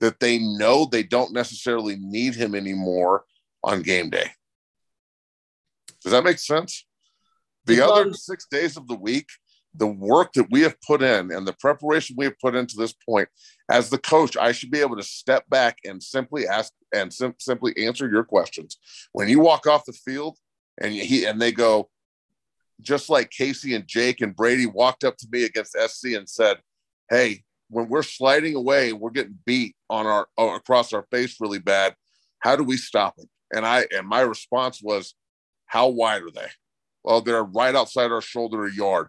that 0.00 0.18
they 0.18 0.38
know 0.38 0.86
they 0.86 1.02
don't 1.02 1.32
necessarily 1.32 1.96
need 2.00 2.34
him 2.34 2.54
anymore 2.54 3.24
on 3.62 3.82
game 3.82 4.08
day. 4.08 4.30
Does 6.02 6.12
that 6.12 6.24
make 6.24 6.38
sense? 6.38 6.86
The 7.66 7.82
other 7.82 8.14
six 8.14 8.46
days 8.50 8.78
of 8.78 8.88
the 8.88 8.94
week, 8.94 9.26
the 9.74 9.86
work 9.86 10.32
that 10.32 10.50
we 10.50 10.62
have 10.62 10.80
put 10.80 11.02
in 11.02 11.30
and 11.30 11.46
the 11.46 11.52
preparation 11.60 12.16
we 12.18 12.24
have 12.24 12.38
put 12.40 12.54
into 12.54 12.76
this 12.76 12.94
point, 13.06 13.28
as 13.70 13.90
the 13.90 13.98
coach, 13.98 14.38
I 14.38 14.52
should 14.52 14.70
be 14.70 14.80
able 14.80 14.96
to 14.96 15.02
step 15.02 15.44
back 15.50 15.76
and 15.84 16.02
simply 16.02 16.48
ask 16.48 16.72
and 16.94 17.12
sim- 17.12 17.34
simply 17.38 17.76
answer 17.76 18.08
your 18.08 18.24
questions. 18.24 18.78
When 19.12 19.28
you 19.28 19.40
walk 19.40 19.66
off 19.66 19.84
the 19.84 19.92
field 19.92 20.38
and 20.80 20.94
he 20.94 21.26
and 21.26 21.42
they 21.42 21.52
go, 21.52 21.90
just 22.80 23.10
like 23.10 23.30
Casey 23.30 23.74
and 23.74 23.86
Jake 23.86 24.20
and 24.20 24.34
Brady 24.34 24.66
walked 24.66 25.04
up 25.04 25.16
to 25.18 25.26
me 25.30 25.44
against 25.44 25.76
SC 25.76 26.12
and 26.14 26.28
said, 26.28 26.58
"Hey, 27.10 27.44
when 27.68 27.88
we're 27.88 28.02
sliding 28.02 28.54
away, 28.54 28.92
we're 28.92 29.10
getting 29.10 29.38
beat 29.44 29.74
on 29.90 30.06
our 30.06 30.28
uh, 30.38 30.54
across 30.54 30.92
our 30.92 31.06
face 31.10 31.40
really 31.40 31.58
bad. 31.58 31.94
How 32.40 32.56
do 32.56 32.62
we 32.62 32.76
stop 32.76 33.14
it?" 33.18 33.28
And 33.52 33.66
I 33.66 33.86
and 33.96 34.06
my 34.06 34.20
response 34.20 34.80
was, 34.82 35.14
"How 35.66 35.88
wide 35.88 36.22
are 36.22 36.30
they?" 36.30 36.48
Well, 37.04 37.20
they're 37.20 37.44
right 37.44 37.74
outside 37.74 38.12
our 38.12 38.20
shoulder 38.20 38.68
yard. 38.68 39.08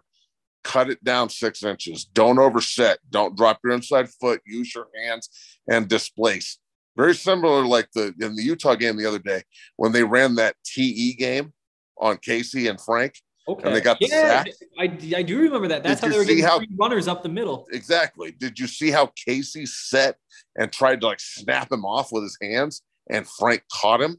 Cut 0.62 0.90
it 0.90 1.02
down 1.02 1.30
six 1.30 1.62
inches. 1.62 2.04
Don't 2.04 2.38
overset. 2.38 2.98
Don't 3.08 3.36
drop 3.36 3.60
your 3.64 3.72
inside 3.72 4.10
foot. 4.20 4.42
Use 4.44 4.74
your 4.74 4.88
hands 5.04 5.28
and 5.70 5.88
displace. 5.88 6.58
Very 6.96 7.14
similar, 7.14 7.64
like 7.64 7.88
the 7.94 8.14
in 8.20 8.36
the 8.36 8.42
Utah 8.42 8.74
game 8.74 8.96
the 8.96 9.06
other 9.06 9.18
day 9.18 9.42
when 9.76 9.92
they 9.92 10.04
ran 10.04 10.34
that 10.34 10.56
TE 10.64 11.14
game 11.14 11.52
on 11.98 12.18
Casey 12.18 12.66
and 12.66 12.80
Frank 12.80 13.14
Okay. 13.50 13.66
And 13.66 13.76
they 13.76 13.80
got 13.80 13.98
the 13.98 14.06
yeah, 14.06 14.44
sack. 14.44 14.48
I, 14.78 14.84
I 15.16 15.22
do 15.22 15.38
remember 15.40 15.68
that. 15.68 15.82
That's 15.82 16.00
Did 16.00 16.06
how 16.06 16.12
they 16.12 16.18
were 16.18 16.24
getting 16.24 16.44
how- 16.44 16.58
three 16.58 16.68
runners 16.78 17.08
up 17.08 17.22
the 17.22 17.28
middle. 17.28 17.66
Exactly. 17.72 18.30
Did 18.32 18.58
you 18.58 18.66
see 18.66 18.90
how 18.90 19.12
Casey 19.26 19.66
set 19.66 20.16
and 20.56 20.72
tried 20.72 21.00
to 21.00 21.06
like 21.08 21.20
snap 21.20 21.72
him 21.72 21.84
off 21.84 22.12
with 22.12 22.22
his 22.22 22.38
hands 22.40 22.82
and 23.10 23.26
Frank 23.26 23.62
caught 23.72 24.00
him? 24.00 24.18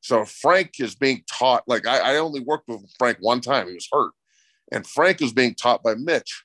So 0.00 0.24
Frank 0.24 0.72
is 0.80 0.94
being 0.94 1.22
taught, 1.30 1.64
like 1.66 1.86
I, 1.86 2.14
I 2.14 2.16
only 2.16 2.40
worked 2.40 2.68
with 2.68 2.80
Frank 2.98 3.18
one 3.20 3.40
time, 3.40 3.68
he 3.68 3.74
was 3.74 3.88
hurt. 3.92 4.12
And 4.72 4.86
Frank 4.86 5.22
is 5.22 5.32
being 5.32 5.54
taught 5.54 5.82
by 5.82 5.94
Mitch. 5.94 6.44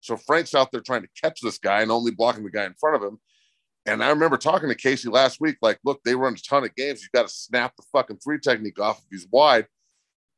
So 0.00 0.16
Frank's 0.16 0.54
out 0.54 0.72
there 0.72 0.80
trying 0.80 1.02
to 1.02 1.08
catch 1.20 1.40
this 1.40 1.58
guy 1.58 1.82
and 1.82 1.90
only 1.90 2.10
blocking 2.10 2.44
the 2.44 2.50
guy 2.50 2.64
in 2.64 2.74
front 2.74 2.96
of 2.96 3.02
him. 3.02 3.18
And 3.86 4.02
I 4.02 4.10
remember 4.10 4.36
talking 4.36 4.68
to 4.68 4.74
Casey 4.74 5.08
last 5.08 5.40
week, 5.40 5.56
like, 5.60 5.78
look, 5.84 6.00
they 6.04 6.14
run 6.14 6.34
a 6.34 6.36
ton 6.36 6.64
of 6.64 6.74
games. 6.76 7.02
You 7.02 7.08
got 7.14 7.28
to 7.28 7.32
snap 7.32 7.74
the 7.76 7.84
fucking 7.92 8.18
three 8.18 8.38
technique 8.38 8.80
off 8.80 8.98
if 8.98 9.04
he's 9.10 9.26
wide. 9.30 9.66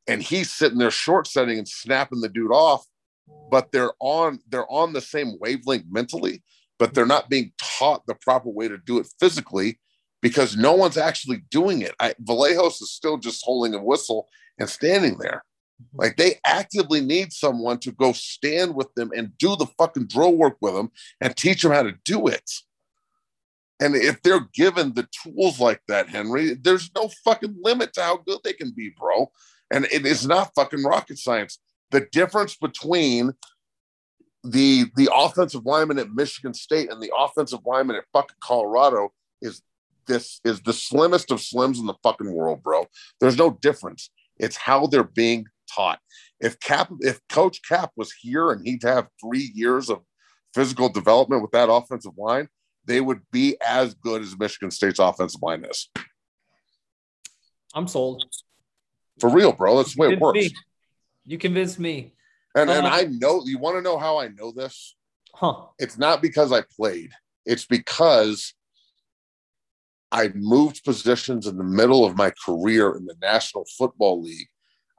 And 0.07 0.21
he's 0.21 0.51
sitting 0.51 0.77
there 0.77 0.91
short 0.91 1.27
setting 1.27 1.57
and 1.57 1.67
snapping 1.67 2.21
the 2.21 2.29
dude 2.29 2.51
off 2.51 2.85
but 3.49 3.71
they're 3.71 3.93
on 3.99 4.39
they're 4.49 4.71
on 4.71 4.93
the 4.93 5.01
same 5.01 5.33
wavelength 5.39 5.85
mentally 5.89 6.43
but 6.77 6.93
they're 6.93 7.05
not 7.05 7.29
being 7.29 7.51
taught 7.57 8.05
the 8.05 8.15
proper 8.15 8.49
way 8.49 8.67
to 8.67 8.77
do 8.77 8.99
it 8.99 9.07
physically 9.19 9.79
because 10.21 10.57
no 10.57 10.73
one's 10.73 10.97
actually 10.97 11.43
doing 11.49 11.81
it. 11.81 11.93
I, 11.99 12.15
Vallejos 12.23 12.81
is 12.81 12.91
still 12.91 13.17
just 13.17 13.43
holding 13.45 13.73
a 13.73 13.83
whistle 13.83 14.27
and 14.59 14.69
standing 14.69 15.17
there. 15.17 15.43
Mm-hmm. 15.81 15.97
Like 16.01 16.17
they 16.17 16.39
actively 16.45 17.01
need 17.01 17.31
someone 17.31 17.79
to 17.79 17.91
go 17.91 18.11
stand 18.11 18.75
with 18.75 18.93
them 18.95 19.11
and 19.15 19.37
do 19.37 19.55
the 19.55 19.67
fucking 19.77 20.07
drill 20.07 20.35
work 20.35 20.57
with 20.61 20.73
them 20.73 20.91
and 21.21 21.35
teach 21.35 21.61
them 21.61 21.71
how 21.71 21.83
to 21.83 21.93
do 22.03 22.27
it. 22.27 22.49
And 23.79 23.95
if 23.95 24.21
they're 24.21 24.47
given 24.53 24.93
the 24.93 25.07
tools 25.23 25.59
like 25.59 25.81
that 25.89 26.07
henry 26.07 26.53
there's 26.53 26.89
no 26.95 27.09
fucking 27.25 27.57
limit 27.61 27.91
to 27.93 28.01
how 28.01 28.17
good 28.25 28.39
they 28.43 28.53
can 28.53 28.71
be 28.71 28.93
bro 28.97 29.29
and 29.75 29.85
it 29.91 30.05
is 30.05 30.25
not 30.25 30.51
fucking 30.55 30.83
rocket 30.83 31.19
science 31.19 31.59
the 31.91 32.07
difference 32.11 32.55
between 32.55 33.31
the 34.43 34.85
the 34.95 35.09
offensive 35.13 35.65
lineman 35.65 35.99
at 35.99 36.13
Michigan 36.13 36.53
State 36.53 36.91
and 36.91 37.01
the 37.01 37.11
offensive 37.17 37.59
lineman 37.65 37.95
at 37.95 38.05
fucking 38.13 38.37
Colorado 38.41 39.11
is 39.41 39.61
this 40.07 40.39
is 40.43 40.61
the 40.61 40.73
slimmest 40.73 41.31
of 41.31 41.39
slims 41.39 41.79
in 41.79 41.87
the 41.87 41.95
fucking 42.03 42.31
world, 42.31 42.61
bro. 42.61 42.85
There's 43.19 43.37
no 43.37 43.57
difference. 43.61 44.11
It's 44.37 44.55
how 44.55 44.87
they're 44.87 45.03
being 45.03 45.47
taught. 45.73 45.99
If 46.39 46.59
Cap, 46.59 46.91
if 46.99 47.19
Coach 47.29 47.61
Cap 47.67 47.91
was 47.95 48.11
here 48.11 48.51
and 48.51 48.65
he'd 48.65 48.83
have 48.83 49.07
three 49.19 49.51
years 49.55 49.89
of 49.89 50.01
physical 50.53 50.89
development 50.89 51.41
with 51.41 51.51
that 51.51 51.71
offensive 51.71 52.17
line, 52.17 52.49
they 52.85 53.01
would 53.01 53.21
be 53.31 53.57
as 53.65 53.95
good 53.95 54.21
as 54.21 54.37
Michigan 54.37 54.69
State's 54.69 54.99
offensive 54.99 55.41
line 55.41 55.65
is. 55.65 55.89
I'm 57.73 57.87
sold. 57.87 58.23
For 59.19 59.29
real, 59.29 59.53
bro. 59.53 59.77
That's 59.77 59.95
the 59.95 60.01
way 60.01 60.13
it 60.13 60.19
works. 60.19 60.37
me. 60.37 60.51
You 61.25 61.37
convinced 61.37 61.79
me. 61.79 62.13
And 62.55 62.69
and 62.69 62.85
Uh, 62.85 62.89
I 62.89 63.03
know 63.05 63.41
you 63.45 63.57
want 63.57 63.77
to 63.77 63.81
know 63.81 63.97
how 63.97 64.19
I 64.19 64.29
know 64.29 64.51
this? 64.51 64.95
Huh. 65.33 65.65
it's 65.79 65.97
not 65.97 66.21
because 66.21 66.53
I 66.53 66.61
played. 66.61 67.11
It's 67.45 67.65
because 67.65 68.53
I 70.11 70.29
moved 70.33 70.85
positions 70.85 71.45
in 71.45 71.57
the 71.57 71.63
middle 71.63 72.05
of 72.05 72.15
my 72.15 72.31
career 72.45 72.95
in 72.95 73.05
the 73.05 73.17
National 73.21 73.65
Football 73.77 74.21
League. 74.21 74.47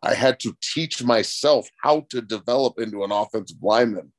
I 0.03 0.12
had 0.12 0.39
to 0.41 0.55
teach 0.61 1.03
myself 1.03 1.69
how 1.83 2.07
to 2.11 2.21
develop 2.21 2.79
into 2.79 3.03
an 3.03 3.12
offensive 3.12 3.57
lineman. 3.62 4.12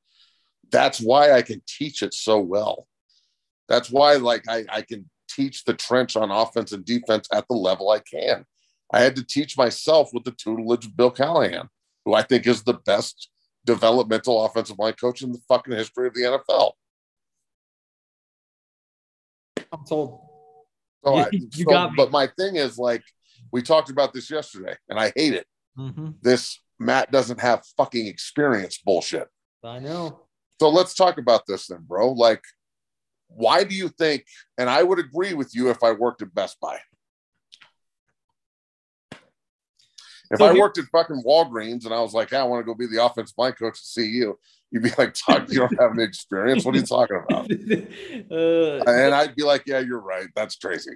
That's 0.72 0.98
why 1.00 1.32
I 1.32 1.42
can 1.42 1.62
teach 1.68 2.02
it 2.02 2.14
so 2.14 2.40
well. 2.40 2.88
That's 3.68 3.90
why, 3.90 4.14
like, 4.16 4.42
I, 4.48 4.64
I 4.70 4.82
can 4.82 5.08
teach 5.30 5.64
the 5.64 5.74
trench 5.74 6.16
on 6.16 6.30
offense 6.32 6.72
and 6.72 6.84
defense 6.84 7.28
at 7.32 7.46
the 7.48 7.54
level 7.54 7.90
I 7.90 8.00
can. 8.00 8.44
I 8.92 9.00
had 9.00 9.16
to 9.16 9.24
teach 9.24 9.56
myself 9.56 10.10
with 10.12 10.24
the 10.24 10.30
tutelage 10.32 10.86
of 10.86 10.96
Bill 10.96 11.10
Callahan, 11.10 11.68
who 12.04 12.14
I 12.14 12.22
think 12.22 12.46
is 12.46 12.62
the 12.62 12.74
best 12.74 13.28
developmental 13.64 14.44
offensive 14.44 14.78
line 14.78 14.94
coach 14.94 15.22
in 15.22 15.32
the 15.32 15.40
fucking 15.48 15.74
history 15.74 16.06
of 16.08 16.14
the 16.14 16.22
NFL. 16.22 16.72
I'm 19.72 19.84
told. 19.84 20.20
So 21.04 21.14
You- 21.16 21.22
I, 21.22 21.28
you 21.32 21.50
so- 21.50 21.64
got 21.64 21.90
me. 21.92 21.96
But 21.96 22.10
my 22.10 22.26
thing 22.38 22.56
is 22.56 22.78
like 22.78 23.02
we 23.52 23.62
talked 23.62 23.90
about 23.90 24.12
this 24.12 24.30
yesterday, 24.30 24.76
and 24.88 24.98
I 24.98 25.12
hate 25.16 25.34
it. 25.34 25.46
hmm 25.76 26.10
This 26.22 26.58
Matt 26.78 27.10
doesn't 27.10 27.40
have 27.40 27.64
fucking 27.76 28.06
experience 28.06 28.78
bullshit. 28.78 29.28
I 29.64 29.80
know. 29.80 30.20
So 30.60 30.68
let's 30.70 30.94
talk 30.94 31.18
about 31.18 31.42
this 31.46 31.66
then, 31.66 31.84
bro. 31.86 32.12
Like, 32.12 32.42
why 33.28 33.64
do 33.64 33.74
you 33.74 33.88
think? 33.88 34.24
And 34.56 34.68
I 34.70 34.82
would 34.82 34.98
agree 34.98 35.34
with 35.34 35.54
you 35.54 35.70
if 35.70 35.82
I 35.82 35.92
worked 35.92 36.22
at 36.22 36.34
Best 36.34 36.58
Buy. 36.60 36.78
If 40.30 40.38
So 40.38 40.46
I 40.46 40.52
worked 40.52 40.78
at 40.78 40.84
fucking 40.86 41.22
Walgreens 41.26 41.84
and 41.84 41.94
I 41.94 42.00
was 42.00 42.12
like, 42.12 42.30
hey, 42.30 42.36
I 42.36 42.42
want 42.44 42.60
to 42.60 42.64
go 42.64 42.74
be 42.74 42.86
the 42.86 43.04
offensive 43.04 43.36
line 43.38 43.52
coach 43.52 43.80
to 43.80 43.86
see 43.86 44.06
you, 44.06 44.38
you'd 44.70 44.82
be 44.82 44.90
like, 44.98 45.16
you 45.48 45.60
don't 45.60 45.80
have 45.80 45.92
any 45.92 46.04
experience. 46.04 46.64
What 46.64 46.74
are 46.74 46.78
you 46.78 46.84
talking 46.84 47.22
about? 47.28 47.50
uh, 48.30 48.90
and 48.90 49.14
I'd 49.14 49.34
be 49.34 49.42
like, 49.42 49.64
"Yeah, 49.66 49.78
you're 49.80 50.00
right. 50.00 50.28
That's 50.34 50.56
crazy." 50.56 50.92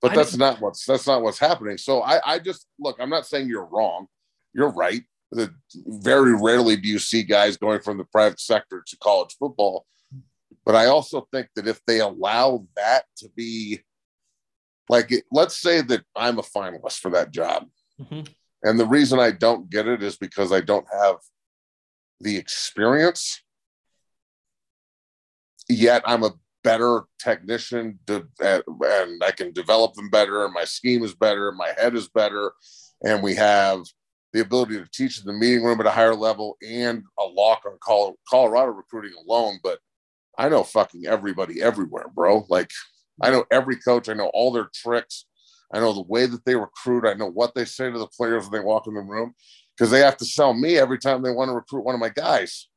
But 0.00 0.12
I 0.12 0.16
that's 0.16 0.36
not 0.36 0.60
what's 0.60 0.84
that's 0.84 1.06
not 1.06 1.22
what's 1.22 1.38
happening. 1.38 1.78
So 1.78 2.02
I, 2.02 2.34
I 2.34 2.38
just 2.38 2.66
look. 2.78 2.96
I'm 2.98 3.10
not 3.10 3.26
saying 3.26 3.48
you're 3.48 3.66
wrong. 3.66 4.06
You're 4.54 4.70
right. 4.70 5.02
The, 5.32 5.54
very 5.86 6.34
rarely 6.34 6.76
do 6.76 6.88
you 6.88 6.98
see 6.98 7.22
guys 7.22 7.56
going 7.56 7.80
from 7.80 7.98
the 7.98 8.04
private 8.04 8.40
sector 8.40 8.82
to 8.84 8.96
college 8.98 9.36
football. 9.38 9.86
But 10.64 10.74
I 10.74 10.86
also 10.86 11.28
think 11.32 11.48
that 11.54 11.68
if 11.68 11.80
they 11.86 12.00
allow 12.00 12.66
that 12.76 13.04
to 13.18 13.28
be, 13.36 13.80
like, 14.88 15.12
it, 15.12 15.24
let's 15.30 15.56
say 15.56 15.80
that 15.82 16.02
I'm 16.16 16.38
a 16.38 16.42
finalist 16.42 16.98
for 16.98 17.10
that 17.12 17.30
job, 17.30 17.68
mhm. 18.00 18.28
And 18.62 18.78
the 18.78 18.86
reason 18.86 19.18
I 19.18 19.30
don't 19.30 19.70
get 19.70 19.86
it 19.86 20.02
is 20.02 20.16
because 20.16 20.52
I 20.52 20.60
don't 20.60 20.86
have 20.92 21.16
the 22.20 22.36
experience. 22.36 23.42
Yet 25.68 26.02
I'm 26.04 26.24
a 26.24 26.34
better 26.62 27.02
technician 27.18 27.98
to, 28.06 28.26
and 28.40 29.22
I 29.24 29.30
can 29.30 29.52
develop 29.52 29.94
them 29.94 30.10
better. 30.10 30.44
And 30.44 30.52
my 30.52 30.64
scheme 30.64 31.02
is 31.02 31.14
better. 31.14 31.52
My 31.52 31.72
head 31.78 31.94
is 31.94 32.08
better. 32.08 32.52
And 33.02 33.22
we 33.22 33.34
have 33.36 33.84
the 34.32 34.40
ability 34.40 34.78
to 34.78 34.88
teach 34.92 35.18
in 35.18 35.24
the 35.26 35.32
meeting 35.32 35.64
room 35.64 35.80
at 35.80 35.86
a 35.86 35.90
higher 35.90 36.14
level 36.14 36.56
and 36.66 37.02
a 37.18 37.24
lock 37.24 37.62
on 37.66 38.14
Colorado 38.28 38.72
recruiting 38.72 39.12
alone. 39.26 39.58
But 39.62 39.78
I 40.38 40.48
know 40.48 40.62
fucking 40.62 41.06
everybody 41.06 41.62
everywhere, 41.62 42.06
bro. 42.14 42.46
Like 42.48 42.70
I 43.22 43.30
know 43.30 43.44
every 43.50 43.76
coach. 43.76 44.08
I 44.08 44.14
know 44.14 44.30
all 44.34 44.52
their 44.52 44.70
tricks. 44.74 45.26
I 45.72 45.80
know 45.80 45.92
the 45.92 46.02
way 46.02 46.26
that 46.26 46.44
they 46.44 46.56
recruit. 46.56 47.06
I 47.06 47.14
know 47.14 47.30
what 47.30 47.54
they 47.54 47.64
say 47.64 47.90
to 47.90 47.98
the 47.98 48.06
players 48.06 48.44
when 48.44 48.60
they 48.60 48.64
walk 48.64 48.86
in 48.86 48.94
the 48.94 49.00
room 49.00 49.34
because 49.76 49.90
they 49.90 50.00
have 50.00 50.16
to 50.18 50.24
sell 50.24 50.52
me 50.52 50.76
every 50.76 50.98
time 50.98 51.22
they 51.22 51.30
want 51.30 51.48
to 51.48 51.54
recruit 51.54 51.84
one 51.84 51.94
of 51.94 52.00
my 52.00 52.08
guys. 52.08 52.68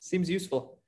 Seems 0.00 0.28
useful. 0.28 0.78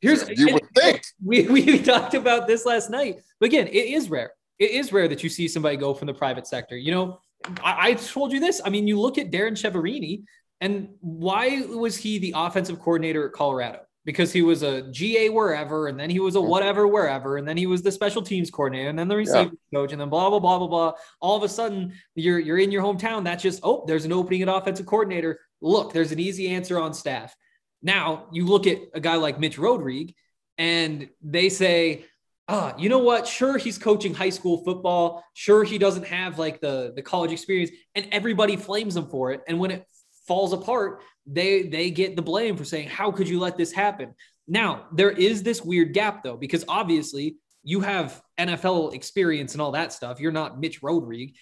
Here's 0.00 0.28
you 0.28 0.52
would 0.52 0.68
think 0.74 1.02
we, 1.24 1.42
we 1.48 1.78
talked 1.78 2.14
about 2.14 2.48
this 2.48 2.66
last 2.66 2.90
night, 2.90 3.20
but 3.38 3.46
again, 3.46 3.68
it 3.68 3.72
is 3.72 4.10
rare. 4.10 4.32
It 4.58 4.72
is 4.72 4.92
rare 4.92 5.08
that 5.08 5.22
you 5.22 5.28
see 5.28 5.48
somebody 5.48 5.76
go 5.76 5.94
from 5.94 6.06
the 6.06 6.14
private 6.14 6.46
sector. 6.46 6.76
You 6.76 6.90
know, 6.90 7.20
I, 7.62 7.90
I 7.90 7.94
told 7.94 8.32
you 8.32 8.40
this. 8.40 8.60
I 8.64 8.70
mean, 8.70 8.86
you 8.86 8.98
look 9.00 9.18
at 9.18 9.30
Darren 9.30 9.52
Chiaverini, 9.52 10.24
and 10.60 10.90
why 11.00 11.62
was 11.62 11.96
he 11.96 12.18
the 12.18 12.34
offensive 12.36 12.80
coordinator 12.80 13.26
at 13.26 13.32
Colorado? 13.32 13.80
Because 14.04 14.32
he 14.32 14.42
was 14.42 14.62
a 14.64 14.82
GA 14.90 15.28
wherever, 15.28 15.86
and 15.86 15.98
then 15.98 16.10
he 16.10 16.18
was 16.18 16.34
a 16.34 16.40
whatever 16.40 16.88
wherever, 16.88 17.36
and 17.36 17.46
then 17.46 17.56
he 17.56 17.66
was 17.66 17.82
the 17.82 17.92
special 17.92 18.20
teams 18.20 18.50
coordinator, 18.50 18.88
and 18.88 18.98
then 18.98 19.06
the 19.06 19.16
receiver 19.16 19.52
yeah. 19.70 19.78
coach, 19.78 19.92
and 19.92 20.00
then 20.00 20.08
blah 20.08 20.28
blah 20.28 20.40
blah 20.40 20.58
blah 20.58 20.66
blah. 20.66 20.92
All 21.20 21.36
of 21.36 21.44
a 21.44 21.48
sudden, 21.48 21.92
you're 22.16 22.40
you're 22.40 22.58
in 22.58 22.72
your 22.72 22.82
hometown. 22.82 23.22
That's 23.22 23.44
just 23.44 23.60
oh, 23.62 23.84
there's 23.86 24.04
an 24.04 24.12
opening 24.12 24.42
at 24.42 24.48
offensive 24.48 24.86
coordinator. 24.86 25.38
Look, 25.60 25.92
there's 25.92 26.10
an 26.10 26.18
easy 26.18 26.48
answer 26.48 26.80
on 26.80 26.94
staff. 26.94 27.36
Now 27.80 28.26
you 28.32 28.46
look 28.46 28.66
at 28.66 28.78
a 28.92 29.00
guy 29.00 29.14
like 29.16 29.38
Mitch 29.38 29.56
Rodrigue, 29.56 30.14
and 30.58 31.08
they 31.22 31.48
say, 31.48 32.04
ah, 32.48 32.74
you 32.76 32.88
know 32.88 32.98
what? 32.98 33.26
Sure, 33.26 33.56
he's 33.56 33.78
coaching 33.78 34.14
high 34.14 34.30
school 34.30 34.64
football. 34.64 35.24
Sure, 35.34 35.64
he 35.64 35.78
doesn't 35.78 36.06
have 36.06 36.38
like 36.38 36.60
the 36.60 36.92
the 36.94 37.02
college 37.02 37.32
experience, 37.32 37.70
and 37.94 38.08
everybody 38.12 38.56
flames 38.56 38.96
him 38.96 39.06
for 39.06 39.32
it. 39.32 39.42
And 39.46 39.58
when 39.58 39.70
it 39.70 39.86
falls 40.26 40.52
apart, 40.52 41.02
they 41.26 41.62
they 41.62 41.90
get 41.90 42.16
the 42.16 42.22
blame 42.22 42.56
for 42.56 42.64
saying, 42.64 42.88
"How 42.88 43.10
could 43.10 43.28
you 43.28 43.38
let 43.38 43.56
this 43.56 43.72
happen?" 43.72 44.14
Now, 44.48 44.86
there 44.92 45.10
is 45.10 45.42
this 45.42 45.62
weird 45.62 45.92
gap 45.94 46.24
though, 46.24 46.36
because 46.36 46.64
obviously 46.68 47.36
you 47.62 47.80
have 47.80 48.20
NFL 48.38 48.94
experience 48.94 49.52
and 49.52 49.62
all 49.62 49.72
that 49.72 49.92
stuff. 49.92 50.20
You're 50.20 50.32
not 50.32 50.60
Mitch 50.60 50.82
Rodrigue. 50.82 51.36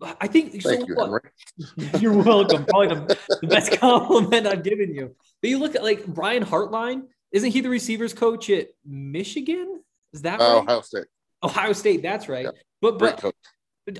I 0.00 0.26
think 0.26 0.60
so 0.62 0.72
you, 0.72 1.20
You're 1.98 2.22
welcome. 2.22 2.64
Probably 2.64 2.88
the, 2.88 3.18
the, 3.42 3.46
best 3.46 3.72
compliment 3.80 4.46
I've 4.46 4.62
given 4.62 4.94
you. 4.94 5.14
But 5.42 5.50
you 5.50 5.58
look 5.58 5.74
at 5.74 5.82
like 5.82 6.06
Brian 6.06 6.44
Hartline. 6.44 7.02
Isn't 7.32 7.50
he 7.50 7.60
the 7.60 7.68
receivers 7.68 8.14
coach 8.14 8.48
at 8.48 8.68
Michigan? 8.86 9.82
Is 10.12 10.22
that 10.22 10.40
uh, 10.40 10.44
right? 10.44 10.62
Ohio 10.62 10.80
State? 10.80 11.04
Ohio 11.42 11.72
State. 11.72 12.02
That's 12.02 12.28
right. 12.28 12.46
Yeah. 12.46 12.50
But 12.80 12.98
but 12.98 13.22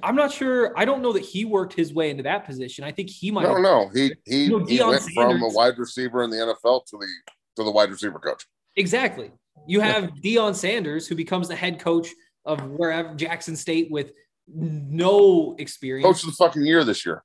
I'm 0.02 0.16
not 0.16 0.32
sure. 0.32 0.76
I 0.78 0.84
don't 0.84 1.02
know 1.02 1.12
that 1.12 1.22
he 1.22 1.44
worked 1.44 1.74
his 1.74 1.92
way 1.92 2.10
into 2.10 2.22
that 2.22 2.46
position. 2.46 2.84
I 2.84 2.92
think 2.92 3.10
he 3.10 3.30
might. 3.30 3.42
No, 3.42 3.58
no. 3.58 3.90
He 3.92 4.14
he, 4.24 4.44
you 4.44 4.58
know, 4.58 4.64
he 4.64 4.82
went 4.82 5.02
Sanders. 5.02 5.14
from 5.14 5.42
a 5.42 5.48
wide 5.48 5.78
receiver 5.78 6.22
in 6.22 6.30
the 6.30 6.36
NFL 6.36 6.86
to 6.86 6.96
the 6.98 7.06
to 7.56 7.64
the 7.64 7.70
wide 7.70 7.90
receiver 7.90 8.18
coach. 8.18 8.46
Exactly. 8.76 9.30
You 9.66 9.80
have 9.80 10.12
Deion 10.22 10.54
Sanders, 10.54 11.06
who 11.06 11.14
becomes 11.14 11.48
the 11.48 11.56
head 11.56 11.78
coach 11.78 12.08
of 12.44 12.62
wherever 12.70 13.14
Jackson 13.14 13.56
State 13.56 13.90
with 13.90 14.12
no 14.48 15.54
experience. 15.58 16.06
Coach 16.06 16.24
of 16.24 16.30
the 16.30 16.36
fucking 16.36 16.64
year 16.64 16.84
this 16.84 17.04
year. 17.04 17.22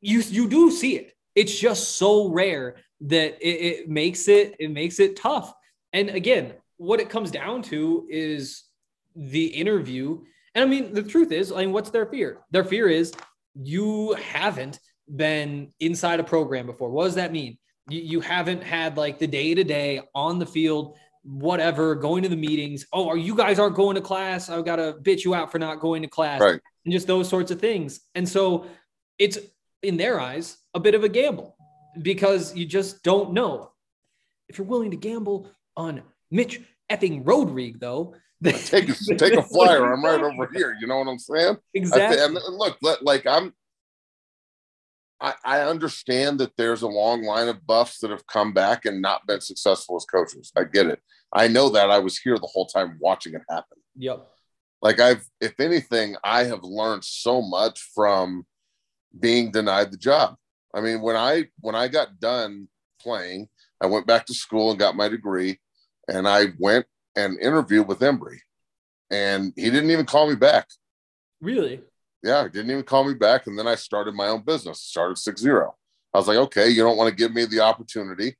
You 0.00 0.20
you 0.20 0.48
do 0.48 0.70
see 0.70 0.96
it. 0.96 1.12
It's 1.34 1.58
just 1.58 1.96
so 1.96 2.28
rare 2.28 2.76
that 3.02 3.36
it, 3.40 3.48
it 3.48 3.88
makes 3.88 4.28
it 4.28 4.56
it 4.58 4.70
makes 4.70 5.00
it 5.00 5.16
tough. 5.16 5.52
And 5.92 6.10
again, 6.10 6.52
what 6.76 7.00
it 7.00 7.08
comes 7.08 7.30
down 7.30 7.62
to 7.62 8.06
is 8.10 8.64
the 9.14 9.46
interview. 9.46 10.20
And 10.56 10.64
I 10.64 10.66
mean, 10.66 10.94
the 10.94 11.02
truth 11.02 11.32
is, 11.32 11.52
I 11.52 11.56
mean, 11.56 11.72
what's 11.72 11.90
their 11.90 12.06
fear? 12.06 12.38
Their 12.50 12.64
fear 12.64 12.88
is 12.88 13.12
you 13.54 14.14
haven't 14.14 14.80
been 15.14 15.72
inside 15.80 16.18
a 16.18 16.24
program 16.24 16.64
before. 16.64 16.90
What 16.90 17.04
does 17.04 17.14
that 17.16 17.30
mean? 17.30 17.58
You, 17.90 18.00
you 18.00 18.20
haven't 18.20 18.62
had 18.62 18.96
like 18.96 19.18
the 19.18 19.26
day 19.26 19.54
to 19.54 19.62
day 19.62 20.00
on 20.14 20.38
the 20.38 20.46
field, 20.46 20.96
whatever, 21.22 21.94
going 21.94 22.22
to 22.22 22.30
the 22.30 22.36
meetings. 22.36 22.86
Oh, 22.90 23.06
are 23.06 23.18
you 23.18 23.36
guys 23.36 23.58
aren't 23.58 23.76
going 23.76 23.96
to 23.96 24.00
class? 24.00 24.48
I've 24.48 24.64
got 24.64 24.76
to 24.76 24.96
bitch 25.02 25.26
you 25.26 25.34
out 25.34 25.52
for 25.52 25.58
not 25.58 25.78
going 25.78 26.00
to 26.02 26.08
class. 26.08 26.40
Right. 26.40 26.60
And 26.86 26.92
just 26.92 27.06
those 27.06 27.28
sorts 27.28 27.50
of 27.50 27.60
things. 27.60 28.00
And 28.14 28.26
so 28.26 28.66
it's 29.18 29.38
in 29.82 29.98
their 29.98 30.18
eyes 30.18 30.56
a 30.72 30.80
bit 30.80 30.94
of 30.94 31.04
a 31.04 31.08
gamble 31.08 31.54
because 32.00 32.56
you 32.56 32.64
just 32.64 33.02
don't 33.02 33.34
know. 33.34 33.72
If 34.48 34.56
you're 34.56 34.66
willing 34.66 34.92
to 34.92 34.96
gamble 34.96 35.50
on 35.76 36.02
Mitch 36.30 36.60
effing 36.90 37.22
Rodrigue, 37.26 37.78
though. 37.78 38.14
Take 38.44 38.88
a, 38.88 38.94
take 39.16 39.34
a 39.34 39.42
flyer. 39.42 39.92
I'm 39.92 40.04
right 40.04 40.20
over 40.20 40.48
here. 40.52 40.76
You 40.80 40.86
know 40.86 40.98
what 40.98 41.08
I'm 41.08 41.18
saying? 41.18 41.56
Exactly. 41.74 42.22
and 42.22 42.34
look, 42.34 42.78
like 43.02 43.26
I'm, 43.26 43.52
I, 45.20 45.34
I 45.44 45.60
understand 45.60 46.40
that 46.40 46.56
there's 46.56 46.82
a 46.82 46.88
long 46.88 47.22
line 47.22 47.48
of 47.48 47.66
buffs 47.66 47.98
that 48.00 48.10
have 48.10 48.26
come 48.26 48.52
back 48.52 48.84
and 48.84 49.00
not 49.00 49.26
been 49.26 49.40
successful 49.40 49.96
as 49.96 50.04
coaches. 50.04 50.52
I 50.56 50.64
get 50.64 50.86
it. 50.86 51.00
I 51.32 51.48
know 51.48 51.70
that. 51.70 51.90
I 51.90 51.98
was 51.98 52.18
here 52.18 52.38
the 52.38 52.48
whole 52.52 52.66
time 52.66 52.98
watching 53.00 53.34
it 53.34 53.42
happen. 53.48 53.78
Yep. 53.96 54.26
Like 54.82 55.00
I've, 55.00 55.26
if 55.40 55.58
anything, 55.58 56.16
I 56.22 56.44
have 56.44 56.62
learned 56.62 57.04
so 57.04 57.40
much 57.40 57.80
from 57.94 58.46
being 59.18 59.50
denied 59.50 59.90
the 59.90 59.96
job. 59.96 60.36
I 60.74 60.82
mean, 60.82 61.00
when 61.00 61.16
I 61.16 61.46
when 61.60 61.74
I 61.74 61.88
got 61.88 62.20
done 62.20 62.68
playing, 63.00 63.48
I 63.80 63.86
went 63.86 64.06
back 64.06 64.26
to 64.26 64.34
school 64.34 64.70
and 64.70 64.78
got 64.78 64.96
my 64.96 65.08
degree 65.08 65.58
and 66.08 66.28
I 66.28 66.46
went 66.58 66.86
and 67.16 67.40
interview 67.40 67.82
with 67.82 68.00
Embree, 68.00 68.38
and 69.10 69.52
he 69.56 69.70
didn't 69.70 69.90
even 69.90 70.06
call 70.06 70.28
me 70.28 70.36
back. 70.36 70.68
Really? 71.40 71.80
Yeah, 72.22 72.44
he 72.44 72.50
didn't 72.50 72.70
even 72.70 72.82
call 72.82 73.04
me 73.04 73.14
back. 73.14 73.46
And 73.46 73.58
then 73.58 73.66
I 73.66 73.74
started 73.74 74.14
my 74.14 74.28
own 74.28 74.42
business, 74.42 74.82
started 74.82 75.18
six 75.18 75.40
zero. 75.40 75.74
I 76.14 76.18
was 76.18 76.28
like, 76.28 76.38
okay, 76.38 76.68
you 76.68 76.82
don't 76.82 76.96
want 76.96 77.10
to 77.10 77.16
give 77.16 77.34
me 77.34 77.44
the 77.44 77.60
opportunity. 77.60 78.36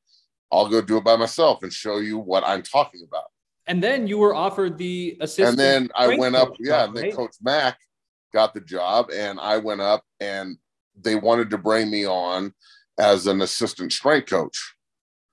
I'll 0.53 0.69
go 0.69 0.81
do 0.81 0.97
it 0.97 1.05
by 1.05 1.17
myself 1.17 1.63
and 1.63 1.73
show 1.73 1.99
you 1.99 2.19
what 2.19 2.45
I'm 2.45 2.63
talking 2.63 3.03
about. 3.07 3.25
And 3.67 3.83
then 3.83 4.07
you 4.07 4.19
were 4.19 4.35
offered 4.35 4.79
the 4.79 5.17
assistant. 5.21 5.49
And 5.49 5.59
then 5.59 5.89
I 5.97 6.17
went 6.17 6.37
up, 6.37 6.53
yeah, 6.61 6.85
and 6.85 6.97
then 6.97 7.05
right? 7.05 7.15
Coach 7.15 7.35
Mack 7.43 7.79
got 8.33 8.55
the 8.55 8.61
job, 8.61 9.11
and 9.13 9.41
I 9.41 9.59
went 9.59 9.81
up 9.81 10.05
and 10.21 10.57
they 11.01 11.17
wanted 11.17 11.51
to 11.51 11.59
bring 11.59 11.91
me 11.91 12.07
on 12.07 12.53
as 12.99 13.27
an 13.27 13.43
assistant 13.43 13.93
strength 13.93 14.31
coach. 14.31 14.75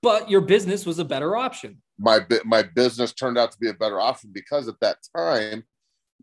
But 0.02 0.28
your 0.28 0.42
business 0.42 0.84
was 0.84 0.98
a 0.98 1.04
better 1.04 1.36
option 1.36 1.80
my 1.98 2.20
my 2.44 2.62
business 2.62 3.12
turned 3.12 3.38
out 3.38 3.52
to 3.52 3.58
be 3.58 3.68
a 3.68 3.74
better 3.74 4.00
option 4.00 4.30
because 4.32 4.68
at 4.68 4.80
that 4.80 4.98
time 5.16 5.64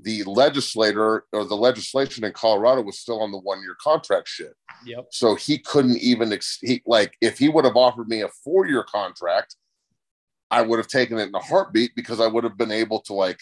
the 0.01 0.23
legislator 0.23 1.25
or 1.31 1.45
the 1.45 1.55
legislation 1.55 2.23
in 2.23 2.31
Colorado 2.33 2.81
was 2.81 2.99
still 2.99 3.21
on 3.21 3.31
the 3.31 3.37
one 3.37 3.61
year 3.61 3.75
contract 3.81 4.27
shit. 4.27 4.55
Yep. 4.85 5.07
So 5.11 5.35
he 5.35 5.57
couldn't 5.57 5.97
even 5.97 6.33
ex- 6.33 6.59
he, 6.61 6.81
like 6.85 7.15
if 7.21 7.37
he 7.37 7.49
would 7.49 7.65
have 7.65 7.75
offered 7.75 8.07
me 8.07 8.21
a 8.21 8.29
four 8.43 8.65
year 8.65 8.83
contract, 8.83 9.55
I 10.49 10.61
would 10.61 10.79
have 10.79 10.87
taken 10.87 11.17
it 11.17 11.27
in 11.27 11.35
a 11.35 11.39
heartbeat 11.39 11.91
because 11.95 12.19
I 12.19 12.27
would 12.27 12.43
have 12.43 12.57
been 12.57 12.71
able 12.71 13.01
to 13.01 13.13
like 13.13 13.39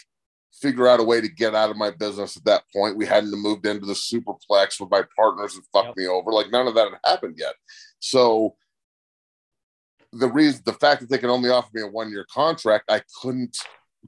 figure 0.54 0.88
out 0.88 1.00
a 1.00 1.04
way 1.04 1.22
to 1.22 1.30
get 1.30 1.56
out 1.56 1.70
of 1.70 1.78
my 1.78 1.92
business 1.92 2.36
at 2.36 2.46
that 2.46 2.64
point. 2.76 2.98
We 2.98 3.06
hadn't 3.06 3.32
moved 3.32 3.66
into 3.66 3.86
the 3.86 3.94
superplex 3.94 4.80
with 4.80 4.92
my 4.92 5.04
partners 5.16 5.56
and 5.56 5.64
fucked 5.72 5.90
yep. 5.90 5.98
me 5.98 6.08
over. 6.08 6.32
Like 6.32 6.52
none 6.52 6.68
of 6.68 6.76
that 6.76 6.90
had 6.92 7.10
happened 7.10 7.36
yet. 7.38 7.54
So 8.00 8.56
the 10.14 10.28
reason 10.28 10.62
the 10.66 10.74
fact 10.74 11.02
that 11.02 11.10
they 11.10 11.18
can 11.18 11.30
only 11.30 11.50
offer 11.50 11.70
me 11.74 11.82
a 11.82 11.88
one 11.88 12.10
year 12.10 12.26
contract, 12.32 12.86
I 12.90 13.02
couldn't 13.22 13.58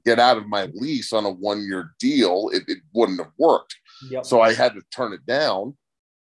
get 0.04 0.18
out 0.18 0.36
of 0.36 0.48
my 0.48 0.68
lease 0.74 1.12
on 1.12 1.24
a 1.24 1.30
one 1.30 1.62
year 1.64 1.92
deal. 1.98 2.50
It, 2.52 2.64
it 2.66 2.78
wouldn't 2.92 3.20
have 3.20 3.32
worked. 3.38 3.76
Yep. 4.10 4.26
So 4.26 4.40
I 4.40 4.52
had 4.52 4.74
to 4.74 4.82
turn 4.94 5.12
it 5.12 5.24
down. 5.26 5.76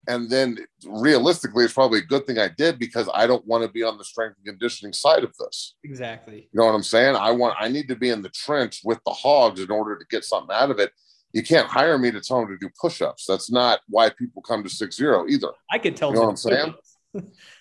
And 0.09 0.31
then 0.31 0.59
realistically, 0.87 1.65
it's 1.65 1.75
probably 1.75 1.99
a 1.99 2.03
good 2.03 2.27
thing 2.27 2.39
I 2.39 2.49
did 2.49 2.79
because 2.79 3.09
I 3.13 3.27
don't 3.27 3.45
want 3.45 3.65
to 3.65 3.69
be 3.69 3.83
on 3.83 3.99
the 3.99 4.05
strength 4.05 4.37
and 4.37 4.47
conditioning 4.47 4.93
side 4.93 5.25
of 5.25 5.35
this. 5.37 5.75
Exactly. 5.83 6.49
You 6.53 6.61
know 6.61 6.67
what 6.67 6.77
I'm 6.77 6.85
saying? 6.85 7.17
I 7.17 7.33
want 7.33 7.57
I 7.59 7.67
need 7.69 7.89
to 7.89 7.97
be 7.97 8.11
in 8.11 8.23
the 8.23 8.29
trench 8.29 8.83
with 8.85 9.01
the 9.05 9.13
hogs 9.13 9.61
in 9.61 9.71
order 9.71 9.99
to 9.99 10.05
get 10.09 10.25
something 10.25 10.55
out 10.55 10.71
of 10.71 10.79
it. 10.79 10.93
You 11.33 11.43
can't 11.43 11.67
hire 11.67 11.99
me 11.99 12.13
to 12.13 12.21
tell 12.21 12.41
them 12.41 12.49
to 12.49 12.57
do 12.57 12.71
push-ups. 12.81 13.27
That's 13.27 13.51
not 13.51 13.81
why 13.89 14.11
people 14.11 14.43
come 14.43 14.63
to 14.63 14.71
six 14.71 14.97
zero 14.97 15.27
either. 15.29 15.51
I 15.73 15.79
could 15.79 15.97
tell 15.97 16.11
you 16.11 16.15
know 16.15 16.21
what 16.23 16.31
I'm 16.31 16.37
saying. 16.37 16.75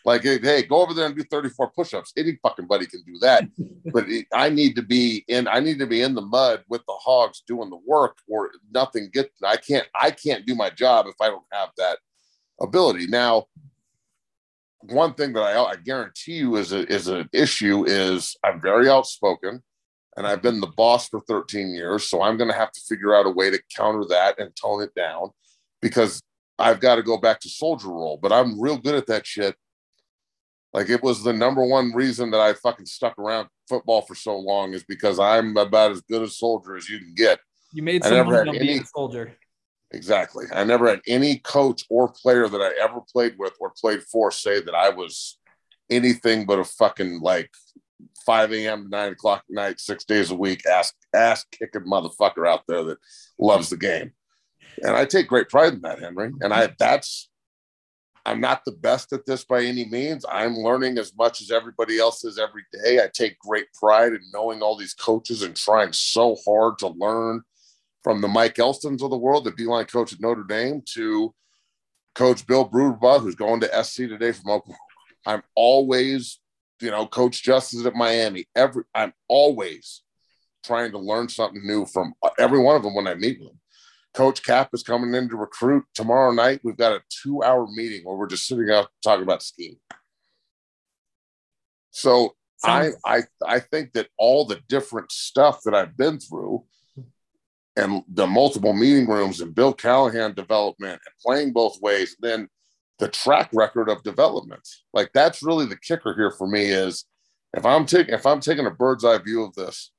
Like, 0.05 0.23
hey, 0.23 0.63
go 0.63 0.81
over 0.81 0.93
there 0.93 1.05
and 1.05 1.15
do 1.15 1.23
34 1.23 1.71
push-ups. 1.71 2.13
Any 2.17 2.37
fucking 2.43 2.67
buddy 2.67 2.85
can 2.85 3.01
do 3.05 3.17
that. 3.21 3.43
but 3.93 4.09
it, 4.09 4.25
I 4.33 4.49
need 4.49 4.75
to 4.75 4.81
be 4.81 5.23
in. 5.27 5.47
I 5.47 5.59
need 5.59 5.79
to 5.79 5.87
be 5.87 6.01
in 6.01 6.15
the 6.15 6.21
mud 6.21 6.63
with 6.69 6.81
the 6.87 6.97
hogs 6.99 7.43
doing 7.47 7.69
the 7.69 7.79
work, 7.85 8.17
or 8.27 8.51
nothing 8.71 9.09
gets. 9.13 9.29
I 9.43 9.57
can't. 9.57 9.87
I 9.99 10.11
can't 10.11 10.45
do 10.45 10.55
my 10.55 10.69
job 10.69 11.07
if 11.07 11.15
I 11.21 11.27
don't 11.27 11.45
have 11.51 11.69
that 11.77 11.99
ability. 12.61 13.07
Now, 13.07 13.45
one 14.81 15.13
thing 15.13 15.33
that 15.33 15.41
I, 15.41 15.63
I 15.63 15.75
guarantee 15.75 16.33
you 16.33 16.55
is 16.57 16.71
a, 16.71 16.91
is 16.91 17.07
an 17.07 17.29
issue 17.33 17.85
is 17.85 18.35
I'm 18.43 18.61
very 18.61 18.89
outspoken, 18.89 19.63
and 20.17 20.27
I've 20.27 20.41
been 20.41 20.61
the 20.61 20.73
boss 20.75 21.07
for 21.07 21.21
13 21.21 21.73
years. 21.73 22.09
So 22.09 22.21
I'm 22.21 22.37
going 22.37 22.49
to 22.49 22.57
have 22.57 22.71
to 22.71 22.81
figure 22.87 23.15
out 23.15 23.25
a 23.25 23.31
way 23.31 23.49
to 23.49 23.61
counter 23.75 24.05
that 24.09 24.39
and 24.39 24.55
tone 24.55 24.83
it 24.83 24.93
down 24.95 25.31
because 25.81 26.21
I've 26.57 26.79
got 26.79 26.95
to 26.95 27.03
go 27.03 27.17
back 27.17 27.39
to 27.41 27.49
soldier 27.49 27.89
role, 27.89 28.17
but 28.21 28.31
I'm 28.31 28.59
real 28.59 28.77
good 28.77 28.95
at 28.95 29.07
that 29.07 29.27
shit. 29.27 29.55
Like 30.73 30.89
it 30.89 31.01
was 31.01 31.23
the 31.23 31.33
number 31.33 31.65
one 31.65 31.93
reason 31.93 32.31
that 32.31 32.41
I 32.41 32.53
fucking 32.53 32.85
stuck 32.85 33.17
around 33.17 33.47
football 33.67 34.01
for 34.01 34.15
so 34.15 34.37
long 34.37 34.73
is 34.73 34.83
because 34.83 35.19
I'm 35.19 35.55
about 35.57 35.91
as 35.91 36.01
good 36.01 36.21
a 36.21 36.27
soldier 36.27 36.75
as 36.75 36.89
you 36.89 36.99
can 36.99 37.13
get. 37.15 37.39
You 37.73 37.83
made 37.83 38.03
some 38.03 38.27
money 38.27 38.59
any, 38.59 38.83
soldier. 38.83 39.35
Exactly. 39.91 40.45
I 40.53 40.63
never 40.63 40.89
had 40.89 41.01
any 41.07 41.39
coach 41.39 41.85
or 41.89 42.11
player 42.11 42.47
that 42.49 42.61
I 42.61 42.71
ever 42.83 42.99
played 43.11 43.35
with 43.37 43.53
or 43.59 43.71
played 43.79 44.03
for 44.03 44.31
say 44.31 44.61
that 44.61 44.75
I 44.75 44.89
was 44.89 45.37
anything 45.89 46.45
but 46.45 46.59
a 46.59 46.65
fucking 46.65 47.21
like 47.21 47.51
5 48.25 48.51
a.m. 48.53 48.83
to 48.83 48.89
9 48.89 49.11
o'clock 49.13 49.43
night, 49.49 49.79
six 49.79 50.03
days 50.03 50.31
a 50.31 50.35
week, 50.35 50.65
ass 50.65 50.93
ass 51.13 51.45
kicking 51.51 51.85
motherfucker 51.89 52.47
out 52.47 52.63
there 52.67 52.83
that 52.83 52.97
loves 53.39 53.69
the 53.69 53.77
game 53.77 54.11
and 54.83 54.95
I 54.95 55.05
take 55.05 55.27
great 55.27 55.49
pride 55.49 55.73
in 55.73 55.81
that, 55.81 55.99
Henry. 55.99 56.31
And 56.41 56.53
I 56.53 56.73
that's 56.77 57.29
I'm 58.25 58.41
not 58.41 58.65
the 58.65 58.71
best 58.71 59.13
at 59.13 59.25
this 59.25 59.45
by 59.45 59.63
any 59.63 59.85
means. 59.85 60.25
I'm 60.29 60.55
learning 60.55 60.97
as 60.97 61.15
much 61.15 61.41
as 61.41 61.51
everybody 61.51 61.99
else 61.99 62.23
is 62.23 62.39
every 62.39 62.63
day. 62.73 62.99
I 62.99 63.07
take 63.13 63.37
great 63.37 63.71
pride 63.73 64.13
in 64.13 64.21
knowing 64.33 64.61
all 64.61 64.75
these 64.75 64.95
coaches 64.95 65.43
and 65.43 65.55
trying 65.55 65.93
so 65.93 66.35
hard 66.43 66.79
to 66.79 66.87
learn 66.87 67.43
from 68.03 68.21
the 68.21 68.27
Mike 68.27 68.55
Elstons 68.55 69.03
of 69.03 69.11
the 69.11 69.17
world, 69.17 69.45
the 69.45 69.51
D 69.51 69.65
line 69.65 69.85
coach 69.85 70.11
at 70.11 70.21
Notre 70.21 70.43
Dame, 70.43 70.81
to 70.93 71.33
Coach 72.15 72.47
Bill 72.47 72.67
Bedenbaugh, 72.67 73.21
who's 73.21 73.35
going 73.35 73.59
to 73.61 73.83
SC 73.83 73.97
today 73.97 74.31
from 74.31 74.51
Oklahoma. 74.51 74.79
I'm 75.27 75.43
always, 75.55 76.39
you 76.81 76.91
know, 76.91 77.05
Coach 77.05 77.43
Justice 77.43 77.85
at 77.85 77.95
Miami. 77.95 78.45
Every 78.55 78.83
I'm 78.95 79.13
always 79.27 80.01
trying 80.63 80.91
to 80.91 80.99
learn 80.99 81.29
something 81.29 81.65
new 81.65 81.85
from 81.85 82.13
uh, 82.23 82.29
every 82.39 82.59
one 82.59 82.75
of 82.75 82.83
them 82.83 82.95
when 82.95 83.07
I 83.07 83.13
meet 83.13 83.39
them. 83.39 83.59
Coach 84.15 84.43
Cap 84.43 84.69
is 84.73 84.81
coming 84.81 85.13
in 85.13 85.27
to 85.29 85.35
recruit 85.35 85.83
tomorrow 85.93 86.31
night. 86.31 86.61
We've 86.63 86.77
got 86.77 86.93
a 86.93 87.01
two 87.09 87.43
hour 87.43 87.67
meeting 87.67 88.05
where 88.05 88.15
we're 88.15 88.27
just 88.27 88.47
sitting 88.47 88.69
out 88.71 88.87
talking 89.03 89.23
about 89.23 89.43
scheme. 89.43 89.75
So 91.91 92.35
I, 92.63 92.91
I 93.05 93.21
I 93.45 93.59
think 93.59 93.93
that 93.93 94.07
all 94.17 94.45
the 94.45 94.61
different 94.69 95.11
stuff 95.11 95.61
that 95.65 95.75
I've 95.75 95.97
been 95.97 96.19
through 96.19 96.63
and 97.75 98.03
the 98.07 98.25
multiple 98.25 98.73
meeting 98.73 99.07
rooms 99.07 99.41
and 99.41 99.53
Bill 99.53 99.73
Callahan 99.73 100.33
development 100.33 100.93
and 101.05 101.15
playing 101.21 101.51
both 101.51 101.81
ways, 101.81 102.15
then 102.19 102.47
the 102.99 103.09
track 103.09 103.49
record 103.51 103.89
of 103.89 104.01
development. 104.03 104.65
Like 104.93 105.11
that's 105.13 105.43
really 105.43 105.65
the 105.65 105.77
kicker 105.77 106.13
here 106.15 106.31
for 106.31 106.47
me 106.47 106.65
is 106.65 107.05
if 107.53 107.65
I'm 107.65 107.85
taking 107.85 108.13
if 108.13 108.25
I'm 108.25 108.39
taking 108.39 108.65
a 108.65 108.71
bird's 108.71 109.03
eye 109.03 109.17
view 109.17 109.43
of 109.43 109.53
this, 109.55 109.91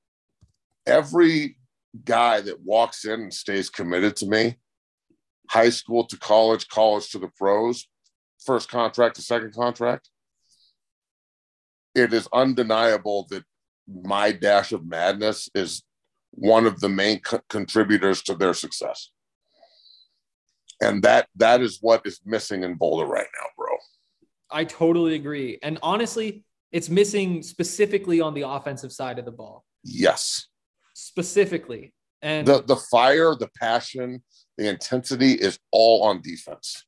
every 0.86 1.58
guy 2.04 2.40
that 2.40 2.62
walks 2.64 3.04
in 3.04 3.20
and 3.20 3.34
stays 3.34 3.70
committed 3.70 4.16
to 4.16 4.26
me, 4.26 4.56
high 5.50 5.70
school 5.70 6.06
to 6.06 6.18
college, 6.18 6.68
college 6.68 7.10
to 7.10 7.18
the 7.18 7.30
pros, 7.36 7.88
first 8.44 8.68
contract 8.68 9.16
to 9.16 9.22
second 9.22 9.54
contract, 9.54 10.10
it 11.94 12.12
is 12.12 12.28
undeniable 12.32 13.26
that 13.30 13.44
my 13.88 14.32
dash 14.32 14.72
of 14.72 14.86
madness 14.86 15.48
is 15.54 15.82
one 16.32 16.66
of 16.66 16.80
the 16.80 16.88
main 16.88 17.20
co- 17.20 17.40
contributors 17.48 18.22
to 18.22 18.34
their 18.34 18.52
success. 18.52 19.10
And 20.82 21.02
that 21.04 21.28
that 21.36 21.62
is 21.62 21.78
what 21.80 22.02
is 22.04 22.20
missing 22.26 22.62
in 22.62 22.74
Boulder 22.74 23.06
right 23.06 23.26
now, 23.40 23.46
bro. 23.56 23.74
I 24.50 24.64
totally 24.64 25.14
agree. 25.14 25.58
And 25.62 25.78
honestly, 25.82 26.44
it's 26.70 26.90
missing 26.90 27.42
specifically 27.42 28.20
on 28.20 28.34
the 28.34 28.42
offensive 28.42 28.92
side 28.92 29.18
of 29.18 29.24
the 29.24 29.32
ball. 29.32 29.64
Yes 29.82 30.48
specifically. 30.96 31.92
And 32.22 32.48
the 32.48 32.62
the 32.62 32.76
fire, 32.76 33.34
the 33.34 33.50
passion, 33.60 34.22
the 34.56 34.68
intensity 34.68 35.32
is 35.32 35.58
all 35.70 36.04
on 36.04 36.22
defense. 36.22 36.84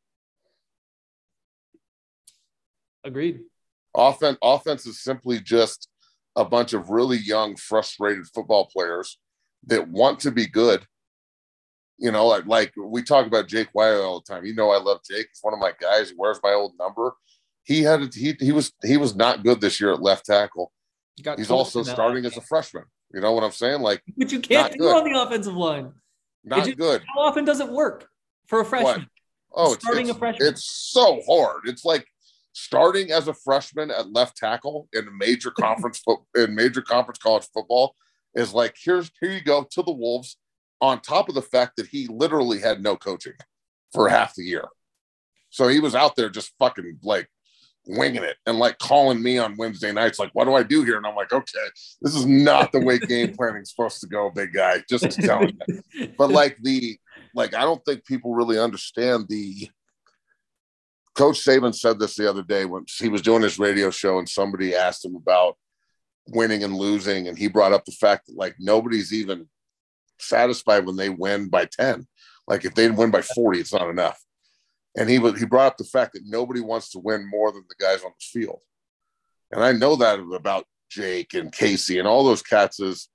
Agreed. 3.05 3.41
Offense 3.95 4.39
offense 4.43 4.87
is 4.87 5.03
simply 5.03 5.41
just 5.41 5.89
a 6.35 6.45
bunch 6.45 6.73
of 6.73 6.89
really 6.89 7.19
young, 7.19 7.57
frustrated 7.57 8.27
football 8.35 8.67
players 8.67 9.19
that 9.67 9.89
want 9.89 10.21
to 10.21 10.31
be 10.31 10.47
good. 10.47 10.87
You 11.99 12.13
know, 12.13 12.27
like, 12.27 12.47
like 12.47 12.73
we 12.83 13.03
talk 13.03 13.27
about 13.27 13.49
Jake 13.49 13.69
Wiley 13.75 14.01
all 14.01 14.21
the 14.21 14.33
time. 14.33 14.45
You 14.47 14.55
know, 14.55 14.71
I 14.71 14.79
love 14.79 15.01
Jake. 15.09 15.29
He's 15.31 15.41
one 15.43 15.53
of 15.53 15.61
my 15.61 15.73
guys. 15.79 16.11
He 16.11 16.17
wears 16.17 16.39
my 16.43 16.53
old 16.53 16.73
number. 16.79 17.13
He 17.65 17.83
had 17.83 18.15
he 18.15 18.35
he 18.41 18.53
was 18.53 18.73
he 18.83 18.97
was 18.97 19.15
not 19.15 19.45
good 19.45 19.61
this 19.61 19.81
year 19.81 19.93
at 19.93 20.01
left 20.01 20.25
tackle. 20.25 20.73
He's 21.37 21.51
also 21.51 21.83
starting 21.83 22.25
as 22.25 22.37
a 22.37 22.41
freshman. 22.41 22.85
You 23.13 23.21
know 23.21 23.33
what 23.33 23.45
I'm 23.45 23.53
saying? 23.53 23.81
Like, 23.81 24.03
but 24.17 24.31
you 24.31 24.41
can't 24.41 24.73
do 24.73 24.79
good. 24.79 24.97
on 24.97 25.11
the 25.11 25.21
offensive 25.21 25.55
line. 25.55 25.93
Not 26.45 26.65
just, 26.65 26.79
good. 26.79 27.03
How 27.15 27.23
often 27.23 27.45
does 27.45 27.61
it 27.61 27.69
work 27.69 28.09
for 28.47 28.61
a 28.61 28.65
freshman? 28.65 29.09
What? 29.51 29.71
Oh, 29.71 29.75
starting 29.75 30.03
it's, 30.03 30.11
it's, 30.11 30.17
a 30.17 30.19
freshman. 30.19 30.49
It's 30.49 30.71
so 30.93 31.21
hard. 31.27 31.63
It's 31.65 31.85
like 31.85 32.07
starting 32.53 33.13
as 33.13 33.29
a 33.29 33.35
freshman 33.35 33.91
at 33.91 34.13
left 34.13 34.37
tackle 34.37 34.89
in 34.93 35.07
a 35.07 35.11
major 35.11 35.51
conference 35.59 35.99
fo- 35.99 36.27
in 36.37 36.55
major 36.55 36.83
conference 36.83 37.19
college 37.19 37.47
football 37.55 37.95
is 38.35 38.53
like 38.53 38.77
here's 38.83 39.11
here 39.21 39.33
you 39.33 39.41
go 39.41 39.67
to 39.71 39.83
the 39.83 39.93
Wolves. 39.93 40.37
On 40.81 41.01
top 41.01 41.29
of 41.29 41.35
the 41.35 41.43
fact 41.43 41.73
that 41.77 41.89
he 41.89 42.07
literally 42.07 42.61
had 42.61 42.81
no 42.81 42.95
coaching 42.95 43.33
for 43.93 44.09
half 44.09 44.37
the 44.37 44.45
year, 44.45 44.65
so 45.51 45.67
he 45.67 45.81
was 45.81 45.97
out 45.97 46.15
there 46.15 46.29
just 46.29 46.53
fucking 46.61 46.99
like 47.03 47.29
winging 47.89 48.23
it 48.23 48.37
and 48.47 48.59
like 48.59 48.79
calling 48.79 49.23
me 49.23 49.39
on 49.39 49.57
Wednesday 49.57 49.93
nights, 49.93 50.19
like, 50.19 50.31
what 50.35 50.45
do 50.45 50.55
I 50.55 50.63
do 50.63 50.85
here? 50.85 50.99
And 50.99 51.07
I'm 51.07 51.17
like, 51.17 51.33
okay, 51.33 51.67
this 52.03 52.15
is 52.15 52.27
not 52.27 52.71
the 52.71 52.81
way 52.81 52.99
game 52.99 53.35
planning 53.35 53.63
is 53.63 53.71
supposed 53.71 54.01
to 54.01 54.07
go, 54.07 54.31
big 54.31 54.53
guy. 54.53 54.83
Just 54.89 55.21
telling 55.21 55.59
you. 55.67 56.13
But 56.17 56.31
like 56.31 56.59
the 56.63 56.99
like, 57.35 57.55
I 57.55 57.63
don't 57.63 57.85
think 57.85 58.05
people 58.05 58.35
really 58.35 58.59
understand 58.59 59.27
the 59.29 59.69
Coach 61.15 61.45
Saban 61.45 61.75
said 61.75 61.99
this 61.99 62.15
the 62.15 62.29
other 62.31 62.43
day 62.43 62.65
when 62.65 62.85
he 62.99 63.09
was 63.09 63.23
doing 63.23 63.43
his 63.43 63.59
radio 63.59 63.91
show 63.91 64.19
and 64.19 64.29
somebody 64.29 64.75
asked 64.75 65.05
him 65.05 65.17
about 65.17 65.57
winning 66.29 66.63
and 66.63 66.77
losing, 66.77 67.27
and 67.27 67.37
he 67.37 67.49
brought 67.49 67.73
up 67.73 67.85
the 67.85 67.93
fact 67.93 68.27
that 68.27 68.37
like 68.37 68.55
nobody's 68.59 69.13
even 69.13 69.49
satisfied 70.21 70.87
when 70.87 70.97
they 70.97 71.09
win 71.09 71.49
by 71.49 71.65
10. 71.65 72.07
Like 72.47 72.65
if 72.65 72.75
they 72.75 72.91
win 72.91 73.11
by 73.11 73.23
40, 73.23 73.61
it's 73.61 73.73
not 73.73 73.91
enough. 73.91 74.19
And 74.99 75.09
he 75.09 75.21
was 75.21 75.39
he 75.39 75.47
brought 75.47 75.69
up 75.69 75.77
the 75.79 75.85
fact 75.85 76.15
that 76.15 76.27
nobody 76.27 76.61
wants 76.61 76.91
to 76.91 76.99
win 76.99 77.31
more 77.31 77.53
than 77.53 77.65
the 77.69 77.83
guys 77.83 78.03
on 78.03 78.11
the 78.11 78.41
field. 78.41 78.59
And 79.53 79.63
I 79.63 79.71
know 79.71 79.95
that 79.97 80.19
about 80.19 80.65
Jake 80.91 81.35
and 81.35 81.53
Casey 81.53 81.99
and 82.01 82.09
all 82.09 82.25
those 82.25 82.43
cats 82.43 82.81
is 82.81 83.09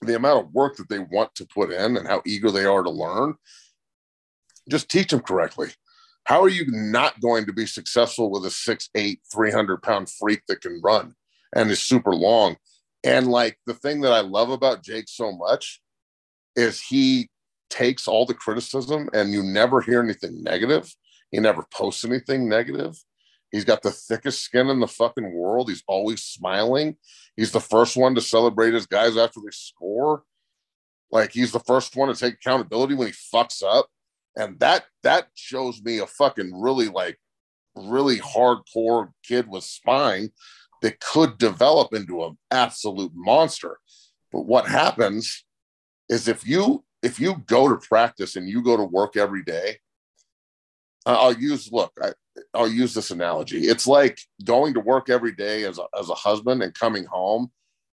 the 0.00 0.16
amount 0.16 0.46
of 0.46 0.54
work 0.54 0.76
that 0.76 0.88
they 0.88 1.00
want 1.00 1.34
to 1.34 1.46
put 1.46 1.70
in 1.70 1.98
and 1.98 2.08
how 2.08 2.22
eager 2.24 2.50
they 2.50 2.64
are 2.64 2.82
to 2.82 2.90
learn. 2.90 3.34
Just 4.70 4.88
teach 4.88 5.10
them 5.10 5.20
correctly. 5.20 5.68
How 6.24 6.42
are 6.42 6.48
you 6.48 6.64
not 6.68 7.20
going 7.20 7.44
to 7.46 7.52
be 7.52 7.66
successful 7.66 8.30
with 8.30 8.46
a 8.46 8.50
six, 8.50 8.88
eight, 8.94 9.20
300 9.30 9.82
pound 9.82 10.08
freak 10.10 10.40
that 10.48 10.62
can 10.62 10.80
run 10.82 11.14
and 11.54 11.70
is 11.70 11.82
super 11.82 12.14
long? 12.14 12.56
And 13.02 13.28
like 13.28 13.58
the 13.66 13.74
thing 13.74 14.00
that 14.00 14.12
I 14.12 14.20
love 14.20 14.48
about 14.48 14.82
Jake 14.82 15.08
so 15.08 15.32
much 15.32 15.82
is 16.56 16.80
he 16.80 17.28
takes 17.70 18.06
all 18.06 18.26
the 18.26 18.34
criticism 18.34 19.08
and 19.12 19.32
you 19.32 19.42
never 19.42 19.80
hear 19.80 20.02
anything 20.02 20.42
negative. 20.42 20.94
He 21.30 21.40
never 21.40 21.64
posts 21.72 22.04
anything 22.04 22.48
negative. 22.48 22.96
He's 23.50 23.64
got 23.64 23.82
the 23.82 23.90
thickest 23.90 24.42
skin 24.42 24.68
in 24.68 24.80
the 24.80 24.88
fucking 24.88 25.32
world. 25.32 25.68
He's 25.68 25.84
always 25.86 26.22
smiling. 26.22 26.96
He's 27.36 27.52
the 27.52 27.60
first 27.60 27.96
one 27.96 28.14
to 28.16 28.20
celebrate 28.20 28.74
his 28.74 28.86
guys 28.86 29.16
after 29.16 29.40
they 29.40 29.50
score. 29.50 30.24
Like 31.10 31.32
he's 31.32 31.52
the 31.52 31.60
first 31.60 31.94
one 31.94 32.08
to 32.08 32.14
take 32.14 32.34
accountability 32.34 32.94
when 32.94 33.08
he 33.08 33.12
fucks 33.12 33.62
up. 33.62 33.88
And 34.36 34.58
that 34.58 34.84
that 35.04 35.28
shows 35.34 35.80
me 35.82 35.98
a 35.98 36.06
fucking 36.06 36.60
really 36.60 36.88
like 36.88 37.18
really 37.76 38.18
hardcore 38.18 39.10
kid 39.22 39.48
with 39.48 39.64
spine 39.64 40.30
that 40.82 41.00
could 41.00 41.38
develop 41.38 41.94
into 41.94 42.24
an 42.24 42.36
absolute 42.50 43.12
monster. 43.14 43.78
But 44.32 44.46
what 44.46 44.66
happens 44.66 45.44
is 46.08 46.28
if 46.28 46.46
you 46.46 46.84
if 47.04 47.20
you 47.20 47.42
go 47.46 47.68
to 47.68 47.76
practice 47.76 48.36
and 48.36 48.48
you 48.48 48.62
go 48.62 48.76
to 48.76 48.84
work 48.84 49.16
every 49.16 49.44
day, 49.44 49.78
I'll 51.06 51.34
use 51.34 51.70
look, 51.70 51.92
I, 52.02 52.12
will 52.58 52.68
use 52.68 52.94
this 52.94 53.10
analogy. 53.10 53.68
It's 53.68 53.86
like 53.86 54.18
going 54.42 54.74
to 54.74 54.80
work 54.80 55.10
every 55.10 55.32
day 55.32 55.64
as 55.64 55.78
a, 55.78 55.84
as 55.98 56.08
a 56.08 56.14
husband 56.14 56.62
and 56.62 56.72
coming 56.72 57.04
home 57.04 57.52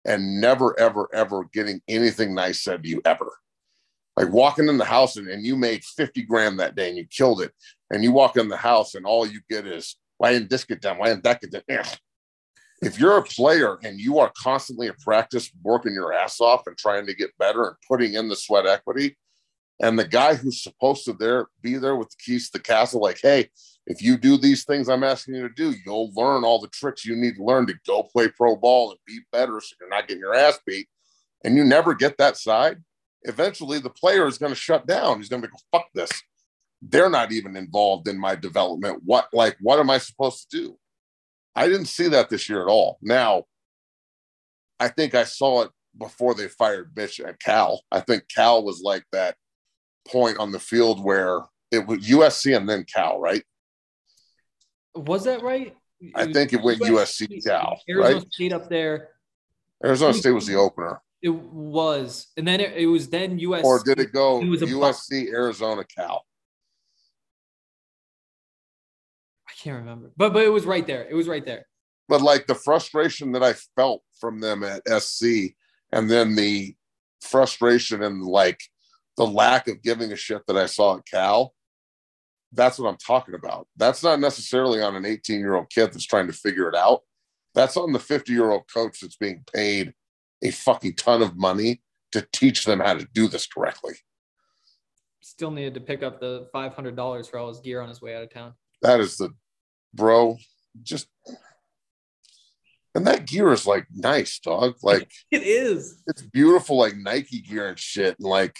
and 0.06 0.40
never, 0.40 0.78
ever, 0.80 1.08
ever 1.12 1.44
getting 1.52 1.82
anything 1.86 2.34
nice 2.34 2.62
said 2.62 2.82
to 2.82 2.88
you 2.88 3.02
ever. 3.04 3.30
Like 4.16 4.32
walking 4.32 4.68
in 4.68 4.78
the 4.78 4.84
house 4.84 5.16
and, 5.16 5.28
and 5.28 5.44
you 5.44 5.54
made 5.56 5.84
50 5.84 6.22
grand 6.22 6.58
that 6.60 6.74
day 6.74 6.88
and 6.88 6.96
you 6.96 7.06
killed 7.06 7.42
it. 7.42 7.52
And 7.90 8.02
you 8.02 8.10
walk 8.10 8.36
in 8.38 8.48
the 8.48 8.56
house 8.56 8.94
and 8.94 9.04
all 9.04 9.26
you 9.26 9.40
get 9.50 9.66
is 9.66 9.96
why 10.16 10.32
didn't 10.32 10.48
this 10.48 10.64
get 10.64 10.80
done? 10.80 10.98
Why 10.98 11.08
didn't 11.08 11.24
that 11.24 11.40
get 11.42 11.50
done? 11.50 11.62
Eh. 11.68 11.84
If 12.84 12.98
you're 12.98 13.16
a 13.16 13.22
player 13.22 13.78
and 13.82 13.98
you 13.98 14.18
are 14.18 14.32
constantly 14.36 14.88
at 14.88 14.98
practice 15.00 15.50
working 15.62 15.94
your 15.94 16.12
ass 16.12 16.40
off 16.40 16.62
and 16.66 16.76
trying 16.76 17.06
to 17.06 17.14
get 17.14 17.36
better 17.38 17.68
and 17.68 17.76
putting 17.88 18.14
in 18.14 18.28
the 18.28 18.36
sweat 18.36 18.66
equity, 18.66 19.16
and 19.80 19.98
the 19.98 20.06
guy 20.06 20.34
who's 20.34 20.62
supposed 20.62 21.04
to 21.04 21.12
there 21.14 21.48
be 21.62 21.76
there 21.76 21.96
with 21.96 22.10
the 22.10 22.16
keys 22.24 22.50
to 22.50 22.58
the 22.58 22.62
castle, 22.62 23.00
like, 23.00 23.18
hey, 23.20 23.50
if 23.86 24.02
you 24.02 24.16
do 24.16 24.36
these 24.36 24.64
things 24.64 24.88
I'm 24.88 25.04
asking 25.04 25.34
you 25.34 25.48
to 25.48 25.54
do, 25.54 25.74
you'll 25.84 26.12
learn 26.14 26.44
all 26.44 26.60
the 26.60 26.68
tricks 26.68 27.04
you 27.04 27.16
need 27.16 27.36
to 27.36 27.44
learn 27.44 27.66
to 27.66 27.74
go 27.86 28.02
play 28.04 28.28
pro 28.28 28.56
ball 28.56 28.90
and 28.90 28.98
be 29.06 29.20
better 29.32 29.60
so 29.60 29.74
you're 29.80 29.90
not 29.90 30.06
getting 30.06 30.20
your 30.20 30.34
ass 30.34 30.58
beat. 30.66 30.88
And 31.44 31.56
you 31.56 31.64
never 31.64 31.94
get 31.94 32.16
that 32.18 32.36
side. 32.36 32.82
Eventually, 33.22 33.78
the 33.78 33.90
player 33.90 34.26
is 34.26 34.38
going 34.38 34.52
to 34.52 34.56
shut 34.56 34.86
down. 34.86 35.18
He's 35.18 35.28
going 35.28 35.42
to 35.42 35.48
be 35.48 35.52
go, 35.52 35.58
fuck 35.78 35.88
this. 35.94 36.10
They're 36.80 37.10
not 37.10 37.32
even 37.32 37.56
involved 37.56 38.08
in 38.08 38.18
my 38.18 38.34
development. 38.34 39.02
What, 39.04 39.28
like, 39.32 39.56
what 39.60 39.78
am 39.78 39.90
I 39.90 39.98
supposed 39.98 40.50
to 40.50 40.56
do? 40.56 40.78
I 41.56 41.68
didn't 41.68 41.86
see 41.86 42.08
that 42.08 42.30
this 42.30 42.48
year 42.48 42.62
at 42.62 42.68
all. 42.70 42.98
Now, 43.00 43.44
I 44.80 44.88
think 44.88 45.14
I 45.14 45.24
saw 45.24 45.62
it 45.62 45.70
before 45.96 46.34
they 46.34 46.48
fired 46.48 46.92
Mitch 46.96 47.20
at 47.20 47.38
Cal. 47.40 47.82
I 47.90 48.00
think 48.00 48.24
Cal 48.28 48.64
was 48.64 48.82
like 48.82 49.04
that 49.12 49.36
point 50.08 50.38
on 50.38 50.52
the 50.52 50.58
field 50.58 51.02
where 51.02 51.42
it 51.70 51.86
was 51.86 52.00
USC 52.00 52.56
and 52.56 52.68
then 52.68 52.84
Cal, 52.92 53.20
right? 53.20 53.42
Was 54.94 55.24
that 55.24 55.42
right? 55.42 55.74
I 56.14 56.32
think 56.32 56.52
it 56.52 56.62
went 56.62 56.80
USC, 56.80 57.28
USC 57.28 57.44
Cal. 57.44 57.80
Arizona 57.88 58.18
right? 58.18 58.32
State 58.32 58.52
up 58.52 58.68
there. 58.68 59.10
Arizona 59.84 60.14
State 60.14 60.32
was 60.32 60.46
the 60.46 60.54
opener. 60.54 61.00
It 61.22 61.30
was, 61.30 62.26
and 62.36 62.46
then 62.46 62.60
it, 62.60 62.76
it 62.76 62.86
was 62.86 63.08
then 63.08 63.38
USC. 63.38 63.64
Or 63.64 63.82
did 63.82 63.98
it 63.98 64.12
go 64.12 64.42
it 64.42 64.46
USC, 64.46 65.28
Arizona, 65.28 65.84
Cal? 65.84 66.22
Can't 69.64 69.78
remember, 69.78 70.12
but 70.16 70.34
but 70.34 70.44
it 70.44 70.52
was 70.52 70.66
right 70.66 70.86
there. 70.86 71.06
It 71.08 71.14
was 71.14 71.26
right 71.26 71.44
there. 71.44 71.66
But 72.06 72.20
like 72.20 72.46
the 72.46 72.54
frustration 72.54 73.32
that 73.32 73.42
I 73.42 73.54
felt 73.76 74.02
from 74.20 74.38
them 74.38 74.62
at 74.62 74.86
SC, 75.02 75.54
and 75.90 76.10
then 76.10 76.36
the 76.36 76.76
frustration 77.22 78.02
and 78.02 78.22
like 78.22 78.60
the 79.16 79.26
lack 79.26 79.68
of 79.68 79.82
giving 79.82 80.12
a 80.12 80.16
shit 80.16 80.42
that 80.46 80.58
I 80.58 80.66
saw 80.66 80.98
at 80.98 81.06
Cal, 81.06 81.54
that's 82.52 82.78
what 82.78 82.90
I'm 82.90 82.98
talking 82.98 83.34
about. 83.34 83.66
That's 83.76 84.02
not 84.02 84.20
necessarily 84.20 84.82
on 84.82 84.96
an 84.96 85.06
18 85.06 85.40
year 85.40 85.54
old 85.54 85.70
kid 85.70 85.92
that's 85.92 86.06
trying 86.06 86.26
to 86.26 86.34
figure 86.34 86.68
it 86.68 86.76
out. 86.76 87.00
That's 87.54 87.78
on 87.78 87.92
the 87.92 87.98
50 87.98 88.32
year 88.32 88.50
old 88.50 88.64
coach 88.72 89.00
that's 89.00 89.16
being 89.16 89.44
paid 89.54 89.94
a 90.42 90.50
fucking 90.50 90.96
ton 90.96 91.22
of 91.22 91.38
money 91.38 91.80
to 92.12 92.26
teach 92.32 92.66
them 92.66 92.80
how 92.80 92.94
to 92.94 93.08
do 93.14 93.28
this 93.28 93.46
correctly. 93.46 93.94
Still 95.22 95.50
needed 95.50 95.72
to 95.74 95.80
pick 95.80 96.02
up 96.02 96.20
the 96.20 96.48
$500 96.54 97.30
for 97.30 97.38
all 97.38 97.48
his 97.48 97.60
gear 97.60 97.80
on 97.80 97.88
his 97.88 98.02
way 98.02 98.14
out 98.14 98.22
of 98.22 98.30
town. 98.30 98.52
That 98.82 99.00
is 99.00 99.16
the 99.16 99.30
bro, 99.94 100.36
just 100.82 101.08
and 102.94 103.06
that 103.06 103.26
gear 103.26 103.52
is 103.52 103.66
like 103.66 103.86
nice, 103.92 104.38
dog. 104.38 104.74
Like 104.82 105.10
it 105.30 105.42
is. 105.42 106.02
It's 106.06 106.22
beautiful, 106.22 106.78
like 106.78 106.96
Nike 106.96 107.40
gear 107.40 107.68
and 107.68 107.78
shit. 107.78 108.16
And 108.18 108.28
like 108.28 108.56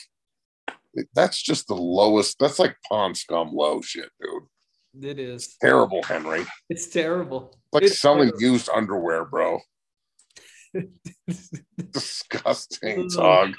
that's 1.15 1.41
just 1.41 1.69
the 1.69 1.77
lowest. 1.77 2.39
That's 2.39 2.59
like 2.59 2.77
pond 2.89 3.17
scum 3.17 3.51
low 3.53 3.81
shit, 3.81 4.11
dude. 4.21 5.05
It 5.05 5.19
is 5.19 5.47
it's 5.47 5.57
terrible, 5.59 6.03
Henry. 6.03 6.45
It's 6.69 6.87
terrible. 6.89 7.57
Like 7.73 7.85
it's 7.85 8.01
selling 8.01 8.31
terrible. 8.31 8.41
used 8.41 8.69
underwear, 8.69 9.25
bro. 9.25 9.61
Disgusting, 11.93 13.09
mm. 13.09 13.15
dog. 13.15 13.55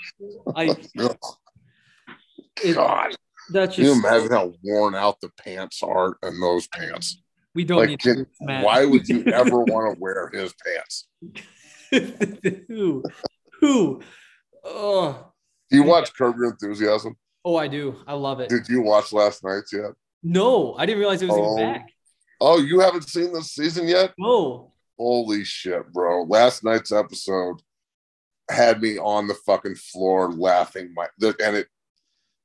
I. 0.55 0.75
God. 2.73 3.15
That's 3.51 3.75
just. 3.75 3.77
Can 3.77 3.85
you 3.85 3.93
imagine 3.93 4.31
how 4.31 4.53
worn 4.63 4.95
out 4.95 5.19
the 5.21 5.29
pants 5.37 5.83
are 5.83 6.17
in 6.23 6.39
those 6.39 6.67
pants? 6.67 7.21
We 7.55 7.63
don't 7.63 7.79
like, 7.79 7.89
need 7.89 7.99
can, 7.99 8.27
Why 8.39 8.85
would 8.85 9.07
you 9.07 9.23
ever 9.27 9.61
want 9.61 9.95
to 9.95 9.99
wear 9.99 10.29
his 10.33 10.53
pants? 10.63 11.07
Who? 12.67 13.03
Who? 13.61 14.01
Oh. 14.63 15.31
Do 15.69 15.77
you 15.77 15.83
watch 15.83 16.13
Curb 16.13 16.35
Your 16.35 16.51
Enthusiasm? 16.51 17.15
Oh, 17.45 17.55
I 17.55 17.67
do. 17.67 17.95
I 18.05 18.13
love 18.13 18.41
it. 18.41 18.49
Did 18.49 18.67
you 18.67 18.81
watch 18.81 19.13
last 19.13 19.43
night's 19.43 19.71
yet? 19.71 19.91
No, 20.21 20.75
I 20.75 20.85
didn't 20.85 20.99
realize 20.99 21.21
it 21.21 21.29
was 21.29 21.37
oh. 21.39 21.57
even 21.57 21.73
back. 21.73 21.89
Oh, 22.41 22.59
you 22.59 22.79
haven't 22.81 23.07
seen 23.07 23.31
this 23.31 23.51
season 23.53 23.87
yet? 23.87 24.13
No. 24.17 24.73
Holy 24.97 25.43
shit, 25.43 25.91
bro. 25.93 26.23
Last 26.23 26.63
night's 26.63 26.91
episode 26.91 27.61
had 28.49 28.81
me 28.81 28.97
on 28.97 29.27
the 29.27 29.33
fucking 29.33 29.75
floor 29.75 30.31
laughing 30.31 30.93
my 30.93 31.07
and 31.21 31.55
it 31.55 31.67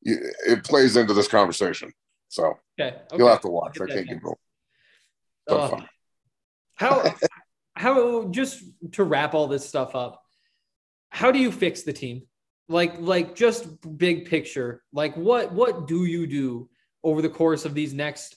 it 0.02 0.64
plays 0.64 0.96
into 0.96 1.12
this 1.14 1.28
conversation. 1.28 1.92
So 2.28 2.58
okay, 2.80 2.96
okay. 2.96 3.16
you'll 3.18 3.28
have 3.28 3.42
to 3.42 3.48
watch. 3.48 3.80
I 3.80 3.86
can't 3.86 4.08
give 4.08 4.22
you 5.50 5.56
uh, 5.56 5.80
how 6.74 7.14
how 7.74 8.28
just 8.28 8.62
to 8.92 9.04
wrap 9.04 9.34
all 9.34 9.46
this 9.46 9.66
stuff 9.66 9.94
up, 9.94 10.22
how 11.08 11.30
do 11.30 11.38
you 11.38 11.52
fix 11.52 11.82
the 11.82 11.92
team? 11.92 12.22
Like 12.68 13.00
like 13.00 13.34
just 13.34 13.66
big 13.98 14.26
picture. 14.26 14.82
Like 14.92 15.16
what 15.16 15.52
what 15.52 15.86
do 15.86 16.04
you 16.04 16.26
do 16.26 16.68
over 17.02 17.22
the 17.22 17.28
course 17.28 17.64
of 17.64 17.74
these 17.74 17.92
next 17.92 18.36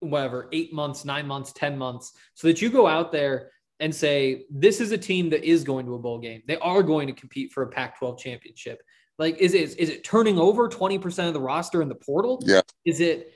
whatever, 0.00 0.48
8 0.50 0.72
months, 0.72 1.04
9 1.04 1.26
months, 1.26 1.52
10 1.52 1.76
months 1.76 2.12
so 2.34 2.48
that 2.48 2.62
you 2.62 2.70
go 2.70 2.86
out 2.86 3.12
there 3.12 3.50
and 3.80 3.94
say 3.94 4.46
this 4.50 4.80
is 4.80 4.92
a 4.92 4.98
team 4.98 5.30
that 5.30 5.44
is 5.44 5.62
going 5.62 5.84
to 5.86 5.94
a 5.94 5.98
bowl 5.98 6.18
game. 6.18 6.42
They 6.46 6.56
are 6.56 6.82
going 6.82 7.06
to 7.06 7.12
compete 7.12 7.52
for 7.52 7.62
a 7.62 7.68
Pac-12 7.68 8.18
championship. 8.18 8.82
Like 9.18 9.36
is 9.38 9.52
it 9.54 9.78
is 9.78 9.90
it 9.90 10.04
turning 10.04 10.38
over 10.38 10.68
20% 10.68 11.28
of 11.28 11.34
the 11.34 11.40
roster 11.40 11.82
in 11.82 11.88
the 11.88 11.94
portal? 11.94 12.42
Yeah. 12.46 12.62
Is 12.84 13.00
it 13.00 13.34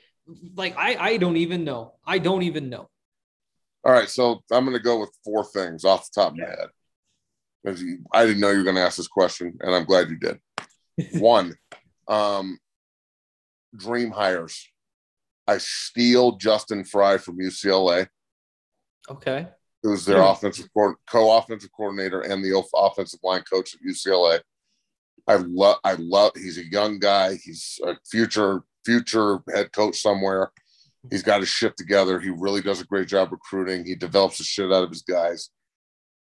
like 0.55 0.75
I 0.77 0.95
I 0.95 1.17
don't 1.17 1.37
even 1.37 1.63
know. 1.63 1.93
I 2.05 2.17
don't 2.17 2.41
even 2.43 2.69
know. 2.69 2.89
All 3.85 3.91
right, 3.91 4.09
so 4.09 4.43
I'm 4.51 4.65
going 4.65 4.75
to 4.75 4.83
go 4.83 4.99
with 4.99 5.15
four 5.23 5.45
things 5.45 5.85
off 5.85 6.09
the 6.09 6.21
top 6.21 6.31
of 6.31 6.39
my 6.39 6.45
head. 6.45 6.69
Because 7.63 7.83
I 8.13 8.25
didn't 8.25 8.39
know 8.39 8.49
you 8.49 8.57
were 8.57 8.63
going 8.63 8.75
to 8.77 8.81
ask 8.81 8.97
this 8.97 9.07
question, 9.07 9.57
and 9.61 9.75
I'm 9.75 9.85
glad 9.85 10.09
you 10.09 10.17
did. 10.17 10.39
One, 11.21 11.55
um, 12.07 12.57
dream 13.75 14.11
hires. 14.11 14.67
I 15.47 15.59
steal 15.59 16.37
Justin 16.37 16.83
Frye 16.83 17.17
from 17.17 17.37
UCLA. 17.37 18.07
Okay. 19.09 19.47
Who's 19.83 20.05
their 20.05 20.17
yeah. 20.17 20.31
offensive 20.31 20.67
co-offensive 21.07 21.69
coordinator 21.77 22.21
and 22.21 22.43
the 22.43 22.65
offensive 22.75 23.19
line 23.23 23.43
coach 23.43 23.75
at 23.75 23.81
UCLA. 23.87 24.39
I 25.27 25.35
love. 25.35 25.77
I 25.83 25.93
love. 25.99 26.31
He's 26.35 26.57
a 26.57 26.65
young 26.65 26.97
guy. 26.97 27.35
He's 27.35 27.79
a 27.85 27.95
future 28.09 28.63
future 28.83 29.39
head 29.53 29.71
coach 29.71 29.97
somewhere. 29.97 30.51
He's 31.09 31.23
got 31.23 31.39
his 31.39 31.49
shit 31.49 31.75
together. 31.77 32.19
He 32.19 32.29
really 32.29 32.61
does 32.61 32.81
a 32.81 32.85
great 32.85 33.07
job 33.07 33.31
recruiting. 33.31 33.85
He 33.85 33.95
develops 33.95 34.37
the 34.37 34.43
shit 34.43 34.71
out 34.71 34.83
of 34.83 34.89
his 34.89 35.01
guys. 35.01 35.49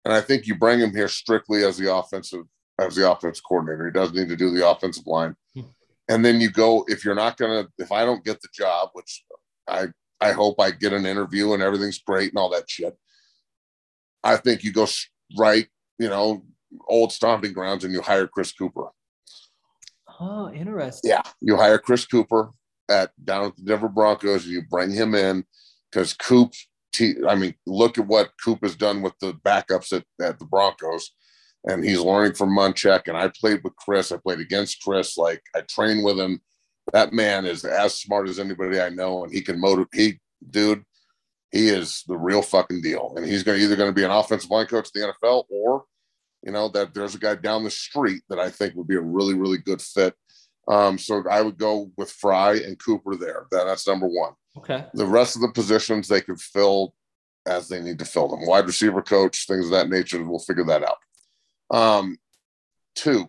And 0.04 0.14
I 0.14 0.20
think 0.20 0.46
you 0.46 0.54
bring 0.54 0.80
him 0.80 0.94
here 0.94 1.08
strictly 1.08 1.64
as 1.64 1.76
the 1.76 1.94
offensive 1.94 2.44
as 2.80 2.94
the 2.96 3.10
offense 3.10 3.40
coordinator. 3.40 3.86
He 3.86 3.92
doesn't 3.92 4.16
need 4.16 4.28
to 4.28 4.36
do 4.36 4.50
the 4.50 4.68
offensive 4.68 5.06
line. 5.06 5.36
Hmm. 5.54 5.62
And 6.08 6.24
then 6.24 6.40
you 6.40 6.50
go 6.50 6.84
if 6.88 7.04
you're 7.04 7.14
not 7.14 7.36
gonna 7.36 7.66
if 7.78 7.92
I 7.92 8.04
don't 8.04 8.24
get 8.24 8.40
the 8.40 8.48
job, 8.52 8.90
which 8.94 9.24
I 9.68 9.88
I 10.20 10.32
hope 10.32 10.60
I 10.60 10.70
get 10.70 10.92
an 10.92 11.06
interview 11.06 11.52
and 11.52 11.62
everything's 11.62 11.98
great 11.98 12.30
and 12.30 12.38
all 12.38 12.50
that 12.50 12.70
shit. 12.70 12.96
I 14.22 14.36
think 14.36 14.64
you 14.64 14.72
go 14.72 14.86
right, 15.38 15.66
you 15.98 16.08
know, 16.08 16.44
old 16.88 17.12
stomping 17.12 17.52
grounds 17.52 17.84
and 17.84 17.92
you 17.92 18.02
hire 18.02 18.26
Chris 18.26 18.52
Kuper. 18.52 18.90
Oh, 20.20 20.50
interesting. 20.50 21.10
Yeah, 21.10 21.22
you 21.40 21.56
hire 21.56 21.78
Chris 21.78 22.04
Kuper 22.06 22.52
at 22.90 23.10
down 23.24 23.46
at 23.46 23.56
the 23.56 23.62
Denver 23.62 23.88
Broncos. 23.88 24.46
You 24.46 24.62
bring 24.62 24.90
him 24.90 25.14
in 25.14 25.44
because 25.90 26.14
Coop. 26.14 26.52
I 27.28 27.34
mean, 27.36 27.54
look 27.66 27.98
at 27.98 28.06
what 28.06 28.32
Coop 28.44 28.58
has 28.62 28.74
done 28.74 29.00
with 29.00 29.14
the 29.20 29.32
backups 29.32 29.92
at, 29.92 30.04
at 30.20 30.38
the 30.38 30.44
Broncos, 30.44 31.12
and 31.64 31.84
he's 31.84 32.00
learning 32.00 32.34
from 32.34 32.50
Munchak. 32.50 33.02
And 33.06 33.16
I 33.16 33.30
played 33.40 33.60
with 33.62 33.76
Chris. 33.76 34.12
I 34.12 34.16
played 34.16 34.40
against 34.40 34.82
Chris. 34.82 35.16
Like 35.16 35.40
I 35.54 35.62
trained 35.62 36.04
with 36.04 36.18
him. 36.18 36.40
That 36.92 37.12
man 37.12 37.46
is 37.46 37.64
as 37.64 37.94
smart 37.94 38.28
as 38.28 38.38
anybody 38.38 38.80
I 38.80 38.88
know, 38.88 39.24
and 39.24 39.32
he 39.32 39.40
can 39.40 39.60
motivate. 39.60 39.88
He, 39.94 40.20
dude, 40.50 40.82
he 41.52 41.68
is 41.68 42.02
the 42.08 42.16
real 42.16 42.42
fucking 42.42 42.82
deal. 42.82 43.14
And 43.16 43.24
he's 43.24 43.44
going 43.44 43.58
to 43.58 43.64
either 43.64 43.76
going 43.76 43.90
to 43.90 43.94
be 43.94 44.04
an 44.04 44.10
offensive 44.10 44.50
line 44.50 44.66
coach 44.66 44.88
in 44.94 45.02
the 45.02 45.14
NFL, 45.22 45.44
or 45.48 45.84
you 46.42 46.52
know 46.52 46.68
that 46.70 46.92
there's 46.92 47.14
a 47.14 47.18
guy 47.18 47.36
down 47.36 47.64
the 47.64 47.70
street 47.70 48.22
that 48.28 48.40
I 48.40 48.50
think 48.50 48.74
would 48.74 48.88
be 48.88 48.96
a 48.96 49.00
really, 49.00 49.34
really 49.34 49.58
good 49.58 49.80
fit 49.80 50.14
um, 50.70 50.98
so 50.98 51.24
I 51.28 51.42
would 51.42 51.58
go 51.58 51.90
with 51.96 52.12
Frye 52.12 52.54
and 52.54 52.78
Kuper 52.78 53.18
there. 53.18 53.46
That, 53.50 53.64
that's 53.64 53.88
number 53.88 54.06
one. 54.06 54.34
Okay. 54.56 54.86
The 54.94 55.06
rest 55.06 55.34
of 55.34 55.42
the 55.42 55.50
positions 55.50 56.06
they 56.06 56.20
could 56.20 56.40
fill 56.40 56.94
as 57.44 57.68
they 57.68 57.82
need 57.82 57.98
to 57.98 58.04
fill 58.04 58.28
them. 58.28 58.46
Wide 58.46 58.66
receiver 58.66 59.02
coach, 59.02 59.46
things 59.46 59.64
of 59.64 59.72
that 59.72 59.88
nature. 59.88 60.22
We'll 60.22 60.38
figure 60.38 60.64
that 60.64 60.84
out. 60.84 61.76
Um, 61.76 62.18
two, 62.94 63.26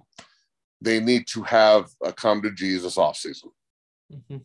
they 0.81 0.99
need 0.99 1.25
to 1.27 1.41
have 1.41 1.89
a 2.03 2.13
come 2.13 2.43
to 2.43 2.51
Jesus 2.51 2.99
off 2.99 3.17
season. 3.17 3.49
Mm-hmm. 4.13 4.37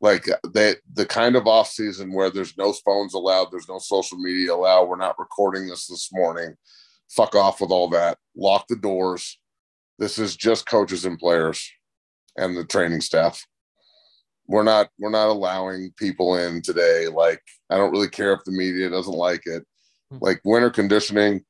Like 0.00 0.28
they, 0.52 0.76
the 0.92 1.06
kind 1.06 1.34
of 1.34 1.48
off 1.48 1.68
season 1.68 2.12
where 2.12 2.30
there's 2.30 2.56
no 2.56 2.72
phones 2.72 3.14
allowed, 3.14 3.48
there's 3.50 3.68
no 3.68 3.80
social 3.80 4.18
media 4.18 4.54
allowed. 4.54 4.84
We're 4.84 4.96
not 4.96 5.18
recording 5.18 5.66
this 5.66 5.88
this 5.88 6.10
morning. 6.12 6.54
Fuck 7.08 7.34
off 7.34 7.60
with 7.60 7.72
all 7.72 7.88
that. 7.90 8.18
Lock 8.36 8.66
the 8.68 8.76
doors. 8.76 9.40
This 9.98 10.20
is 10.20 10.36
just 10.36 10.66
coaches 10.66 11.04
and 11.04 11.18
players 11.18 11.68
and 12.38 12.56
the 12.56 12.64
training 12.64 13.00
staff. 13.00 13.44
We're 14.46 14.62
not 14.64 14.88
we're 14.98 15.10
not 15.10 15.28
allowing 15.28 15.92
people 15.96 16.36
in 16.36 16.62
today. 16.62 17.06
Like 17.08 17.42
I 17.68 17.76
don't 17.76 17.92
really 17.92 18.08
care 18.08 18.32
if 18.32 18.44
the 18.44 18.52
media 18.52 18.88
doesn't 18.88 19.12
like 19.12 19.42
it. 19.44 19.64
Hmm. 20.10 20.18
Like 20.20 20.40
winter 20.44 20.70
conditioning 20.70 21.44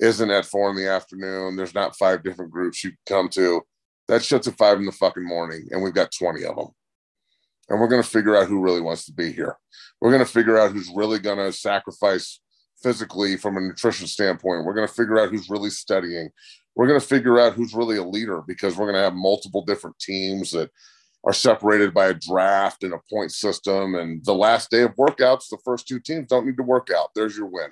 isn't 0.00 0.30
at 0.30 0.46
four 0.46 0.70
in 0.70 0.76
the 0.76 0.88
afternoon. 0.88 1.56
There's 1.56 1.74
not 1.74 1.96
five 1.96 2.24
different 2.24 2.50
groups 2.50 2.82
you 2.82 2.92
come 3.06 3.28
to. 3.30 3.62
That 4.08 4.24
shuts 4.24 4.48
at 4.48 4.58
five 4.58 4.78
in 4.78 4.86
the 4.86 4.92
fucking 4.92 5.24
morning, 5.26 5.68
and 5.70 5.80
we've 5.80 5.94
got 5.94 6.10
20 6.18 6.44
of 6.44 6.56
them. 6.56 6.68
And 7.68 7.80
we're 7.80 7.88
going 7.88 8.02
to 8.02 8.08
figure 8.08 8.36
out 8.36 8.48
who 8.48 8.60
really 8.60 8.80
wants 8.80 9.04
to 9.06 9.12
be 9.12 9.32
here. 9.32 9.56
We're 10.00 10.10
going 10.10 10.24
to 10.24 10.30
figure 10.30 10.58
out 10.58 10.72
who's 10.72 10.90
really 10.94 11.20
going 11.20 11.38
to 11.38 11.52
sacrifice 11.52 12.40
physically 12.82 13.36
from 13.36 13.56
a 13.56 13.60
nutrition 13.60 14.08
standpoint. 14.08 14.64
We're 14.64 14.74
going 14.74 14.88
to 14.88 14.92
figure 14.92 15.20
out 15.20 15.30
who's 15.30 15.48
really 15.48 15.70
studying 15.70 16.30
we're 16.74 16.86
going 16.86 17.00
to 17.00 17.06
figure 17.06 17.38
out 17.38 17.52
who's 17.52 17.74
really 17.74 17.96
a 17.96 18.04
leader 18.04 18.42
because 18.46 18.76
we're 18.76 18.86
going 18.86 18.96
to 18.96 19.02
have 19.02 19.14
multiple 19.14 19.64
different 19.64 19.98
teams 19.98 20.50
that 20.52 20.70
are 21.24 21.32
separated 21.32 21.94
by 21.94 22.06
a 22.06 22.14
draft 22.14 22.82
and 22.82 22.94
a 22.94 23.00
point 23.10 23.30
system. 23.30 23.94
And 23.94 24.24
the 24.24 24.34
last 24.34 24.70
day 24.70 24.82
of 24.82 24.96
workouts, 24.96 25.48
the 25.50 25.58
first 25.64 25.86
two 25.86 26.00
teams 26.00 26.28
don't 26.28 26.46
need 26.46 26.56
to 26.56 26.62
work 26.62 26.88
out. 26.94 27.10
There's 27.14 27.36
your 27.36 27.46
win. 27.46 27.70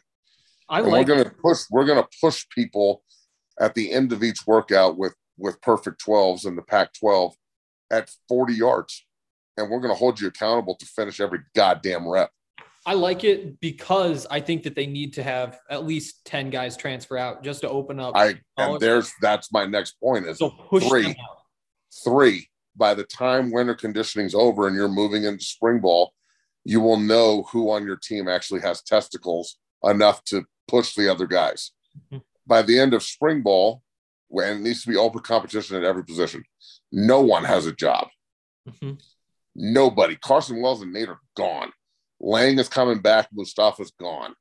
I 0.68 0.80
and 0.80 0.88
like 0.88 1.06
we're 1.06 1.14
going 1.14 1.24
to 1.24 1.30
push. 1.30 1.58
We're 1.70 1.86
going 1.86 2.02
to 2.02 2.08
push 2.20 2.46
people 2.54 3.02
at 3.58 3.74
the 3.74 3.90
end 3.92 4.12
of 4.12 4.22
each 4.22 4.46
workout 4.46 4.96
with 4.96 5.14
with 5.36 5.60
perfect 5.62 6.04
12s 6.06 6.46
in 6.46 6.54
the 6.54 6.62
Pac-12 6.62 7.32
at 7.90 8.10
40 8.28 8.54
yards, 8.54 9.06
and 9.56 9.70
we're 9.70 9.80
going 9.80 9.92
to 9.92 9.98
hold 9.98 10.20
you 10.20 10.28
accountable 10.28 10.76
to 10.76 10.86
finish 10.86 11.18
every 11.18 11.40
goddamn 11.56 12.06
rep. 12.06 12.30
I 12.86 12.94
like 12.94 13.24
it 13.24 13.60
because 13.60 14.26
I 14.30 14.40
think 14.40 14.62
that 14.62 14.74
they 14.74 14.86
need 14.86 15.12
to 15.14 15.22
have 15.22 15.58
at 15.68 15.84
least 15.84 16.24
10 16.24 16.50
guys 16.50 16.76
transfer 16.76 17.18
out 17.18 17.42
just 17.42 17.60
to 17.60 17.68
open 17.68 18.00
up. 18.00 18.16
I 18.16 18.40
and 18.56 18.80
there's 18.80 19.12
that's 19.20 19.52
my 19.52 19.66
next 19.66 20.00
point 20.00 20.26
is 20.26 20.38
so 20.38 20.54
three, 20.78 21.14
three 22.04 22.48
by 22.76 22.94
the 22.94 23.04
time 23.04 23.50
winter 23.50 23.74
conditioning's 23.74 24.34
over 24.34 24.66
and 24.66 24.74
you're 24.74 24.88
moving 24.88 25.24
into 25.24 25.44
spring 25.44 25.80
ball, 25.80 26.14
you 26.64 26.80
will 26.80 26.96
know 26.96 27.44
who 27.52 27.70
on 27.70 27.84
your 27.84 27.96
team 27.96 28.28
actually 28.28 28.60
has 28.60 28.82
testicles 28.82 29.58
enough 29.84 30.24
to 30.24 30.44
push 30.66 30.94
the 30.94 31.10
other 31.10 31.26
guys. 31.26 31.72
Mm-hmm. 32.06 32.18
By 32.46 32.62
the 32.62 32.78
end 32.78 32.94
of 32.94 33.02
spring 33.02 33.42
ball, 33.42 33.82
when 34.28 34.56
it 34.56 34.60
needs 34.60 34.82
to 34.82 34.88
be 34.88 34.96
open 34.96 35.20
competition 35.20 35.76
at 35.76 35.84
every 35.84 36.04
position, 36.04 36.44
no 36.90 37.20
one 37.20 37.44
has 37.44 37.66
a 37.66 37.72
job. 37.72 38.08
Mm-hmm. 38.68 38.92
Nobody. 39.54 40.16
Carson 40.16 40.62
Wells 40.62 40.82
and 40.82 40.92
Nate 40.92 41.08
are 41.08 41.20
gone. 41.36 41.72
Lang 42.20 42.58
is 42.58 42.68
coming 42.68 43.00
back. 43.00 43.28
Mustafa's 43.32 43.92
gone. 43.98 44.34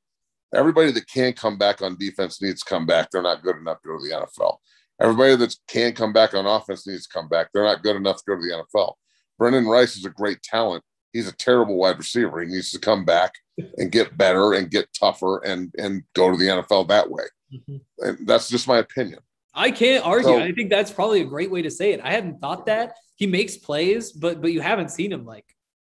Everybody 0.53 0.91
that 0.91 1.07
can't 1.07 1.35
come 1.35 1.57
back 1.57 1.81
on 1.81 1.97
defense 1.97 2.41
needs 2.41 2.61
to 2.61 2.69
come 2.69 2.85
back. 2.85 3.09
They're 3.11 3.21
not 3.21 3.43
good 3.43 3.57
enough 3.57 3.81
to 3.81 3.87
go 3.87 3.97
to 3.97 4.03
the 4.03 4.15
NFL. 4.15 4.57
Everybody 5.01 5.35
that 5.37 5.55
can 5.67 5.93
come 5.93 6.11
back 6.11 6.33
on 6.33 6.45
offense 6.45 6.85
needs 6.85 7.07
to 7.07 7.13
come 7.13 7.29
back. 7.29 7.49
They're 7.53 7.63
not 7.63 7.83
good 7.83 7.95
enough 7.95 8.17
to 8.17 8.23
go 8.27 8.35
to 8.35 8.41
the 8.41 8.65
NFL. 8.65 8.93
Brendan 9.37 9.67
Rice 9.67 9.95
is 9.95 10.05
a 10.05 10.09
great 10.09 10.41
talent. 10.41 10.83
He's 11.13 11.27
a 11.27 11.35
terrible 11.35 11.77
wide 11.77 11.97
receiver. 11.97 12.41
He 12.41 12.47
needs 12.47 12.71
to 12.71 12.79
come 12.79 13.05
back 13.05 13.33
and 13.77 13.91
get 13.91 14.17
better 14.17 14.53
and 14.53 14.69
get 14.69 14.87
tougher 14.93 15.39
and 15.43 15.73
and 15.77 16.03
go 16.13 16.29
to 16.29 16.37
the 16.37 16.47
NFL 16.47 16.89
that 16.89 17.09
way. 17.09 17.23
Mm-hmm. 17.53 18.05
And 18.05 18.27
that's 18.27 18.49
just 18.49 18.67
my 18.67 18.77
opinion. 18.77 19.19
I 19.53 19.71
can't 19.71 20.05
argue. 20.05 20.29
So, 20.29 20.39
I 20.39 20.51
think 20.51 20.69
that's 20.69 20.91
probably 20.91 21.21
a 21.21 21.25
great 21.25 21.49
way 21.49 21.61
to 21.63 21.71
say 21.71 21.93
it. 21.93 22.01
I 22.03 22.11
hadn't 22.11 22.39
thought 22.39 22.67
that. 22.67 22.95
He 23.15 23.25
makes 23.25 23.57
plays, 23.57 24.11
but 24.11 24.41
but 24.41 24.51
you 24.51 24.61
haven't 24.61 24.91
seen 24.91 25.11
him 25.11 25.25
like 25.25 25.45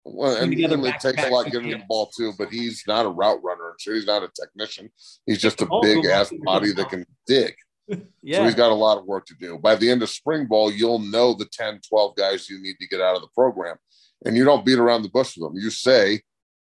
well, 0.04 0.36
and 0.36 0.52
he 0.52 0.66
takes 0.66 1.22
a 1.22 1.28
lot 1.28 1.50
getting 1.50 1.70
the 1.70 1.82
ball 1.88 2.06
too, 2.06 2.32
but 2.36 2.50
he's 2.50 2.82
not 2.86 3.06
a 3.06 3.08
route 3.08 3.42
runner. 3.42 3.74
So 3.78 3.92
he's 3.92 4.06
not 4.06 4.22
a 4.22 4.30
technician. 4.34 4.90
He's 5.26 5.40
just 5.40 5.62
a 5.62 5.68
big 5.80 6.04
ass 6.06 6.32
body 6.42 6.72
that 6.72 6.88
can 6.88 7.06
dig. 7.26 7.54
yeah. 7.88 7.98
So 8.38 8.44
he's 8.44 8.54
got 8.54 8.72
a 8.72 8.74
lot 8.74 8.98
of 8.98 9.04
work 9.04 9.26
to 9.26 9.34
do. 9.34 9.58
By 9.58 9.76
the 9.76 9.90
end 9.90 10.02
of 10.02 10.08
spring 10.08 10.46
ball, 10.46 10.72
you'll 10.72 10.98
know 10.98 11.34
the 11.34 11.46
10, 11.52 11.80
12 11.88 12.16
guys 12.16 12.48
you 12.48 12.60
need 12.60 12.76
to 12.80 12.88
get 12.88 13.00
out 13.00 13.16
of 13.16 13.22
the 13.22 13.28
program. 13.34 13.76
And 14.24 14.36
you 14.36 14.44
don't 14.44 14.64
beat 14.64 14.78
around 14.78 15.02
the 15.02 15.08
bush 15.08 15.36
with 15.36 15.48
them. 15.48 15.60
You 15.60 15.70
say, 15.70 16.22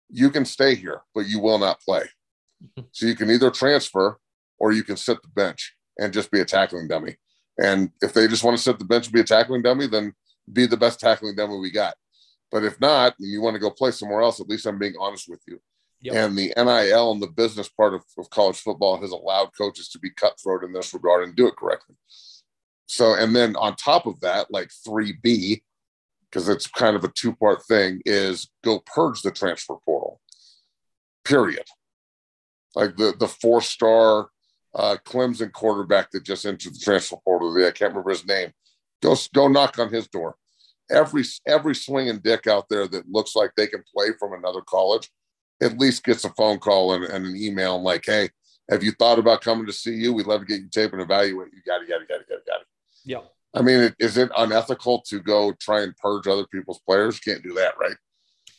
you 0.10 0.30
can 0.30 0.46
stay 0.46 0.76
here, 0.76 1.02
but 1.14 1.28
you 1.28 1.40
will 1.40 1.58
not 1.58 1.82
play. 1.82 2.04
so 2.92 3.06
you 3.06 3.16
can 3.16 3.30
either 3.30 3.52
transfer 3.52 4.18
or 4.60 4.72
you 4.72 4.84
can 4.84 4.98
sit 4.98 5.22
the 5.22 5.30
bench 5.30 5.76
and 6.00 6.14
just 6.14 6.32
be 6.32 6.40
a 6.40 6.46
tackling 6.46 6.88
dummy. 6.88 7.18
And 7.60 7.90
if 8.02 8.14
they 8.14 8.28
just 8.28 8.44
want 8.44 8.58
to 8.58 8.64
sit 8.64 8.80
the 8.80 8.86
bench 8.86 9.08
and 9.08 9.14
be 9.14 9.22
a 9.22 9.24
tackling 9.24 9.64
dummy, 9.64 9.88
then 9.88 10.14
be 10.52 10.66
the 10.66 10.78
best 10.78 11.00
tackling 11.00 11.36
dummy 11.36 11.58
we 11.58 11.72
got. 11.72 11.96
But 12.52 12.64
if 12.64 12.80
not, 12.80 13.16
and 13.20 13.30
you 13.30 13.42
want 13.42 13.56
to 13.56 13.60
go 13.60 13.70
play 13.70 13.92
somewhere 13.92 14.22
else, 14.22 14.40
at 14.40 14.48
least 14.48 14.66
I'm 14.66 14.80
being 14.80 14.96
honest 15.00 15.28
with 15.28 15.42
you. 15.48 15.60
Yep. 16.02 16.16
And 16.16 16.38
the 16.38 16.54
NIL 16.56 17.12
and 17.12 17.22
the 17.22 17.28
business 17.28 17.68
part 17.70 17.94
of, 17.94 18.04
of 18.18 18.30
college 18.30 18.58
football 18.58 19.02
has 19.02 19.12
allowed 19.12 19.50
coaches 19.58 19.90
to 19.90 20.00
be 20.00 20.12
cutthroat 20.12 20.64
in 20.64 20.72
this 20.72 20.94
regard 20.94 21.24
and 21.24 21.36
do 21.36 21.48
it 21.48 21.56
correctly. 21.56 21.96
So, 22.86 23.16
and 23.16 23.36
then 23.36 23.56
on 23.56 23.76
top 23.76 24.06
of 24.06 24.20
that, 24.22 24.52
like 24.52 24.70
3B, 24.88 25.62
because 26.30 26.50
it's 26.50 26.68
kind 26.68 26.96
of 26.96 27.04
a 27.04 27.10
two 27.10 27.36
part 27.36 27.64
thing, 27.64 28.02
is 28.06 28.50
go 28.64 28.80
purge 28.86 29.22
the 29.22 29.32
transfer 29.32 29.76
portal, 29.84 30.22
period. 31.26 31.66
Like 32.76 32.96
the, 32.96 33.14
the 33.20 33.28
four 33.28 33.62
star 33.62 34.30
uh, 34.76 34.98
Clemson 35.04 35.52
quarterback 35.52 36.12
that 36.12 36.24
just 36.24 36.46
entered 36.46 36.76
the 36.76 36.80
transfer 36.80 37.18
portal, 37.26 37.52
I 37.58 37.72
can't 37.72 37.92
remember 37.92 38.12
his 38.12 38.26
name. 38.26 38.52
Go, 39.02 39.16
go 39.34 39.48
knock 39.48 39.80
on 39.80 39.92
his 39.92 40.08
door 40.08 40.36
every 40.90 41.24
every 41.48 41.76
swinging 41.76 42.20
dick 42.20 42.48
out 42.48 42.70
there 42.70 42.88
that 42.88 43.10
looks 43.10 43.36
like 43.36 43.52
they 43.56 43.68
can 43.68 43.84
play 43.94 44.08
from 44.20 44.34
another 44.34 44.62
college 44.62 45.10
at 45.62 45.78
least 45.78 46.04
gets 46.04 46.24
a 46.26 46.30
phone 46.32 46.60
call 46.60 46.94
and, 46.94 47.04
and 47.06 47.26
an 47.26 47.36
email 47.36 47.76
and 47.76 47.84
like, 47.84 48.04
hey, 48.06 48.30
have 48.70 48.84
you 48.84 48.92
thought 48.92 49.20
about 49.20 49.42
coming 49.42 49.66
to 49.66 49.74
see 49.74 49.94
you? 49.94 50.14
We'd 50.14 50.28
love 50.28 50.42
to 50.42 50.46
get 50.46 50.60
you 50.62 50.70
tape 50.70 50.94
and 50.94 51.02
evaluate 51.02 51.50
you. 51.54 51.62
Got 51.66 51.82
it, 51.82 51.90
got 51.90 52.02
it, 52.02 52.08
got 52.08 52.22
it, 52.22 52.30
got 52.30 52.36
it, 52.36 52.46
got 52.46 52.62
it. 52.62 52.68
Yeah. 53.06 53.22
I 53.54 53.62
mean, 53.62 53.94
is 54.00 54.18
it 54.18 54.30
unethical 54.38 55.02
to 55.08 55.20
go 55.20 55.54
try 55.60 55.82
and 55.82 55.96
purge 55.98 56.28
other 56.28 56.46
people's 56.48 56.82
players? 56.86 57.20
Can't 57.20 57.42
do 57.42 57.54
that, 57.54 57.76
right? 57.80 57.96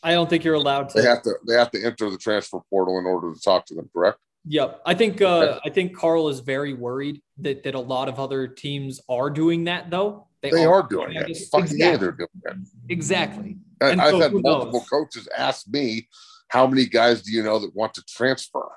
I 0.02 0.12
don't 0.12 0.30
think 0.30 0.44
you're 0.44 0.54
allowed 0.54 0.88
to. 0.90 1.00
They 1.00 1.08
have 1.08 1.22
to. 1.22 1.34
They 1.46 1.54
have 1.54 1.70
to 1.72 1.84
enter 1.84 2.08
the 2.08 2.16
transfer 2.16 2.60
portal 2.70 2.98
in 2.98 3.04
order 3.04 3.34
to 3.34 3.40
talk 3.40 3.66
to 3.66 3.74
them. 3.74 3.90
Correct. 3.92 4.18
Yep. 4.46 4.80
I 4.86 4.94
think. 4.94 5.20
Uh, 5.20 5.58
I 5.64 5.70
think 5.70 5.96
Karl 5.96 6.28
is 6.28 6.40
very 6.40 6.72
worried 6.72 7.20
that 7.38 7.64
that 7.64 7.74
a 7.74 7.80
lot 7.80 8.08
of 8.08 8.18
other 8.18 8.46
teams 8.46 9.00
are 9.08 9.28
doing 9.28 9.64
that, 9.64 9.90
though. 9.90 10.27
They, 10.42 10.50
they 10.50 10.64
are, 10.64 10.86
doing 10.86 11.14
it. 11.14 11.36
Fucking 11.50 11.64
exactly. 11.64 11.78
yeah, 11.78 11.96
they're 11.96 12.12
doing 12.12 12.28
it. 12.44 12.56
Exactly. 12.88 13.56
And, 13.80 14.00
I've 14.00 14.10
so 14.10 14.20
had 14.20 14.32
multiple 14.32 14.80
knows? 14.80 14.88
coaches 14.88 15.28
ask 15.36 15.66
me, 15.68 16.08
how 16.48 16.66
many 16.66 16.86
guys 16.86 17.22
do 17.22 17.32
you 17.32 17.42
know 17.42 17.58
that 17.58 17.74
want 17.74 17.94
to 17.94 18.04
transfer? 18.04 18.68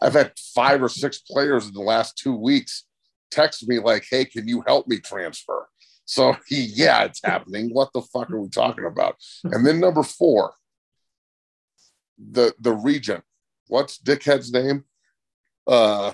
I've 0.00 0.14
had 0.14 0.32
five 0.54 0.82
or 0.82 0.88
six 0.88 1.18
players 1.18 1.66
in 1.66 1.74
the 1.74 1.80
last 1.80 2.18
two 2.18 2.34
weeks 2.34 2.84
text 3.32 3.66
me 3.66 3.78
like, 3.78 4.04
hey, 4.08 4.24
can 4.24 4.46
you 4.46 4.62
help 4.66 4.86
me 4.86 4.98
transfer? 4.98 5.66
So 6.04 6.36
yeah, 6.50 7.04
it's 7.04 7.20
happening. 7.24 7.70
What 7.72 7.90
the 7.92 8.02
fuck 8.02 8.30
are 8.30 8.40
we 8.40 8.48
talking 8.48 8.84
about? 8.84 9.16
And 9.44 9.66
then 9.66 9.80
number 9.80 10.02
four, 10.02 10.52
the 12.18 12.54
the 12.60 12.72
regent. 12.72 13.24
What's 13.68 13.98
Dickhead's 13.98 14.52
name? 14.52 14.84
Uh 15.66 16.12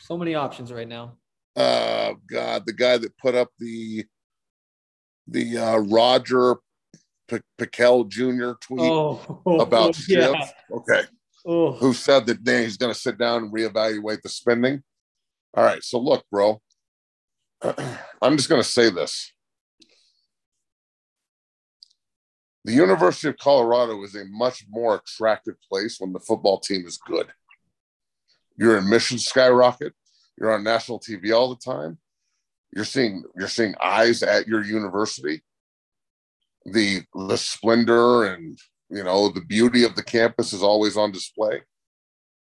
so 0.00 0.16
many 0.16 0.34
options 0.34 0.72
right 0.72 0.88
now. 0.88 1.16
Uh 1.54 2.14
God, 2.28 2.64
the 2.66 2.72
guy 2.72 2.98
that 2.98 3.16
put 3.18 3.34
up 3.34 3.48
the 3.58 4.04
the 5.28 5.58
uh, 5.58 5.78
Roger 5.78 6.56
P- 7.28 7.40
Pickell 7.58 8.08
Jr. 8.08 8.52
tweet 8.60 8.80
oh, 8.80 9.42
about 9.60 9.98
yeah. 10.08 10.32
Okay. 10.70 11.02
Oh. 11.44 11.72
Who 11.72 11.92
said 11.92 12.26
that 12.26 12.44
then 12.44 12.64
he's 12.64 12.76
going 12.76 12.92
to 12.92 12.98
sit 12.98 13.18
down 13.18 13.44
and 13.44 13.52
reevaluate 13.52 14.22
the 14.22 14.28
spending? 14.28 14.82
All 15.54 15.64
right. 15.64 15.82
So 15.82 15.98
look, 15.98 16.24
bro, 16.30 16.60
I'm 17.62 18.36
just 18.36 18.48
going 18.48 18.62
to 18.62 18.68
say 18.68 18.90
this. 18.90 19.32
The 22.64 22.72
University 22.72 23.28
of 23.28 23.36
Colorado 23.36 24.02
is 24.02 24.16
a 24.16 24.24
much 24.24 24.64
more 24.68 24.96
attractive 24.96 25.54
place 25.70 26.00
when 26.00 26.12
the 26.12 26.18
football 26.18 26.58
team 26.58 26.84
is 26.84 26.98
good. 26.98 27.28
Your 28.56 28.78
admissions 28.78 29.26
skyrocket. 29.26 29.92
You're 30.36 30.52
on 30.52 30.64
national 30.64 30.98
TV 30.98 31.32
all 31.32 31.54
the 31.54 31.60
time. 31.64 31.98
You're 32.76 32.84
seeing 32.84 33.24
you're 33.34 33.48
seeing 33.48 33.74
eyes 33.82 34.22
at 34.22 34.46
your 34.46 34.62
university. 34.62 35.42
The 36.66 37.04
the 37.14 37.38
splendor 37.38 38.26
and 38.26 38.58
you 38.90 39.02
know 39.02 39.30
the 39.30 39.40
beauty 39.40 39.84
of 39.84 39.96
the 39.96 40.02
campus 40.02 40.52
is 40.52 40.62
always 40.62 40.98
on 40.98 41.10
display. 41.10 41.62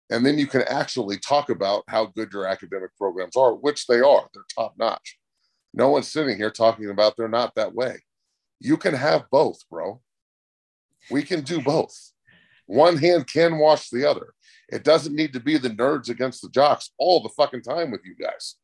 And 0.09 0.25
then 0.25 0.37
you 0.37 0.47
can 0.47 0.61
actually 0.61 1.19
talk 1.19 1.49
about 1.49 1.83
how 1.89 2.05
good 2.05 2.31
your 2.31 2.47
academic 2.47 2.95
programs 2.97 3.35
are, 3.35 3.53
which 3.53 3.87
they 3.87 3.99
are. 3.99 4.29
They're 4.33 4.45
top 4.55 4.75
notch. 4.77 5.19
No 5.73 5.89
one's 5.89 6.07
sitting 6.07 6.37
here 6.37 6.49
talking 6.49 6.89
about 6.89 7.17
they're 7.17 7.27
not 7.27 7.53
that 7.55 7.75
way. 7.75 7.99
You 8.61 8.77
can 8.77 8.93
have 8.93 9.25
both, 9.31 9.59
bro. 9.69 9.99
We 11.09 11.23
can 11.23 11.41
do 11.41 11.61
both. 11.61 12.13
One 12.67 12.95
hand 12.95 13.27
can 13.27 13.57
wash 13.57 13.89
the 13.89 14.09
other. 14.09 14.33
It 14.69 14.85
doesn't 14.85 15.15
need 15.15 15.33
to 15.33 15.41
be 15.41 15.57
the 15.57 15.69
nerds 15.69 16.07
against 16.07 16.41
the 16.41 16.49
jocks 16.49 16.91
all 16.97 17.21
the 17.21 17.35
fucking 17.35 17.63
time 17.63 17.91
with 17.91 18.01
you 18.05 18.15
guys. 18.15 18.55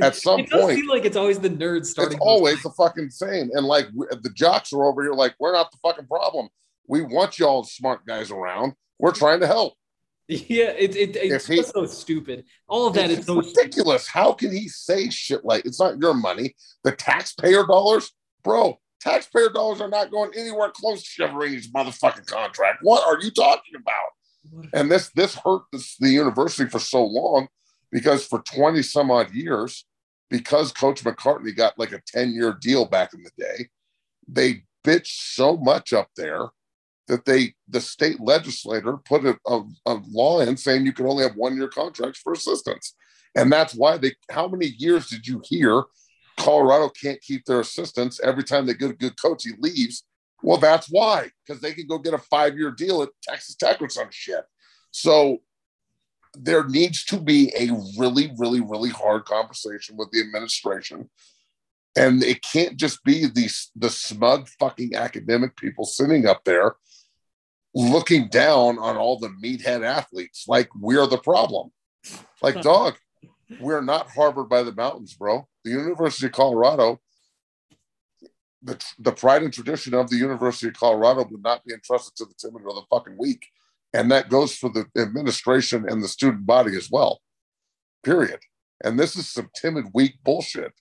At 0.00 0.14
some 0.16 0.40
it 0.40 0.50
point, 0.50 0.78
seem 0.78 0.88
like 0.88 1.04
it's 1.04 1.16
always 1.16 1.38
the 1.38 1.50
nerds 1.50 1.86
starting. 1.86 2.14
It's 2.14 2.22
always 2.24 2.62
the 2.62 2.70
fucking 2.70 3.10
same, 3.10 3.50
and 3.52 3.66
like 3.66 3.88
the 3.92 4.30
jocks 4.34 4.72
are 4.72 4.84
over 4.84 5.02
here, 5.02 5.12
like 5.12 5.34
we're 5.38 5.52
not 5.52 5.70
the 5.70 5.78
fucking 5.82 6.06
problem. 6.06 6.48
We 6.86 7.02
want 7.02 7.38
y'all 7.38 7.64
smart 7.64 8.06
guys 8.06 8.30
around. 8.30 8.74
We're 8.98 9.12
trying 9.12 9.40
to 9.40 9.46
help. 9.46 9.74
Yeah, 10.28 10.72
it, 10.76 10.94
it, 10.94 11.16
it's 11.16 11.46
he, 11.46 11.62
so 11.62 11.86
stupid. 11.86 12.44
All 12.66 12.86
of 12.86 12.94
that 12.94 13.10
is 13.10 13.24
so 13.24 13.36
ridiculous. 13.36 14.02
Stupid. 14.02 14.18
How 14.18 14.32
can 14.32 14.52
he 14.52 14.68
say 14.68 15.08
shit 15.08 15.42
like 15.42 15.64
it's 15.64 15.80
not 15.80 15.98
your 15.98 16.12
money, 16.12 16.54
the 16.84 16.92
taxpayer 16.92 17.64
dollars, 17.64 18.10
bro? 18.44 18.78
Taxpayer 19.00 19.48
dollars 19.48 19.80
are 19.80 19.88
not 19.88 20.10
going 20.10 20.32
anywhere 20.36 20.70
close 20.70 21.02
to 21.02 21.22
Chiaverini's 21.22 21.70
motherfucking 21.72 22.26
contract. 22.26 22.80
What 22.82 23.06
are 23.06 23.22
you 23.22 23.30
talking 23.30 23.74
about? 23.76 24.68
And 24.74 24.90
this 24.90 25.08
this 25.10 25.34
hurt 25.34 25.62
this, 25.72 25.96
the 25.96 26.10
university 26.10 26.68
for 26.68 26.78
so 26.78 27.04
long 27.04 27.48
because 27.90 28.26
for 28.26 28.42
20 28.42 28.82
some 28.82 29.10
odd 29.10 29.32
years, 29.32 29.84
because 30.30 30.72
Coach 30.72 31.04
McCartney 31.04 31.56
got 31.56 31.78
like 31.78 31.92
a 31.92 32.02
10 32.06 32.32
year 32.32 32.56
deal 32.60 32.84
back 32.84 33.14
in 33.14 33.22
the 33.22 33.30
day, 33.38 33.68
they 34.26 34.62
bitched 34.84 35.34
so 35.34 35.56
much 35.56 35.92
up 35.92 36.08
there 36.16 36.48
that 37.08 37.24
they, 37.24 37.54
the 37.68 37.80
state 37.80 38.20
legislator 38.20 38.98
put 38.98 39.24
a, 39.24 39.36
a, 39.46 39.62
a 39.86 39.94
law 40.10 40.40
in 40.40 40.56
saying 40.56 40.84
you 40.84 40.92
can 40.92 41.06
only 41.06 41.22
have 41.22 41.36
one 41.36 41.56
year 41.56 41.68
contracts 41.68 42.20
for 42.20 42.34
assistants. 42.34 42.94
And 43.34 43.50
that's 43.50 43.74
why 43.74 43.96
they, 43.96 44.12
how 44.30 44.46
many 44.46 44.74
years 44.78 45.08
did 45.08 45.26
you 45.26 45.40
hear 45.44 45.84
Colorado 46.36 46.90
can't 46.90 47.20
keep 47.20 47.44
their 47.46 47.60
assistants 47.60 48.20
every 48.22 48.44
time 48.44 48.66
they 48.66 48.74
get 48.74 48.90
a 48.90 48.94
good 48.94 49.20
coach, 49.20 49.44
he 49.44 49.52
leaves? 49.58 50.04
Well, 50.42 50.58
that's 50.58 50.88
why, 50.88 51.30
because 51.46 51.60
they 51.60 51.72
can 51.72 51.86
go 51.86 51.98
get 51.98 52.14
a 52.14 52.18
five 52.18 52.56
year 52.56 52.70
deal 52.70 53.02
at 53.02 53.08
Texas 53.22 53.56
Tech 53.56 53.80
or 53.80 53.88
some 53.88 54.08
shit. 54.10 54.44
So 54.90 55.38
there 56.34 56.66
needs 56.66 57.04
to 57.06 57.18
be 57.18 57.52
a 57.58 57.70
really, 57.98 58.32
really, 58.38 58.60
really 58.60 58.90
hard 58.90 59.24
conversation 59.24 59.96
with 59.96 60.10
the 60.10 60.20
administration. 60.20 61.08
And 61.96 62.22
it 62.22 62.42
can't 62.42 62.76
just 62.76 63.02
be 63.04 63.26
these 63.26 63.70
the 63.74 63.90
smug 63.90 64.48
fucking 64.60 64.94
academic 64.94 65.56
people 65.56 65.84
sitting 65.84 66.26
up 66.26 66.44
there 66.44 66.76
looking 67.74 68.28
down 68.28 68.78
on 68.78 68.96
all 68.96 69.18
the 69.18 69.28
meathead 69.42 69.84
athletes 69.84 70.44
like 70.48 70.68
we're 70.78 71.06
the 71.06 71.18
problem. 71.18 71.70
Like, 72.42 72.60
dog, 72.62 72.94
we're 73.60 73.80
not 73.80 74.10
Harvard 74.10 74.48
by 74.48 74.62
the 74.62 74.74
mountains, 74.74 75.14
bro. 75.14 75.48
The 75.64 75.70
University 75.70 76.26
of 76.26 76.32
Colorado 76.32 77.00
the, 78.62 78.84
the 78.98 79.12
pride 79.12 79.42
and 79.42 79.52
tradition 79.52 79.94
of 79.94 80.10
the 80.10 80.16
University 80.16 80.68
of 80.68 80.74
Colorado 80.74 81.26
would 81.30 81.42
not 81.42 81.64
be 81.64 81.72
entrusted 81.72 82.16
to 82.16 82.24
the 82.24 82.34
timid 82.34 82.62
or 82.64 82.74
the 82.74 82.82
fucking 82.90 83.16
weak. 83.16 83.46
And 83.94 84.10
that 84.10 84.28
goes 84.28 84.54
for 84.54 84.70
the 84.70 84.86
administration 85.00 85.86
and 85.88 86.02
the 86.02 86.08
student 86.08 86.46
body 86.46 86.76
as 86.76 86.90
well. 86.90 87.20
Period. 88.04 88.40
And 88.84 88.98
this 88.98 89.16
is 89.16 89.28
some 89.28 89.48
timid, 89.54 89.86
weak 89.94 90.14
bullshit. 90.24 90.72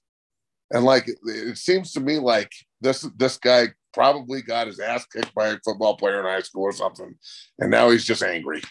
And 0.72 0.84
like 0.84 1.08
it, 1.08 1.58
seems 1.58 1.94
to 1.94 2.00
me 2.00 2.20
like 2.20 2.52
this 2.82 3.02
this 3.18 3.38
guy 3.38 3.68
probably 3.94 4.42
got 4.42 4.68
his 4.68 4.80
ass 4.80 5.06
kicked 5.06 5.34
by 5.34 5.48
a 5.48 5.60
football 5.64 5.96
player 5.96 6.20
in 6.20 6.26
high 6.26 6.42
school 6.42 6.64
or 6.64 6.74
something, 6.74 7.16
and 7.60 7.72
now 7.72 7.90
he's 7.90 8.04
just 8.04 8.22
angry. 8.22 8.62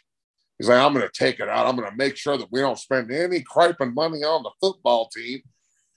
He's 0.58 0.68
like, 0.68 0.78
I'm 0.78 0.92
going 0.94 1.06
to 1.06 1.12
take 1.12 1.40
it 1.40 1.48
out. 1.48 1.66
I'm 1.66 1.76
going 1.76 1.90
to 1.90 1.96
make 1.96 2.16
sure 2.16 2.36
that 2.38 2.50
we 2.50 2.60
don't 2.60 2.78
spend 2.78 3.10
any 3.10 3.42
criping 3.42 3.94
money 3.94 4.24
on 4.24 4.42
the 4.42 4.50
football 4.60 5.08
team. 5.08 5.40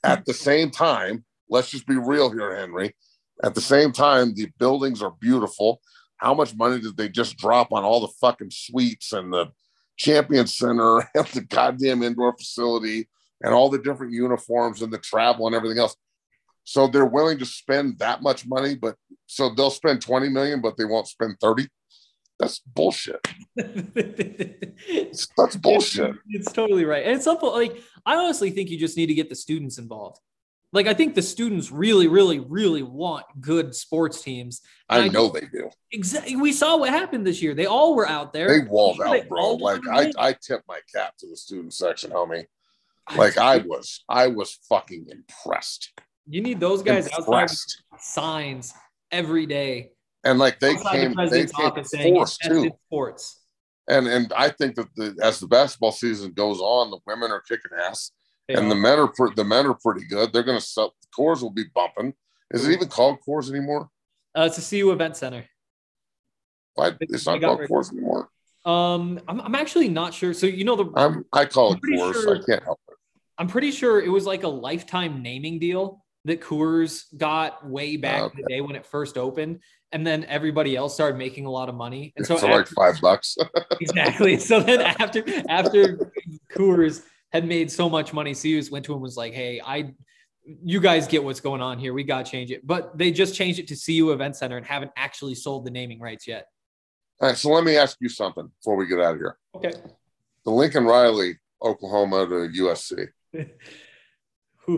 At 0.03 0.25
the 0.25 0.33
same 0.33 0.69
time, 0.69 1.23
let's 1.49 1.69
just 1.69 1.87
be 1.87 1.97
real 1.97 2.31
here, 2.31 2.55
Henry. 2.55 2.95
At 3.43 3.55
the 3.55 3.61
same 3.61 3.91
time, 3.91 4.33
the 4.33 4.49
buildings 4.57 5.01
are 5.01 5.13
beautiful. 5.19 5.81
How 6.19 6.33
much 6.33 6.55
money 6.55 6.79
did 6.79 6.95
they 6.95 7.09
just 7.09 7.37
drop 7.37 7.71
on 7.71 7.83
all 7.83 8.01
the 8.01 8.13
fucking 8.21 8.51
suites 8.51 9.13
and 9.13 9.33
the 9.33 9.47
champion 9.97 10.47
center 10.47 10.99
and 11.15 11.25
the 11.27 11.41
goddamn 11.41 12.03
indoor 12.03 12.35
facility 12.37 13.09
and 13.41 13.53
all 13.53 13.69
the 13.69 13.79
different 13.79 14.13
uniforms 14.13 14.81
and 14.81 14.93
the 14.93 14.97
travel 14.97 15.47
and 15.47 15.55
everything 15.55 15.79
else? 15.79 15.95
So 16.65 16.87
they're 16.87 17.05
willing 17.05 17.39
to 17.39 17.45
spend 17.45 17.97
that 17.99 18.21
much 18.21 18.45
money, 18.45 18.75
but 18.75 18.95
so 19.25 19.49
they'll 19.49 19.71
spend 19.71 20.01
20 20.01 20.29
million, 20.29 20.61
but 20.61 20.77
they 20.77 20.85
won't 20.85 21.07
spend 21.07 21.37
30. 21.41 21.67
That's 22.39 22.59
bullshit. 22.59 23.27
That's 23.55 25.55
bullshit. 25.57 26.15
It's, 26.27 26.47
it's, 26.47 26.51
totally 26.51 26.85
right. 26.85 27.05
And 27.05 27.15
it's 27.15 27.25
something 27.25 27.49
like 27.49 27.81
I 28.05 28.15
honestly 28.15 28.51
think 28.51 28.69
you 28.69 28.77
just 28.77 28.95
need 28.95 29.07
to 29.07 29.13
get 29.13 29.29
the 29.29 29.35
students 29.35 29.77
involved. 29.77 30.19
Like 30.71 30.87
I 30.87 30.93
think 30.93 31.15
the 31.15 31.21
students 31.21 31.71
really, 31.71 32.07
really, 32.07 32.39
really 32.39 32.83
want 32.83 33.25
good 33.39 33.73
sports 33.73 34.21
teams. 34.21 34.61
I, 34.87 34.99
I 34.99 35.07
know 35.07 35.29
they 35.29 35.47
do. 35.51 35.69
Exactly. 35.91 36.35
We 36.35 36.53
saw 36.53 36.77
what 36.77 36.89
happened 36.89 37.25
this 37.25 37.41
year. 37.41 37.55
They 37.55 37.65
all 37.65 37.95
were 37.95 38.07
out 38.07 38.33
there. 38.33 38.47
They 38.47 38.67
walled 38.67 39.01
out, 39.01 39.27
bro. 39.27 39.53
Like 39.55 39.81
I, 39.91 40.11
I 40.17 40.33
tip 40.33 40.61
my 40.67 40.79
cap 40.93 41.17
to 41.19 41.27
the 41.27 41.35
student 41.35 41.73
section, 41.73 42.11
homie. 42.11 42.45
Like 43.15 43.39
I 43.39 43.57
was, 43.57 44.03
I 44.07 44.27
was 44.27 44.59
fucking 44.69 45.07
impressed. 45.09 45.91
You 46.27 46.41
need 46.41 46.59
those 46.59 46.83
guys 46.83 47.07
impressed. 47.07 47.83
outside 47.91 48.03
signs 48.03 48.73
every 49.11 49.47
day 49.47 49.93
and 50.23 50.39
like 50.39 50.59
they 50.59 50.75
came, 50.75 51.13
the 51.13 51.27
they 51.31 51.97
came 51.97 52.15
force 52.15 52.37
too. 52.37 52.71
Sports. 52.87 53.41
And 53.87 54.07
and 54.07 54.31
I 54.35 54.49
think 54.49 54.75
that 54.75 54.87
the, 54.95 55.17
as 55.23 55.39
the 55.39 55.47
basketball 55.47 55.91
season 55.91 56.33
goes 56.33 56.59
on, 56.59 56.91
the 56.91 56.99
women 57.07 57.31
are 57.31 57.41
kicking 57.41 57.71
ass, 57.79 58.11
they 58.49 58.55
and 58.55 58.65
are. 58.65 58.69
the 58.69 58.75
men 58.75 58.99
are 58.99 59.35
the 59.35 59.43
men 59.43 59.67
are 59.67 59.75
pretty 59.75 60.07
good. 60.07 60.33
They're 60.33 60.43
going 60.43 60.57
to 60.57 60.65
sell. 60.65 60.95
Coors 61.15 61.43
will 61.43 61.51
be 61.51 61.65
bumping. 61.75 62.15
Is 62.49 62.67
it 62.67 62.71
even 62.73 62.87
called 62.87 63.19
Coors 63.25 63.49
anymore? 63.51 63.89
Uh, 64.35 64.49
it's 64.51 64.57
a 64.57 64.67
CU 64.67 64.91
Event 64.91 65.15
Center. 65.15 65.45
Why 66.73 66.93
it's 66.99 67.27
not 67.27 67.41
called 67.41 67.59
Coors 67.61 67.91
anymore? 67.91 68.29
Um, 68.65 69.19
I'm, 69.27 69.39
I'm 69.41 69.55
actually 69.55 69.87
not 69.87 70.15
sure. 70.15 70.33
So 70.33 70.47
you 70.47 70.63
know 70.63 70.75
the 70.75 70.91
I'm 70.95 71.25
I 71.31 71.45
call 71.45 71.73
it 71.73 71.79
Coors. 71.81 72.13
Sure, 72.13 72.37
I 72.37 72.41
can't 72.43 72.63
help 72.63 72.79
it. 72.89 72.95
I'm 73.37 73.47
pretty 73.47 73.69
sure 73.69 74.01
it 74.01 74.09
was 74.09 74.25
like 74.25 74.41
a 74.41 74.47
lifetime 74.47 75.21
naming 75.21 75.59
deal 75.59 76.03
that 76.25 76.41
Coors 76.41 77.03
got 77.15 77.67
way 77.67 77.97
back 77.97 78.23
okay. 78.23 78.33
in 78.35 78.41
the 78.41 78.49
day 78.49 78.61
when 78.61 78.75
it 78.75 78.85
first 78.85 79.15
opened 79.15 79.59
and 79.91 80.05
then 80.05 80.25
everybody 80.25 80.75
else 80.75 80.93
started 80.93 81.17
making 81.17 81.45
a 81.45 81.51
lot 81.51 81.69
of 81.69 81.75
money. 81.75 82.13
And 82.17 82.25
so 82.25 82.37
for 82.37 82.47
after, 82.47 82.57
like 82.57 82.67
five 82.67 83.01
bucks. 83.01 83.37
exactly. 83.79 84.37
So 84.39 84.59
then 84.59 84.81
after 84.81 85.23
after 85.47 86.11
Coors 86.51 87.03
had 87.31 87.47
made 87.47 87.71
so 87.71 87.89
much 87.89 88.13
money, 88.13 88.33
Sears 88.33 88.71
went 88.71 88.85
to 88.85 88.93
him 88.93 89.01
was 89.01 89.17
like, 89.17 89.33
"Hey, 89.33 89.61
I, 89.63 89.93
you 90.43 90.79
guys 90.79 91.07
get 91.07 91.23
what's 91.23 91.39
going 91.39 91.61
on 91.61 91.79
here. 91.79 91.93
We 91.93 92.03
got 92.03 92.25
to 92.25 92.31
change 92.31 92.51
it." 92.51 92.65
But 92.65 92.97
they 92.97 93.11
just 93.11 93.35
changed 93.35 93.59
it 93.59 93.67
to 93.69 93.75
CU 93.75 94.11
Event 94.11 94.35
Center 94.35 94.57
and 94.57 94.65
haven't 94.65 94.91
actually 94.95 95.35
sold 95.35 95.65
the 95.65 95.71
naming 95.71 95.99
rights 95.99 96.27
yet. 96.27 96.47
All 97.21 97.29
right. 97.29 97.37
So 97.37 97.49
let 97.49 97.63
me 97.63 97.77
ask 97.77 97.97
you 97.99 98.09
something 98.09 98.49
before 98.59 98.75
we 98.75 98.87
get 98.87 98.99
out 98.99 99.15
of 99.15 99.19
here. 99.19 99.37
Okay. 99.55 99.73
The 100.45 100.51
Lincoln 100.51 100.85
Riley, 100.85 101.37
Oklahoma 101.61 102.25
to 102.27 102.63
USC. 102.63 103.07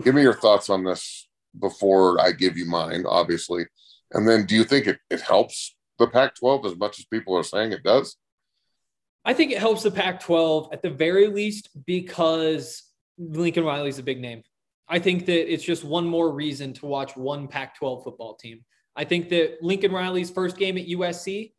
Give 0.04 0.14
me 0.14 0.22
your 0.22 0.34
thoughts 0.34 0.70
on 0.70 0.84
this 0.84 1.28
before 1.58 2.20
I 2.20 2.32
give 2.32 2.56
you 2.56 2.64
mine, 2.64 3.04
obviously. 3.06 3.66
And 4.12 4.26
then 4.26 4.46
do 4.46 4.54
you 4.54 4.64
think 4.64 4.86
it, 4.86 4.98
it 5.10 5.20
helps 5.20 5.74
the 5.98 6.06
Pac 6.06 6.34
12 6.36 6.66
as 6.66 6.76
much 6.76 6.98
as 6.98 7.04
people 7.06 7.36
are 7.36 7.42
saying 7.42 7.72
it 7.72 7.82
does? 7.82 8.16
I 9.24 9.34
think 9.34 9.52
it 9.52 9.58
helps 9.58 9.84
the 9.84 9.90
Pac 9.90 10.20
12 10.20 10.70
at 10.72 10.82
the 10.82 10.90
very 10.90 11.28
least 11.28 11.68
because 11.86 12.82
Lincoln 13.18 13.64
Riley's 13.64 13.98
a 13.98 14.02
big 14.02 14.20
name. 14.20 14.42
I 14.88 14.98
think 14.98 15.26
that 15.26 15.52
it's 15.52 15.64
just 15.64 15.84
one 15.84 16.06
more 16.06 16.32
reason 16.32 16.72
to 16.74 16.86
watch 16.86 17.16
one 17.16 17.46
Pac 17.46 17.76
12 17.76 18.04
football 18.04 18.34
team. 18.34 18.64
I 18.96 19.04
think 19.04 19.28
that 19.30 19.62
Lincoln 19.62 19.92
Riley's 19.92 20.30
first 20.30 20.56
game 20.56 20.76
at 20.76 20.86
USC, 20.86 21.52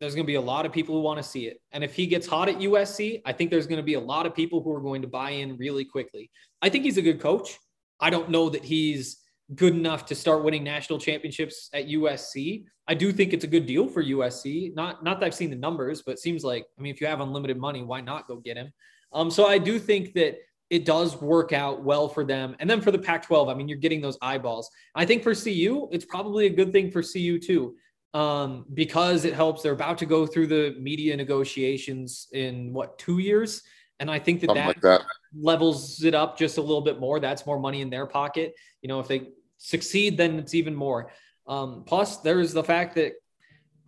there's 0.00 0.14
going 0.14 0.24
to 0.24 0.30
be 0.30 0.36
a 0.36 0.40
lot 0.40 0.64
of 0.64 0.72
people 0.72 0.94
who 0.94 1.02
want 1.02 1.18
to 1.18 1.22
see 1.22 1.46
it. 1.46 1.60
And 1.72 1.84
if 1.84 1.94
he 1.94 2.06
gets 2.06 2.26
hot 2.26 2.48
at 2.48 2.58
USC, 2.58 3.20
I 3.24 3.32
think 3.32 3.50
there's 3.50 3.66
going 3.66 3.78
to 3.78 3.84
be 3.84 3.94
a 3.94 4.00
lot 4.00 4.26
of 4.26 4.34
people 4.34 4.62
who 4.62 4.72
are 4.72 4.80
going 4.80 5.02
to 5.02 5.08
buy 5.08 5.30
in 5.30 5.56
really 5.58 5.84
quickly. 5.84 6.30
I 6.62 6.70
think 6.70 6.84
he's 6.84 6.96
a 6.96 7.02
good 7.02 7.20
coach. 7.20 7.58
I 8.00 8.08
don't 8.08 8.30
know 8.30 8.48
that 8.48 8.64
he's 8.64 9.18
good 9.54 9.74
enough 9.74 10.06
to 10.06 10.14
start 10.14 10.44
winning 10.44 10.62
national 10.62 10.98
championships 10.98 11.70
at 11.72 11.88
USC. 11.88 12.64
I 12.86 12.94
do 12.94 13.12
think 13.12 13.32
it's 13.32 13.44
a 13.44 13.48
good 13.48 13.66
deal 13.66 13.88
for 13.88 14.02
USC. 14.02 14.74
Not 14.74 15.02
not 15.02 15.20
that 15.20 15.26
I've 15.26 15.34
seen 15.34 15.50
the 15.50 15.56
numbers, 15.56 16.02
but 16.02 16.18
seems 16.18 16.44
like 16.44 16.66
I 16.78 16.82
mean, 16.82 16.94
if 16.94 17.00
you 17.00 17.06
have 17.06 17.20
unlimited 17.20 17.58
money, 17.58 17.82
why 17.82 18.00
not 18.00 18.28
go 18.28 18.36
get 18.36 18.56
him? 18.56 18.72
Um, 19.12 19.30
so 19.30 19.46
I 19.46 19.58
do 19.58 19.78
think 19.78 20.12
that 20.14 20.38
it 20.70 20.84
does 20.84 21.20
work 21.20 21.52
out 21.52 21.82
well 21.82 22.08
for 22.08 22.24
them. 22.24 22.54
And 22.60 22.70
then 22.70 22.80
for 22.80 22.92
the 22.92 22.98
Pac-12, 22.98 23.50
I 23.50 23.54
mean, 23.54 23.66
you're 23.66 23.78
getting 23.78 24.00
those 24.00 24.16
eyeballs. 24.22 24.70
I 24.94 25.04
think 25.04 25.24
for 25.24 25.34
CU, 25.34 25.88
it's 25.90 26.04
probably 26.04 26.46
a 26.46 26.50
good 26.50 26.72
thing 26.72 26.92
for 26.92 27.02
CU 27.02 27.40
too, 27.40 27.74
um, 28.14 28.66
because 28.72 29.24
it 29.24 29.34
helps. 29.34 29.62
They're 29.62 29.72
about 29.72 29.98
to 29.98 30.06
go 30.06 30.26
through 30.26 30.46
the 30.46 30.76
media 30.78 31.16
negotiations 31.16 32.28
in 32.32 32.72
what 32.72 32.98
two 32.98 33.18
years, 33.18 33.62
and 33.98 34.10
I 34.10 34.20
think 34.20 34.40
that 34.42 34.54
that, 34.54 34.66
like 34.66 34.80
that 34.82 35.02
levels 35.36 36.02
it 36.04 36.14
up 36.14 36.38
just 36.38 36.58
a 36.58 36.60
little 36.60 36.80
bit 36.80 37.00
more. 37.00 37.20
That's 37.20 37.46
more 37.46 37.58
money 37.58 37.80
in 37.80 37.90
their 37.90 38.06
pocket. 38.06 38.54
You 38.82 38.88
know, 38.88 39.00
if 39.00 39.08
they 39.08 39.28
succeed, 39.60 40.16
then 40.16 40.38
it's 40.38 40.54
even 40.54 40.74
more. 40.74 41.12
Um, 41.46 41.84
plus, 41.86 42.18
there's 42.18 42.52
the 42.52 42.64
fact 42.64 42.96
that 42.96 43.12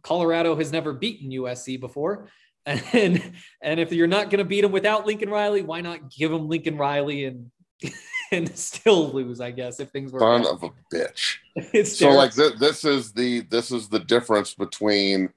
Colorado 0.02 0.54
has 0.56 0.70
never 0.70 0.92
beaten 0.92 1.30
USC 1.30 1.80
before. 1.80 2.28
And 2.64 3.32
and 3.60 3.80
if 3.80 3.92
you're 3.92 4.06
not 4.06 4.30
going 4.30 4.38
to 4.38 4.44
beat 4.44 4.60
them 4.60 4.70
without 4.70 5.04
Lincoln 5.04 5.30
Riley, 5.30 5.62
why 5.62 5.80
not 5.80 6.08
give 6.08 6.30
them 6.30 6.48
Lincoln 6.48 6.78
Riley 6.78 7.24
and 7.24 7.50
and 8.30 8.56
still 8.56 9.12
lose? 9.12 9.40
I 9.40 9.50
guess 9.50 9.80
if 9.80 9.90
things 9.90 10.12
were 10.12 10.20
son 10.20 10.46
of 10.46 10.62
a 10.62 10.70
bitch. 10.94 11.38
it's 11.56 11.98
so 11.98 12.10
like 12.10 12.32
th- 12.32 12.60
this 12.60 12.84
is 12.84 13.12
the 13.14 13.40
this 13.40 13.72
is 13.72 13.88
the 13.88 13.98
difference 13.98 14.54
between 14.54 15.30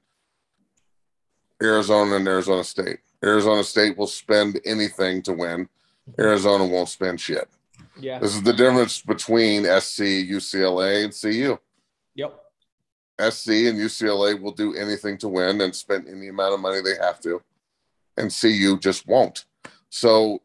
Arizona 1.63 2.17
and 2.17 2.27
Arizona 2.27 2.63
State. 2.63 2.99
Arizona 3.23 3.63
State 3.63 3.97
will 3.97 4.05
spend 4.05 4.59
anything 4.63 5.23
to 5.23 5.33
win. 5.33 5.67
Arizona 6.19 6.63
won't 6.63 6.89
spend 6.89 7.19
shit. 7.19 7.49
Yeah. 7.99 8.19
This 8.19 8.35
is 8.35 8.43
the 8.43 8.53
difference 8.53 9.01
between 9.01 9.63
SC, 9.63 10.03
UCLA, 10.03 11.05
and 11.05 11.13
CU. 11.13 11.57
Yep. 12.15 12.41
SC 13.31 13.49
and 13.49 13.79
UCLA 13.79 14.39
will 14.39 14.51
do 14.51 14.75
anything 14.75 15.17
to 15.19 15.29
win 15.29 15.61
and 15.61 15.73
spend 15.73 16.07
any 16.07 16.27
amount 16.27 16.53
of 16.53 16.59
money 16.59 16.81
they 16.81 16.95
have 17.01 17.19
to, 17.21 17.41
and 18.17 18.29
CU 18.29 18.77
just 18.77 19.07
won't. 19.07 19.45
So, 19.89 20.41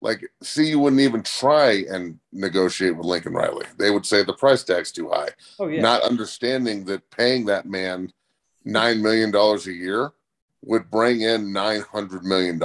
like, 0.00 0.28
CU 0.42 0.78
wouldn't 0.78 1.02
even 1.02 1.22
try 1.22 1.84
and 1.88 2.18
negotiate 2.32 2.96
with 2.96 3.06
Lincoln 3.06 3.34
Riley. 3.34 3.66
They 3.78 3.90
would 3.90 4.04
say 4.04 4.24
the 4.24 4.32
price 4.32 4.64
tag's 4.64 4.90
too 4.90 5.08
high. 5.08 5.28
Oh, 5.60 5.68
yeah. 5.68 5.82
Not 5.82 6.02
understanding 6.02 6.84
that 6.86 7.08
paying 7.10 7.44
that 7.46 7.66
man 7.66 8.12
$9 8.66 9.00
million 9.00 9.34
a 9.34 9.70
year 9.70 10.10
would 10.62 10.90
bring 10.90 11.20
in 11.20 11.52
$900 11.52 12.22
million. 12.22 12.60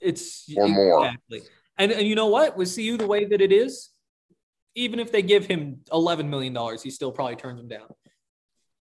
It's 0.00 0.50
or 0.56 0.68
more. 0.68 1.06
Exactly. 1.06 1.42
And, 1.78 1.92
and 1.92 2.06
you 2.06 2.14
know 2.14 2.28
what? 2.28 2.56
With 2.56 2.74
CU 2.74 2.96
the 2.96 3.06
way 3.06 3.24
that 3.24 3.40
it 3.40 3.52
is, 3.52 3.90
even 4.74 5.00
if 5.00 5.12
they 5.12 5.22
give 5.22 5.46
him 5.46 5.80
$11 5.90 6.28
million, 6.28 6.56
he 6.82 6.90
still 6.90 7.12
probably 7.12 7.36
turns 7.36 7.58
them 7.58 7.68
down. 7.68 7.88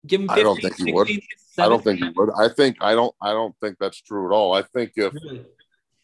Give 0.06 0.22
him 0.22 0.28
50, 0.28 0.40
I 0.40 0.44
don't 0.44 0.62
think 0.62 0.74
16, 0.76 0.88
he 0.88 0.94
would. 0.94 1.10
I 1.58 1.70
don't 1.70 1.84
think 1.84 2.00
he 2.00 2.10
would. 2.16 2.30
I 2.38 2.50
think 2.50 2.78
I 2.82 2.96
don't 2.96 3.14
I 3.22 3.32
don't 3.32 3.56
think 3.62 3.78
that's 3.80 4.02
true 4.02 4.26
at 4.26 4.34
all. 4.34 4.54
I 4.54 4.64
think 4.64 4.94
if 4.96 5.14
really? 5.14 5.46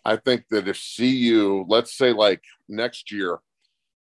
I 0.06 0.18
think 0.18 0.46
that 0.52 0.68
if 0.68 0.80
CU, 0.96 1.66
let's 1.68 1.98
say 1.98 2.14
like 2.14 2.44
next 2.70 3.12
year, 3.12 3.40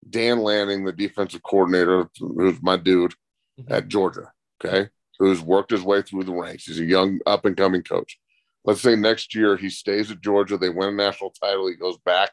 Dan 0.10 0.40
Lanning, 0.40 0.84
the 0.84 0.92
defensive 0.92 1.44
coordinator, 1.44 2.10
who's 2.20 2.62
my 2.62 2.76
dude 2.78 3.14
mm-hmm. 3.60 3.72
at 3.72 3.88
Georgia, 3.88 4.32
okay, 4.64 4.90
who's 5.18 5.40
worked 5.40 5.72
his 5.72 5.82
way 5.82 6.02
through 6.02 6.26
the 6.26 6.34
ranks. 6.34 6.66
He's 6.66 6.80
a 6.80 6.86
young 6.86 7.20
up 7.26 7.46
and 7.46 7.56
coming 7.56 7.84
coach. 7.84 8.20
Let's 8.66 8.82
say 8.82 8.96
next 8.96 9.34
year 9.34 9.56
he 9.56 9.70
stays 9.70 10.12
at 10.12 10.22
Georgia, 10.22 10.58
they 10.58 10.70
win 10.70 10.90
a 10.90 10.92
national 10.92 11.32
title, 11.32 11.68
he 11.68 11.76
goes 11.76 11.98
back 12.00 12.32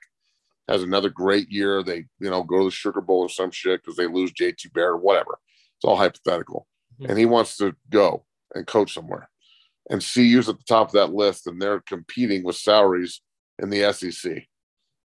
has 0.69 0.83
another 0.83 1.09
great 1.11 1.51
year. 1.51 1.83
They, 1.83 2.07
you 2.19 2.31
know, 2.31 2.43
go 2.43 2.59
to 2.59 2.65
the 2.67 2.71
Sugar 2.71 3.01
Bowl 3.01 3.21
or 3.21 3.29
some 3.29 3.51
shit 3.51 3.83
because 3.83 3.97
they 3.97 4.07
lose 4.07 4.33
JT 4.33 4.73
Barrett 4.73 4.95
or 4.95 4.97
whatever. 4.99 5.39
It's 5.77 5.85
all 5.85 5.97
hypothetical. 5.97 6.67
Mm-hmm. 6.95 7.11
And 7.11 7.19
he 7.19 7.27
wants 7.27 7.57
to 7.59 7.75
go 7.91 8.25
and 8.55 8.67
coach 8.67 8.95
somewhere. 8.95 9.29
And 9.91 10.01
CU's 10.01 10.49
at 10.49 10.59
the 10.59 10.65
top 10.65 10.89
of 10.89 10.93
that 10.93 11.13
list, 11.13 11.47
and 11.47 11.61
they're 11.61 11.81
competing 11.81 12.45
with 12.45 12.57
salaries 12.57 13.21
in 13.59 13.69
the 13.69 13.93
SEC. 13.93 14.47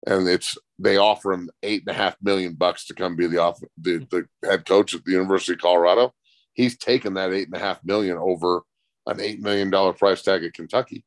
and 0.07 0.27
it's 0.27 0.57
they 0.77 0.97
offer 0.97 1.31
him 1.33 1.49
eight 1.63 1.83
and 1.85 1.95
a 1.95 1.97
half 1.97 2.17
million 2.21 2.53
bucks 2.53 2.85
to 2.87 2.93
come 2.93 3.15
be 3.15 3.27
the 3.27 3.37
off 3.37 3.59
the, 3.77 4.05
the 4.09 4.25
head 4.47 4.65
coach 4.65 4.93
at 4.93 5.03
the 5.05 5.11
University 5.11 5.53
of 5.53 5.59
Colorado. 5.59 6.13
He's 6.53 6.77
taken 6.77 7.13
that 7.13 7.31
eight 7.33 7.47
and 7.47 7.55
a 7.55 7.59
half 7.59 7.83
million 7.83 8.17
over 8.17 8.63
an 9.07 9.19
eight 9.19 9.41
million 9.41 9.69
dollar 9.69 9.93
price 9.93 10.21
tag 10.21 10.43
at 10.43 10.53
Kentucky 10.53 11.05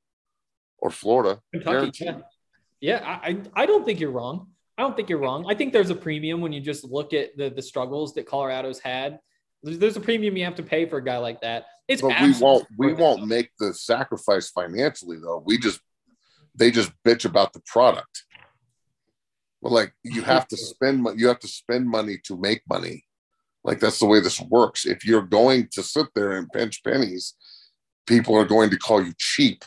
or 0.78 0.91
Florida. 0.91 1.41
Kentucky, 1.53 2.05
yeah, 2.05 2.18
yeah 2.81 3.20
I, 3.22 3.41
I 3.55 3.66
don't 3.66 3.85
think 3.85 4.01
you're 4.01 4.11
wrong. 4.11 4.49
I 4.76 4.83
don't 4.83 4.97
think 4.97 5.09
you're 5.09 5.18
wrong. 5.18 5.45
I 5.49 5.55
think 5.55 5.72
there's 5.72 5.91
a 5.91 5.95
premium 5.95 6.41
when 6.41 6.53
you 6.53 6.61
just 6.61 6.85
look 6.85 7.12
at 7.12 7.37
the 7.37 7.51
the 7.51 7.62
struggles 7.62 8.14
that 8.14 8.26
Colorado's 8.26 8.79
had. 8.79 9.18
There's, 9.62 9.79
there's 9.79 9.97
a 9.97 10.01
premium 10.01 10.37
you 10.37 10.45
have 10.45 10.55
to 10.57 10.62
pay 10.62 10.87
for 10.87 10.99
a 10.99 11.05
guy 11.05 11.18
like 11.18 11.41
that. 11.41 11.66
It's 11.89 12.03
but 12.03 12.20
we 12.20 12.33
won't 12.39 12.66
we 12.79 12.93
won't 12.93 13.26
make 13.26 13.51
the 13.59 13.74
sacrifice 13.74 14.51
financially 14.51 15.18
though. 15.20 15.43
We 15.45 15.59
just 15.59 15.81
they 16.55 16.70
just 16.70 16.93
bitch 17.05 17.24
about 17.24 17.53
the 17.53 17.62
product. 17.66 18.24
Well, 19.61 19.72
like 19.72 19.93
you 20.05 20.22
have 20.22 20.47
to 20.49 20.57
spend 20.57 21.07
you 21.16 21.29
have 21.29 21.41
to 21.41 21.49
spend 21.49 21.89
money 21.89 22.18
to 22.24 22.37
make 22.37 22.62
money. 22.68 23.05
Like 23.64 23.81
that's 23.81 23.99
the 23.99 24.07
way 24.07 24.20
this 24.20 24.41
works. 24.41 24.87
If 24.87 25.05
you're 25.05 25.22
going 25.22 25.68
to 25.72 25.83
sit 25.83 26.07
there 26.14 26.33
and 26.33 26.51
pinch 26.51 26.83
pennies, 26.85 27.35
people 28.07 28.37
are 28.37 28.45
going 28.45 28.70
to 28.70 28.79
call 28.79 29.03
you 29.03 29.12
cheap, 29.18 29.64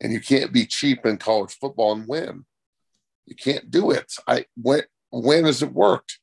and 0.00 0.12
you 0.12 0.20
can't 0.20 0.52
be 0.52 0.66
cheap 0.66 1.06
in 1.06 1.16
college 1.16 1.56
football 1.58 1.92
and 1.92 2.06
win. 2.06 2.44
You 3.26 3.34
can't 3.34 3.70
do 3.70 3.90
it. 3.90 4.12
I 4.26 4.46
when 4.60 4.82
when 5.10 5.44
has 5.44 5.62
it 5.62 5.72
worked? 5.72 6.18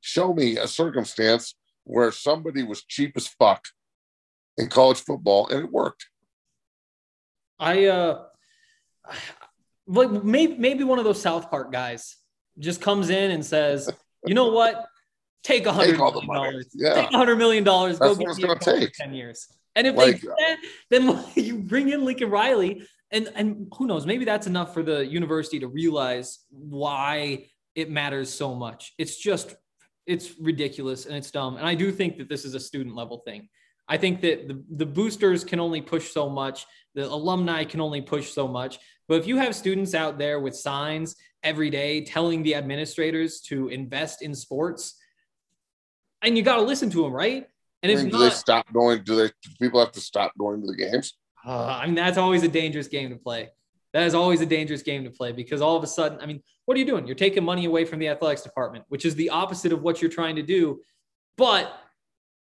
Show 0.00 0.34
me 0.34 0.56
a 0.56 0.66
circumstance 0.66 1.54
where 1.84 2.10
somebody 2.10 2.62
was 2.62 2.84
cheap 2.84 3.12
as 3.16 3.28
fuck 3.28 3.64
in 4.56 4.68
college 4.68 5.00
football 5.00 5.48
and 5.48 5.64
it 5.64 5.72
worked. 5.72 6.06
I 7.58 7.86
uh 7.86 8.24
like 9.86 10.10
maybe 10.10 10.56
maybe 10.56 10.84
one 10.84 10.98
of 10.98 11.04
those 11.04 11.20
South 11.20 11.50
Park 11.50 11.70
guys 11.72 12.16
just 12.58 12.80
comes 12.80 13.10
in 13.10 13.30
and 13.30 13.44
says, 13.44 13.90
you 14.26 14.34
know 14.34 14.50
what? 14.50 14.86
Take 15.42 15.66
a 15.66 15.72
hundred 15.72 15.98
million 15.98 16.26
dollars. 16.26 16.66
Yeah. 16.74 16.94
Take 16.94 17.12
a 17.12 17.16
hundred 17.16 17.36
million 17.36 17.64
dollars. 17.64 17.98
Go 17.98 18.14
get 18.14 18.36
me 18.36 18.44
a 18.44 18.58
take. 18.58 18.92
ten 18.92 19.14
years. 19.14 19.48
And 19.74 19.86
if 19.86 19.96
like, 19.96 20.20
they 20.20 20.28
that, 20.28 20.56
then 20.90 21.24
you 21.34 21.58
bring 21.58 21.88
in 21.88 22.04
Lincoln 22.04 22.30
Riley 22.30 22.86
and 23.12 23.30
and 23.34 23.72
who 23.76 23.86
knows 23.86 24.06
maybe 24.06 24.24
that's 24.24 24.46
enough 24.46 24.74
for 24.74 24.82
the 24.82 25.06
university 25.06 25.60
to 25.60 25.68
realize 25.68 26.40
why 26.50 27.46
it 27.74 27.90
matters 27.90 28.32
so 28.32 28.54
much. 28.54 28.92
It's 28.98 29.16
just 29.16 29.54
it's 30.06 30.38
ridiculous 30.40 31.06
and 31.06 31.14
it's 31.14 31.30
dumb. 31.30 31.56
And 31.56 31.66
i 31.66 31.74
do 31.74 31.92
think 31.92 32.18
that 32.18 32.28
this 32.28 32.44
is 32.44 32.54
a 32.54 32.60
student 32.60 32.96
level 32.96 33.22
thing. 33.24 33.48
I 33.88 33.96
think 33.98 34.20
that 34.22 34.48
the, 34.48 34.62
the 34.76 34.86
boosters 34.86 35.44
can 35.44 35.60
only 35.60 35.82
push 35.82 36.10
so 36.12 36.28
much. 36.28 36.66
The 36.94 37.06
alumni 37.06 37.64
can 37.64 37.80
only 37.80 38.00
push 38.00 38.30
so 38.30 38.48
much. 38.48 38.78
But 39.08 39.20
if 39.20 39.26
you 39.26 39.36
have 39.36 39.54
students 39.54 39.94
out 39.94 40.18
there 40.18 40.40
with 40.40 40.56
signs 40.56 41.16
every 41.42 41.70
day 41.70 42.04
telling 42.04 42.42
the 42.42 42.54
administrators 42.54 43.40
to 43.40 43.68
invest 43.68 44.22
in 44.22 44.34
sports 44.34 44.98
and 46.22 46.36
you 46.36 46.42
got 46.42 46.56
to 46.56 46.62
listen 46.62 46.90
to 46.90 47.02
them 47.02 47.12
right? 47.12 47.46
And 47.82 47.90
if 47.90 48.00
do 48.00 48.10
not, 48.10 48.18
they 48.20 48.30
stop 48.30 48.72
going 48.72 49.02
do 49.02 49.16
they 49.16 49.26
do 49.26 49.50
people 49.60 49.80
have 49.80 49.92
to 49.92 50.00
stop 50.00 50.32
going 50.38 50.60
to 50.60 50.66
the 50.68 50.76
games 50.76 51.14
uh, 51.46 51.78
I 51.80 51.86
mean, 51.86 51.94
that's 51.94 52.18
always 52.18 52.42
a 52.42 52.48
dangerous 52.48 52.88
game 52.88 53.10
to 53.10 53.16
play. 53.16 53.50
That 53.92 54.04
is 54.04 54.14
always 54.14 54.40
a 54.40 54.46
dangerous 54.46 54.82
game 54.82 55.04
to 55.04 55.10
play 55.10 55.32
because 55.32 55.60
all 55.60 55.76
of 55.76 55.82
a 55.82 55.86
sudden, 55.86 56.18
I 56.20 56.26
mean, 56.26 56.42
what 56.64 56.76
are 56.76 56.80
you 56.80 56.86
doing? 56.86 57.06
You're 57.06 57.16
taking 57.16 57.44
money 57.44 57.66
away 57.66 57.84
from 57.84 57.98
the 57.98 58.08
athletics 58.08 58.42
department, 58.42 58.84
which 58.88 59.04
is 59.04 59.14
the 59.14 59.30
opposite 59.30 59.72
of 59.72 59.82
what 59.82 60.00
you're 60.00 60.10
trying 60.10 60.36
to 60.36 60.42
do. 60.42 60.80
But, 61.36 61.72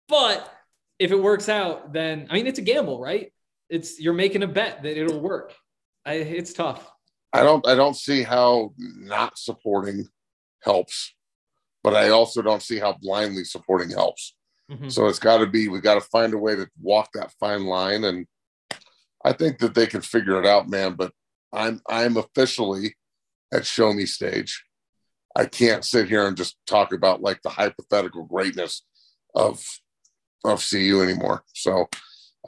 but 0.08 0.52
if 0.98 1.10
it 1.10 1.20
works 1.20 1.48
out, 1.48 1.92
then 1.92 2.28
I 2.30 2.34
mean, 2.34 2.46
it's 2.46 2.58
a 2.58 2.62
gamble, 2.62 3.00
right? 3.00 3.32
It's 3.68 3.98
you're 3.98 4.12
making 4.14 4.42
a 4.42 4.46
bet 4.46 4.82
that 4.82 4.96
it'll 4.96 5.20
work. 5.20 5.54
I, 6.04 6.14
it's 6.14 6.52
tough. 6.52 6.88
I 7.32 7.42
don't, 7.42 7.66
I 7.66 7.74
don't 7.74 7.96
see 7.96 8.22
how 8.22 8.74
not 8.78 9.36
supporting 9.38 10.06
helps, 10.62 11.14
but 11.82 11.94
I 11.94 12.10
also 12.10 12.42
don't 12.42 12.62
see 12.62 12.78
how 12.78 12.96
blindly 13.00 13.42
supporting 13.42 13.90
helps. 13.90 14.36
Mm-hmm. 14.70 14.88
So 14.88 15.08
it's 15.08 15.18
got 15.18 15.38
to 15.38 15.46
be, 15.46 15.68
we 15.68 15.80
got 15.80 15.94
to 15.94 16.00
find 16.00 16.32
a 16.32 16.38
way 16.38 16.54
to 16.54 16.68
walk 16.80 17.08
that 17.14 17.32
fine 17.40 17.64
line 17.64 18.04
and 18.04 18.26
I 19.24 19.32
think 19.32 19.58
that 19.58 19.74
they 19.74 19.86
can 19.86 20.02
figure 20.02 20.38
it 20.38 20.46
out, 20.46 20.68
man. 20.68 20.94
But 20.94 21.12
I'm 21.52 21.80
I'm 21.88 22.16
officially 22.16 22.94
at 23.52 23.66
show 23.66 23.92
me 23.92 24.06
stage. 24.06 24.64
I 25.36 25.46
can't 25.46 25.84
sit 25.84 26.08
here 26.08 26.26
and 26.26 26.36
just 26.36 26.56
talk 26.66 26.92
about 26.92 27.22
like 27.22 27.40
the 27.42 27.50
hypothetical 27.50 28.24
greatness 28.24 28.84
of 29.34 29.64
of 30.44 30.64
CU 30.68 31.00
anymore. 31.02 31.42
So 31.54 31.88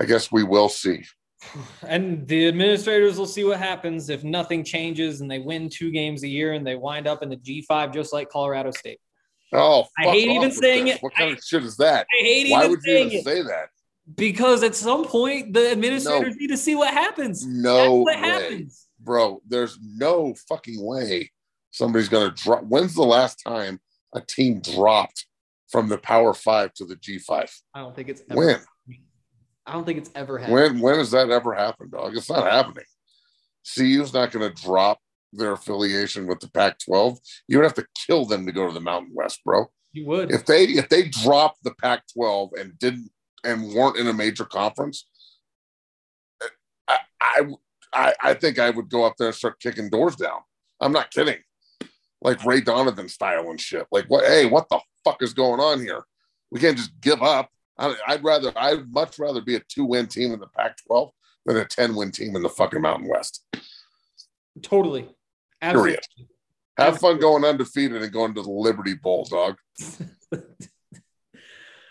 I 0.00 0.04
guess 0.04 0.30
we 0.30 0.44
will 0.44 0.68
see. 0.68 1.04
And 1.86 2.26
the 2.26 2.48
administrators 2.48 3.18
will 3.18 3.26
see 3.26 3.44
what 3.44 3.58
happens 3.58 4.08
if 4.08 4.24
nothing 4.24 4.64
changes 4.64 5.20
and 5.20 5.30
they 5.30 5.38
win 5.38 5.68
two 5.68 5.90
games 5.90 6.22
a 6.24 6.28
year 6.28 6.54
and 6.54 6.66
they 6.66 6.74
wind 6.74 7.06
up 7.06 7.22
in 7.22 7.28
the 7.28 7.36
G5 7.36 7.92
just 7.94 8.12
like 8.12 8.28
Colorado 8.28 8.72
State. 8.72 8.98
Oh, 9.52 9.86
I 9.98 10.04
hate 10.04 10.28
even 10.28 10.50
saying 10.50 10.88
it. 10.88 11.00
What 11.00 11.14
kind 11.14 11.30
I, 11.30 11.32
of 11.34 11.40
shit 11.44 11.62
is 11.62 11.76
that? 11.76 12.06
I 12.12 12.24
hate 12.24 12.50
Why 12.50 12.60
even 12.60 12.70
would 12.70 12.80
you 12.84 12.96
even 12.96 13.22
say 13.22 13.42
that? 13.42 13.68
Because 14.14 14.62
at 14.62 14.74
some 14.74 15.04
point 15.04 15.52
the 15.52 15.70
administrators 15.72 16.34
no, 16.34 16.40
need 16.40 16.48
to 16.48 16.56
see 16.56 16.74
what 16.74 16.92
happens. 16.92 17.46
No 17.46 17.96
what 17.96 18.20
way. 18.20 18.28
happens. 18.28 18.86
Bro, 19.00 19.42
there's 19.46 19.78
no 19.82 20.34
fucking 20.48 20.84
way 20.84 21.30
somebody's 21.70 22.08
gonna 22.08 22.30
drop. 22.30 22.64
When's 22.64 22.94
the 22.94 23.02
last 23.02 23.42
time 23.46 23.80
a 24.14 24.20
team 24.20 24.60
dropped 24.60 25.26
from 25.70 25.88
the 25.88 25.98
power 25.98 26.32
five 26.32 26.72
to 26.74 26.84
the 26.84 26.96
G5? 26.96 27.50
I 27.74 27.80
don't 27.80 27.94
think 27.94 28.08
it's 28.08 28.22
ever 28.30 28.38
when. 28.38 28.48
Happened. 28.50 28.66
I 29.66 29.72
don't 29.72 29.84
think 29.84 29.98
it's 29.98 30.10
ever 30.14 30.38
happened. 30.38 30.54
When 30.54 30.80
when 30.80 30.98
has 30.98 31.10
that 31.10 31.30
ever 31.30 31.52
happened, 31.52 31.90
dog? 31.90 32.16
It's 32.16 32.30
not 32.30 32.50
happening. 32.50 32.84
CU's 33.74 34.14
not 34.14 34.30
gonna 34.30 34.50
drop 34.50 35.00
their 35.32 35.52
affiliation 35.52 36.26
with 36.26 36.40
the 36.40 36.48
Pac-12. 36.50 37.18
You 37.48 37.58
would 37.58 37.64
have 37.64 37.74
to 37.74 37.86
kill 38.06 38.24
them 38.24 38.46
to 38.46 38.52
go 38.52 38.66
to 38.66 38.72
the 38.72 38.80
Mountain 38.80 39.12
West, 39.12 39.40
bro. 39.44 39.66
You 39.92 40.06
would. 40.06 40.30
If 40.30 40.46
they 40.46 40.64
if 40.64 40.88
they 40.88 41.08
dropped 41.08 41.62
the 41.64 41.74
Pac-12 41.74 42.58
and 42.60 42.78
didn't 42.78 43.10
and 43.44 43.72
weren't 43.74 43.96
in 43.96 44.08
a 44.08 44.12
major 44.12 44.44
conference, 44.44 45.06
I, 46.88 47.46
I, 47.92 48.14
I 48.22 48.34
think 48.34 48.58
I 48.58 48.70
would 48.70 48.88
go 48.90 49.04
up 49.04 49.14
there 49.18 49.28
and 49.28 49.36
start 49.36 49.60
kicking 49.60 49.88
doors 49.88 50.16
down. 50.16 50.40
I'm 50.80 50.92
not 50.92 51.10
kidding. 51.10 51.38
Like 52.22 52.44
Ray 52.44 52.60
Donovan 52.60 53.08
style 53.08 53.50
and 53.50 53.60
shit. 53.60 53.86
Like 53.92 54.06
what? 54.08 54.24
Hey, 54.24 54.46
what 54.46 54.68
the 54.68 54.80
fuck 55.04 55.22
is 55.22 55.34
going 55.34 55.60
on 55.60 55.80
here? 55.80 56.02
We 56.50 56.60
can't 56.60 56.76
just 56.76 56.98
give 57.00 57.22
up. 57.22 57.50
I, 57.78 57.88
would 57.88 58.24
rather, 58.24 58.52
I'd 58.56 58.90
much 58.90 59.18
rather 59.18 59.42
be 59.42 59.56
a 59.56 59.60
two 59.60 59.84
win 59.84 60.06
team 60.06 60.32
in 60.32 60.40
the 60.40 60.46
Pac 60.46 60.78
12 60.86 61.10
than 61.44 61.58
a 61.58 61.64
10 61.64 61.94
win 61.94 62.10
team 62.10 62.34
in 62.34 62.42
the 62.42 62.48
fucking 62.48 62.80
Mountain 62.80 63.08
West. 63.08 63.44
Totally. 64.62 65.10
Absolutely. 65.60 65.90
Period. 65.90 66.04
Have 66.78 66.94
Absolutely. 66.94 67.20
fun 67.20 67.20
going 67.20 67.44
undefeated 67.44 68.02
and 68.02 68.12
going 68.12 68.34
to 68.34 68.42
the 68.42 68.50
Liberty 68.50 68.94
Bowl, 68.94 69.24
dog. 69.24 69.56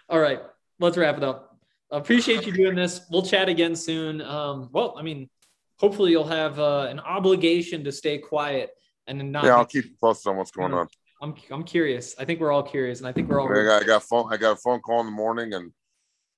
All 0.09 0.19
right 0.19 0.39
let's 0.79 0.97
wrap 0.97 1.17
it 1.17 1.23
up. 1.23 1.57
Appreciate 1.91 2.45
you 2.45 2.51
doing 2.51 2.75
this. 2.75 3.01
We'll 3.09 3.21
chat 3.21 3.47
again 3.47 3.75
soon. 3.75 4.21
Um, 4.21 4.69
well, 4.71 4.95
I 4.97 5.03
mean, 5.03 5.29
hopefully 5.77 6.11
you'll 6.11 6.27
have 6.27 6.59
uh, 6.59 6.87
an 6.89 6.99
obligation 6.99 7.83
to 7.83 7.91
stay 7.91 8.17
quiet 8.17 8.71
and 9.07 9.31
not. 9.31 9.45
Yeah, 9.45 9.57
I'll 9.57 9.65
keep 9.65 9.85
you 9.85 9.95
posted 10.01 10.31
on 10.31 10.37
what's 10.37 10.51
going 10.51 10.73
on. 10.73 10.87
I'm 11.21 11.35
I'm 11.51 11.63
curious. 11.63 12.15
I 12.19 12.25
think 12.25 12.39
we're 12.39 12.51
all 12.51 12.63
curious, 12.63 12.99
and 12.99 13.07
I 13.07 13.11
think 13.11 13.29
we're 13.29 13.39
all. 13.39 13.47
I 13.47 13.63
got, 13.63 13.83
I 13.83 13.85
got 13.85 14.03
phone. 14.03 14.33
I 14.33 14.37
got 14.37 14.53
a 14.53 14.55
phone 14.57 14.81
call 14.81 14.99
in 14.99 15.05
the 15.05 15.11
morning, 15.11 15.53
and 15.53 15.71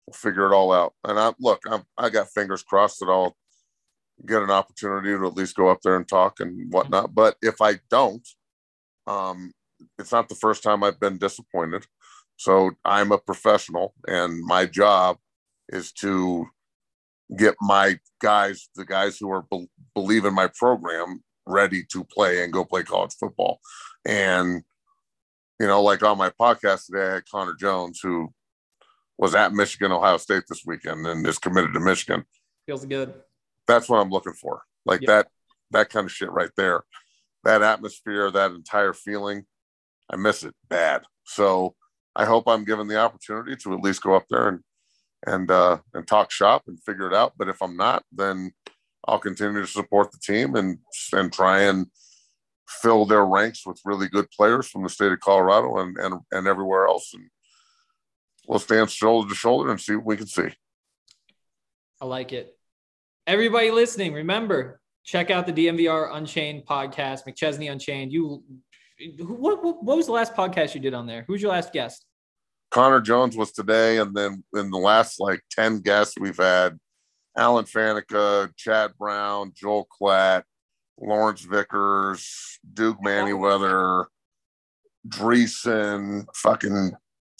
we'll 0.06 0.14
figure 0.14 0.46
it 0.46 0.56
all 0.56 0.72
out. 0.72 0.94
And 1.04 1.18
I 1.18 1.34
look, 1.40 1.62
I'm, 1.70 1.84
I 1.98 2.10
got 2.10 2.30
fingers 2.30 2.64
crossed 2.64 3.00
that 3.00 3.08
I'll 3.08 3.36
get 4.26 4.42
an 4.42 4.52
opportunity 4.52 5.10
to 5.10 5.28
at 5.28 5.36
least 5.36 5.56
go 5.56 5.70
up 5.70 5.82
there 5.82 5.96
and 5.96 6.08
talk 6.08 6.40
and 6.40 6.72
whatnot. 6.72 7.14
But 7.14 7.38
if 7.42 7.62
I 7.62 7.80
don't, 7.90 8.28
um, 9.06 9.52
it's 10.00 10.12
not 10.12 10.30
the 10.30 10.36
first 10.36 10.64
time 10.64 10.84
I've 10.84 11.00
been 11.00 11.18
disappointed. 11.18 11.86
So 12.38 12.72
I'm 12.86 13.12
a 13.12 13.18
professional, 13.18 13.94
and 14.08 14.40
my 14.46 14.66
job 14.66 15.18
is 15.70 15.92
to 15.94 16.48
get 17.36 17.56
my 17.60 18.00
guys, 18.22 18.70
the 18.76 18.86
guys 18.86 19.18
who 19.18 19.30
are 19.32 19.44
be- 19.52 19.70
believe 19.94 20.24
in 20.24 20.34
my 20.34 20.48
program, 20.56 21.24
ready 21.46 21.84
to 21.92 22.04
play 22.04 22.44
and 22.44 22.54
go 22.54 22.64
play 22.64 22.84
college 22.84 23.16
football. 23.20 23.60
And 24.06 24.64
you 25.60 25.66
know, 25.66 25.82
like 25.82 26.04
on 26.04 26.18
my 26.18 26.30
podcast 26.30 26.86
today, 26.86 27.08
I 27.08 27.14
had 27.16 27.30
Connor 27.30 27.56
Jones, 27.60 28.00
who 28.02 28.32
was 29.18 29.34
at 29.34 29.54
Michigan, 29.54 29.92
Ohio 29.92 30.18
State 30.18 30.44
this 30.48 30.64
weekend, 30.66 31.06
and 31.08 31.26
is 31.26 31.40
committed 31.40 31.74
to 31.74 31.80
Michigan. 31.80 32.24
Feels 32.68 32.86
good. 32.86 33.14
That's 33.68 33.90
what 33.90 34.00
I'm 34.00 34.12
looking 34.12 34.34
for. 34.34 34.62
Like 34.86 35.02
that, 35.08 35.28
that 35.72 35.90
kind 35.90 36.06
of 36.06 36.12
shit 36.12 36.32
right 36.32 36.52
there. 36.56 36.84
That 37.44 37.64
atmosphere, 37.64 38.30
that 38.30 38.52
entire 38.52 38.94
feeling, 38.94 39.46
I 40.12 40.18
miss 40.18 40.44
it 40.44 40.54
bad. 40.70 41.04
So 41.24 41.76
I 42.18 42.26
hope 42.26 42.48
I'm 42.48 42.66
given 42.66 42.88
the 42.88 42.98
opportunity 42.98 43.56
to 43.58 43.74
at 43.74 43.82
least 43.82 44.02
go 44.02 44.16
up 44.16 44.26
there 44.30 44.50
and 44.50 44.60
and 45.26 45.50
uh, 45.52 45.78
and 45.94 46.08
talk 46.08 46.32
shop 46.32 46.64
and 46.68 46.82
figure 46.84 47.08
it 47.08 47.14
out. 47.14 47.34
But 47.38 47.48
if 47.48 47.62
I'm 47.62 47.78
not, 47.78 48.04
then 48.12 48.52
I'll 49.08 49.20
continue 49.20 49.62
to 49.62 49.68
support 49.68 50.12
the 50.12 50.20
team 50.20 50.56
and 50.56 50.80
and 51.14 51.32
try 51.32 51.62
and 51.62 51.88
fill 52.68 53.06
their 53.06 53.26
ranks 53.26 53.66
with 53.66 53.80
really 53.86 54.10
good 54.10 54.30
players 54.32 54.68
from 54.68 54.84
the 54.84 54.90
state 54.90 55.12
of 55.12 55.20
Colorado 55.20 55.78
and 55.78 55.96
and, 55.98 56.22
and 56.32 56.48
everywhere 56.48 56.88
else. 56.88 57.14
And 57.14 57.30
we'll 58.48 58.60
stand 58.60 58.90
shoulder 58.90 59.30
to 59.30 59.36
shoulder 59.36 59.70
and 59.70 59.80
see 59.80 59.96
what 59.96 60.06
we 60.06 60.18
can 60.18 60.28
see. 60.28 60.50
I 62.02 62.06
like 62.06 62.34
it. 62.34 62.58
Everybody 63.28 63.72
listening, 63.72 64.14
remember 64.14 64.82
check 65.08 65.32
out 65.32 65.48
the 65.48 65.54
DMVR 65.54 66.14
Unchained 66.14 66.66
podcast, 66.66 67.26
McChesney 67.26 67.72
Unchained. 67.72 68.12
You, 68.12 68.44
what, 69.20 69.64
what, 69.64 69.82
what 69.82 69.98
was 69.98 70.06
the 70.06 70.12
last 70.12 70.36
podcast 70.36 70.76
you 70.76 70.82
did 70.82 70.94
on 70.94 71.08
there? 71.08 71.24
Who's 71.28 71.42
your 71.42 71.52
last 71.52 71.72
guest? 71.72 72.06
Connor 72.72 73.02
Jones 73.02 73.38
was 73.38 73.52
today, 73.52 73.98
and 73.98 74.16
then 74.16 74.44
in 74.54 74.70
the 74.70 74.78
last 74.78 75.20
like 75.20 75.42
ten 75.52 75.80
guests 75.80 76.16
we've 76.20 76.38
had 76.38 76.78
Alan 77.38 77.66
Faneca, 77.66 78.52
Chad 78.58 78.92
Brown, 78.98 79.52
Joel 79.56 79.88
Klatt, 80.00 80.44
Lawrence 81.00 81.42
Vickers, 81.42 82.60
Duke 82.74 82.98
Manyweather, 83.04 84.06
Dreesen, 85.08 86.26
fucking 86.36 86.92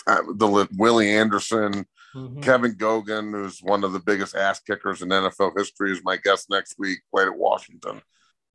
uh, 0.06 0.22
the 0.36 0.68
Willie 0.78 1.10
Anderson, 1.10 1.86
mm-hmm. 2.16 2.40
Kevin 2.42 2.76
Gogan, 2.76 3.32
who's 3.32 3.60
one 3.60 3.84
of 3.84 3.94
the 3.94 4.00
biggest 4.00 4.36
ass 4.36 4.60
kickers 4.60 5.02
in 5.02 5.10
NFL 5.10 5.58
history, 5.58 5.92
is 5.92 6.02
my 6.04 6.18
guest 6.18 6.50
next 6.50 6.76
week. 6.78 7.00
Played 7.14 7.28
at 7.28 7.38
Washington. 7.38 8.02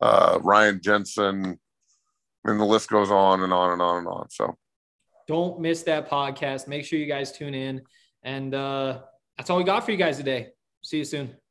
Uh, 0.01 0.39
Ryan 0.43 0.81
Jensen, 0.82 1.59
and 2.44 2.61
the 2.61 2.65
list 2.65 2.89
goes 2.89 3.11
on 3.11 3.43
and 3.43 3.53
on 3.53 3.73
and 3.73 3.82
on 3.82 3.99
and 3.99 4.09
on. 4.09 4.31
So 4.31 4.57
don't 5.33 5.61
miss 5.61 5.83
that 5.85 6.09
podcast. 6.09 6.69
Make 6.69 6.85
sure 6.85 6.99
you 6.99 7.07
guys 7.07 7.33
tune 7.33 7.55
in. 7.55 7.83
And 8.23 8.55
uh, 8.55 9.01
that's 9.37 9.51
all 9.51 9.59
we 9.59 9.65
got 9.65 9.85
for 9.85 9.91
you 9.91 9.97
guys 9.97 10.19
today. 10.19 10.49
See 10.83 10.99
you 10.99 11.05
soon. 11.05 11.41